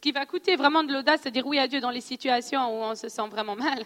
Ce 0.00 0.02
qui 0.02 0.12
va 0.12 0.24
coûter 0.24 0.56
vraiment 0.56 0.82
de 0.82 0.94
l'audace, 0.94 1.20
c'est 1.22 1.30
dire 1.30 1.46
oui 1.46 1.58
à 1.58 1.68
Dieu 1.68 1.78
dans 1.78 1.90
les 1.90 2.00
situations 2.00 2.58
où 2.70 2.82
on 2.84 2.94
se 2.94 3.10
sent 3.10 3.28
vraiment 3.28 3.54
mal. 3.54 3.84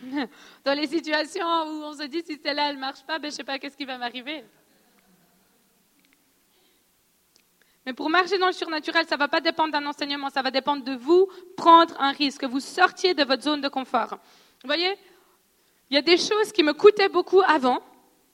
Dans 0.64 0.72
les 0.72 0.86
situations 0.86 1.44
où 1.44 1.82
on 1.84 1.92
se 1.92 2.04
dit 2.04 2.22
si 2.24 2.40
celle-là 2.42 2.70
elle 2.70 2.78
marche 2.78 3.02
pas, 3.02 3.18
ben, 3.18 3.30
je 3.30 3.36
sais 3.36 3.44
pas 3.44 3.58
qu'est-ce 3.58 3.76
qui 3.76 3.84
va 3.84 3.98
m'arriver. 3.98 4.42
Mais 7.84 7.92
pour 7.92 8.08
marcher 8.08 8.38
dans 8.38 8.46
le 8.46 8.54
surnaturel, 8.54 9.04
ça 9.06 9.16
ne 9.16 9.18
va 9.18 9.28
pas 9.28 9.42
dépendre 9.42 9.72
d'un 9.72 9.84
enseignement, 9.84 10.30
ça 10.30 10.40
va 10.40 10.50
dépendre 10.50 10.82
de 10.82 10.94
vous 10.94 11.28
prendre 11.58 11.94
un 12.00 12.12
risque, 12.12 12.40
que 12.40 12.46
vous 12.46 12.60
sortiez 12.60 13.12
de 13.12 13.24
votre 13.24 13.42
zone 13.42 13.60
de 13.60 13.68
confort. 13.68 14.16
Vous 14.62 14.66
voyez, 14.66 14.96
il 15.90 15.94
y 15.94 15.98
a 15.98 16.02
des 16.02 16.16
choses 16.16 16.52
qui 16.54 16.62
me 16.62 16.72
coûtaient 16.72 17.10
beaucoup 17.10 17.42
avant, 17.46 17.82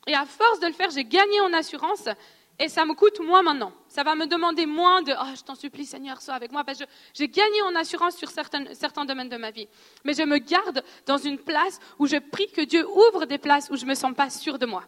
et 0.06 0.14
à 0.14 0.26
force 0.26 0.60
de 0.60 0.68
le 0.68 0.74
faire, 0.74 0.90
j'ai 0.90 1.04
gagné 1.04 1.40
en 1.40 1.52
assurance, 1.54 2.08
et 2.60 2.68
ça 2.68 2.84
me 2.84 2.92
coûte 2.92 3.18
moins 3.20 3.42
maintenant. 3.42 3.72
Ça 3.88 4.02
va 4.02 4.14
me 4.14 4.26
demander 4.26 4.66
moins 4.66 5.00
de 5.00 5.12
oh, 5.18 5.34
je 5.34 5.42
t'en 5.42 5.54
supplie, 5.54 5.86
Seigneur, 5.86 6.20
sois 6.20 6.34
avec 6.34 6.52
moi. 6.52 6.62
Parce 6.62 6.78
que 6.78 6.84
j'ai 7.14 7.26
gagné 7.26 7.62
en 7.62 7.74
assurance 7.74 8.16
sur 8.16 8.28
certains, 8.28 8.74
certains 8.74 9.06
domaines 9.06 9.30
de 9.30 9.38
ma 9.38 9.50
vie. 9.50 9.66
Mais 10.04 10.12
je 10.12 10.22
me 10.22 10.36
garde 10.36 10.84
dans 11.06 11.16
une 11.16 11.38
place 11.38 11.80
où 11.98 12.06
je 12.06 12.18
prie 12.18 12.48
que 12.52 12.60
Dieu 12.60 12.86
ouvre 12.86 13.24
des 13.24 13.38
places 13.38 13.70
où 13.70 13.76
je 13.76 13.84
ne 13.84 13.88
me 13.88 13.94
sens 13.94 14.14
pas 14.14 14.28
sûre 14.28 14.58
de 14.58 14.66
moi. 14.66 14.84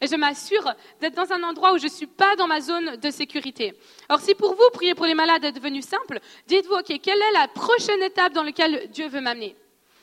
Et 0.00 0.08
je 0.08 0.16
m'assure 0.16 0.68
d'être 1.00 1.14
dans 1.14 1.32
un 1.32 1.44
endroit 1.44 1.72
où 1.72 1.78
je 1.78 1.84
ne 1.84 1.90
suis 1.90 2.08
pas 2.08 2.34
dans 2.34 2.48
ma 2.48 2.60
zone 2.60 2.96
de 2.96 3.10
sécurité. 3.10 3.72
Alors 4.08 4.20
si 4.20 4.34
pour 4.34 4.56
vous, 4.56 4.70
prier 4.72 4.96
pour 4.96 5.06
les 5.06 5.14
malades 5.14 5.44
est 5.44 5.52
devenu 5.52 5.80
simple, 5.80 6.18
dites-vous, 6.48 6.74
OK, 6.74 7.00
quelle 7.00 7.22
est 7.22 7.32
la 7.34 7.46
prochaine 7.46 8.02
étape 8.02 8.32
dans 8.32 8.42
laquelle 8.42 8.90
Dieu 8.90 9.06
veut 9.06 9.20
m'amener? 9.20 9.54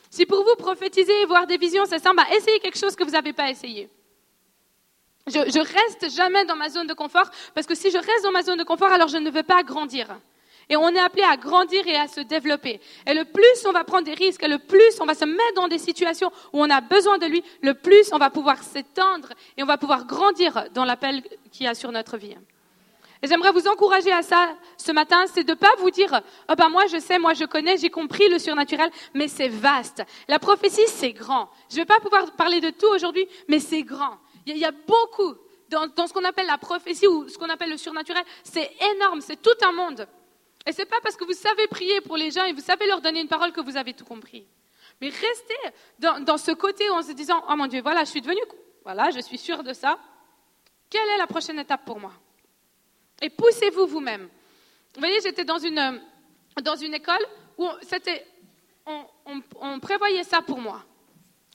Si 0.08 0.24
pour 0.24 0.42
vous, 0.42 0.56
prophétiser 0.56 1.12
et 1.20 1.26
voir 1.26 1.46
des 1.46 1.58
visions, 1.58 1.84
c'est 1.84 1.98
simple, 1.98 2.16
bah, 2.16 2.34
essayez 2.34 2.60
quelque 2.60 2.78
chose 2.78 2.96
que 2.96 3.04
vous 3.04 3.10
n'avez 3.10 3.34
pas 3.34 3.50
essayé. 3.50 3.90
Je, 5.30 5.58
reste 5.58 6.14
jamais 6.14 6.44
dans 6.44 6.56
ma 6.56 6.68
zone 6.68 6.86
de 6.86 6.94
confort 6.94 7.30
parce 7.54 7.66
que 7.66 7.74
si 7.74 7.90
je 7.90 7.96
reste 7.96 8.24
dans 8.24 8.32
ma 8.32 8.42
zone 8.42 8.58
de 8.58 8.64
confort, 8.64 8.92
alors 8.92 9.08
je 9.08 9.16
ne 9.16 9.30
veux 9.30 9.42
pas 9.42 9.62
grandir. 9.62 10.08
Et 10.68 10.76
on 10.76 10.88
est 10.90 11.00
appelé 11.00 11.22
à 11.24 11.36
grandir 11.36 11.86
et 11.86 11.96
à 11.96 12.06
se 12.06 12.20
développer. 12.20 12.80
Et 13.06 13.14
le 13.14 13.24
plus 13.24 13.66
on 13.66 13.72
va 13.72 13.84
prendre 13.84 14.04
des 14.04 14.14
risques, 14.14 14.46
le 14.46 14.58
plus 14.58 15.00
on 15.00 15.04
va 15.04 15.14
se 15.14 15.24
mettre 15.24 15.54
dans 15.56 15.68
des 15.68 15.78
situations 15.78 16.30
où 16.52 16.62
on 16.62 16.70
a 16.70 16.80
besoin 16.80 17.18
de 17.18 17.26
lui, 17.26 17.42
le 17.62 17.74
plus 17.74 18.12
on 18.12 18.18
va 18.18 18.30
pouvoir 18.30 18.62
s'étendre 18.62 19.30
et 19.56 19.62
on 19.62 19.66
va 19.66 19.78
pouvoir 19.78 20.06
grandir 20.06 20.66
dans 20.72 20.84
l'appel 20.84 21.22
qu'il 21.50 21.66
y 21.66 21.68
a 21.68 21.74
sur 21.74 21.90
notre 21.90 22.16
vie. 22.16 22.36
Et 23.22 23.26
j'aimerais 23.26 23.52
vous 23.52 23.68
encourager 23.68 24.12
à 24.12 24.22
ça 24.22 24.56
ce 24.78 24.92
matin, 24.92 25.24
c'est 25.34 25.44
de 25.44 25.50
ne 25.50 25.56
pas 25.56 25.72
vous 25.78 25.90
dire, 25.90 26.22
oh 26.48 26.54
ben 26.56 26.70
moi 26.70 26.86
je 26.86 26.98
sais, 26.98 27.18
moi 27.18 27.34
je 27.34 27.44
connais, 27.44 27.76
j'ai 27.76 27.90
compris 27.90 28.28
le 28.28 28.38
surnaturel, 28.38 28.90
mais 29.12 29.28
c'est 29.28 29.48
vaste. 29.48 30.02
La 30.28 30.38
prophétie, 30.38 30.86
c'est 30.86 31.12
grand. 31.12 31.50
Je 31.68 31.76
ne 31.76 31.80
vais 31.82 31.86
pas 31.86 32.00
pouvoir 32.00 32.30
parler 32.32 32.60
de 32.60 32.70
tout 32.70 32.86
aujourd'hui, 32.86 33.26
mais 33.48 33.58
c'est 33.58 33.82
grand. 33.82 34.18
Il 34.46 34.56
y 34.56 34.64
a 34.64 34.72
beaucoup 34.72 35.34
dans, 35.70 36.06
ce 36.06 36.12
qu'on 36.12 36.24
appelle 36.24 36.46
la 36.46 36.58
prophétie 36.58 37.06
ou 37.06 37.28
ce 37.28 37.38
qu'on 37.38 37.48
appelle 37.48 37.70
le 37.70 37.76
surnaturel. 37.76 38.24
C'est 38.42 38.70
énorme, 38.94 39.20
c'est 39.20 39.40
tout 39.40 39.50
un 39.62 39.72
monde. 39.72 40.06
Et 40.66 40.72
ce 40.72 40.78
n'est 40.78 40.86
pas 40.86 41.00
parce 41.02 41.16
que 41.16 41.24
vous 41.24 41.32
savez 41.32 41.66
prier 41.68 42.00
pour 42.00 42.16
les 42.16 42.30
gens 42.30 42.44
et 42.44 42.52
vous 42.52 42.60
savez 42.60 42.86
leur 42.86 43.00
donner 43.00 43.20
une 43.20 43.28
parole 43.28 43.52
que 43.52 43.60
vous 43.60 43.76
avez 43.76 43.94
tout 43.94 44.04
compris. 44.04 44.46
Mais 45.00 45.08
restez 45.08 45.54
dans, 45.98 46.36
ce 46.36 46.50
côté 46.52 46.88
en 46.90 47.02
se 47.02 47.12
disant, 47.12 47.42
oh 47.48 47.56
mon 47.56 47.66
Dieu, 47.66 47.80
voilà, 47.80 48.04
je 48.04 48.10
suis 48.10 48.20
devenu, 48.20 48.40
voilà, 48.84 49.10
je 49.10 49.20
suis 49.20 49.38
sûre 49.38 49.62
de 49.62 49.72
ça. 49.72 49.98
Quelle 50.90 51.08
est 51.08 51.18
la 51.18 51.26
prochaine 51.26 51.58
étape 51.58 51.84
pour 51.86 51.98
moi? 51.98 52.12
Et 53.22 53.30
poussez-vous 53.30 53.86
vous-même. 53.86 54.28
Vous 54.94 55.00
voyez, 55.00 55.20
j'étais 55.22 55.44
dans 55.44 55.58
une, 55.58 56.00
une 56.82 56.94
école 56.94 57.24
où 57.56 57.68
on, 59.60 59.80
prévoyait 59.80 60.24
ça 60.24 60.42
pour 60.42 60.58
moi. 60.58 60.84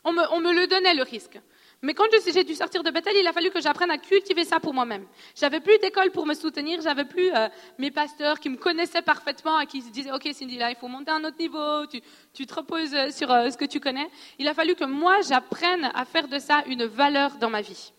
On 0.03 0.13
me 0.13 0.53
le 0.53 0.67
donnait, 0.67 0.93
le 0.93 1.03
risque. 1.03 1.39
Mais 1.85 1.93
quand 1.93 2.05
j'ai 2.33 2.43
dû 2.43 2.55
sortir 2.55 2.81
de 2.81 2.89
Bethel, 2.89 3.13
il 3.15 3.27
a 3.27 3.31
fallu 3.31 3.51
que 3.51 3.61
j'apprenne 3.61 3.91
à 3.91 3.99
cultiver 3.99 4.43
ça 4.43 4.59
pour 4.59 4.73
moi-même. 4.73 5.05
J'avais 5.35 5.59
plus 5.59 5.77
d'école 5.77 6.09
pour 6.09 6.25
me 6.25 6.33
soutenir, 6.33 6.81
j'avais 6.81 7.05
plus 7.05 7.31
euh, 7.31 7.47
mes 7.77 7.91
pasteurs 7.91 8.39
qui 8.39 8.49
me 8.49 8.57
connaissaient 8.57 9.03
parfaitement 9.03 9.59
et 9.59 9.67
qui 9.67 9.83
se 9.83 9.91
disaient 9.91 10.11
OK 10.11 10.27
Cindy 10.33 10.57
là 10.57 10.71
il 10.71 10.77
faut 10.77 10.87
monter 10.87 11.11
à 11.11 11.15
un 11.17 11.23
autre 11.23 11.37
niveau, 11.37 11.85
tu, 11.85 12.01
tu 12.33 12.47
te 12.47 12.55
reposes 12.55 13.15
sur 13.15 13.31
euh, 13.31 13.51
ce 13.51 13.57
que 13.57 13.65
tu 13.65 13.79
connais. 13.79 14.09
Il 14.39 14.47
a 14.47 14.55
fallu 14.55 14.73
que 14.73 14.83
moi 14.83 15.21
j'apprenne 15.21 15.91
à 15.93 16.05
faire 16.05 16.27
de 16.27 16.39
ça 16.39 16.63
une 16.65 16.85
valeur 16.85 17.37
dans 17.37 17.51
ma 17.51 17.61
vie. 17.61 17.93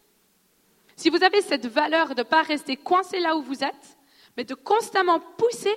Si 0.96 1.08
vous 1.08 1.22
avez 1.22 1.40
cette 1.40 1.66
valeur 1.66 2.08
de 2.08 2.22
ne 2.22 2.22
pas 2.24 2.42
rester 2.42 2.76
coincé 2.76 3.20
là 3.20 3.36
où 3.36 3.42
vous 3.42 3.62
êtes, 3.62 3.98
mais 4.36 4.42
de 4.42 4.54
constamment 4.54 5.20
pousser, 5.20 5.76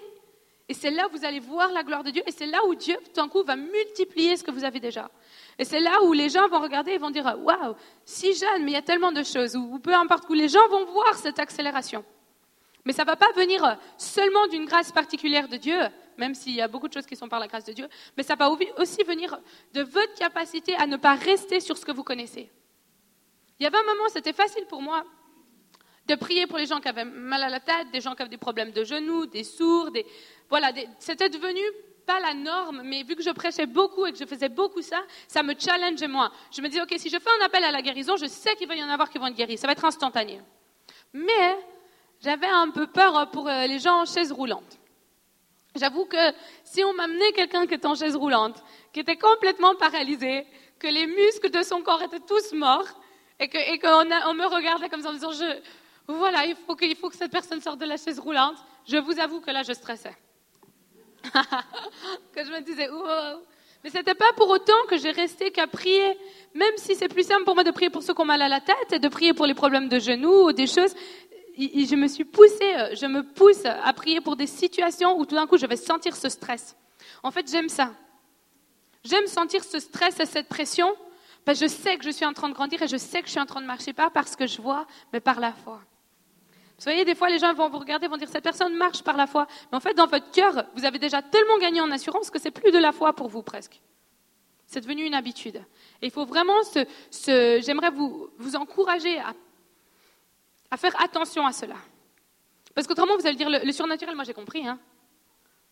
et 0.68 0.74
c'est 0.74 0.92
là 0.92 1.08
où 1.08 1.18
vous 1.18 1.26
allez 1.26 1.40
voir 1.40 1.72
la 1.72 1.84
gloire 1.84 2.04
de 2.04 2.10
Dieu, 2.10 2.24
et 2.26 2.32
c'est 2.32 2.48
là 2.48 2.60
où 2.68 2.74
Dieu, 2.74 2.96
tout 3.06 3.22
d'un 3.22 3.28
coup, 3.28 3.44
va 3.44 3.56
multiplier 3.56 4.36
ce 4.36 4.44
que 4.44 4.52
vous 4.52 4.64
avez 4.64 4.80
déjà. 4.80 5.12
Et 5.60 5.66
c'est 5.66 5.82
là 5.82 6.02
où 6.04 6.14
les 6.14 6.30
gens 6.30 6.48
vont 6.48 6.62
regarder 6.62 6.94
et 6.94 6.98
vont 6.98 7.12
dire 7.12 7.38
Waouh, 7.44 7.76
si 8.06 8.34
jeune, 8.34 8.64
mais 8.64 8.72
il 8.72 8.74
y 8.76 8.78
a 8.78 8.82
tellement 8.82 9.12
de 9.12 9.24
choses, 9.24 9.58
ou 9.58 9.78
peu 9.80 9.94
importe, 9.94 10.24
où 10.30 10.34
les 10.34 10.48
gens 10.48 10.66
vont 10.70 10.86
voir 10.86 11.14
cette 11.16 11.38
accélération. 11.38 12.06
Mais 12.86 12.94
ça 12.94 13.04
ne 13.04 13.08
va 13.08 13.18
pas 13.18 13.32
venir 13.34 13.78
seulement 13.98 14.48
d'une 14.48 14.66
grâce 14.66 14.94
particulière 14.94 15.50
de 15.50 15.58
Dieu, 15.58 15.78
même 16.18 16.34
s'il 16.34 16.56
y 16.56 16.62
a 16.62 16.70
beaucoup 16.70 16.88
de 16.88 16.94
choses 16.94 17.06
qui 17.06 17.18
sont 17.18 17.28
par 17.28 17.42
la 17.42 17.48
grâce 17.48 17.66
de 17.66 17.74
Dieu, 17.74 17.90
mais 18.16 18.24
ça 18.24 18.36
va 18.36 18.50
aussi 18.50 19.04
venir 19.04 19.38
de 19.74 19.82
votre 19.82 20.14
capacité 20.14 20.76
à 20.76 20.88
ne 20.88 20.96
pas 20.96 21.16
rester 21.16 21.60
sur 21.60 21.78
ce 21.78 21.86
que 21.86 21.92
vous 21.92 22.06
connaissez. 22.06 22.50
Il 23.60 23.64
y 23.64 23.68
avait 23.68 23.78
un 23.78 23.84
moment, 23.84 24.08
c'était 24.08 24.32
facile 24.32 24.66
pour 24.66 24.82
moi 24.82 25.04
de 26.08 26.16
prier 26.16 26.48
pour 26.48 26.58
les 26.58 26.66
gens 26.66 26.80
qui 26.80 26.88
avaient 26.88 27.06
mal 27.06 27.44
à 27.44 27.50
la 27.50 27.60
tête, 27.60 27.92
des 27.92 28.00
gens 28.00 28.16
qui 28.16 28.22
avaient 28.22 28.30
des 28.30 28.38
problèmes 28.38 28.72
de 28.72 28.84
genoux, 28.86 29.26
des 29.26 29.44
sourds, 29.44 29.92
des... 29.92 30.06
voilà, 30.50 30.72
c'était 30.98 31.30
devenu 31.30 31.62
pas 32.10 32.20
la 32.20 32.34
norme, 32.34 32.82
mais 32.84 33.04
vu 33.04 33.16
que 33.16 33.22
je 33.22 33.30
prêchais 33.30 33.68
beaucoup 33.68 34.04
et 34.08 34.12
que 34.12 34.18
je 34.18 34.26
faisais 34.26 34.50
beaucoup 34.50 34.82
ça, 34.82 35.00
ça 35.28 35.44
me 35.44 35.54
challenge 35.54 36.04
moi. 36.06 36.32
Je 36.52 36.60
me 36.60 36.68
dis, 36.68 36.82
OK, 36.82 36.92
si 36.98 37.08
je 37.08 37.20
fais 37.20 37.30
un 37.40 37.46
appel 37.46 37.64
à 37.64 37.72
la 37.72 37.84
guérison, 37.84 38.18
je 38.18 38.26
sais 38.26 38.56
qu'il 38.56 38.68
va 38.68 38.76
y 38.76 38.84
en 38.84 38.90
avoir 38.90 39.12
qui 39.12 39.20
vont 39.20 39.28
être 39.28 39.36
guéris. 39.36 39.60
Ça 39.60 39.68
va 39.68 39.74
être 39.74 39.86
instantané. 39.86 40.42
Mais 41.14 41.56
j'avais 42.20 42.48
un 42.48 42.72
peu 42.72 42.88
peur 42.88 43.30
pour 43.30 43.48
euh, 43.48 43.68
les 43.68 43.78
gens 43.78 44.02
en 44.02 44.06
chaise 44.06 44.32
roulante. 44.32 44.80
J'avoue 45.76 46.06
que 46.06 46.34
si 46.64 46.84
on 46.84 46.94
m'amenait 46.96 47.32
quelqu'un 47.34 47.68
qui 47.68 47.76
était 47.76 47.86
en 47.86 47.94
chaise 47.94 48.16
roulante, 48.16 48.64
qui 48.92 49.02
était 49.02 49.18
complètement 49.18 49.76
paralysé, 49.76 50.48
que 50.80 50.88
les 50.88 51.06
muscles 51.06 51.52
de 51.52 51.62
son 51.62 51.84
corps 51.84 52.02
étaient 52.02 52.26
tous 52.28 52.54
morts, 52.54 52.88
et 53.40 53.50
qu'on 53.50 54.34
me 54.34 54.56
regardait 54.56 54.90
comme 54.90 55.04
ça 55.04 55.10
en 55.10 55.14
disant, 55.14 55.32
je, 55.32 55.62
voilà, 56.08 56.48
il 56.48 56.56
faut 56.56 56.76
que 56.76 57.16
cette 57.16 57.32
personne 57.32 57.62
sorte 57.62 57.78
de 57.78 57.86
la 57.86 57.98
chaise 57.98 58.18
roulante, 58.18 58.58
je 58.88 58.98
vous 58.98 59.20
avoue 59.20 59.42
que 59.42 59.52
là, 59.52 59.62
je 59.62 59.74
stressais. 59.74 60.18
que 62.34 62.44
je 62.44 62.52
me 62.52 62.62
disais, 62.62 62.90
wow. 62.90 63.42
Mais 63.84 63.90
c'était 63.90 64.16
pas 64.16 64.32
pour 64.36 64.50
autant 64.50 64.74
que 64.90 64.98
j'ai 64.98 65.12
resté 65.12 65.52
qu'à 65.52 65.68
prier, 65.68 66.18
même 66.54 66.74
si 66.78 66.96
c'est 66.96 67.08
plus 67.08 67.24
simple 67.24 67.46
pour 67.46 67.56
moi 67.56 67.64
de 67.64 67.72
prier 67.72 67.90
pour 67.90 68.04
ceux 68.04 68.14
qui 68.14 68.22
ont 68.22 68.26
mal 68.26 68.42
à 68.42 68.50
la 68.50 68.60
tête 68.60 68.92
et 68.92 69.00
de 69.00 69.08
prier 69.08 69.34
pour 69.34 69.46
les 69.46 69.54
problèmes 69.54 69.88
de 69.88 70.00
genoux 70.00 70.48
ou 70.48 70.52
des 70.52 70.68
choses. 70.68 70.94
Je 71.58 71.96
me 71.96 72.08
suis 72.08 72.26
poussée, 72.26 72.76
euh, 72.76 72.96
je 72.96 73.06
me 73.06 73.22
pousse 73.22 73.66
à 73.66 73.92
prier 73.94 74.22
pour 74.22 74.38
des 74.38 74.48
situations 74.48 75.20
où 75.20 75.26
tout 75.26 75.36
d'un 75.36 75.46
coup 75.46 75.58
je 75.58 75.66
vais 75.66 75.76
sentir 75.76 76.16
ce 76.16 76.30
stress. 76.30 76.76
En 77.22 77.32
fait, 77.32 77.50
j'aime 77.50 77.68
ça. 77.68 77.92
J'aime 79.04 79.28
sentir 79.28 79.64
ce 79.64 79.80
stress 79.80 80.20
et 80.20 80.26
cette 80.26 80.48
pression, 80.48 80.94
que 81.46 81.54
je 81.56 81.68
sais 81.68 81.98
que 81.98 82.06
je 82.06 82.12
suis 82.12 82.26
en 82.26 82.34
train 82.34 82.50
de 82.50 82.54
grandir 82.54 82.82
et 82.82 82.88
je 82.88 82.98
sais 82.98 83.22
que 83.22 83.28
je 83.28 83.32
suis 83.32 83.40
en 83.40 83.46
train 83.46 83.62
de 83.62 83.66
marcher 83.66 83.94
pas 83.94 84.10
parce 84.10 84.36
que 84.36 84.46
je 84.46 84.62
vois, 84.62 84.86
mais 85.12 85.20
par 85.20 85.40
la 85.40 85.52
foi. 85.52 85.82
Vous 86.80 86.84
voyez, 86.86 87.04
des 87.04 87.16
fois, 87.16 87.30
les 87.30 87.40
gens 87.40 87.54
vont 87.54 87.70
vous 87.70 87.80
regarder, 87.80 88.08
vont 88.08 88.16
dire, 88.16 88.30
cette 88.30 88.44
personne 88.44 88.74
marche 88.74 89.04
par 89.04 89.18
la 89.18 89.28
foi. 89.28 89.48
Mais 89.72 89.78
en 89.78 89.82
fait, 89.82 89.94
dans 89.94 90.08
votre 90.08 90.32
cœur, 90.32 90.66
vous 90.76 90.86
avez 90.86 90.98
déjà 90.98 91.22
tellement 91.22 91.58
gagné 91.58 91.82
en 91.82 91.92
assurance 91.92 92.30
que 92.30 92.40
c'est 92.40 92.52
plus 92.52 92.72
de 92.72 92.78
la 92.78 92.94
foi 92.94 93.12
pour 93.14 93.28
vous 93.28 93.44
presque. 93.44 93.82
C'est 94.66 94.80
devenu 94.80 95.04
une 95.04 95.14
habitude. 95.14 95.58
Et 96.02 96.06
il 96.06 96.12
faut 96.12 96.26
vraiment 96.26 96.62
j'aimerais 97.22 97.92
vous, 97.92 98.56
encourager 98.56 99.20
à, 99.20 99.34
à, 100.72 100.78
faire 100.78 100.96
attention 101.02 101.46
à 101.46 101.52
cela. 101.52 101.76
Parce 102.74 102.88
qu'autrement, 102.88 103.18
vous 103.18 103.28
allez 103.28 103.36
dire, 103.36 103.50
le, 103.50 103.66
le 103.66 103.72
surnaturel, 103.74 104.16
moi 104.16 104.24
j'ai 104.24 104.34
compris, 104.34 104.66
hein. 104.66 104.80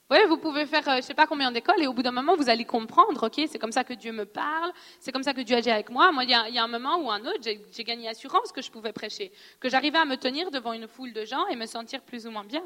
Vous 0.09 0.37
pouvez 0.37 0.65
faire 0.65 0.87
euh, 0.87 0.93
je 0.93 0.97
ne 0.97 1.01
sais 1.01 1.13
pas 1.13 1.27
combien 1.27 1.51
d'écoles 1.51 1.81
et 1.81 1.87
au 1.87 1.93
bout 1.93 2.01
d'un 2.01 2.11
moment, 2.11 2.35
vous 2.37 2.49
allez 2.49 2.63
comprendre, 2.63 3.27
ok, 3.27 3.41
c'est 3.49 3.59
comme 3.59 3.73
ça 3.73 3.83
que 3.83 3.93
Dieu 3.93 4.13
me 4.13 4.25
parle, 4.25 4.71
c'est 4.99 5.11
comme 5.11 5.23
ça 5.23 5.33
que 5.33 5.41
Dieu 5.41 5.57
agit 5.57 5.69
avec 5.69 5.89
moi. 5.89 6.11
Moi, 6.13 6.23
il 6.23 6.29
y 6.29 6.33
a, 6.33 6.63
un 6.63 6.67
moment 6.67 6.97
ou 6.97 7.11
un 7.11 7.19
autre, 7.25 7.41
j'ai 7.41 7.83
gagné 7.83 8.07
assurance 8.07 8.53
que 8.53 8.61
je 8.61 8.71
pouvais 8.71 8.93
prêcher, 8.93 9.31
que 9.59 9.67
j'arrivais 9.69 9.97
à 9.97 10.05
me 10.05 10.15
tenir 10.15 10.49
devant 10.49 10.71
une 10.71 10.87
foule 10.87 11.11
de 11.11 11.25
gens 11.25 11.45
et 11.47 11.57
me 11.57 11.65
sentir 11.65 12.01
plus 12.01 12.25
ou 12.25 12.31
moins 12.31 12.45
bien. 12.45 12.63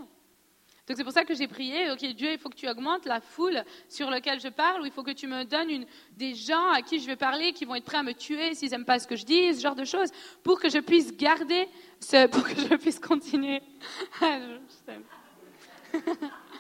Donc 0.88 0.97
c'est 0.97 1.03
pour 1.03 1.13
ça 1.13 1.24
que 1.24 1.34
j'ai 1.34 1.47
prié, 1.47 1.90
ok 1.91 2.06
Dieu, 2.13 2.31
il 2.31 2.38
faut 2.38 2.50
que 2.50 2.56
tu 2.56 2.68
augmentes 2.68 3.05
la 3.05 3.22
foule 3.22 3.64
sur 3.88 4.09
laquelle 4.09 4.40
je 4.40 4.49
parle, 4.49 4.82
ou 4.82 4.85
il 4.85 4.91
faut 4.91 5.03
que 5.03 5.11
tu 5.11 5.26
me 5.26 5.43
donnes 5.43 5.85
des 6.17 6.35
gens 6.35 6.70
à 6.72 6.82
qui 6.82 6.99
je 6.99 7.08
vais 7.08 7.16
parler, 7.16 7.53
qui 7.53 7.66
vont 7.66 7.76
être 7.76 7.85
prêts 7.85 7.97
à 7.97 8.03
me 8.03 8.14
tuer 8.14 8.53
s'ils 8.53 8.70
n'aiment 8.72 8.85
pas 8.85 8.99
ce 8.99 9.08
que 9.08 9.16
je 9.16 9.26
dis, 9.26 9.53
ce 9.55 9.61
genre 9.61 9.76
de 9.76 9.85
choses, 9.85 10.09
pour 10.43 10.59
que 10.59 10.70
je 10.70 10.79
puisse 10.79 11.16
garder, 11.16 11.67
ce, 11.99 12.28
pour 12.32 12.43
que 12.43 12.55
je 12.55 12.76
puisse 12.76 12.99
continuer. 12.99 13.61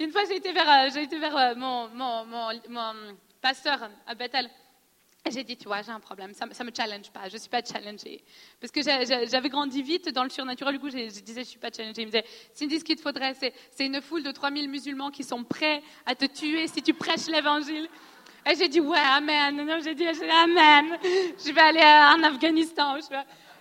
Une 0.00 0.10
fois, 0.10 0.22
j'ai 0.28 0.36
été 0.36 0.52
vers, 0.52 0.68
euh, 0.68 0.88
euh, 0.90 1.54
mon, 1.56 1.88
mon, 1.88 2.24
mon, 2.24 2.50
mon, 2.68 3.16
pasteur 3.40 3.90
à 4.06 4.14
Bethel. 4.14 4.50
Et 5.26 5.30
j'ai 5.30 5.44
dit, 5.44 5.56
tu 5.56 5.64
vois, 5.64 5.80
j'ai 5.80 5.90
un 5.90 6.00
problème, 6.00 6.34
ça 6.34 6.44
ne 6.44 6.64
me 6.64 6.74
challenge 6.76 7.10
pas, 7.10 7.28
je 7.28 7.34
ne 7.34 7.38
suis 7.38 7.48
pas 7.48 7.62
challengée. 7.64 8.22
Parce 8.60 8.70
que 8.70 8.82
j'avais 8.82 9.48
grandi 9.48 9.82
vite 9.82 10.10
dans 10.10 10.22
le 10.22 10.28
surnaturel, 10.28 10.74
du 10.74 10.80
coup, 10.80 10.90
je, 10.90 10.96
disais, 10.96 11.22
je 11.26 11.38
ne 11.40 11.44
suis 11.44 11.58
pas 11.58 11.70
challengée. 11.74 12.02
Il 12.02 12.06
me 12.08 12.10
disait, 12.10 12.26
Cindy, 12.52 12.78
ce 12.78 12.84
qu'il 12.84 12.96
te 12.96 13.00
faudrait, 13.00 13.34
c'est 13.34 13.86
une 13.86 14.02
foule 14.02 14.22
de 14.22 14.30
3000 14.30 14.68
musulmans 14.68 15.10
qui 15.10 15.24
sont 15.24 15.42
prêts 15.42 15.82
à 16.04 16.14
te 16.14 16.26
tuer 16.26 16.66
si 16.68 16.82
tu 16.82 16.92
prêches 16.92 17.26
l'évangile. 17.28 17.88
Et 18.50 18.54
j'ai 18.54 18.68
dit, 18.68 18.80
ouais, 18.80 18.98
amen. 18.98 19.80
J'ai 19.82 19.94
dit, 19.94 20.06
amen. 20.06 20.98
Je 21.02 21.52
vais 21.52 21.60
aller 21.60 21.80
en 21.80 22.22
Afghanistan. 22.22 22.98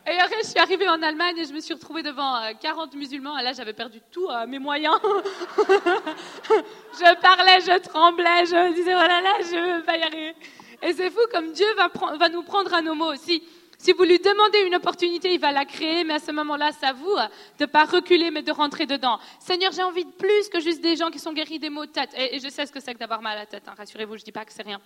Et 0.06 0.20
après, 0.20 0.36
je 0.44 0.50
suis 0.50 0.60
arrivée 0.60 0.90
en 0.90 1.02
Allemagne 1.02 1.38
et 1.38 1.46
je 1.46 1.54
me 1.54 1.62
suis 1.62 1.74
retrouvée 1.74 2.04
devant 2.04 2.38
40 2.60 2.94
euh, 2.94 2.98
musulmans. 2.98 3.38
Et 3.38 3.44
là, 3.44 3.54
j'avais 3.54 3.72
perdu 3.72 4.02
tous 4.12 4.30
euh, 4.30 4.46
mes 4.46 4.60
moyens. 4.60 4.98
je 5.02 7.16
parlais, 7.22 7.62
je 7.62 7.80
tremblais, 7.80 8.46
je 8.46 8.70
me 8.70 8.74
disais, 8.74 8.94
oh 8.94 8.98
là 8.98 9.22
je 9.40 9.78
vais 9.78 9.84
pas 9.84 9.96
y 9.96 10.04
arriver. 10.04 10.36
Et 10.82 10.92
c'est 10.92 11.10
fou 11.10 11.22
comme 11.32 11.54
Dieu 11.54 11.68
va, 11.78 11.90
nous 12.28 12.44
prendre 12.44 12.74
à 12.74 12.82
nos 12.82 12.96
mots 12.96 13.14
aussi. 13.14 13.44
Si 13.78 13.94
vous 13.94 14.04
lui 14.04 14.20
demandez 14.20 14.60
une 14.68 14.76
opportunité, 14.76 15.34
il 15.34 15.40
va 15.40 15.54
la 15.54 15.64
créer, 15.64 16.04
mais 16.04 16.16
à 16.16 16.20
ce 16.20 16.32
moment-là, 16.32 16.72
c'est 16.78 16.86
à 16.86 16.94
vous 16.94 17.16
de 17.60 17.64
ne 17.64 17.66
pas 17.66 17.86
reculer, 17.86 18.30
mais 18.30 18.42
de 18.42 18.52
rentrer 18.52 18.86
dedans. 18.86 19.20
Seigneur, 19.40 19.72
j'ai 19.72 19.84
envie 19.84 20.06
de 20.06 20.12
plus 20.12 20.50
que 20.50 20.60
juste 20.60 20.82
des 20.82 20.98
gens 20.98 21.12
qui 21.12 21.20
sont 21.20 21.32
guéris 21.32 21.60
des 21.60 21.70
maux 21.70 21.86
de 21.86 21.92
tête. 21.92 22.10
Et, 22.18 22.40
je 22.40 22.50
sais 22.50 22.66
ce 22.66 22.74
que 22.74 22.82
c'est 22.82 22.94
que 22.94 23.00
d'avoir 23.00 23.22
mal 23.22 23.38
à 23.38 23.42
la 23.42 23.46
tête, 23.46 23.64
hein, 23.68 23.74
rassurez-vous, 23.78 24.18
je 24.18 24.22
ne 24.22 24.26
dis 24.26 24.34
pas 24.34 24.44
que 24.44 24.52
c'est 24.52 24.64
rien. 24.64 24.82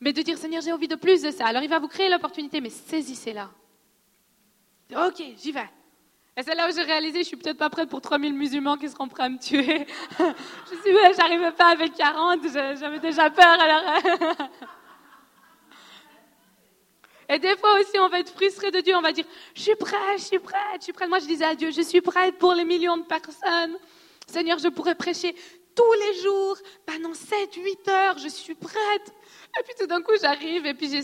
Mais 0.00 0.12
de 0.12 0.22
dire, 0.22 0.38
Seigneur, 0.38 0.62
j'ai 0.62 0.72
envie 0.72 0.88
de 0.88 0.96
plus 0.96 1.22
de 1.22 1.32
ça. 1.32 1.46
Alors 1.46 1.64
il 1.64 1.68
va 1.68 1.80
vous 1.80 1.88
créer 1.88 2.08
l'opportunité, 2.08 2.60
mais 2.60 2.70
saisissez-la. 2.70 3.50
Ok, 4.94 5.22
j'y 5.38 5.52
vais. 5.52 5.68
Et 6.36 6.42
c'est 6.42 6.54
là 6.54 6.68
où 6.68 6.72
j'ai 6.74 6.82
réalisé, 6.82 7.18
je 7.20 7.28
suis 7.28 7.36
peut-être 7.36 7.58
pas 7.58 7.68
prête 7.68 7.88
pour 7.90 8.00
3000 8.00 8.32
musulmans 8.32 8.76
qui 8.78 8.88
seront 8.88 9.06
prêts 9.08 9.24
à 9.24 9.28
me 9.28 9.38
tuer. 9.38 9.86
je 10.18 10.76
suis, 10.82 10.94
ouais, 10.94 11.12
j'arrivais 11.16 11.52
pas 11.52 11.68
avec 11.68 11.94
40, 11.94 12.40
j'avais 12.78 13.00
déjà 13.00 13.28
peur 13.28 13.60
alors. 13.60 13.82
Et 17.28 17.38
des 17.38 17.56
fois 17.56 17.78
aussi, 17.80 17.98
on 17.98 18.08
va 18.08 18.20
être 18.20 18.32
frustré 18.32 18.70
de 18.70 18.80
Dieu, 18.80 18.94
on 18.96 19.00
va 19.00 19.12
dire, 19.12 19.24
je 19.54 19.62
suis 19.62 19.76
prête, 19.76 20.18
je 20.18 20.24
suis 20.24 20.38
prête, 20.38 20.60
je 20.78 20.84
suis 20.84 20.92
prête. 20.92 21.08
Moi, 21.08 21.18
je 21.18 21.26
disais 21.26 21.44
à 21.44 21.54
Dieu, 21.54 21.70
je 21.70 21.80
suis 21.82 22.00
prête 22.00 22.36
pour 22.36 22.52
les 22.52 22.64
millions 22.64 22.96
de 22.96 23.04
personnes. 23.04 23.76
Seigneur, 24.26 24.58
je 24.58 24.68
pourrais 24.68 24.94
prêcher 24.94 25.34
tous 25.74 25.92
les 25.92 26.22
jours, 26.22 26.56
pendant 26.86 27.14
7, 27.14 27.54
8 27.54 27.88
heures, 27.88 28.18
je 28.18 28.28
suis 28.28 28.54
prête. 28.54 29.14
Et 29.58 29.62
puis 29.64 29.74
tout 29.78 29.86
d'un 29.86 30.02
coup, 30.02 30.12
j'arrive 30.20 30.66
et 30.66 30.74
puis 30.74 30.90
j'ai 30.90 31.02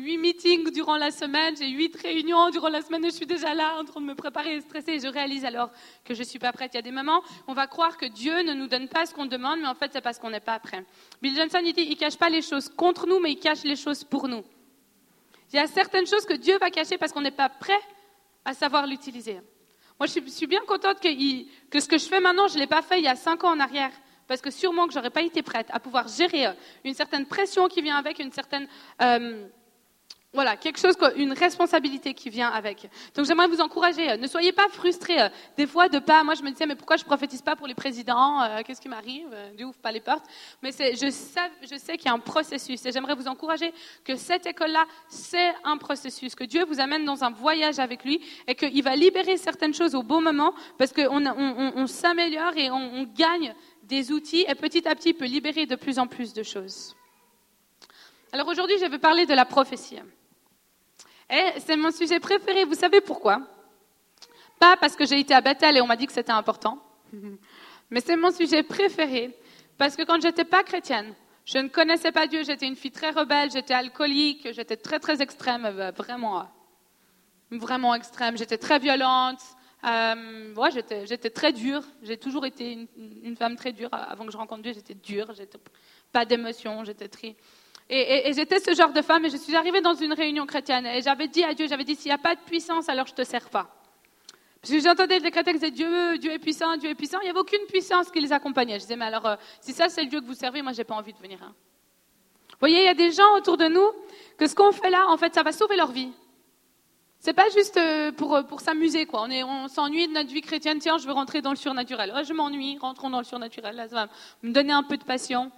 huit 0.00 0.18
meetings 0.18 0.70
durant 0.72 0.96
la 0.96 1.10
semaine, 1.10 1.56
j'ai 1.56 1.68
huit 1.68 1.94
réunions 1.96 2.50
durant 2.50 2.68
la 2.68 2.82
semaine 2.82 3.04
et 3.04 3.10
je 3.10 3.14
suis 3.14 3.26
déjà 3.26 3.54
là 3.54 3.76
en 3.78 3.84
train 3.84 4.00
de 4.00 4.06
me 4.06 4.14
préparer 4.14 4.56
et 4.56 4.60
stresser. 4.60 4.92
Et 4.92 5.00
je 5.00 5.08
réalise 5.08 5.44
alors 5.44 5.70
que 6.04 6.14
je 6.14 6.20
ne 6.20 6.24
suis 6.24 6.38
pas 6.38 6.52
prête. 6.52 6.72
Il 6.74 6.76
y 6.76 6.78
a 6.78 6.82
des 6.82 6.90
moments 6.90 7.22
on 7.46 7.54
va 7.54 7.66
croire 7.66 7.96
que 7.96 8.06
Dieu 8.06 8.42
ne 8.42 8.54
nous 8.54 8.66
donne 8.66 8.88
pas 8.88 9.06
ce 9.06 9.14
qu'on 9.14 9.26
demande, 9.26 9.60
mais 9.60 9.66
en 9.66 9.74
fait, 9.74 9.90
c'est 9.92 10.00
parce 10.00 10.18
qu'on 10.18 10.30
n'est 10.30 10.40
pas 10.40 10.58
prêt. 10.58 10.84
Bill 11.22 11.36
Johnson, 11.36 11.60
il 11.64 11.72
dit, 11.72 11.86
il 11.88 11.96
cache 11.96 12.16
pas 12.16 12.30
les 12.30 12.42
choses 12.42 12.68
contre 12.68 13.06
nous, 13.06 13.18
mais 13.20 13.32
il 13.32 13.38
cache 13.38 13.64
les 13.64 13.76
choses 13.76 14.04
pour 14.04 14.28
nous. 14.28 14.44
Il 15.52 15.56
y 15.56 15.58
a 15.58 15.66
certaines 15.66 16.06
choses 16.06 16.24
que 16.24 16.34
Dieu 16.34 16.58
va 16.58 16.70
cacher 16.70 16.96
parce 16.96 17.12
qu'on 17.12 17.20
n'est 17.20 17.30
pas 17.30 17.48
prêt 17.48 17.80
à 18.44 18.54
savoir 18.54 18.86
l'utiliser. 18.86 19.40
Moi, 19.98 20.06
je 20.06 20.20
suis 20.30 20.46
bien 20.46 20.60
contente 20.66 21.00
que, 21.00 21.08
ce 21.80 21.88
que 21.88 21.98
je 21.98 22.06
fais 22.06 22.20
maintenant, 22.20 22.48
je 22.48 22.54
ne 22.54 22.60
l'ai 22.60 22.66
pas 22.66 22.82
fait 22.82 22.98
il 22.98 23.04
y 23.04 23.08
a 23.08 23.16
cinq 23.16 23.44
ans 23.44 23.50
en 23.50 23.60
arrière. 23.60 23.90
Parce 24.26 24.40
que 24.40 24.50
sûrement 24.50 24.86
que 24.86 24.92
je 24.92 24.98
n'aurais 24.98 25.10
pas 25.10 25.22
été 25.22 25.42
prête 25.42 25.66
à 25.70 25.80
pouvoir 25.80 26.06
gérer 26.06 26.46
une 26.84 26.94
certaine 26.94 27.26
pression 27.26 27.66
qui 27.66 27.82
vient 27.82 27.96
avec, 27.96 28.20
une 28.20 28.30
certaine 28.30 28.68
euh, 29.02 29.48
voilà, 30.32 30.56
quelque 30.56 30.78
chose, 30.78 30.94
une 31.16 31.32
responsabilité 31.32 32.14
qui 32.14 32.30
vient 32.30 32.50
avec. 32.50 32.88
Donc 33.16 33.26
j'aimerais 33.26 33.48
vous 33.48 33.60
encourager. 33.60 34.10
Euh, 34.10 34.16
ne 34.16 34.28
soyez 34.28 34.52
pas 34.52 34.68
frustrés. 34.68 35.20
Euh, 35.20 35.28
des 35.56 35.66
fois, 35.66 35.88
de 35.88 35.98
pas. 35.98 36.22
Moi, 36.22 36.34
je 36.34 36.42
me 36.42 36.50
disais, 36.50 36.66
mais 36.66 36.76
pourquoi 36.76 36.96
je 36.96 37.04
prophétise 37.04 37.42
pas 37.42 37.56
pour 37.56 37.66
les 37.66 37.74
présidents 37.74 38.40
euh, 38.42 38.60
Qu'est-ce 38.64 38.80
qui 38.80 38.88
m'arrive 38.88 39.28
Dieu 39.56 39.66
ouvre 39.66 39.78
pas 39.78 39.90
les 39.90 39.98
portes. 39.98 40.24
Mais 40.62 40.70
je 40.70 41.10
sais, 41.10 41.50
je 41.62 41.76
sais 41.76 41.96
qu'il 41.96 42.06
y 42.06 42.08
a 42.10 42.12
un 42.12 42.20
processus. 42.20 42.86
Et 42.86 42.92
j'aimerais 42.92 43.16
vous 43.16 43.26
encourager 43.26 43.72
que 44.04 44.14
cette 44.14 44.46
école-là, 44.46 44.86
c'est 45.08 45.52
un 45.64 45.76
processus. 45.78 46.36
Que 46.36 46.44
Dieu 46.44 46.64
vous 46.64 46.78
amène 46.78 47.04
dans 47.04 47.24
un 47.24 47.30
voyage 47.30 47.80
avec 47.80 48.04
lui 48.04 48.20
et 48.46 48.54
qu'il 48.54 48.84
va 48.84 48.94
libérer 48.94 49.36
certaines 49.36 49.74
choses 49.74 49.96
au 49.96 50.04
bon 50.04 50.20
moment 50.20 50.54
parce 50.78 50.92
qu'on 50.92 51.26
on, 51.26 51.72
on, 51.74 51.86
s'améliore 51.88 52.56
et 52.56 52.70
on, 52.70 52.76
on 52.76 53.02
gagne 53.02 53.52
des 53.82 54.12
outils 54.12 54.44
et 54.46 54.54
petit 54.54 54.86
à 54.86 54.94
petit 54.94 55.12
peut 55.12 55.24
libérer 55.24 55.66
de 55.66 55.74
plus 55.74 55.98
en 55.98 56.06
plus 56.06 56.32
de 56.34 56.44
choses. 56.44 56.94
Alors 58.32 58.46
aujourd'hui, 58.46 58.76
je 58.80 58.86
vais 58.86 58.98
parler 58.98 59.26
de 59.26 59.34
la 59.34 59.44
prophétie. 59.44 59.98
Et 61.30 61.60
c'est 61.60 61.76
mon 61.76 61.90
sujet 61.90 62.18
préféré. 62.18 62.64
Vous 62.64 62.74
savez 62.74 63.00
pourquoi? 63.00 63.40
Pas 64.58 64.76
parce 64.76 64.96
que 64.96 65.06
j'ai 65.06 65.20
été 65.20 65.32
à 65.32 65.40
Bethel 65.40 65.76
et 65.76 65.80
on 65.80 65.86
m'a 65.86 65.96
dit 65.96 66.06
que 66.06 66.12
c'était 66.12 66.32
important, 66.32 66.82
mais 67.90 68.00
c'est 68.00 68.16
mon 68.16 68.30
sujet 68.30 68.62
préféré 68.62 69.34
parce 69.78 69.96
que 69.96 70.02
quand 70.02 70.20
j'étais 70.20 70.44
pas 70.44 70.62
chrétienne, 70.62 71.14
je 71.46 71.58
ne 71.58 71.68
connaissais 71.68 72.12
pas 72.12 72.26
Dieu, 72.26 72.42
j'étais 72.44 72.66
une 72.66 72.76
fille 72.76 72.90
très 72.90 73.10
rebelle, 73.10 73.50
j'étais 73.50 73.72
alcoolique, 73.72 74.52
j'étais 74.52 74.76
très 74.76 75.00
très 75.00 75.22
extrême, 75.22 75.64
euh, 75.64 75.90
vraiment, 75.92 76.46
vraiment 77.50 77.94
extrême. 77.94 78.36
J'étais 78.36 78.58
très 78.58 78.78
violente, 78.78 79.40
euh, 79.84 80.54
j'étais 81.06 81.30
très 81.30 81.52
dure. 81.52 81.82
J'ai 82.02 82.18
toujours 82.18 82.44
été 82.44 82.72
une, 82.72 82.86
une, 83.22 83.36
femme 83.36 83.56
très 83.56 83.72
dure. 83.72 83.88
Avant 83.92 84.26
que 84.26 84.32
je 84.32 84.36
rencontre 84.36 84.62
Dieu, 84.62 84.72
j'étais 84.74 84.94
dure. 84.94 85.32
J'étais 85.34 85.58
pas 86.12 86.26
d'émotion. 86.26 86.84
J'étais 86.84 87.08
très, 87.08 87.36
et, 87.92 88.32
j'étais 88.32 88.60
ce 88.60 88.74
genre 88.74 88.92
de 88.92 89.02
femme 89.02 89.24
et 89.24 89.30
je 89.30 89.36
suis 89.36 89.56
arrivée 89.56 89.80
dans 89.80 89.94
une 89.94 90.12
réunion 90.12 90.46
chrétienne 90.46 90.86
et 90.86 91.02
j'avais 91.02 91.26
dit 91.26 91.42
à 91.42 91.54
Dieu, 91.54 91.66
j'avais 91.68 91.84
dit, 91.84 91.96
s'il 91.96 92.08
n'y 92.08 92.14
a 92.14 92.18
pas 92.18 92.34
de 92.34 92.40
puissance, 92.40 92.88
alors 92.88 93.06
je 93.06 93.12
ne 93.12 93.16
te 93.16 93.24
sers 93.24 93.50
pas. 93.50 93.68
Parce 94.60 94.74
que 94.74 94.80
j'entendais 94.80 95.20
des 95.20 95.30
chrétiens 95.30 95.54
qui 95.54 95.72
Dieu, 95.72 96.18
Dieu 96.18 96.32
est 96.32 96.38
puissant, 96.38 96.76
Dieu 96.76 96.90
est 96.90 96.94
puissant. 96.94 97.18
Il 97.20 97.24
n'y 97.24 97.30
avait 97.30 97.40
aucune 97.40 97.64
puissance 97.66 98.10
qui 98.10 98.20
les 98.20 98.32
accompagnait. 98.32 98.74
Je 98.74 98.80
disais, 98.80 98.96
mais 98.96 99.06
alors, 99.06 99.26
euh, 99.26 99.36
si 99.60 99.72
ça 99.72 99.88
c'est 99.88 100.02
le 100.02 100.08
Dieu 100.08 100.20
que 100.20 100.26
vous 100.26 100.34
servez, 100.34 100.60
moi, 100.60 100.72
j'ai 100.72 100.84
pas 100.84 100.94
envie 100.94 101.14
de 101.14 101.18
venir. 101.18 101.38
Hein. 101.42 101.54
Vous 102.50 102.58
voyez, 102.60 102.80
il 102.80 102.84
y 102.84 102.88
a 102.88 102.94
des 102.94 103.10
gens 103.10 103.36
autour 103.36 103.56
de 103.56 103.66
nous 103.66 103.88
que 104.36 104.46
ce 104.46 104.54
qu'on 104.54 104.70
fait 104.70 104.90
là, 104.90 105.06
en 105.08 105.16
fait, 105.16 105.34
ça 105.34 105.42
va 105.42 105.52
sauver 105.52 105.76
leur 105.76 105.92
vie. 105.92 106.10
C'est 107.20 107.32
pas 107.32 107.48
juste 107.50 107.78
euh, 107.78 108.12
pour, 108.12 108.34
euh, 108.34 108.42
pour 108.42 108.60
s'amuser, 108.60 109.06
quoi. 109.06 109.26
On 109.28 109.68
s'ennuie 109.68 110.08
de 110.08 110.12
notre 110.12 110.30
vie 110.30 110.42
chrétienne. 110.42 110.78
Tiens, 110.78 110.98
je 110.98 111.06
veux 111.06 111.12
rentrer 111.12 111.40
dans 111.40 111.50
le 111.50 111.56
surnaturel. 111.56 112.12
Oh, 112.14 112.20
je 112.22 112.32
m'ennuie, 112.34 112.76
rentrons 112.78 113.08
dans 113.08 113.18
le 113.18 113.24
surnaturel. 113.24 113.76
Là, 113.76 113.88
ça 113.88 113.94
va 113.94 114.08
me 114.42 114.52
donner 114.52 114.72
un 114.72 114.82
peu 114.82 114.98
de 114.98 115.04
passion. 115.04 115.50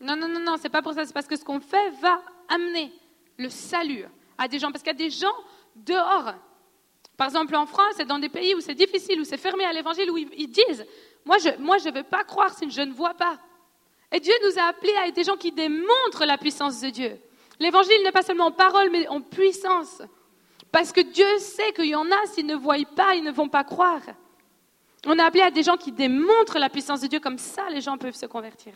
Non, 0.00 0.16
non, 0.16 0.28
non, 0.28 0.40
non, 0.40 0.56
c'est 0.60 0.68
pas 0.68 0.82
pour 0.82 0.92
ça. 0.92 1.04
C'est 1.04 1.12
parce 1.12 1.26
que 1.26 1.36
ce 1.36 1.44
qu'on 1.44 1.60
fait 1.60 1.90
va 2.02 2.20
amener 2.48 2.92
le 3.38 3.48
salut 3.48 4.04
à 4.38 4.48
des 4.48 4.58
gens. 4.58 4.70
Parce 4.70 4.82
qu'il 4.82 4.92
y 4.92 4.96
a 4.96 4.98
des 4.98 5.10
gens 5.10 5.34
dehors. 5.74 6.34
Par 7.16 7.28
exemple, 7.28 7.54
en 7.56 7.66
France 7.66 7.98
et 7.98 8.04
dans 8.04 8.18
des 8.18 8.28
pays 8.28 8.54
où 8.54 8.60
c'est 8.60 8.74
difficile, 8.74 9.20
où 9.20 9.24
c'est 9.24 9.38
fermé 9.38 9.64
à 9.64 9.72
l'évangile, 9.72 10.10
où 10.10 10.18
ils 10.18 10.50
disent 10.50 10.84
Moi, 11.24 11.38
je 11.38 11.48
ne 11.88 11.94
veux 11.94 12.02
pas 12.02 12.24
croire 12.24 12.56
si 12.56 12.70
je 12.70 12.82
ne 12.82 12.92
vois 12.92 13.14
pas. 13.14 13.38
Et 14.12 14.20
Dieu 14.20 14.34
nous 14.44 14.58
a 14.58 14.64
appelés 14.64 14.94
à 15.02 15.08
être 15.08 15.16
des 15.16 15.24
gens 15.24 15.36
qui 15.36 15.52
démontrent 15.52 16.24
la 16.26 16.38
puissance 16.38 16.80
de 16.80 16.90
Dieu. 16.90 17.18
L'évangile 17.58 18.02
n'est 18.04 18.12
pas 18.12 18.22
seulement 18.22 18.46
en 18.46 18.52
parole, 18.52 18.90
mais 18.90 19.08
en 19.08 19.20
puissance. 19.20 20.02
Parce 20.70 20.92
que 20.92 21.00
Dieu 21.00 21.38
sait 21.38 21.72
qu'il 21.72 21.86
y 21.86 21.94
en 21.94 22.10
a, 22.10 22.26
s'ils 22.26 22.46
ne 22.46 22.54
voient 22.54 22.76
pas, 22.94 23.14
ils 23.14 23.24
ne 23.24 23.32
vont 23.32 23.48
pas 23.48 23.64
croire. 23.64 24.02
On 25.08 25.18
a 25.18 25.24
appelé 25.24 25.42
à 25.42 25.50
des 25.52 25.62
gens 25.62 25.76
qui 25.76 25.92
démontrent 25.92 26.58
la 26.58 26.68
puissance 26.68 27.00
de 27.00 27.06
Dieu, 27.06 27.20
comme 27.20 27.38
ça 27.38 27.68
les 27.70 27.80
gens 27.80 27.96
peuvent 27.96 28.16
se 28.16 28.26
convertir. 28.26 28.74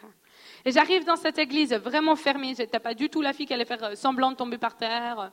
Et 0.65 0.71
j'arrive 0.71 1.05
dans 1.05 1.17
cette 1.17 1.38
église 1.38 1.73
vraiment 1.73 2.15
fermée. 2.15 2.55
J'étais 2.56 2.79
pas 2.79 2.94
du 2.94 3.09
tout 3.09 3.21
la 3.21 3.32
fille 3.32 3.47
qui 3.47 3.55
allait 3.55 3.65
faire 3.65 3.82
euh, 3.82 3.94
semblant 3.94 4.31
de 4.31 4.37
tomber 4.37 4.59
par 4.59 4.77
terre. 4.77 5.32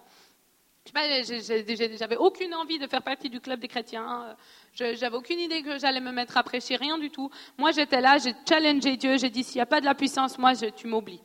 J'avais 1.99 2.17
aucune 2.17 2.53
envie 2.55 2.79
de 2.79 2.87
faire 2.87 3.01
partie 3.01 3.29
du 3.29 3.39
club 3.39 3.59
des 3.59 3.67
chrétiens. 3.67 4.35
J'avais 4.73 5.15
aucune 5.15 5.39
idée 5.39 5.61
que 5.61 5.77
j'allais 5.77 5.99
me 5.99 6.11
mettre 6.11 6.37
à 6.37 6.43
prêcher, 6.43 6.77
rien 6.77 6.97
du 6.97 7.11
tout. 7.11 7.29
Moi, 7.57 7.71
j'étais 7.71 7.99
là, 7.99 8.17
j'ai 8.17 8.33
challengé 8.47 8.95
Dieu. 8.95 9.17
J'ai 9.17 9.29
dit, 9.29 9.43
s'il 9.43 9.57
n'y 9.57 9.61
a 9.61 9.65
pas 9.65 9.81
de 9.81 9.85
la 9.85 9.95
puissance, 9.95 10.37
moi, 10.37 10.55
tu 10.55 10.87
m'oublies. 10.87 11.21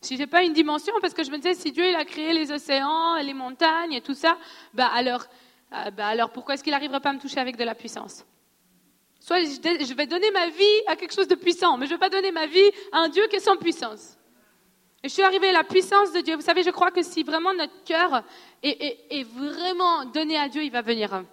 Si 0.00 0.16
j'ai 0.16 0.26
pas 0.26 0.44
une 0.44 0.52
dimension, 0.52 0.94
parce 1.00 1.14
que 1.14 1.24
je 1.24 1.30
me 1.30 1.36
disais, 1.36 1.54
si 1.54 1.72
Dieu 1.72 1.88
il 1.88 1.96
a 1.96 2.04
créé 2.04 2.32
les 2.32 2.52
océans, 2.52 3.16
les 3.16 3.34
montagnes 3.34 3.92
et 3.92 4.00
tout 4.00 4.14
ça, 4.14 4.38
bah 4.72 4.88
alors, 4.94 5.24
euh, 5.72 5.90
bah 5.90 6.06
alors 6.06 6.30
pourquoi 6.30 6.54
est-ce 6.54 6.62
qu'il 6.62 6.72
n'arriverait 6.72 7.00
pas 7.00 7.10
à 7.10 7.12
me 7.12 7.18
toucher 7.18 7.40
avec 7.40 7.56
de 7.56 7.64
la 7.64 7.74
puissance? 7.74 8.24
Soit 9.26 9.40
je 9.40 9.94
vais 9.94 10.06
donner 10.06 10.30
ma 10.30 10.46
vie 10.50 10.82
à 10.86 10.94
quelque 10.94 11.12
chose 11.12 11.26
de 11.26 11.34
puissant, 11.34 11.76
mais 11.76 11.86
je 11.86 11.90
ne 11.90 11.96
vais 11.96 12.00
pas 12.00 12.10
donner 12.10 12.30
ma 12.30 12.46
vie 12.46 12.70
à 12.92 12.98
un 12.98 13.08
Dieu 13.08 13.26
qui 13.28 13.34
est 13.34 13.40
sans 13.40 13.56
puissance. 13.56 14.16
Et 15.02 15.08
je 15.08 15.14
suis 15.14 15.22
arrivée 15.24 15.48
à 15.48 15.52
la 15.52 15.64
puissance 15.64 16.12
de 16.12 16.20
Dieu. 16.20 16.36
Vous 16.36 16.42
savez, 16.42 16.62
je 16.62 16.70
crois 16.70 16.92
que 16.92 17.02
si 17.02 17.24
vraiment 17.24 17.52
notre 17.52 17.82
cœur 17.82 18.22
est, 18.62 19.24
vraiment 19.24 20.04
donné 20.04 20.36
à 20.36 20.48
Dieu, 20.48 20.62
il 20.62 20.70
va 20.70 20.80
venir. 20.80 21.24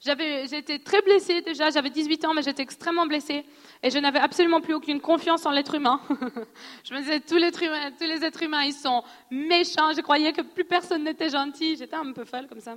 J'étais 0.00 0.80
très 0.80 1.00
blessée 1.02 1.40
déjà, 1.40 1.70
j'avais 1.70 1.90
18 1.90 2.24
ans, 2.24 2.34
mais 2.34 2.42
j'étais 2.42 2.64
extrêmement 2.64 3.06
blessée. 3.06 3.44
Et 3.80 3.90
je 3.90 3.98
n'avais 4.00 4.18
absolument 4.18 4.60
plus 4.60 4.74
aucune 4.74 5.00
confiance 5.00 5.46
en 5.46 5.52
l'être 5.52 5.76
humain. 5.76 6.00
je 6.82 6.94
me 6.94 6.98
disais, 6.98 7.20
tous 7.20 7.36
les, 7.36 7.52
humains, 7.62 7.92
tous 7.92 8.06
les 8.06 8.24
êtres 8.24 8.42
humains, 8.42 8.64
ils 8.64 8.72
sont 8.72 9.04
méchants. 9.30 9.92
Je 9.94 10.00
croyais 10.00 10.32
que 10.32 10.42
plus 10.42 10.64
personne 10.64 11.04
n'était 11.04 11.28
gentil. 11.28 11.76
J'étais 11.76 11.94
un 11.94 12.12
peu 12.12 12.24
folle 12.24 12.48
comme 12.48 12.60
ça. 12.60 12.74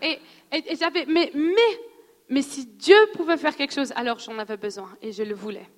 Et, 0.00 0.18
et, 0.52 0.72
et 0.72 0.76
j'avais, 0.76 1.04
mais, 1.04 1.30
mais 1.34 1.80
mais 2.28 2.42
si 2.42 2.66
Dieu 2.66 2.96
pouvait 3.14 3.36
faire 3.36 3.56
quelque 3.56 3.72
chose, 3.72 3.92
alors 3.96 4.18
j'en 4.18 4.38
avais 4.38 4.56
besoin 4.56 4.90
et 5.00 5.12
je 5.12 5.22
le 5.22 5.34
voulais. 5.34 5.68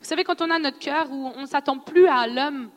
Vous 0.00 0.06
savez, 0.06 0.24
quand 0.24 0.40
on 0.42 0.50
a 0.50 0.58
notre 0.58 0.78
cœur 0.78 1.10
où 1.10 1.32
on 1.34 1.42
ne 1.42 1.46
s'attend 1.46 1.78
plus 1.78 2.06
à 2.06 2.26
l'homme, 2.26 2.70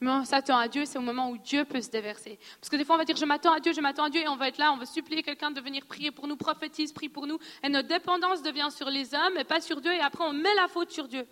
mais 0.00 0.10
on 0.10 0.24
s'attend 0.24 0.58
à 0.58 0.68
Dieu, 0.68 0.84
c'est 0.84 0.98
au 0.98 1.02
moment 1.02 1.30
où 1.30 1.38
Dieu 1.38 1.64
peut 1.64 1.80
se 1.80 1.88
déverser. 1.88 2.38
Parce 2.60 2.68
que 2.68 2.76
des 2.76 2.84
fois, 2.84 2.96
on 2.96 2.98
va 2.98 3.04
dire, 3.04 3.16
je 3.16 3.24
m'attends 3.24 3.52
à 3.52 3.60
Dieu, 3.60 3.72
je 3.72 3.80
m'attends 3.80 4.04
à 4.04 4.10
Dieu, 4.10 4.20
et 4.20 4.28
on 4.28 4.36
va 4.36 4.48
être 4.48 4.58
là, 4.58 4.72
on 4.72 4.76
va 4.76 4.84
supplier 4.84 5.22
quelqu'un 5.22 5.50
de 5.50 5.60
venir 5.60 5.86
prier 5.86 6.10
pour 6.10 6.26
nous, 6.26 6.36
prophétise, 6.36 6.92
prie 6.92 7.08
pour 7.08 7.26
nous, 7.26 7.38
et 7.62 7.68
notre 7.70 7.88
dépendance 7.88 8.42
devient 8.42 8.68
sur 8.70 8.90
les 8.90 9.14
hommes 9.14 9.38
et 9.38 9.44
pas 9.44 9.60
sur 9.60 9.80
Dieu, 9.80 9.92
et 9.92 10.00
après 10.00 10.24
on 10.24 10.34
met 10.34 10.54
la 10.54 10.68
faute 10.68 10.90
sur 10.90 11.08
Dieu. 11.08 11.26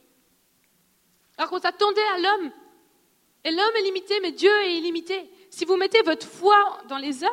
Alors 1.36 1.50
qu'on 1.50 1.60
s'attendait 1.60 2.00
à 2.14 2.18
l'homme. 2.18 2.52
Et 3.44 3.50
l'homme 3.50 3.76
est 3.78 3.82
limité, 3.82 4.14
mais 4.22 4.32
Dieu 4.32 4.50
est 4.62 4.78
illimité. 4.78 5.30
Si 5.50 5.66
vous 5.66 5.76
mettez 5.76 6.00
votre 6.02 6.26
foi 6.26 6.56
dans 6.88 6.96
les 6.96 7.22
hommes, 7.22 7.30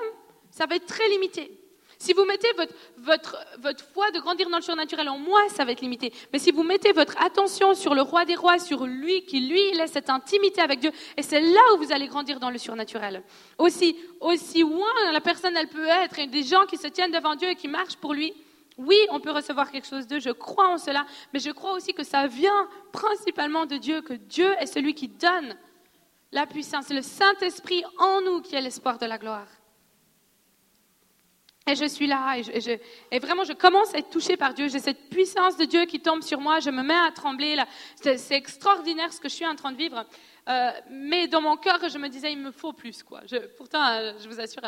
ça 0.49 0.65
va 0.65 0.75
être 0.75 0.85
très 0.85 1.07
limité. 1.07 1.60
Si 2.01 2.13
vous 2.13 2.25
mettez 2.25 2.51
votre, 2.57 2.73
votre, 2.97 3.37
votre 3.59 3.85
foi 3.93 4.09
de 4.09 4.19
grandir 4.19 4.49
dans 4.49 4.57
le 4.57 4.63
surnaturel 4.63 5.07
en 5.07 5.19
moi, 5.19 5.39
ça 5.49 5.65
va 5.65 5.71
être 5.71 5.81
limité. 5.81 6.11
Mais 6.33 6.39
si 6.39 6.49
vous 6.49 6.63
mettez 6.63 6.93
votre 6.93 7.15
attention 7.21 7.75
sur 7.75 7.93
le 7.93 8.01
roi 8.01 8.25
des 8.25 8.33
rois, 8.33 8.57
sur 8.57 8.87
lui, 8.87 9.23
qui 9.25 9.41
lui, 9.41 9.79
a 9.79 9.85
cette 9.85 10.09
intimité 10.09 10.61
avec 10.61 10.79
Dieu, 10.79 10.91
et 11.15 11.21
c'est 11.21 11.41
là 11.41 11.61
où 11.75 11.77
vous 11.77 11.91
allez 11.91 12.07
grandir 12.07 12.39
dans 12.39 12.49
le 12.49 12.57
surnaturel. 12.57 13.21
Aussi, 13.59 13.95
aussi 14.19 14.61
loin 14.61 14.89
la 15.13 15.21
personne, 15.21 15.55
elle 15.55 15.67
peut 15.67 15.85
être, 15.85 16.17
et 16.17 16.25
des 16.25 16.41
gens 16.41 16.65
qui 16.65 16.77
se 16.77 16.87
tiennent 16.87 17.11
devant 17.11 17.35
Dieu 17.35 17.49
et 17.49 17.55
qui 17.55 17.67
marchent 17.67 17.97
pour 17.97 18.15
lui, 18.15 18.33
Oui, 18.79 18.97
on 19.11 19.19
peut 19.19 19.29
recevoir 19.29 19.69
quelque 19.69 19.87
chose 19.87 20.07
d'eux, 20.07 20.19
je 20.19 20.31
crois 20.31 20.69
en 20.69 20.79
cela, 20.79 21.05
mais 21.33 21.39
je 21.39 21.51
crois 21.51 21.73
aussi 21.73 21.93
que 21.93 22.03
ça 22.03 22.25
vient 22.25 22.67
principalement 22.91 23.67
de 23.67 23.77
Dieu, 23.77 24.01
que 24.01 24.13
Dieu 24.13 24.55
est 24.59 24.65
celui 24.65 24.95
qui 24.95 25.07
donne 25.07 25.55
la 26.31 26.47
puissance. 26.47 26.85
C'est 26.87 26.95
le 26.95 27.03
Saint-Esprit 27.03 27.83
en 27.99 28.21
nous 28.21 28.41
qui 28.41 28.55
est 28.55 28.61
l'espoir 28.61 28.97
de 28.97 29.05
la 29.05 29.19
gloire. 29.19 29.45
Et 31.71 31.75
je 31.75 31.85
suis 31.85 32.05
là, 32.05 32.35
et, 33.11 33.19
vraiment, 33.19 33.45
je 33.45 33.53
commence 33.53 33.95
à 33.95 33.99
être 33.99 34.09
touchée 34.09 34.35
par 34.35 34.53
Dieu. 34.53 34.67
J'ai 34.67 34.79
cette 34.79 35.09
puissance 35.09 35.55
de 35.55 35.63
Dieu 35.63 35.85
qui 35.85 36.01
tombe 36.01 36.21
sur 36.21 36.41
moi, 36.41 36.59
je 36.59 36.69
me 36.69 36.83
mets 36.83 36.93
à 36.93 37.11
trembler. 37.11 37.55
C'est 37.95 38.35
extraordinaire 38.35 39.13
ce 39.13 39.21
que 39.21 39.29
je 39.29 39.35
suis 39.35 39.47
en 39.47 39.55
train 39.55 39.71
de 39.71 39.77
vivre. 39.77 40.05
Euh, 40.49 40.71
mais 40.89 41.29
dans 41.29 41.39
mon 41.39 41.55
cœur, 41.55 41.79
je 41.87 41.97
me 41.97 42.09
disais, 42.09 42.33
il 42.33 42.39
me 42.39 42.51
faut 42.51 42.73
plus. 42.73 43.05
Pourtant, 43.55 43.87
euh, 43.87 44.11
je 44.21 44.27
vous 44.27 44.41
assure, 44.41 44.61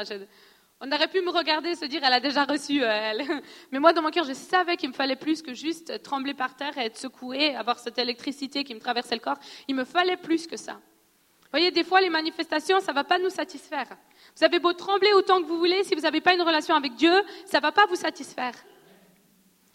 on 0.80 0.90
aurait 0.94 1.10
pu 1.10 1.20
me 1.20 1.30
regarder 1.30 1.72
et 1.72 1.76
se 1.76 1.84
dire, 1.84 2.00
elle 2.06 2.14
a 2.14 2.22
déjà 2.22 2.46
reçu, 2.46 2.82
euh, 2.82 2.88
elle. 2.90 3.26
Mais 3.74 3.80
moi, 3.80 3.92
dans 3.92 4.02
mon 4.02 4.10
cœur, 4.10 4.24
je 4.24 4.34
savais 4.34 4.78
qu'il 4.78 4.88
me 4.88 4.94
fallait 4.94 5.18
plus 5.18 5.42
que 5.42 5.54
juste 5.54 6.02
trembler 6.04 6.34
par 6.34 6.56
terre 6.56 6.78
et 6.78 6.86
être 6.86 6.98
secouée, 6.98 7.54
avoir 7.54 7.80
cette 7.80 7.98
électricité 7.98 8.64
qui 8.64 8.74
me 8.74 8.80
traversait 8.80 9.16
le 9.16 9.22
corps. 9.22 9.40
Il 9.68 9.76
me 9.76 9.84
fallait 9.84 10.16
plus 10.16 10.48
que 10.48 10.56
ça. 10.56 10.74
Vous 10.74 11.60
voyez, 11.60 11.72
des 11.72 11.84
fois, 11.84 12.00
les 12.00 12.10
manifestations, 12.10 12.80
ça 12.80 12.94
ne 12.94 12.96
va 12.96 13.04
pas 13.04 13.20
nous 13.20 13.30
satisfaire. 13.30 13.90
Vous 14.36 14.44
avez 14.44 14.60
beau 14.60 14.74
trembler 14.74 15.13
autant 15.13 15.42
que 15.42 15.48
vous 15.48 15.58
voulez, 15.58 15.84
si 15.84 15.96
vous 15.96 16.02
n'avez 16.02 16.22
pas 16.22 16.34
une 16.34 16.42
relation 16.42 16.75
avec 16.75 16.96
Dieu, 16.96 17.13
ça 17.46 17.58
ne 17.58 17.62
va 17.62 17.72
pas 17.72 17.86
vous 17.86 17.96
satisfaire. 17.96 18.54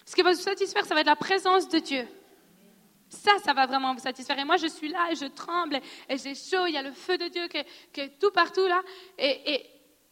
Ce 0.05 0.15
qui 0.15 0.23
va 0.23 0.33
vous 0.33 0.39
satisfaire, 0.39 0.85
ça 0.85 0.95
va 0.95 1.01
être 1.03 1.07
la 1.07 1.17
présence 1.17 1.69
de 1.69 1.79
Dieu. 1.79 2.07
Ça, 3.09 3.33
ça 3.43 3.53
va 3.53 3.67
vraiment 3.67 3.95
vous 3.95 4.01
satisfaire. 4.01 4.39
Et 4.39 4.45
moi, 4.45 4.57
je 4.57 4.67
suis 4.67 4.89
là 4.89 5.09
et 5.11 5.15
je 5.15 5.27
tremble 5.27 5.81
et 6.09 6.19
j'ai 6.19 6.35
chaud. 6.35 6.67
Il 6.67 6.75
y 6.75 6.77
a 6.77 6.83
le 6.83 6.93
feu 6.93 7.17
de 7.17 7.29
Dieu 7.29 7.47
qui 7.49 8.01
est, 8.01 8.19
tout 8.19 8.31
partout 8.31 8.67
là. 8.67 8.83
Et, 9.19 9.65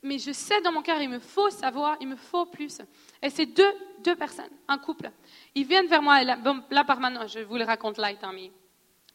mais 0.02 0.18
je 0.18 0.32
sais 0.32 0.60
dans 0.60 0.72
mon 0.72 0.82
cœur, 0.82 1.00
il 1.00 1.08
me 1.08 1.18
faut 1.18 1.50
savoir, 1.50 1.96
il 2.00 2.08
me 2.08 2.16
faut 2.16 2.46
plus. 2.46 2.78
Et 3.22 3.30
c'est 3.30 3.46
deux, 3.46 3.72
deux 4.04 4.14
personnes, 4.14 4.50
un 4.68 4.78
couple. 4.78 5.10
Ils 5.54 5.66
viennent 5.66 5.88
vers 5.88 6.02
moi. 6.02 6.22
Là, 6.22 6.38
là 6.70 6.84
par 6.84 7.00
maintenant, 7.00 7.26
je 7.26 7.40
vous 7.40 7.56
le 7.56 7.64
raconte 7.64 7.98
là, 7.98 8.12
mais 8.32 8.52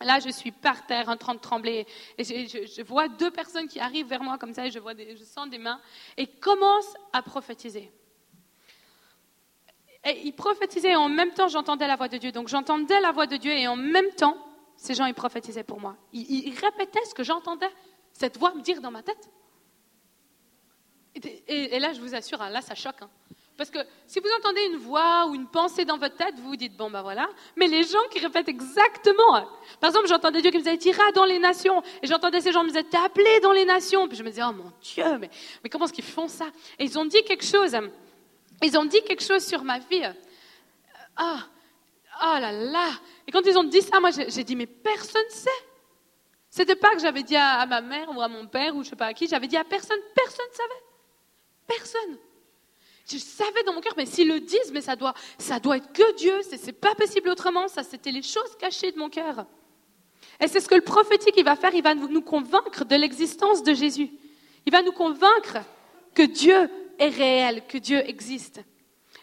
Là, 0.03 0.19
je 0.19 0.29
suis 0.29 0.51
par 0.51 0.85
terre 0.85 1.09
en 1.09 1.17
train 1.17 1.35
de 1.35 1.39
trembler. 1.39 1.85
Et 2.17 2.23
je, 2.23 2.81
vois 2.81 3.07
deux 3.07 3.31
personnes 3.31 3.67
qui 3.67 3.79
arrivent 3.79 4.07
vers 4.07 4.23
moi 4.23 4.37
comme 4.37 4.53
ça, 4.53 4.65
et 4.65 4.71
je, 4.71 4.79
vois 4.79 4.93
je 4.95 5.23
sens 5.23 5.49
des 5.49 5.57
mains, 5.57 5.79
et 6.17 6.27
commencent 6.27 6.95
à 7.13 7.21
prophétiser. 7.21 7.91
Et 10.03 10.21
ils 10.23 10.33
prophétisaient, 10.33 10.91
et 10.91 10.95
en 10.95 11.09
même 11.09 11.31
temps, 11.31 11.47
j'entendais 11.47 11.87
la 11.87 11.95
voix 11.95 12.07
de 12.07 12.17
Dieu. 12.17 12.31
Donc, 12.31 12.47
j'entendais 12.47 12.99
la 12.99 13.11
voix 13.11 13.27
de 13.27 13.37
Dieu, 13.37 13.51
et 13.51 13.67
en 13.67 13.75
même 13.75 14.09
temps, 14.17 14.37
ces 14.75 14.95
gens, 14.95 15.05
ils 15.05 15.13
prophétisaient 15.13 15.63
pour 15.63 15.79
moi. 15.79 15.95
Ils, 16.11 16.57
répétaient 16.59 17.05
ce 17.05 17.13
que 17.13 17.23
j'entendais, 17.23 17.69
cette 18.13 18.37
voix 18.37 18.53
me 18.55 18.61
dire 18.61 18.81
dans 18.81 18.91
ma 18.91 19.03
tête. 19.03 19.29
Et, 21.15 21.79
là, 21.79 21.93
je 21.93 22.01
vous 22.01 22.15
assure, 22.15 22.41
hein, 22.41 22.49
là, 22.49 22.61
ça 22.61 22.73
choque. 22.73 23.01
Hein. 23.01 23.09
Parce 23.57 23.69
que 23.69 23.79
si 24.07 24.19
vous 24.19 24.29
entendez 24.39 24.63
une 24.71 24.77
voix 24.77 25.27
ou 25.27 25.35
une 25.35 25.47
pensée 25.47 25.85
dans 25.85 25.97
votre 25.97 26.15
tête, 26.15 26.33
vous 26.37 26.49
vous 26.49 26.55
dites, 26.55 26.75
bon 26.75 26.89
ben 26.89 27.01
voilà. 27.01 27.29
Mais 27.55 27.67
les 27.67 27.83
gens 27.83 27.99
qui 28.09 28.19
répètent 28.19 28.49
exactement. 28.49 29.47
Par 29.79 29.89
exemple, 29.89 30.07
j'entendais 30.07 30.41
Dieu 30.41 30.51
qui 30.51 30.57
me 30.57 30.63
disait, 30.63 30.77
tira 30.77 31.11
dans 31.13 31.25
les 31.25 31.37
nations. 31.37 31.81
Et 32.01 32.07
j'entendais 32.07 32.41
ces 32.41 32.51
gens 32.51 32.63
me 32.63 32.69
disaient, 32.69 32.85
appelé 33.03 33.39
dans 33.41 33.51
les 33.51 33.65
nations. 33.65 34.07
Puis 34.07 34.17
je 34.17 34.23
me 34.23 34.29
disais, 34.29 34.41
oh 34.43 34.53
mon 34.53 34.71
Dieu, 34.81 35.17
mais, 35.19 35.29
mais 35.63 35.69
comment 35.69 35.85
est-ce 35.85 35.93
qu'ils 35.93 36.03
font 36.03 36.27
ça? 36.27 36.45
Et 36.79 36.85
ils 36.85 36.97
ont 36.97 37.05
dit 37.05 37.23
quelque 37.23 37.45
chose. 37.45 37.77
Ils 38.63 38.77
ont 38.77 38.85
dit 38.85 39.01
quelque 39.03 39.23
chose 39.23 39.45
sur 39.45 39.63
ma 39.63 39.79
vie. 39.79 40.03
Ah, 41.17 41.45
oh, 42.23 42.39
là 42.39 42.51
là. 42.51 42.87
Et 43.27 43.31
quand 43.31 43.45
ils 43.45 43.57
ont 43.57 43.63
dit 43.63 43.81
ça, 43.81 43.99
moi 43.99 44.09
j'ai 44.11 44.43
dit, 44.43 44.55
mais 44.55 44.67
personne 44.67 45.25
ne 45.29 45.35
sait. 45.35 45.49
C'était 46.49 46.75
pas 46.75 46.93
que 46.95 46.99
j'avais 46.99 47.23
dit 47.23 47.35
à, 47.35 47.59
à, 47.59 47.65
ma 47.65 47.81
mère 47.81 48.09
ou 48.15 48.21
à 48.21 48.27
mon 48.27 48.47
père 48.47 48.75
ou 48.75 48.83
je 48.83 48.89
sais 48.89 48.95
pas 48.95 49.07
à 49.07 49.13
qui, 49.13 49.27
j'avais 49.27 49.47
dit 49.47 49.55
à 49.55 49.63
personne, 49.63 49.99
personne 50.15 50.47
ne 50.51 50.55
savait. 50.55 50.83
Personne. 51.67 52.17
Je 53.09 53.17
savais 53.17 53.63
dans 53.65 53.73
mon 53.73 53.81
cœur, 53.81 53.93
mais 53.97 54.05
s'ils 54.05 54.27
le 54.27 54.39
disent, 54.39 54.71
mais 54.73 54.81
ça 54.81 54.95
doit, 54.95 55.13
ça 55.37 55.59
doit 55.59 55.77
être 55.77 55.91
que 55.91 56.15
Dieu, 56.15 56.33
c'est 56.43 56.71
pas 56.71 56.95
possible 56.95 57.29
autrement, 57.29 57.67
ça 57.67 57.83
c'était 57.83 58.11
les 58.11 58.21
choses 58.21 58.55
cachées 58.59 58.91
de 58.91 58.99
mon 58.99 59.09
cœur. 59.09 59.45
Et 60.39 60.47
c'est 60.47 60.59
ce 60.59 60.67
que 60.67 60.75
le 60.75 60.81
prophétique 60.81 61.43
va 61.43 61.55
faire, 61.55 61.73
il 61.75 61.83
va 61.83 61.93
nous 61.93 62.21
convaincre 62.21 62.85
de 62.85 62.95
l'existence 62.95 63.63
de 63.63 63.73
Jésus. 63.73 64.09
Il 64.65 64.71
va 64.71 64.81
nous 64.81 64.91
convaincre 64.91 65.59
que 66.13 66.23
Dieu 66.23 66.69
est 66.99 67.09
réel, 67.09 67.63
que 67.67 67.77
Dieu 67.77 67.97
existe. 68.07 68.61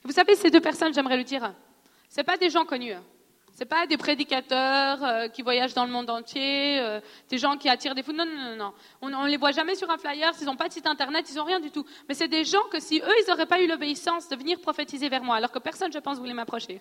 Vous 0.05 0.13
savez, 0.13 0.37
ces 0.37 0.51
deux 0.51 0.61
personnes, 0.61 0.93
j'aimerais 0.95 1.17
le 1.17 1.25
dire, 1.25 1.55
ce 2.09 2.21
pas 2.23 2.37
des 2.37 2.51
gens 2.51 2.65
connus. 2.65 2.95
Ce 3.59 3.65
pas 3.65 3.88
des 3.88 3.97
prédicateurs 3.97 5.03
euh, 5.03 5.27
qui 5.27 5.43
voyagent 5.43 5.75
dans 5.75 5.85
le 5.85 5.91
monde 5.91 6.09
entier, 6.11 6.79
euh, 6.79 7.00
des 7.29 7.38
gens 7.38 7.57
qui 7.57 7.69
attirent 7.69 7.97
des 7.97 8.05
fous. 8.05 8.12
Non, 8.12 8.25
non, 8.25 8.50
non, 8.50 8.57
non. 8.57 8.73
On 9.03 9.09
ne 9.09 9.29
les 9.29 9.37
voit 9.37 9.50
jamais 9.50 9.75
sur 9.75 9.91
un 9.91 9.99
flyer, 9.99 10.31
ils 10.41 10.47
n'ont 10.47 10.55
pas 10.55 10.69
de 10.69 10.73
site 10.73 10.87
internet, 10.87 11.27
ils 11.29 11.35
n'ont 11.35 11.45
rien 11.45 11.59
du 11.59 11.73
tout. 11.73 11.85
Mais 12.09 12.15
c'est 12.15 12.29
des 12.29 12.45
gens 12.45 12.62
que 12.71 12.79
si 12.79 13.00
eux, 13.00 13.15
ils 13.21 13.29
n'auraient 13.29 13.47
pas 13.47 13.61
eu 13.61 13.67
l'obéissance 13.67 14.29
de 14.29 14.37
venir 14.37 14.61
prophétiser 14.61 15.09
vers 15.09 15.25
moi, 15.25 15.35
alors 15.35 15.50
que 15.50 15.59
personne, 15.59 15.93
je 15.93 15.99
pense, 15.99 16.19
voulait 16.19 16.35
m'approcher. 16.35 16.81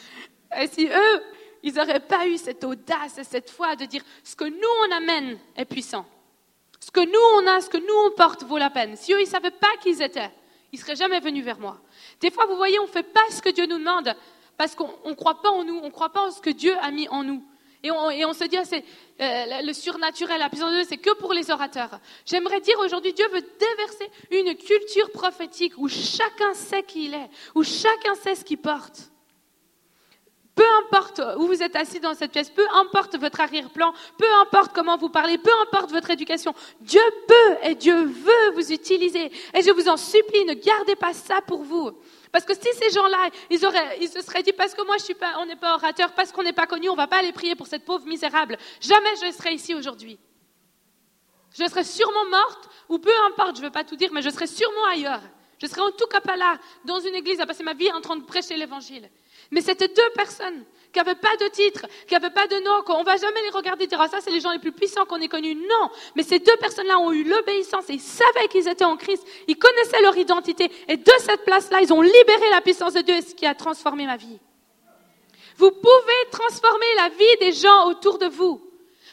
et 0.60 0.66
si 0.66 0.88
eux, 0.88 1.22
ils 1.62 1.74
n'auraient 1.74 2.00
pas 2.00 2.26
eu 2.26 2.38
cette 2.38 2.64
audace 2.64 3.18
et 3.18 3.24
cette 3.24 3.48
foi 3.48 3.76
de 3.76 3.84
dire 3.84 4.02
ce 4.24 4.34
que 4.34 4.46
nous, 4.46 4.88
on 4.88 4.96
amène 4.96 5.38
est 5.54 5.64
puissant. 5.64 6.06
Ce 6.80 6.90
que 6.90 7.06
nous, 7.06 7.44
on 7.44 7.46
a, 7.46 7.60
ce 7.60 7.70
que 7.70 7.78
nous, 7.78 7.94
on 8.04 8.16
porte 8.16 8.42
vaut 8.42 8.58
la 8.58 8.70
peine. 8.70 8.96
Si 8.96 9.12
eux, 9.12 9.20
ils 9.20 9.26
ne 9.26 9.30
savaient 9.30 9.52
pas 9.52 9.76
qui 9.80 9.90
ils 9.90 10.02
étaient, 10.02 10.32
ils 10.72 10.80
seraient 10.80 10.96
jamais 10.96 11.20
venus 11.20 11.44
vers 11.44 11.60
moi. 11.60 11.78
Des 12.20 12.32
fois, 12.32 12.46
vous 12.46 12.56
voyez, 12.56 12.80
on 12.80 12.88
fait 12.88 13.04
pas 13.04 13.24
ce 13.30 13.40
que 13.40 13.50
Dieu 13.50 13.66
nous 13.66 13.78
demande 13.78 14.12
parce 14.56 14.74
qu'on 14.74 14.90
ne 15.04 15.14
croit 15.14 15.40
pas 15.42 15.50
en 15.50 15.64
nous, 15.64 15.78
on 15.82 15.86
ne 15.86 15.90
croit 15.90 16.10
pas 16.10 16.26
en 16.26 16.30
ce 16.30 16.40
que 16.40 16.50
Dieu 16.50 16.74
a 16.80 16.90
mis 16.90 17.08
en 17.08 17.22
nous. 17.22 17.42
Et 17.82 18.24
on, 18.24 18.32
se 18.32 18.44
dit, 18.44 18.56
ah, 18.56 18.64
c'est 18.64 18.82
euh, 19.20 19.62
le 19.62 19.72
surnaturel, 19.72 20.40
la 20.40 20.48
puissance 20.48 20.70
de 20.70 20.76
Dieu, 20.76 20.86
c'est 20.88 20.96
que 20.96 21.14
pour 21.14 21.32
les 21.32 21.50
orateurs. 21.52 22.00
J'aimerais 22.24 22.60
dire 22.60 22.76
aujourd'hui, 22.80 23.12
Dieu 23.12 23.28
veut 23.28 23.42
déverser 23.42 24.10
une 24.32 24.56
culture 24.56 25.10
prophétique 25.12 25.74
où 25.76 25.86
chacun 25.88 26.52
sait 26.54 26.82
qui 26.82 27.04
il 27.06 27.14
est, 27.14 27.30
où 27.54 27.62
chacun 27.62 28.14
sait 28.16 28.34
ce 28.34 28.44
qu'il 28.44 28.58
porte. 28.58 29.12
Peu 30.56 30.64
importe 30.84 31.20
où 31.36 31.46
vous 31.46 31.62
êtes 31.62 31.76
assis 31.76 32.00
dans 32.00 32.14
cette 32.14 32.32
pièce, 32.32 32.48
peu 32.48 32.66
importe 32.74 33.16
votre 33.18 33.40
arrière-plan, 33.40 33.92
peu 34.18 34.26
importe 34.40 34.72
comment 34.74 34.96
vous 34.96 35.10
parlez, 35.10 35.36
peu 35.36 35.50
importe 35.62 35.92
votre 35.92 36.10
éducation, 36.10 36.54
Dieu 36.80 37.02
peut 37.28 37.56
et 37.62 37.74
Dieu 37.74 38.04
veut 38.04 38.50
vous 38.54 38.72
utiliser. 38.72 39.30
Et 39.52 39.62
je 39.62 39.70
vous 39.70 39.86
en 39.88 39.98
supplie, 39.98 40.46
ne 40.46 40.54
gardez 40.54 40.96
pas 40.96 41.12
ça 41.12 41.42
pour 41.46 41.62
vous. 41.62 41.92
Parce 42.36 42.44
que 42.44 42.52
si 42.52 42.68
ces 42.78 42.90
gens-là, 42.90 43.30
ils, 43.48 43.58
se 43.58 44.20
seraient 44.20 44.42
dit, 44.42 44.52
parce 44.52 44.74
que 44.74 44.84
moi, 44.84 44.98
je 44.98 45.04
suis 45.04 45.14
pas, 45.14 45.36
on 45.38 45.46
n'est 45.46 45.56
pas 45.56 45.76
orateur, 45.76 46.12
parce 46.12 46.32
qu'on 46.32 46.42
n'est 46.42 46.52
pas 46.52 46.66
connu, 46.66 46.90
on 46.90 46.92
ne 46.92 46.98
va 46.98 47.06
pas 47.06 47.20
aller 47.20 47.32
prier 47.32 47.54
pour 47.54 47.66
cette 47.66 47.86
pauvre 47.86 48.04
misérable, 48.04 48.58
jamais 48.78 49.16
je 49.22 49.32
serais 49.32 49.54
ici 49.54 49.74
aujourd'hui. 49.74 50.18
Je 51.58 51.64
serais 51.64 51.82
sûrement 51.82 52.26
morte, 52.28 52.68
ou 52.90 52.98
peu 52.98 53.10
importe, 53.26 53.56
je 53.56 53.62
ne 53.62 53.66
veux 53.68 53.72
pas 53.72 53.84
tout 53.84 53.96
dire, 53.96 54.10
mais 54.12 54.20
je 54.20 54.28
serais 54.28 54.46
sûrement 54.46 54.84
ailleurs. 54.84 55.22
Je 55.56 55.66
serais 55.66 55.80
en 55.80 55.92
tout 55.92 56.06
cas 56.08 56.20
pas 56.20 56.36
là, 56.36 56.58
dans 56.84 57.00
une 57.00 57.14
église, 57.14 57.40
à 57.40 57.46
passer 57.46 57.62
ma 57.62 57.72
vie 57.72 57.90
en 57.90 58.02
train 58.02 58.16
de 58.16 58.24
prêcher 58.24 58.54
l'évangile. 58.58 59.08
Mais 59.50 59.62
c'était 59.62 59.88
deux 59.88 60.10
personnes 60.14 60.66
qui 60.96 61.04
n'avaient 61.04 61.20
pas 61.20 61.36
de 61.36 61.48
titre, 61.48 61.84
qui 62.06 62.14
n'avaient 62.14 62.30
pas 62.30 62.46
de 62.46 62.56
nom, 62.64 62.80
qu'on 62.82 63.00
ne 63.00 63.04
va 63.04 63.18
jamais 63.18 63.42
les 63.42 63.50
regarder 63.50 63.84
et 63.84 63.86
dire 63.86 64.00
ah, 64.00 64.08
ça, 64.08 64.22
c'est 64.22 64.30
les 64.30 64.40
gens 64.40 64.50
les 64.50 64.58
plus 64.58 64.72
puissants 64.72 65.04
qu'on 65.04 65.20
ait 65.20 65.28
connus. 65.28 65.54
Non, 65.54 65.90
mais 66.14 66.22
ces 66.22 66.38
deux 66.38 66.56
personnes-là 66.56 66.98
ont 66.98 67.12
eu 67.12 67.22
l'obéissance 67.22 67.90
et 67.90 67.94
ils 67.94 68.00
savaient 68.00 68.48
qu'ils 68.48 68.66
étaient 68.66 68.86
en 68.86 68.96
Christ, 68.96 69.22
ils 69.46 69.58
connaissaient 69.58 70.00
leur 70.00 70.16
identité 70.16 70.70
et 70.88 70.96
de 70.96 71.12
cette 71.18 71.44
place-là, 71.44 71.80
ils 71.82 71.92
ont 71.92 72.00
libéré 72.00 72.48
la 72.50 72.62
puissance 72.62 72.94
de 72.94 73.02
Dieu 73.02 73.14
et 73.14 73.20
ce 73.20 73.34
qui 73.34 73.44
a 73.44 73.54
transformé 73.54 74.06
ma 74.06 74.16
vie. 74.16 74.38
Vous 75.58 75.70
pouvez 75.70 76.30
transformer 76.30 76.86
la 76.96 77.10
vie 77.10 77.36
des 77.40 77.52
gens 77.52 77.88
autour 77.88 78.16
de 78.16 78.26
vous. 78.26 78.62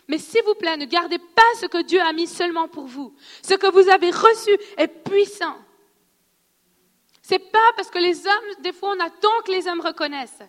Mais 0.07 0.19
s'il 0.19 0.43
vous 0.43 0.55
plaît, 0.55 0.77
ne 0.77 0.85
gardez 0.85 1.17
pas 1.17 1.41
ce 1.59 1.65
que 1.65 1.81
Dieu 1.81 1.99
a 1.99 2.13
mis 2.13 2.27
seulement 2.27 2.69
pour 2.69 2.85
vous. 2.85 3.13
Ce 3.41 3.55
que 3.55 3.67
vous 3.67 3.89
avez 3.89 4.11
reçu 4.11 4.57
est 4.77 4.87
puissant. 4.87 5.57
C'est 7.21 7.39
pas 7.39 7.71
parce 7.75 7.89
que 7.89 7.99
les 7.99 8.25
hommes, 8.25 8.61
des 8.61 8.71
fois, 8.71 8.93
on 8.95 8.99
attend 9.01 9.41
que 9.45 9.51
les 9.51 9.67
hommes 9.67 9.81
reconnaissent. 9.81 10.43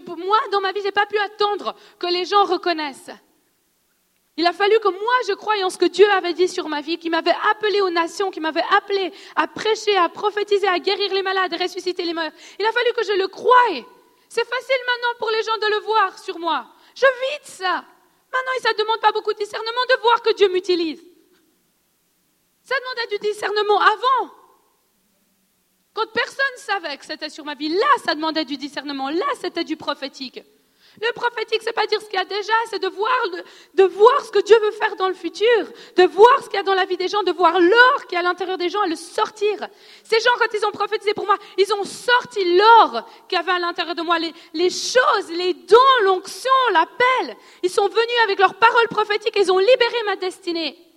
Moi, 0.00 0.38
dans 0.50 0.60
ma 0.60 0.72
vie, 0.72 0.80
je 0.80 0.86
n'ai 0.86 0.92
pas 0.92 1.06
pu 1.06 1.18
attendre 1.18 1.74
que 1.98 2.06
les 2.06 2.24
gens 2.24 2.44
reconnaissent. 2.44 3.10
Il 4.36 4.46
a 4.46 4.52
fallu 4.52 4.78
que 4.80 4.88
moi, 4.88 5.14
je 5.28 5.34
croie 5.34 5.54
en 5.62 5.68
ce 5.68 5.76
que 5.76 5.84
Dieu 5.84 6.08
avait 6.10 6.32
dit 6.32 6.48
sur 6.48 6.68
ma 6.68 6.80
vie, 6.80 6.98
qui 6.98 7.10
m'avait 7.10 7.34
appelé 7.50 7.80
aux 7.82 7.90
nations, 7.90 8.30
qui 8.30 8.40
m'avait 8.40 8.64
appelé 8.76 9.12
à 9.36 9.46
prêcher, 9.46 9.94
à 9.96 10.08
prophétiser, 10.08 10.66
à 10.68 10.78
guérir 10.78 11.12
les 11.12 11.22
malades, 11.22 11.52
à 11.52 11.56
ressusciter 11.58 12.04
les 12.04 12.14
morts. 12.14 12.30
Il 12.58 12.64
a 12.64 12.72
fallu 12.72 12.92
que 12.94 13.04
je 13.04 13.12
le 13.12 13.28
croie. 13.28 13.52
C'est 14.28 14.48
facile 14.48 14.82
maintenant 14.86 15.18
pour 15.18 15.30
les 15.30 15.42
gens 15.42 15.58
de 15.58 15.66
le 15.66 15.80
voir 15.80 16.18
sur 16.18 16.38
moi. 16.38 16.66
Je 16.94 17.04
vis 17.04 17.44
de 17.44 17.50
ça. 17.50 17.84
Maintenant, 18.32 18.52
ça 18.62 18.72
ne 18.72 18.78
demande 18.78 19.00
pas 19.00 19.12
beaucoup 19.12 19.34
de 19.34 19.38
discernement 19.38 19.84
de 19.90 20.00
voir 20.00 20.22
que 20.22 20.32
Dieu 20.32 20.48
m'utilise. 20.48 21.02
Ça 22.64 22.74
demandait 22.80 23.18
du 23.18 23.28
discernement 23.28 23.80
avant. 23.80 24.41
Quand 25.94 26.06
personne 26.12 26.44
ne 26.56 26.60
savait 26.60 26.96
que 26.96 27.04
c'était 27.04 27.28
sur 27.28 27.44
ma 27.44 27.54
vie, 27.54 27.68
là, 27.68 27.86
ça 28.04 28.14
demandait 28.14 28.44
du 28.44 28.56
discernement, 28.56 29.10
là, 29.10 29.26
c'était 29.40 29.64
du 29.64 29.76
prophétique. 29.76 30.42
Le 31.00 31.10
prophétique, 31.14 31.62
c'est 31.62 31.72
pas 31.72 31.86
dire 31.86 32.00
ce 32.02 32.06
qu'il 32.06 32.18
y 32.18 32.22
a 32.22 32.24
déjà, 32.24 32.52
c'est 32.68 32.78
de 32.78 32.88
voir, 32.88 33.10
de 33.74 33.84
voir 33.84 34.20
ce 34.26 34.30
que 34.30 34.40
Dieu 34.40 34.58
veut 34.60 34.72
faire 34.72 34.94
dans 34.96 35.08
le 35.08 35.14
futur, 35.14 35.46
de 35.96 36.02
voir 36.04 36.42
ce 36.42 36.50
qu'il 36.50 36.56
y 36.56 36.60
a 36.60 36.62
dans 36.62 36.74
la 36.74 36.84
vie 36.84 36.98
des 36.98 37.08
gens, 37.08 37.22
de 37.22 37.32
voir 37.32 37.58
l'or 37.58 38.06
qui 38.08 38.14
est 38.14 38.18
à 38.18 38.22
l'intérieur 38.22 38.58
des 38.58 38.68
gens 38.68 38.82
et 38.82 38.90
le 38.90 38.96
sortir. 38.96 39.68
Ces 40.04 40.20
gens, 40.20 40.32
quand 40.38 40.52
ils 40.52 40.66
ont 40.66 40.70
prophétisé 40.70 41.14
pour 41.14 41.24
moi, 41.24 41.36
ils 41.56 41.72
ont 41.72 41.84
sorti 41.84 42.44
l'or 42.56 43.06
qu'il 43.26 43.38
y 43.38 43.40
avait 43.40 43.52
à 43.52 43.58
l'intérieur 43.58 43.94
de 43.94 44.02
moi, 44.02 44.18
les, 44.18 44.34
les 44.52 44.68
choses, 44.68 45.30
les 45.30 45.54
dons, 45.54 45.78
l'onction, 46.02 46.50
l'appel. 46.72 47.36
Ils 47.62 47.70
sont 47.70 47.88
venus 47.88 48.18
avec 48.24 48.38
leurs 48.38 48.54
paroles 48.54 48.88
prophétiques 48.88 49.36
et 49.38 49.40
ils 49.40 49.52
ont 49.52 49.58
libéré 49.58 50.02
ma 50.04 50.16
destinée. 50.16 50.91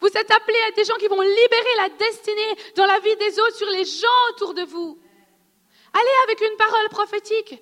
Vous 0.00 0.08
êtes 0.08 0.30
appelés 0.30 0.60
à 0.68 0.70
des 0.72 0.84
gens 0.84 0.96
qui 0.96 1.08
vont 1.08 1.20
libérer 1.20 1.76
la 1.76 1.88
destinée 1.90 2.72
dans 2.76 2.86
la 2.86 2.98
vie 3.00 3.16
des 3.16 3.38
autres, 3.38 3.56
sur 3.56 3.68
les 3.68 3.84
gens 3.84 4.08
autour 4.30 4.54
de 4.54 4.62
vous. 4.62 4.98
Allez 5.92 6.16
avec 6.24 6.40
une 6.40 6.56
parole 6.56 6.88
prophétique. 6.88 7.52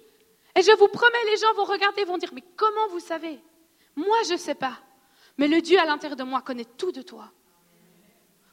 Et 0.54 0.62
je 0.62 0.72
vous 0.72 0.88
promets, 0.88 1.24
les 1.26 1.36
gens 1.36 1.52
vont 1.54 1.64
regarder, 1.64 2.04
vont 2.04 2.18
dire, 2.18 2.30
mais 2.32 2.44
comment 2.56 2.88
vous 2.88 3.00
savez? 3.00 3.40
Moi, 3.96 4.16
je 4.26 4.34
ne 4.34 4.38
sais 4.38 4.54
pas. 4.54 4.78
Mais 5.36 5.48
le 5.48 5.60
Dieu 5.60 5.78
à 5.78 5.84
l'intérieur 5.84 6.16
de 6.16 6.24
moi 6.24 6.42
connaît 6.42 6.64
tout 6.64 6.92
de 6.92 7.02
toi. 7.02 7.30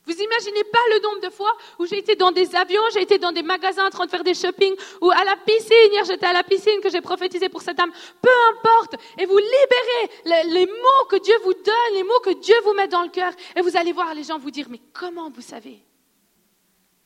Vous 0.05 0.13
imaginez 0.13 0.63
pas 0.65 0.79
le 0.93 1.01
nombre 1.01 1.21
de 1.21 1.29
fois 1.29 1.51
où 1.79 1.85
j'ai 1.85 1.97
été 1.97 2.15
dans 2.15 2.31
des 2.31 2.55
avions, 2.55 2.81
j'ai 2.93 3.01
été 3.01 3.17
dans 3.17 3.31
des 3.31 3.41
magasins 3.41 3.87
en 3.87 3.89
train 3.89 4.05
de 4.05 4.11
faire 4.11 4.23
des 4.23 4.35
shopping, 4.35 4.75
ou 5.01 5.09
à 5.09 5.23
la 5.23 5.35
piscine, 5.35 5.91
hier 5.91 6.05
j'étais 6.05 6.27
à 6.27 6.33
la 6.33 6.43
piscine 6.43 6.79
que 6.81 6.89
j'ai 6.89 7.01
prophétisé 7.01 7.49
pour 7.49 7.61
cette 7.61 7.79
âme. 7.79 7.91
Peu 8.21 8.29
importe. 8.51 8.95
Et 9.17 9.25
vous 9.25 9.37
libérez 9.37 10.21
les, 10.25 10.51
les, 10.51 10.65
mots 10.67 11.05
que 11.09 11.15
Dieu 11.17 11.35
vous 11.43 11.53
donne, 11.53 11.93
les 11.93 12.03
mots 12.03 12.19
que 12.23 12.39
Dieu 12.39 12.55
vous 12.63 12.73
met 12.73 12.87
dans 12.87 13.01
le 13.01 13.09
cœur. 13.09 13.33
Et 13.55 13.61
vous 13.61 13.75
allez 13.77 13.93
voir 13.93 14.13
les 14.13 14.23
gens 14.23 14.37
vous 14.37 14.51
dire, 14.51 14.67
mais 14.69 14.81
comment 14.93 15.29
vous 15.31 15.41
savez? 15.41 15.83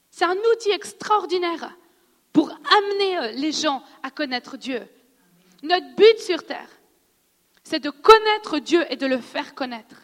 C'est 0.10 0.26
un 0.26 0.38
outil 0.54 0.72
extraordinaire 0.72 1.74
pour 2.34 2.50
amener 2.50 3.18
euh, 3.18 3.32
les 3.32 3.52
gens 3.52 3.82
à 4.04 4.12
connaître 4.12 4.58
Dieu. 4.58 4.82
Notre 5.64 5.96
but 5.96 6.20
sur 6.20 6.46
terre, 6.46 6.70
c'est 7.64 7.80
de 7.80 7.90
connaître 7.90 8.60
Dieu 8.60 8.86
et 8.90 8.96
de 8.96 9.06
le 9.06 9.20
faire 9.20 9.56
connaître. 9.56 9.96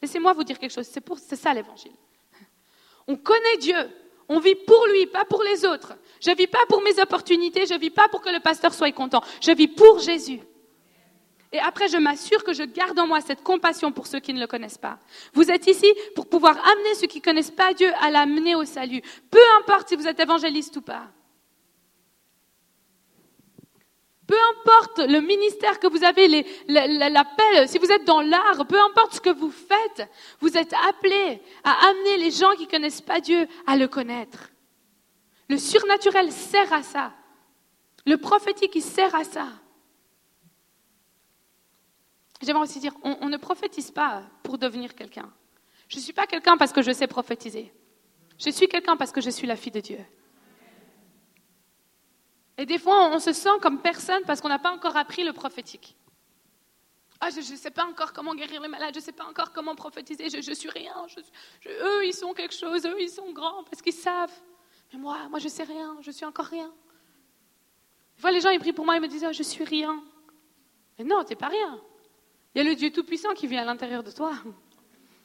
Laissez-moi 0.00 0.32
vous 0.32 0.44
dire 0.44 0.58
quelque 0.58 0.72
chose, 0.72 0.88
c'est 0.88 1.36
ça 1.36 1.54
l'évangile. 1.54 1.92
On 3.08 3.16
connaît 3.16 3.56
Dieu, 3.60 3.76
on 4.28 4.38
vit 4.38 4.54
pour 4.54 4.86
lui, 4.92 5.06
pas 5.06 5.24
pour 5.24 5.42
les 5.42 5.64
autres. 5.64 5.94
Je 6.20 6.30
ne 6.30 6.36
vis 6.36 6.46
pas 6.46 6.64
pour 6.68 6.82
mes 6.82 7.00
opportunités, 7.00 7.66
je 7.66 7.78
vis 7.78 7.90
pas 7.90 8.08
pour 8.08 8.20
que 8.20 8.30
le 8.30 8.40
pasteur 8.40 8.72
soit 8.72 8.92
content, 8.92 9.22
je 9.40 9.52
vis 9.52 9.68
pour 9.68 9.98
Jésus. 9.98 10.40
Et 11.52 11.58
après, 11.58 11.88
je 11.88 11.98
m'assure 11.98 12.42
que 12.44 12.54
je 12.54 12.62
garde 12.62 12.98
en 12.98 13.06
moi 13.06 13.20
cette 13.20 13.42
compassion 13.42 13.92
pour 13.92 14.06
ceux 14.06 14.20
qui 14.20 14.32
ne 14.32 14.40
le 14.40 14.46
connaissent 14.46 14.78
pas. 14.78 14.98
Vous 15.34 15.50
êtes 15.50 15.66
ici 15.66 15.86
pour 16.14 16.26
pouvoir 16.26 16.56
amener 16.56 16.94
ceux 16.94 17.06
qui 17.06 17.18
ne 17.18 17.24
connaissent 17.24 17.50
pas 17.50 17.74
Dieu 17.74 17.92
à 18.00 18.10
l'amener 18.10 18.54
au 18.54 18.64
salut. 18.64 19.02
Peu 19.30 19.40
importe 19.60 19.90
si 19.90 19.96
vous 19.96 20.08
êtes 20.08 20.18
évangéliste 20.18 20.76
ou 20.78 20.80
pas. 20.80 21.10
Peu 24.26 24.36
importe 24.52 24.98
le 24.98 25.20
ministère 25.20 25.80
que 25.80 25.88
vous 25.88 26.04
avez, 26.04 26.28
l'appel, 26.68 27.68
si 27.68 27.78
vous 27.78 27.90
êtes 27.90 28.04
dans 28.04 28.20
l'art, 28.20 28.66
peu 28.66 28.80
importe 28.80 29.14
ce 29.14 29.20
que 29.20 29.30
vous 29.30 29.50
faites, 29.50 30.08
vous 30.40 30.56
êtes 30.56 30.72
appelés 30.88 31.42
à 31.64 31.88
amener 31.88 32.18
les 32.18 32.30
gens 32.30 32.52
qui 32.52 32.66
ne 32.66 32.70
connaissent 32.70 33.00
pas 33.00 33.20
Dieu 33.20 33.48
à 33.66 33.76
le 33.76 33.88
connaître. 33.88 34.50
Le 35.48 35.58
surnaturel 35.58 36.30
sert 36.30 36.72
à 36.72 36.82
ça. 36.82 37.12
Le 38.06 38.16
prophétique, 38.16 38.74
il 38.74 38.82
sert 38.82 39.14
à 39.14 39.24
ça. 39.24 39.48
J'aimerais 42.40 42.62
aussi 42.62 42.80
dire, 42.80 42.94
on 43.02 43.28
ne 43.28 43.36
prophétise 43.36 43.90
pas 43.90 44.22
pour 44.42 44.58
devenir 44.58 44.94
quelqu'un. 44.94 45.32
Je 45.88 45.96
ne 45.96 46.02
suis 46.02 46.12
pas 46.12 46.26
quelqu'un 46.26 46.56
parce 46.56 46.72
que 46.72 46.82
je 46.82 46.90
sais 46.92 47.06
prophétiser. 47.06 47.72
Je 48.38 48.50
suis 48.50 48.66
quelqu'un 48.66 48.96
parce 48.96 49.12
que 49.12 49.20
je 49.20 49.30
suis 49.30 49.46
la 49.46 49.56
fille 49.56 49.72
de 49.72 49.80
Dieu. 49.80 49.98
Et 52.58 52.66
des 52.66 52.78
fois, 52.78 53.08
on 53.08 53.18
se 53.18 53.32
sent 53.32 53.58
comme 53.60 53.80
personne 53.80 54.22
parce 54.26 54.40
qu'on 54.40 54.48
n'a 54.48 54.58
pas 54.58 54.72
encore 54.72 54.96
appris 54.96 55.24
le 55.24 55.32
prophétique. 55.32 55.96
Ah, 57.20 57.30
je 57.30 57.38
ne 57.38 57.56
sais 57.56 57.70
pas 57.70 57.84
encore 57.84 58.12
comment 58.12 58.34
guérir 58.34 58.60
les 58.60 58.68
malades, 58.68 58.94
je 58.94 58.98
ne 58.98 59.04
sais 59.04 59.12
pas 59.12 59.24
encore 59.24 59.52
comment 59.52 59.76
prophétiser, 59.76 60.28
je, 60.28 60.50
ne 60.50 60.54
suis 60.54 60.68
rien. 60.68 60.92
eux, 61.66 62.04
ils 62.04 62.12
sont 62.12 62.32
quelque 62.34 62.54
chose, 62.54 62.84
eux, 62.84 63.00
ils 63.00 63.08
sont 63.08 63.30
grands 63.32 63.62
parce 63.62 63.80
qu'ils 63.80 63.92
savent. 63.92 64.32
Mais 64.92 64.98
moi, 64.98 65.28
moi, 65.30 65.38
je 65.38 65.44
ne 65.44 65.50
sais 65.50 65.62
rien, 65.62 65.96
je 66.00 66.10
suis 66.10 66.24
encore 66.24 66.46
rien. 66.46 66.72
Des 68.16 68.20
fois, 68.20 68.32
les 68.32 68.40
gens, 68.40 68.50
ils 68.50 68.58
prient 68.58 68.72
pour 68.72 68.84
moi, 68.84 68.96
ils 68.96 69.00
me 69.00 69.06
disent, 69.06 69.24
oh, 69.26 69.32
je 69.32 69.42
suis 69.44 69.62
rien. 69.62 70.02
Mais 70.98 71.04
non, 71.04 71.22
tu 71.22 71.30
n'es 71.30 71.36
pas 71.36 71.48
rien. 71.48 71.80
Il 72.54 72.58
y 72.62 72.66
a 72.66 72.68
le 72.68 72.74
Dieu 72.74 72.90
Tout-Puissant 72.90 73.34
qui 73.34 73.46
vit 73.46 73.56
à 73.56 73.64
l'intérieur 73.64 74.02
de 74.02 74.10
toi. 74.10 74.32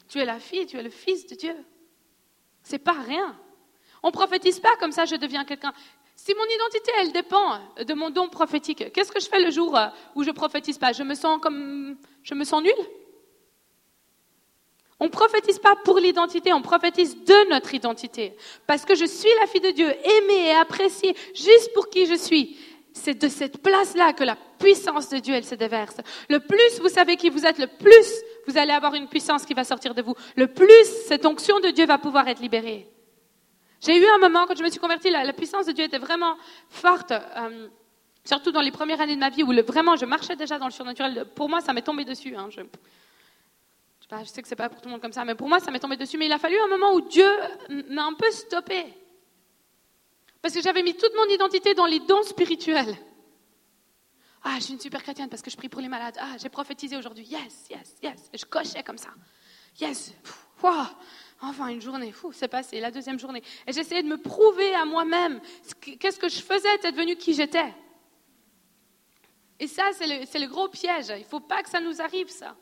Tu 0.07 0.19
es 0.19 0.25
la 0.25 0.39
fille, 0.39 0.65
tu 0.65 0.77
es 0.77 0.83
le 0.83 0.89
fils 0.89 1.27
de 1.27 1.35
Dieu. 1.35 1.55
C'est 2.63 2.79
pas 2.79 2.93
rien. 2.93 3.37
On 4.03 4.11
prophétise 4.11 4.59
pas 4.59 4.75
comme 4.79 4.91
ça, 4.91 5.05
je 5.05 5.15
deviens 5.15 5.43
quelqu'un. 5.43 5.73
Si 6.19 6.33
mon 6.33 6.43
identité, 6.43 6.91
elle 6.99 7.11
dépend 7.11 7.59
de 7.77 7.93
mon 7.93 8.09
don 8.09 8.27
prophétique, 8.27 8.91
qu'est-ce 8.91 9.11
que 9.11 9.19
je 9.19 9.29
fais 9.29 9.39
le 9.39 9.51
jour 9.51 9.77
euh, 9.77 9.85
où 10.15 10.23
je 10.23 10.31
prophétise 10.31 10.79
pas? 10.79 10.91
Je 10.91 11.03
me 11.03 11.13
sens 11.13 11.39
comme, 11.39 11.95
je 12.23 12.33
me 12.33 12.43
sens 12.43 12.63
nulle? 12.63 12.73
On 14.99 15.05
ne 15.05 15.09
prophétise 15.11 15.59
pas 15.59 15.75
pour 15.85 15.99
l'identité, 15.99 16.51
on 16.53 16.63
prophétise 16.63 17.23
de 17.23 17.49
notre 17.51 17.75
identité. 17.75 18.35
Parce 18.65 18.83
que 18.83 18.95
je 18.95 19.05
suis 19.05 19.29
la 19.39 19.45
fille 19.45 19.61
de 19.61 19.69
Dieu, 19.69 19.87
aimée 19.87 20.47
et 20.47 20.55
appréciée 20.55 21.15
juste 21.35 21.71
pour 21.75 21.87
qui 21.91 22.07
je 22.07 22.15
suis. 22.15 22.57
C'est 22.93 23.21
de 23.21 23.29
cette 23.29 23.61
place-là 23.61 24.13
que 24.13 24.23
la 24.23 24.35
puissance 24.57 25.09
de 25.09 25.19
Dieu, 25.19 25.35
elle 25.35 25.45
se 25.45 25.53
déverse. 25.53 25.97
Le 26.29 26.39
plus 26.39 26.79
vous 26.81 26.89
savez 26.89 27.15
qui 27.15 27.29
vous 27.29 27.45
êtes, 27.45 27.59
le 27.59 27.67
plus 27.67 28.23
vous 28.47 28.57
allez 28.57 28.73
avoir 28.73 28.95
une 28.95 29.07
puissance 29.07 29.45
qui 29.45 29.53
va 29.53 29.63
sortir 29.63 29.93
de 29.93 30.01
vous. 30.01 30.15
Le 30.35 30.47
plus 30.47 30.83
cette 31.07 31.27
onction 31.27 31.59
de 31.59 31.69
Dieu 31.69 31.85
va 31.85 31.99
pouvoir 31.99 32.27
être 32.27 32.41
libérée. 32.41 32.89
J'ai 33.81 33.97
eu 33.97 34.05
un 34.07 34.17
moment, 34.17 34.45
quand 34.45 34.57
je 34.57 34.63
me 34.63 34.69
suis 34.69 34.79
convertie, 34.79 35.09
la, 35.09 35.31
puissance 35.33 35.65
de 35.65 35.71
Dieu 35.71 35.85
était 35.85 35.99
vraiment 35.99 36.35
forte, 36.69 37.11
euh, 37.11 37.67
surtout 38.23 38.51
dans 38.51 38.61
les 38.61 38.71
premières 38.71 39.01
années 39.01 39.15
de 39.15 39.19
ma 39.19 39.29
vie, 39.29 39.43
où 39.43 39.53
vraiment 39.63 39.95
je 39.95 40.05
marchais 40.05 40.35
déjà 40.35 40.57
dans 40.57 40.65
le 40.65 40.71
surnaturel. 40.71 41.25
Pour 41.35 41.49
moi, 41.49 41.61
ça 41.61 41.73
m'est 41.73 41.83
tombé 41.83 42.03
dessus. 42.03 42.35
Hein, 42.35 42.49
je, 42.49 42.61
sais 44.25 44.41
que 44.41 44.47
c'est 44.47 44.55
pas 44.55 44.69
pour 44.69 44.81
tout 44.81 44.87
le 44.87 44.93
monde 44.93 45.01
comme 45.01 45.13
ça, 45.13 45.25
mais 45.25 45.35
pour 45.35 45.47
moi, 45.47 45.59
ça 45.59 45.69
m'est 45.69 45.79
tombé 45.79 45.97
dessus. 45.97 46.17
Mais 46.17 46.25
il 46.25 46.31
a 46.31 46.39
fallu 46.39 46.57
un 46.59 46.67
moment 46.67 46.93
où 46.93 47.01
Dieu 47.01 47.29
m'a 47.89 48.05
un 48.05 48.13
peu 48.13 48.31
stoppé. 48.31 48.85
Parce 50.41 50.53
que 50.53 50.61
j'avais 50.61 50.81
mis 50.81 50.95
toute 50.95 51.15
mon 51.15 51.25
identité 51.25 51.73
dans 51.73 51.85
les 51.85 51.99
dons 51.99 52.23
spirituels. 52.23 52.95
Ah, 54.43 54.55
je 54.59 54.63
suis 54.63 54.73
une 54.73 54.79
super 54.79 55.03
chrétienne 55.03 55.29
parce 55.29 55.41
que 55.41 55.51
je 55.51 55.57
prie 55.57 55.67
pour 55.67 55.81
les 55.81 55.89
malades. 55.89 56.15
Ah, 56.19 56.37
j'ai 56.41 56.49
prophétisé 56.49 56.95
aujourd'hui. 56.95 57.25
Yes, 57.25 57.67
yes, 57.69 57.95
yes. 58.01 58.29
Et 58.31 58.37
je 58.37 58.45
cochais 58.45 58.81
comme 58.81 58.97
ça. 58.97 59.09
Yes. 59.79 60.13
Wow. 60.63 60.85
Enfin, 61.41 61.67
une 61.67 61.81
journée, 61.81 62.11
fou, 62.11 62.31
c'est 62.33 62.47
passé, 62.47 62.79
la 62.79 62.89
deuxième 62.89 63.19
journée. 63.19 63.43
Et 63.67 63.73
j'essayais 63.73 64.01
de 64.01 64.07
me 64.07 64.17
prouver 64.17 64.73
à 64.73 64.85
moi-même 64.85 65.39
qu'est-ce 65.99 66.19
que 66.19 66.29
je 66.29 66.41
faisais, 66.41 66.67
être 66.75 66.91
devenu 66.91 67.15
qui 67.15 67.33
j'étais. 67.33 67.73
Et 69.59 69.67
ça, 69.67 69.83
c'est 69.93 70.07
le, 70.07 70.39
le, 70.39 70.47
gros 70.47 70.67
piège. 70.67 71.09
Il 71.09 71.19
ne 71.19 71.23
faut 71.25 71.39
pas 71.39 71.61
que 71.61 71.69
ça 71.69 71.79
nous 71.79 72.01
arrive, 72.01 72.29
ça. 72.29 72.55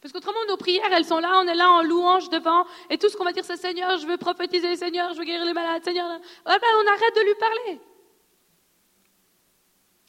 Parce 0.00 0.12
qu'autrement, 0.12 0.38
nos 0.48 0.56
prières, 0.56 0.92
elles 0.92 1.04
sont 1.04 1.18
là, 1.18 1.40
on 1.42 1.46
est 1.46 1.54
là 1.54 1.70
en 1.70 1.82
louange 1.82 2.28
devant, 2.30 2.66
et 2.88 2.98
tout 2.98 3.08
ce 3.08 3.16
qu'on 3.16 3.24
va 3.24 3.32
dire, 3.32 3.44
c'est 3.44 3.56
Seigneur, 3.56 3.98
je 3.98 4.06
veux 4.06 4.16
prophétiser, 4.16 4.76
Seigneur, 4.76 5.12
je 5.12 5.18
veux 5.18 5.24
guérir 5.24 5.44
les 5.44 5.52
malades, 5.52 5.82
Seigneur. 5.82 6.06
on 6.06 6.50
arrête 6.50 7.16
de 7.16 7.24
lui 7.24 7.34
parler. 7.34 7.80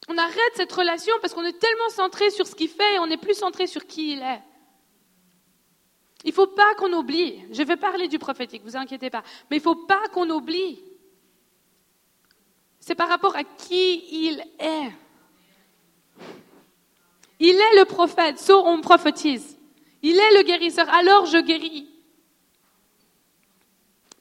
On 0.10 0.18
arrête 0.18 0.52
cette 0.56 0.72
relation 0.72 1.14
parce 1.22 1.34
qu'on 1.34 1.46
est 1.46 1.58
tellement 1.58 1.90
centré 1.90 2.30
sur 2.30 2.46
ce 2.46 2.56
qu'il 2.56 2.70
fait 2.70 2.96
et 2.96 3.00
on 3.00 3.08
n'est 3.08 3.18
plus 3.18 3.36
centré 3.36 3.68
sur 3.68 3.86
qui 3.86 4.14
il 4.14 4.22
est. 4.22 4.42
Il 6.24 6.30
ne 6.30 6.34
faut 6.34 6.48
pas 6.48 6.74
qu'on 6.76 6.94
oublie. 6.94 7.44
Je 7.52 7.64
vais 7.64 7.76
parler 7.76 8.08
du 8.08 8.18
prophétique, 8.18 8.64
vous 8.64 8.78
inquiétez 8.78 9.10
pas. 9.10 9.24
Mais 9.50 9.58
il 9.58 9.60
ne 9.60 9.64
faut 9.64 9.76
pas 9.76 10.08
qu'on 10.14 10.30
oublie. 10.30 10.82
C'est 12.80 12.96
par 12.96 13.10
rapport 13.10 13.36
à 13.36 13.44
qui 13.44 14.26
il 14.26 14.44
est. 14.60 14.92
Il 17.40 17.56
est 17.56 17.80
le 17.80 17.86
prophète, 17.86 18.40
so 18.40 18.66
on 18.66 18.80
prophétise. 18.80 19.58
Il 20.02 20.18
est 20.18 20.38
le 20.38 20.44
guérisseur, 20.44 20.90
alors 20.90 21.26
je 21.26 21.40
guéris. 21.40 21.90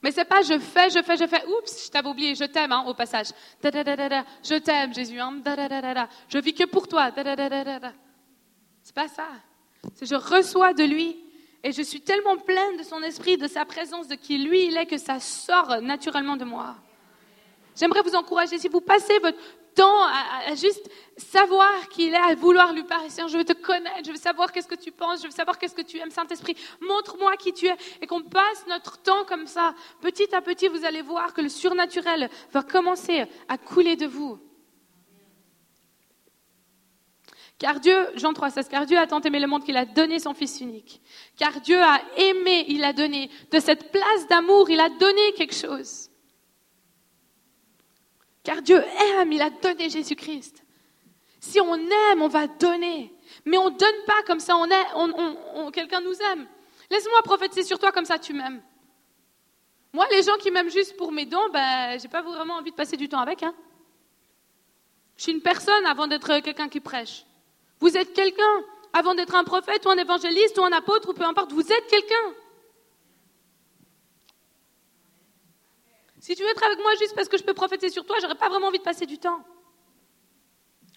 Mais 0.01 0.11
c'est 0.11 0.25
pas 0.25 0.41
je 0.41 0.59
fais, 0.59 0.89
je 0.89 1.01
fais, 1.01 1.15
je 1.15 1.25
fais. 1.25 1.45
Oups, 1.47 1.85
je 1.85 1.89
t'avais 1.89 2.09
oublié, 2.09 2.35
je 2.35 2.43
t'aime 2.43 2.73
hein, 2.73 2.83
au 2.85 2.93
passage. 2.93 3.27
je 3.63 4.57
t'aime, 4.59 4.93
Jésus. 4.93 5.19
Hein, 5.19 5.41
je 6.27 6.37
vis 6.39 6.53
que 6.53 6.65
pour 6.65 6.89
toi. 6.89 7.11
C'est 8.83 8.95
pas 8.95 9.07
ça. 9.07 9.27
C'est 9.95 10.05
je 10.05 10.15
reçois 10.15 10.73
de 10.73 10.83
lui 10.83 11.22
et 11.63 11.71
je 11.71 11.81
suis 11.81 12.01
tellement 12.01 12.37
pleine 12.37 12.77
de 12.77 12.83
son 12.83 13.01
esprit, 13.01 13.37
de 13.37 13.47
sa 13.47 13.65
présence, 13.65 14.07
de 14.07 14.15
qui 14.15 14.37
lui 14.37 14.65
il 14.65 14.77
est, 14.77 14.85
que 14.85 14.97
ça 14.97 15.19
sort 15.19 15.81
naturellement 15.81 16.35
de 16.35 16.43
moi. 16.43 16.75
J'aimerais 17.75 18.01
vous 18.01 18.15
encourager, 18.15 18.59
si 18.59 18.67
vous 18.67 18.81
passez 18.81 19.17
votre 19.19 19.37
temps 19.73 20.03
à, 20.03 20.53
juste 20.55 20.89
savoir 21.17 21.89
qui 21.89 22.07
il 22.07 22.13
est, 22.13 22.17
à 22.17 22.35
vouloir 22.35 22.73
lui 22.73 22.83
parler, 22.83 23.07
je 23.09 23.37
veux 23.37 23.45
te 23.45 23.53
connaître, 23.53 24.05
je 24.05 24.11
veux 24.11 24.17
savoir 24.17 24.51
qu'est-ce 24.51 24.67
que 24.67 24.75
tu 24.75 24.91
penses, 24.91 25.21
je 25.21 25.27
veux 25.27 25.31
savoir 25.31 25.57
qu'est-ce 25.57 25.73
que 25.73 25.81
tu 25.81 25.97
aimes, 25.97 26.11
Saint-Esprit, 26.11 26.55
montre-moi 26.81 27.35
qui 27.37 27.53
tu 27.53 27.67
es, 27.67 27.75
et 28.01 28.07
qu'on 28.07 28.21
passe 28.21 28.65
notre 28.67 29.01
temps 29.01 29.23
comme 29.25 29.47
ça, 29.47 29.73
petit 30.01 30.33
à 30.35 30.41
petit, 30.41 30.67
vous 30.67 30.85
allez 30.85 31.01
voir 31.01 31.33
que 31.33 31.41
le 31.41 31.49
surnaturel 31.49 32.29
va 32.51 32.61
commencer 32.61 33.25
à 33.47 33.57
couler 33.57 33.95
de 33.95 34.05
vous. 34.05 34.37
Car 37.59 37.79
Dieu, 37.79 37.95
Jean 38.15 38.33
3, 38.33 38.49
16, 38.49 38.67
car 38.67 38.85
Dieu 38.85 38.97
a 38.97 39.07
tant 39.07 39.21
aimé 39.21 39.39
le 39.39 39.47
monde 39.47 39.63
qu'il 39.63 39.77
a 39.77 39.85
donné 39.85 40.19
son 40.19 40.33
Fils 40.33 40.59
unique. 40.59 41.01
Car 41.37 41.61
Dieu 41.61 41.81
a 41.81 42.01
aimé, 42.17 42.65
il 42.67 42.83
a 42.83 42.93
donné. 42.93 43.29
De 43.51 43.59
cette 43.59 43.91
place 43.91 44.27
d'amour, 44.27 44.69
il 44.69 44.79
a 44.79 44.89
donné 44.89 45.33
quelque 45.37 45.55
chose. 45.55 46.09
Car 48.43 48.61
Dieu 48.61 48.83
aime, 49.17 49.31
il 49.31 49.41
a 49.41 49.49
donné 49.49 49.89
Jésus-Christ. 49.89 50.63
Si 51.39 51.59
on 51.61 51.75
aime, 51.75 52.21
on 52.21 52.27
va 52.27 52.47
donner. 52.47 53.13
Mais 53.45 53.57
on 53.57 53.69
ne 53.69 53.77
donne 53.77 54.05
pas 54.05 54.23
comme 54.25 54.39
ça, 54.39 54.55
on 54.57 54.65
est, 54.69 55.71
quelqu'un 55.71 56.01
nous 56.01 56.15
aime. 56.31 56.47
Laisse-moi 56.89 57.21
prophétiser 57.23 57.63
sur 57.63 57.79
toi 57.79 57.91
comme 57.91 58.05
ça, 58.05 58.19
tu 58.19 58.33
m'aimes. 58.33 58.61
Moi, 59.93 60.07
les 60.11 60.23
gens 60.23 60.35
qui 60.37 60.51
m'aiment 60.51 60.71
juste 60.71 60.97
pour 60.97 61.11
mes 61.11 61.25
dons, 61.25 61.49
ben, 61.53 61.99
j'ai 61.99 62.07
pas 62.07 62.21
vraiment 62.21 62.55
envie 62.55 62.71
de 62.71 62.75
passer 62.75 62.97
du 62.97 63.07
temps 63.07 63.19
avec. 63.19 63.43
Hein. 63.43 63.53
Je 65.15 65.23
suis 65.23 65.31
une 65.31 65.41
personne 65.41 65.85
avant 65.85 66.07
d'être 66.07 66.39
quelqu'un 66.39 66.67
qui 66.67 66.79
prêche. 66.79 67.25
Vous 67.83 67.97
êtes 67.97 68.13
quelqu'un 68.13 68.63
avant 68.93 69.13
d'être 69.13 69.35
un 69.35 69.43
prophète 69.43 69.85
ou 69.85 69.89
un 69.89 69.97
évangéliste 69.97 70.57
ou 70.57 70.63
un 70.63 70.71
apôtre 70.71 71.09
ou 71.09 71.13
peu 71.13 71.25
importe, 71.25 71.51
vous 71.51 71.69
êtes 71.69 71.87
quelqu'un. 71.87 72.33
Si 76.21 76.33
tu 76.33 76.43
veux 76.43 76.49
être 76.49 76.63
avec 76.63 76.79
moi 76.79 76.95
juste 76.95 77.13
parce 77.13 77.27
que 77.27 77.37
je 77.37 77.43
peux 77.43 77.53
prophétiser 77.53 77.91
sur 77.91 78.05
toi, 78.05 78.15
j'aurais 78.21 78.37
pas 78.37 78.47
vraiment 78.47 78.67
envie 78.67 78.77
de 78.77 78.83
passer 78.83 79.05
du 79.05 79.17
temps. 79.17 79.43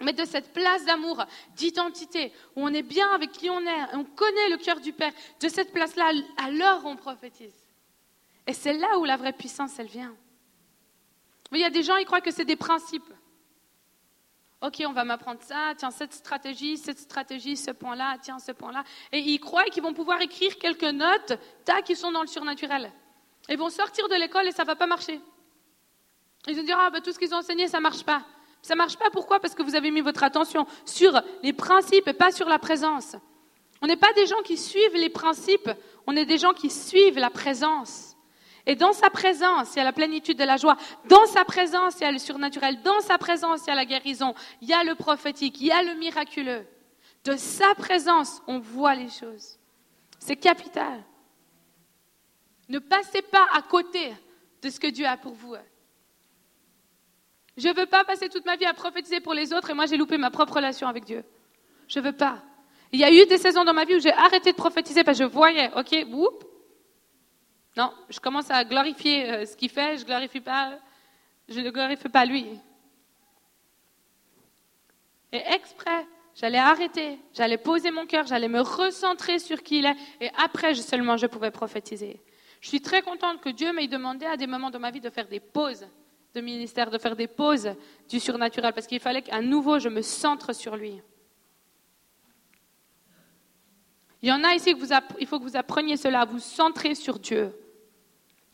Mais 0.00 0.12
de 0.12 0.24
cette 0.24 0.52
place 0.52 0.84
d'amour, 0.84 1.24
d'identité, 1.56 2.32
où 2.54 2.62
on 2.62 2.72
est 2.72 2.84
bien 2.84 3.10
avec 3.10 3.32
qui 3.32 3.50
on 3.50 3.62
est, 3.62 3.94
on 3.94 4.04
connaît 4.04 4.48
le 4.50 4.56
cœur 4.58 4.78
du 4.78 4.92
Père, 4.92 5.12
de 5.40 5.48
cette 5.48 5.72
place-là, 5.72 6.12
alors 6.36 6.86
on 6.86 6.94
prophétise. 6.94 7.66
Et 8.46 8.52
c'est 8.52 8.74
là 8.74 8.96
où 9.00 9.04
la 9.04 9.16
vraie 9.16 9.32
puissance, 9.32 9.76
elle 9.80 9.88
vient. 9.88 10.14
Il 11.50 11.58
y 11.58 11.64
a 11.64 11.70
des 11.70 11.82
gens, 11.82 11.96
qui 11.96 12.04
croient 12.04 12.20
que 12.20 12.30
c'est 12.30 12.44
des 12.44 12.54
principes. 12.54 13.12
Ok, 14.62 14.82
on 14.86 14.92
va 14.92 15.04
m'apprendre 15.04 15.40
ça, 15.42 15.74
tiens, 15.76 15.90
cette 15.90 16.14
stratégie, 16.14 16.78
cette 16.78 16.98
stratégie, 16.98 17.56
ce 17.56 17.70
point-là, 17.70 18.16
tiens, 18.22 18.38
ce 18.38 18.52
point-là. 18.52 18.84
Et 19.12 19.18
ils 19.18 19.38
croient 19.38 19.64
qu'ils 19.64 19.82
vont 19.82 19.92
pouvoir 19.92 20.20
écrire 20.22 20.56
quelques 20.58 20.82
notes, 20.82 21.34
tac, 21.64 21.84
qui 21.84 21.94
sont 21.94 22.10
dans 22.10 22.22
le 22.22 22.26
surnaturel. 22.26 22.90
Ils 23.48 23.58
vont 23.58 23.68
sortir 23.68 24.08
de 24.08 24.14
l'école 24.14 24.46
et 24.46 24.52
ça 24.52 24.62
ne 24.62 24.66
va 24.66 24.76
pas 24.76 24.86
marcher. 24.86 25.20
Ils 26.46 26.56
vont 26.56 26.62
dire, 26.62 26.78
ah, 26.80 26.90
ben, 26.90 27.02
tout 27.02 27.12
ce 27.12 27.18
qu'ils 27.18 27.34
ont 27.34 27.38
enseigné, 27.38 27.68
ça 27.68 27.78
ne 27.78 27.82
marche 27.82 28.04
pas. 28.04 28.22
Ça 28.62 28.74
ne 28.74 28.78
marche 28.78 28.96
pas 28.96 29.10
pourquoi? 29.10 29.40
Parce 29.40 29.54
que 29.54 29.62
vous 29.62 29.74
avez 29.74 29.90
mis 29.90 30.00
votre 30.00 30.22
attention 30.22 30.66
sur 30.84 31.20
les 31.42 31.52
principes 31.52 32.08
et 32.08 32.14
pas 32.14 32.32
sur 32.32 32.48
la 32.48 32.58
présence. 32.58 33.16
On 33.82 33.86
n'est 33.86 33.96
pas 33.96 34.12
des 34.14 34.26
gens 34.26 34.40
qui 34.42 34.56
suivent 34.56 34.94
les 34.94 35.10
principes, 35.10 35.70
on 36.06 36.16
est 36.16 36.24
des 36.24 36.38
gens 36.38 36.52
qui 36.54 36.70
suivent 36.70 37.18
la 37.18 37.30
présence. 37.30 38.05
Et 38.66 38.74
dans 38.74 38.92
sa 38.92 39.10
présence, 39.10 39.74
il 39.74 39.78
y 39.78 39.80
a 39.80 39.84
la 39.84 39.92
plénitude 39.92 40.38
de 40.38 40.44
la 40.44 40.56
joie. 40.56 40.76
Dans 41.08 41.24
sa 41.26 41.44
présence, 41.44 41.94
il 42.00 42.02
y 42.02 42.06
a 42.06 42.12
le 42.12 42.18
surnaturel. 42.18 42.82
Dans 42.82 43.00
sa 43.00 43.16
présence, 43.16 43.62
il 43.64 43.68
y 43.68 43.72
a 43.72 43.76
la 43.76 43.84
guérison. 43.84 44.34
Il 44.60 44.68
y 44.68 44.72
a 44.72 44.82
le 44.82 44.96
prophétique. 44.96 45.60
Il 45.60 45.68
y 45.68 45.72
a 45.72 45.82
le 45.84 45.94
miraculeux. 45.94 46.66
De 47.24 47.36
sa 47.36 47.74
présence, 47.76 48.42
on 48.48 48.58
voit 48.58 48.96
les 48.96 49.08
choses. 49.08 49.58
C'est 50.18 50.36
capital. 50.36 51.04
Ne 52.68 52.80
passez 52.80 53.22
pas 53.22 53.46
à 53.52 53.62
côté 53.62 54.12
de 54.62 54.68
ce 54.68 54.80
que 54.80 54.88
Dieu 54.88 55.06
a 55.06 55.16
pour 55.16 55.34
vous. 55.34 55.54
Je 57.56 57.68
ne 57.68 57.74
veux 57.74 57.86
pas 57.86 58.04
passer 58.04 58.28
toute 58.28 58.44
ma 58.44 58.56
vie 58.56 58.66
à 58.66 58.74
prophétiser 58.74 59.20
pour 59.20 59.32
les 59.32 59.52
autres 59.52 59.70
et 59.70 59.74
moi 59.74 59.86
j'ai 59.86 59.96
loupé 59.96 60.18
ma 60.18 60.30
propre 60.30 60.54
relation 60.54 60.88
avec 60.88 61.04
Dieu. 61.04 61.24
Je 61.88 62.00
ne 62.00 62.04
veux 62.04 62.12
pas. 62.12 62.42
Il 62.92 63.00
y 63.00 63.04
a 63.04 63.10
eu 63.10 63.26
des 63.26 63.38
saisons 63.38 63.64
dans 63.64 63.72
ma 63.72 63.84
vie 63.84 63.96
où 63.96 64.00
j'ai 64.00 64.12
arrêté 64.12 64.52
de 64.52 64.56
prophétiser 64.56 65.04
parce 65.04 65.18
que 65.18 65.24
je 65.24 65.28
voyais, 65.28 65.70
ok, 65.76 66.06
whoop, 66.10 66.44
non, 67.76 67.92
je 68.08 68.18
commence 68.20 68.50
à 68.50 68.64
glorifier 68.64 69.30
euh, 69.30 69.44
ce 69.44 69.54
qu'il 69.54 69.68
fait, 69.68 69.98
je 69.98 70.06
glorifie 70.06 70.40
pas, 70.40 70.78
je 71.48 71.60
ne 71.60 71.70
glorifie 71.70 72.08
pas 72.08 72.24
lui. 72.24 72.46
Et 75.30 75.42
exprès, 75.52 76.06
j'allais 76.34 76.58
arrêter, 76.58 77.18
j'allais 77.34 77.58
poser 77.58 77.90
mon 77.90 78.06
cœur, 78.06 78.26
j'allais 78.26 78.48
me 78.48 78.60
recentrer 78.60 79.38
sur 79.38 79.62
qui 79.62 79.80
il 79.80 79.86
est, 79.86 79.96
et 80.20 80.30
après 80.42 80.74
seulement 80.74 81.18
je 81.18 81.26
pouvais 81.26 81.50
prophétiser. 81.50 82.22
Je 82.62 82.68
suis 82.68 82.80
très 82.80 83.02
contente 83.02 83.42
que 83.42 83.50
Dieu 83.50 83.72
m'ait 83.74 83.88
demandé 83.88 84.24
à 84.24 84.38
des 84.38 84.46
moments 84.46 84.70
de 84.70 84.78
ma 84.78 84.90
vie 84.90 85.00
de 85.00 85.10
faire 85.10 85.28
des 85.28 85.40
pauses 85.40 85.86
de 86.34 86.40
ministère, 86.40 86.90
de 86.90 86.98
faire 86.98 87.16
des 87.16 87.28
pauses 87.28 87.70
du 88.08 88.20
surnaturel, 88.20 88.72
parce 88.72 88.86
qu'il 88.86 89.00
fallait 89.00 89.22
qu'à 89.22 89.42
nouveau 89.42 89.78
je 89.78 89.90
me 89.90 90.00
centre 90.00 90.54
sur 90.54 90.76
lui. 90.76 91.02
Il 94.22 94.30
y 94.30 94.32
en 94.32 94.42
a 94.44 94.54
ici 94.54 94.74
que 94.74 95.20
il 95.20 95.26
faut 95.26 95.38
que 95.38 95.44
vous 95.44 95.56
appreniez 95.56 95.98
cela, 95.98 96.22
à 96.22 96.24
vous 96.24 96.38
centrer 96.38 96.94
sur 96.94 97.18
Dieu. 97.18 97.54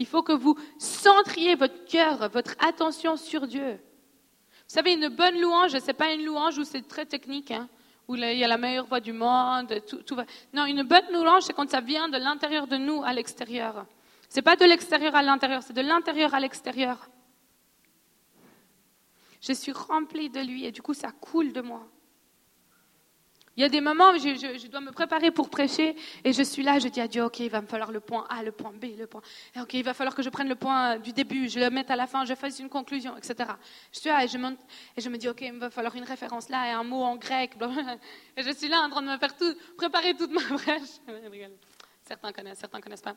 Il 0.02 0.06
faut 0.06 0.24
que 0.24 0.32
vous 0.32 0.56
centriez 0.78 1.54
votre 1.54 1.84
cœur, 1.84 2.28
votre 2.28 2.56
attention 2.58 3.16
sur 3.16 3.46
Dieu. 3.46 3.74
Vous 3.74 4.74
savez, 4.74 4.94
une 4.94 5.08
bonne 5.10 5.40
louange, 5.40 5.78
ce 5.78 5.86
n'est 5.86 5.92
pas 5.92 6.12
une 6.12 6.24
louange 6.24 6.58
où 6.58 6.64
c'est 6.64 6.82
très 6.82 7.06
technique, 7.06 7.52
hein, 7.52 7.68
où 8.08 8.16
il 8.16 8.36
y 8.36 8.42
a 8.42 8.48
la 8.48 8.58
meilleure 8.58 8.86
voix 8.86 8.98
du 8.98 9.12
monde, 9.12 9.72
tout, 9.86 10.16
va. 10.16 10.24
Non, 10.52 10.64
une 10.64 10.82
bonne 10.82 11.04
louange, 11.12 11.44
c'est 11.44 11.52
quand 11.52 11.70
ça 11.70 11.80
vient 11.80 12.08
de 12.08 12.18
l'intérieur 12.18 12.66
de 12.66 12.78
nous 12.78 13.04
à 13.04 13.12
l'extérieur. 13.12 13.86
Ce 14.28 14.34
n'est 14.34 14.42
pas 14.42 14.56
de 14.56 14.64
l'extérieur 14.64 15.14
à 15.14 15.22
l'intérieur, 15.22 15.62
c'est 15.62 15.72
de 15.72 15.82
l'intérieur 15.82 16.34
à 16.34 16.40
l'extérieur. 16.40 17.08
Je 19.40 19.52
suis 19.52 19.70
remplie 19.70 20.30
de 20.30 20.40
lui 20.40 20.64
et 20.64 20.72
du 20.72 20.82
coup, 20.82 20.94
ça 20.94 21.12
coule 21.12 21.52
de 21.52 21.60
moi. 21.60 21.86
Il 23.56 23.60
y 23.60 23.64
a 23.64 23.68
des 23.68 23.82
moments 23.82 24.12
où 24.12 24.16
je, 24.16 24.66
dois 24.68 24.80
me 24.80 24.92
préparer 24.92 25.30
pour 25.30 25.50
prêcher 25.50 25.94
et 26.24 26.32
je 26.32 26.42
suis 26.42 26.62
là, 26.62 26.78
je 26.78 26.88
dis 26.88 27.02
à 27.02 27.08
Dieu, 27.08 27.22
ok, 27.22 27.40
il 27.40 27.50
va 27.50 27.60
me 27.60 27.66
falloir 27.66 27.92
le 27.92 28.00
point 28.00 28.26
A, 28.30 28.42
le 28.42 28.50
point 28.50 28.72
B, 28.72 28.96
le 28.98 29.06
point. 29.06 29.20
Ok, 29.60 29.74
il 29.74 29.84
va 29.84 29.92
falloir 29.92 30.14
que 30.14 30.22
je 30.22 30.30
prenne 30.30 30.48
le 30.48 30.54
point 30.54 30.98
du 30.98 31.12
début, 31.12 31.50
je 31.50 31.60
le 31.60 31.68
mette 31.68 31.90
à 31.90 31.96
la 31.96 32.06
fin, 32.06 32.24
je 32.24 32.34
fasse 32.34 32.58
une 32.60 32.70
conclusion, 32.70 33.14
etc. 33.14 33.50
Je 33.92 33.98
suis 34.00 34.08
là 34.08 34.24
et 34.24 34.28
je, 34.28 34.38
me 34.38 35.16
dis, 35.18 35.28
ok, 35.28 35.42
il 35.42 35.52
va 35.58 35.68
falloir 35.68 35.94
une 35.96 36.04
référence 36.04 36.48
là 36.48 36.66
et 36.66 36.70
un 36.70 36.82
mot 36.82 37.02
en 37.02 37.16
grec. 37.16 37.52
Et 38.38 38.42
je 38.42 38.50
suis 38.52 38.68
là 38.68 38.80
en 38.80 38.88
train 38.88 39.02
de 39.02 39.08
me 39.08 39.18
faire 39.18 39.36
tout, 39.36 39.54
préparer 39.76 40.14
toute 40.14 40.30
ma 40.30 40.40
brèche. 40.56 41.00
Certains 42.04 42.32
connaissent, 42.32 42.58
certains 42.58 42.80
connaissent 42.80 43.02
pas. 43.02 43.16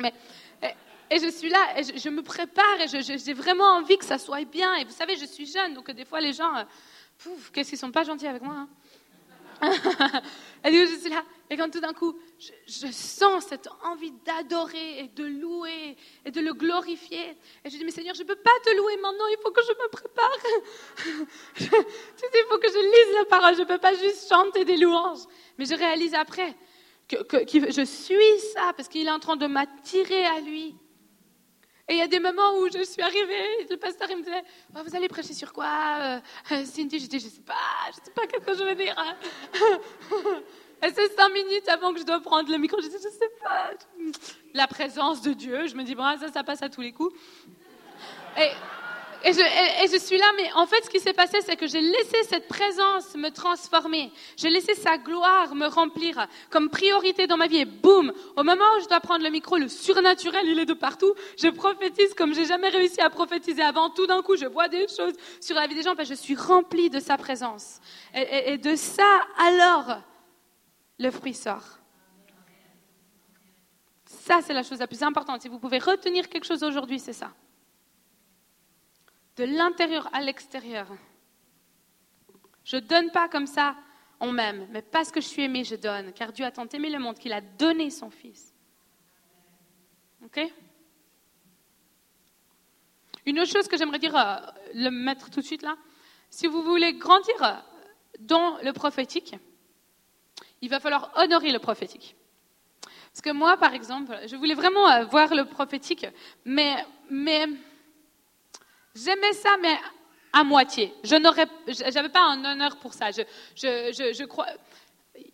Mais, 0.00 0.12
et, 1.10 1.18
je 1.18 1.30
suis 1.30 1.48
là 1.48 1.78
et 1.78 1.84
je, 1.96 2.08
me 2.08 2.22
prépare 2.22 2.80
et 2.80 2.88
j'ai 2.88 3.34
vraiment 3.34 3.76
envie 3.76 3.98
que 3.98 4.04
ça 4.04 4.18
soit 4.18 4.44
bien. 4.44 4.74
Et 4.76 4.84
vous 4.84 4.90
savez, 4.90 5.16
je 5.16 5.26
suis 5.26 5.46
jeune, 5.46 5.74
donc 5.74 5.92
des 5.92 6.04
fois 6.04 6.20
les 6.20 6.32
gens, 6.32 6.56
euh, 6.56 6.64
qu'est-ce 7.52 7.68
qu'ils 7.68 7.78
sont 7.78 7.92
pas 7.92 8.02
gentils 8.02 8.26
avec 8.26 8.42
moi. 8.42 8.54
Hein 8.54 8.68
et 10.64 10.72
je 10.72 10.96
suis 10.98 11.10
là, 11.10 11.22
et 11.50 11.56
quand 11.56 11.68
tout 11.70 11.80
d'un 11.80 11.92
coup, 11.92 12.16
je, 12.38 12.86
sens 12.92 13.46
cette 13.46 13.68
envie 13.82 14.12
d'adorer 14.24 15.00
et 15.00 15.08
de 15.08 15.24
louer 15.24 15.96
et 16.24 16.30
de 16.30 16.40
le 16.40 16.52
glorifier. 16.54 17.36
Et 17.64 17.70
je 17.70 17.76
dis, 17.76 17.84
mais 17.84 17.90
Seigneur, 17.90 18.14
je 18.14 18.22
ne 18.22 18.26
peux 18.28 18.36
pas 18.36 18.50
te 18.64 18.76
louer 18.76 18.96
maintenant, 18.98 19.26
il 19.30 19.36
faut 19.42 19.50
que 19.50 19.62
je 19.62 19.72
me 19.72 19.88
prépare. 19.88 20.30
sais, 21.56 21.66
il 21.66 22.46
faut 22.48 22.58
que 22.58 22.68
je 22.68 22.78
lise 22.78 23.16
la 23.16 23.24
parole, 23.24 23.54
je 23.56 23.60
ne 23.60 23.66
peux 23.66 23.78
pas 23.78 23.94
juste 23.94 24.28
chanter 24.28 24.64
des 24.64 24.76
louanges. 24.76 25.24
Mais 25.58 25.64
je 25.64 25.74
réalise 25.74 26.14
après 26.14 26.54
que 27.08 27.16
je 27.70 27.84
suis 27.84 28.38
ça, 28.54 28.72
parce 28.76 28.88
qu'il 28.88 29.06
est 29.06 29.10
en 29.10 29.18
train 29.18 29.36
de 29.36 29.46
m'attirer 29.46 30.24
à 30.26 30.40
lui. 30.40 30.76
Et 31.90 31.94
il 31.94 31.98
y 31.98 32.02
a 32.02 32.06
des 32.06 32.20
moments 32.20 32.56
où 32.60 32.68
je 32.72 32.84
suis 32.84 33.02
arrivée, 33.02 33.66
le 33.68 33.76
pasteur 33.76 34.08
il 34.12 34.18
me 34.18 34.22
disait 34.22 34.44
oh, 34.76 34.78
Vous 34.86 34.94
allez 34.94 35.08
prêcher 35.08 35.34
sur 35.34 35.52
quoi 35.52 35.66
euh, 35.98 36.20
euh 36.52 36.64
Cindy, 36.64 37.00
je 37.00 37.08
dis 37.08 37.18
Je 37.18 37.26
sais 37.26 37.40
pas, 37.40 37.54
je 37.92 37.98
ne 38.00 38.04
sais 38.04 38.10
pas 38.12 38.28
qu'est-ce 38.28 38.46
que 38.46 38.56
je 38.56 38.62
vais 38.62 38.76
dire. 38.76 38.94
Et 40.82 40.88
c'est 40.94 41.12
cinq 41.16 41.32
minutes 41.32 41.68
avant 41.68 41.92
que 41.92 41.98
je 41.98 42.04
dois 42.04 42.20
prendre 42.20 42.48
le 42.48 42.58
micro, 42.58 42.80
je 42.80 42.86
dis 42.86 42.96
Je 43.02 43.08
ne 43.08 43.12
sais 43.12 43.30
pas. 43.42 43.72
La 44.54 44.68
présence 44.68 45.20
de 45.20 45.32
Dieu, 45.32 45.66
je 45.66 45.74
me 45.74 45.82
dis 45.82 45.96
Bon, 45.96 46.16
ça, 46.16 46.28
ça 46.28 46.44
passe 46.44 46.62
à 46.62 46.68
tous 46.68 46.80
les 46.80 46.92
coups. 46.92 47.12
Et 48.38 48.50
et 49.24 49.32
je, 49.32 49.98
suis 49.98 50.16
là, 50.16 50.26
mais 50.36 50.50
en 50.54 50.66
fait, 50.66 50.84
ce 50.84 50.90
qui 50.90 50.98
s'est 51.00 51.12
passé, 51.12 51.38
c'est 51.42 51.56
que 51.56 51.66
j'ai 51.66 51.80
laissé 51.80 52.16
cette 52.28 52.48
présence 52.48 53.14
me 53.14 53.28
transformer. 53.30 54.12
J'ai 54.36 54.50
laissé 54.50 54.74
sa 54.74 54.98
gloire 54.98 55.54
me 55.54 55.66
remplir 55.66 56.26
comme 56.48 56.70
priorité 56.70 57.26
dans 57.26 57.36
ma 57.36 57.46
vie. 57.46 57.58
Et 57.58 57.64
boum, 57.64 58.12
au 58.36 58.42
moment 58.42 58.64
où 58.76 58.82
je 58.82 58.88
dois 58.88 59.00
prendre 59.00 59.22
le 59.22 59.30
micro, 59.30 59.56
le 59.56 59.68
surnaturel, 59.68 60.46
il 60.46 60.58
est 60.58 60.66
de 60.66 60.74
partout. 60.74 61.14
Je 61.38 61.48
prophétise 61.48 62.14
comme 62.14 62.34
j'ai 62.34 62.46
jamais 62.46 62.68
réussi 62.68 63.00
à 63.00 63.10
prophétiser 63.10 63.62
avant. 63.62 63.90
Tout 63.90 64.06
d'un 64.06 64.22
coup, 64.22 64.36
je 64.36 64.46
vois 64.46 64.68
des 64.68 64.86
choses 64.88 65.14
sur 65.40 65.54
la 65.54 65.66
vie 65.66 65.74
des 65.74 65.82
gens 65.82 65.94
parce 65.94 66.08
que 66.08 66.14
je 66.14 66.20
suis 66.20 66.36
remplie 66.36 66.88
de 66.88 67.00
sa 67.00 67.16
présence. 67.16 67.80
et 68.14 68.58
de 68.58 68.74
ça, 68.74 69.20
alors, 69.38 69.98
le 70.98 71.10
fruit 71.10 71.34
sort. 71.34 71.78
Ça, 74.06 74.40
c'est 74.42 74.54
la 74.54 74.62
chose 74.62 74.78
la 74.78 74.86
plus 74.86 75.02
importante. 75.02 75.42
Si 75.42 75.48
vous 75.48 75.58
pouvez 75.58 75.78
retenir 75.78 76.28
quelque 76.28 76.46
chose 76.46 76.62
aujourd'hui, 76.62 76.98
c'est 76.98 77.12
ça 77.12 77.32
de 79.40 79.44
l'intérieur 79.46 80.08
à 80.12 80.20
l'extérieur. 80.20 80.86
Je 82.62 82.76
ne 82.76 82.80
donne 82.82 83.10
pas 83.10 83.26
comme 83.28 83.46
ça, 83.46 83.74
on 84.20 84.32
m'aime, 84.32 84.68
mais 84.70 84.82
parce 84.82 85.10
que 85.10 85.20
je 85.20 85.26
suis 85.26 85.42
aimé, 85.42 85.64
je 85.64 85.76
donne, 85.76 86.12
car 86.12 86.30
Dieu 86.30 86.44
a 86.44 86.50
tant 86.50 86.68
aimé 86.68 86.90
le 86.90 86.98
monde 86.98 87.18
qu'il 87.18 87.32
a 87.32 87.40
donné 87.40 87.88
son 87.88 88.10
Fils. 88.10 88.54
Ok? 90.22 90.40
Une 93.24 93.40
autre 93.40 93.50
chose 93.50 93.66
que 93.66 93.78
j'aimerais 93.78 93.98
dire, 93.98 94.14
euh, 94.14 94.36
le 94.74 94.90
mettre 94.90 95.30
tout 95.30 95.40
de 95.40 95.46
suite 95.46 95.62
là, 95.62 95.76
si 96.28 96.46
vous 96.46 96.62
voulez 96.62 96.92
grandir 96.92 97.42
euh, 97.42 97.54
dans 98.18 98.58
le 98.58 98.72
prophétique, 98.74 99.36
il 100.60 100.68
va 100.68 100.80
falloir 100.80 101.12
honorer 101.16 101.50
le 101.50 101.58
prophétique. 101.58 102.14
Parce 103.10 103.22
que 103.22 103.30
moi, 103.30 103.56
par 103.56 103.72
exemple, 103.72 104.14
je 104.26 104.36
voulais 104.36 104.54
vraiment 104.54 104.86
euh, 104.90 105.04
voir 105.06 105.34
le 105.34 105.46
prophétique, 105.46 106.06
mais, 106.44 106.84
mais 107.08 107.46
J'aimais 108.94 109.32
ça, 109.32 109.56
mais 109.60 109.76
à 110.32 110.44
moitié. 110.44 110.92
Je 111.04 111.16
j'avais 111.90 112.08
pas 112.08 112.22
un 112.22 112.44
honneur 112.44 112.76
pour 112.76 112.94
ça. 112.94 113.10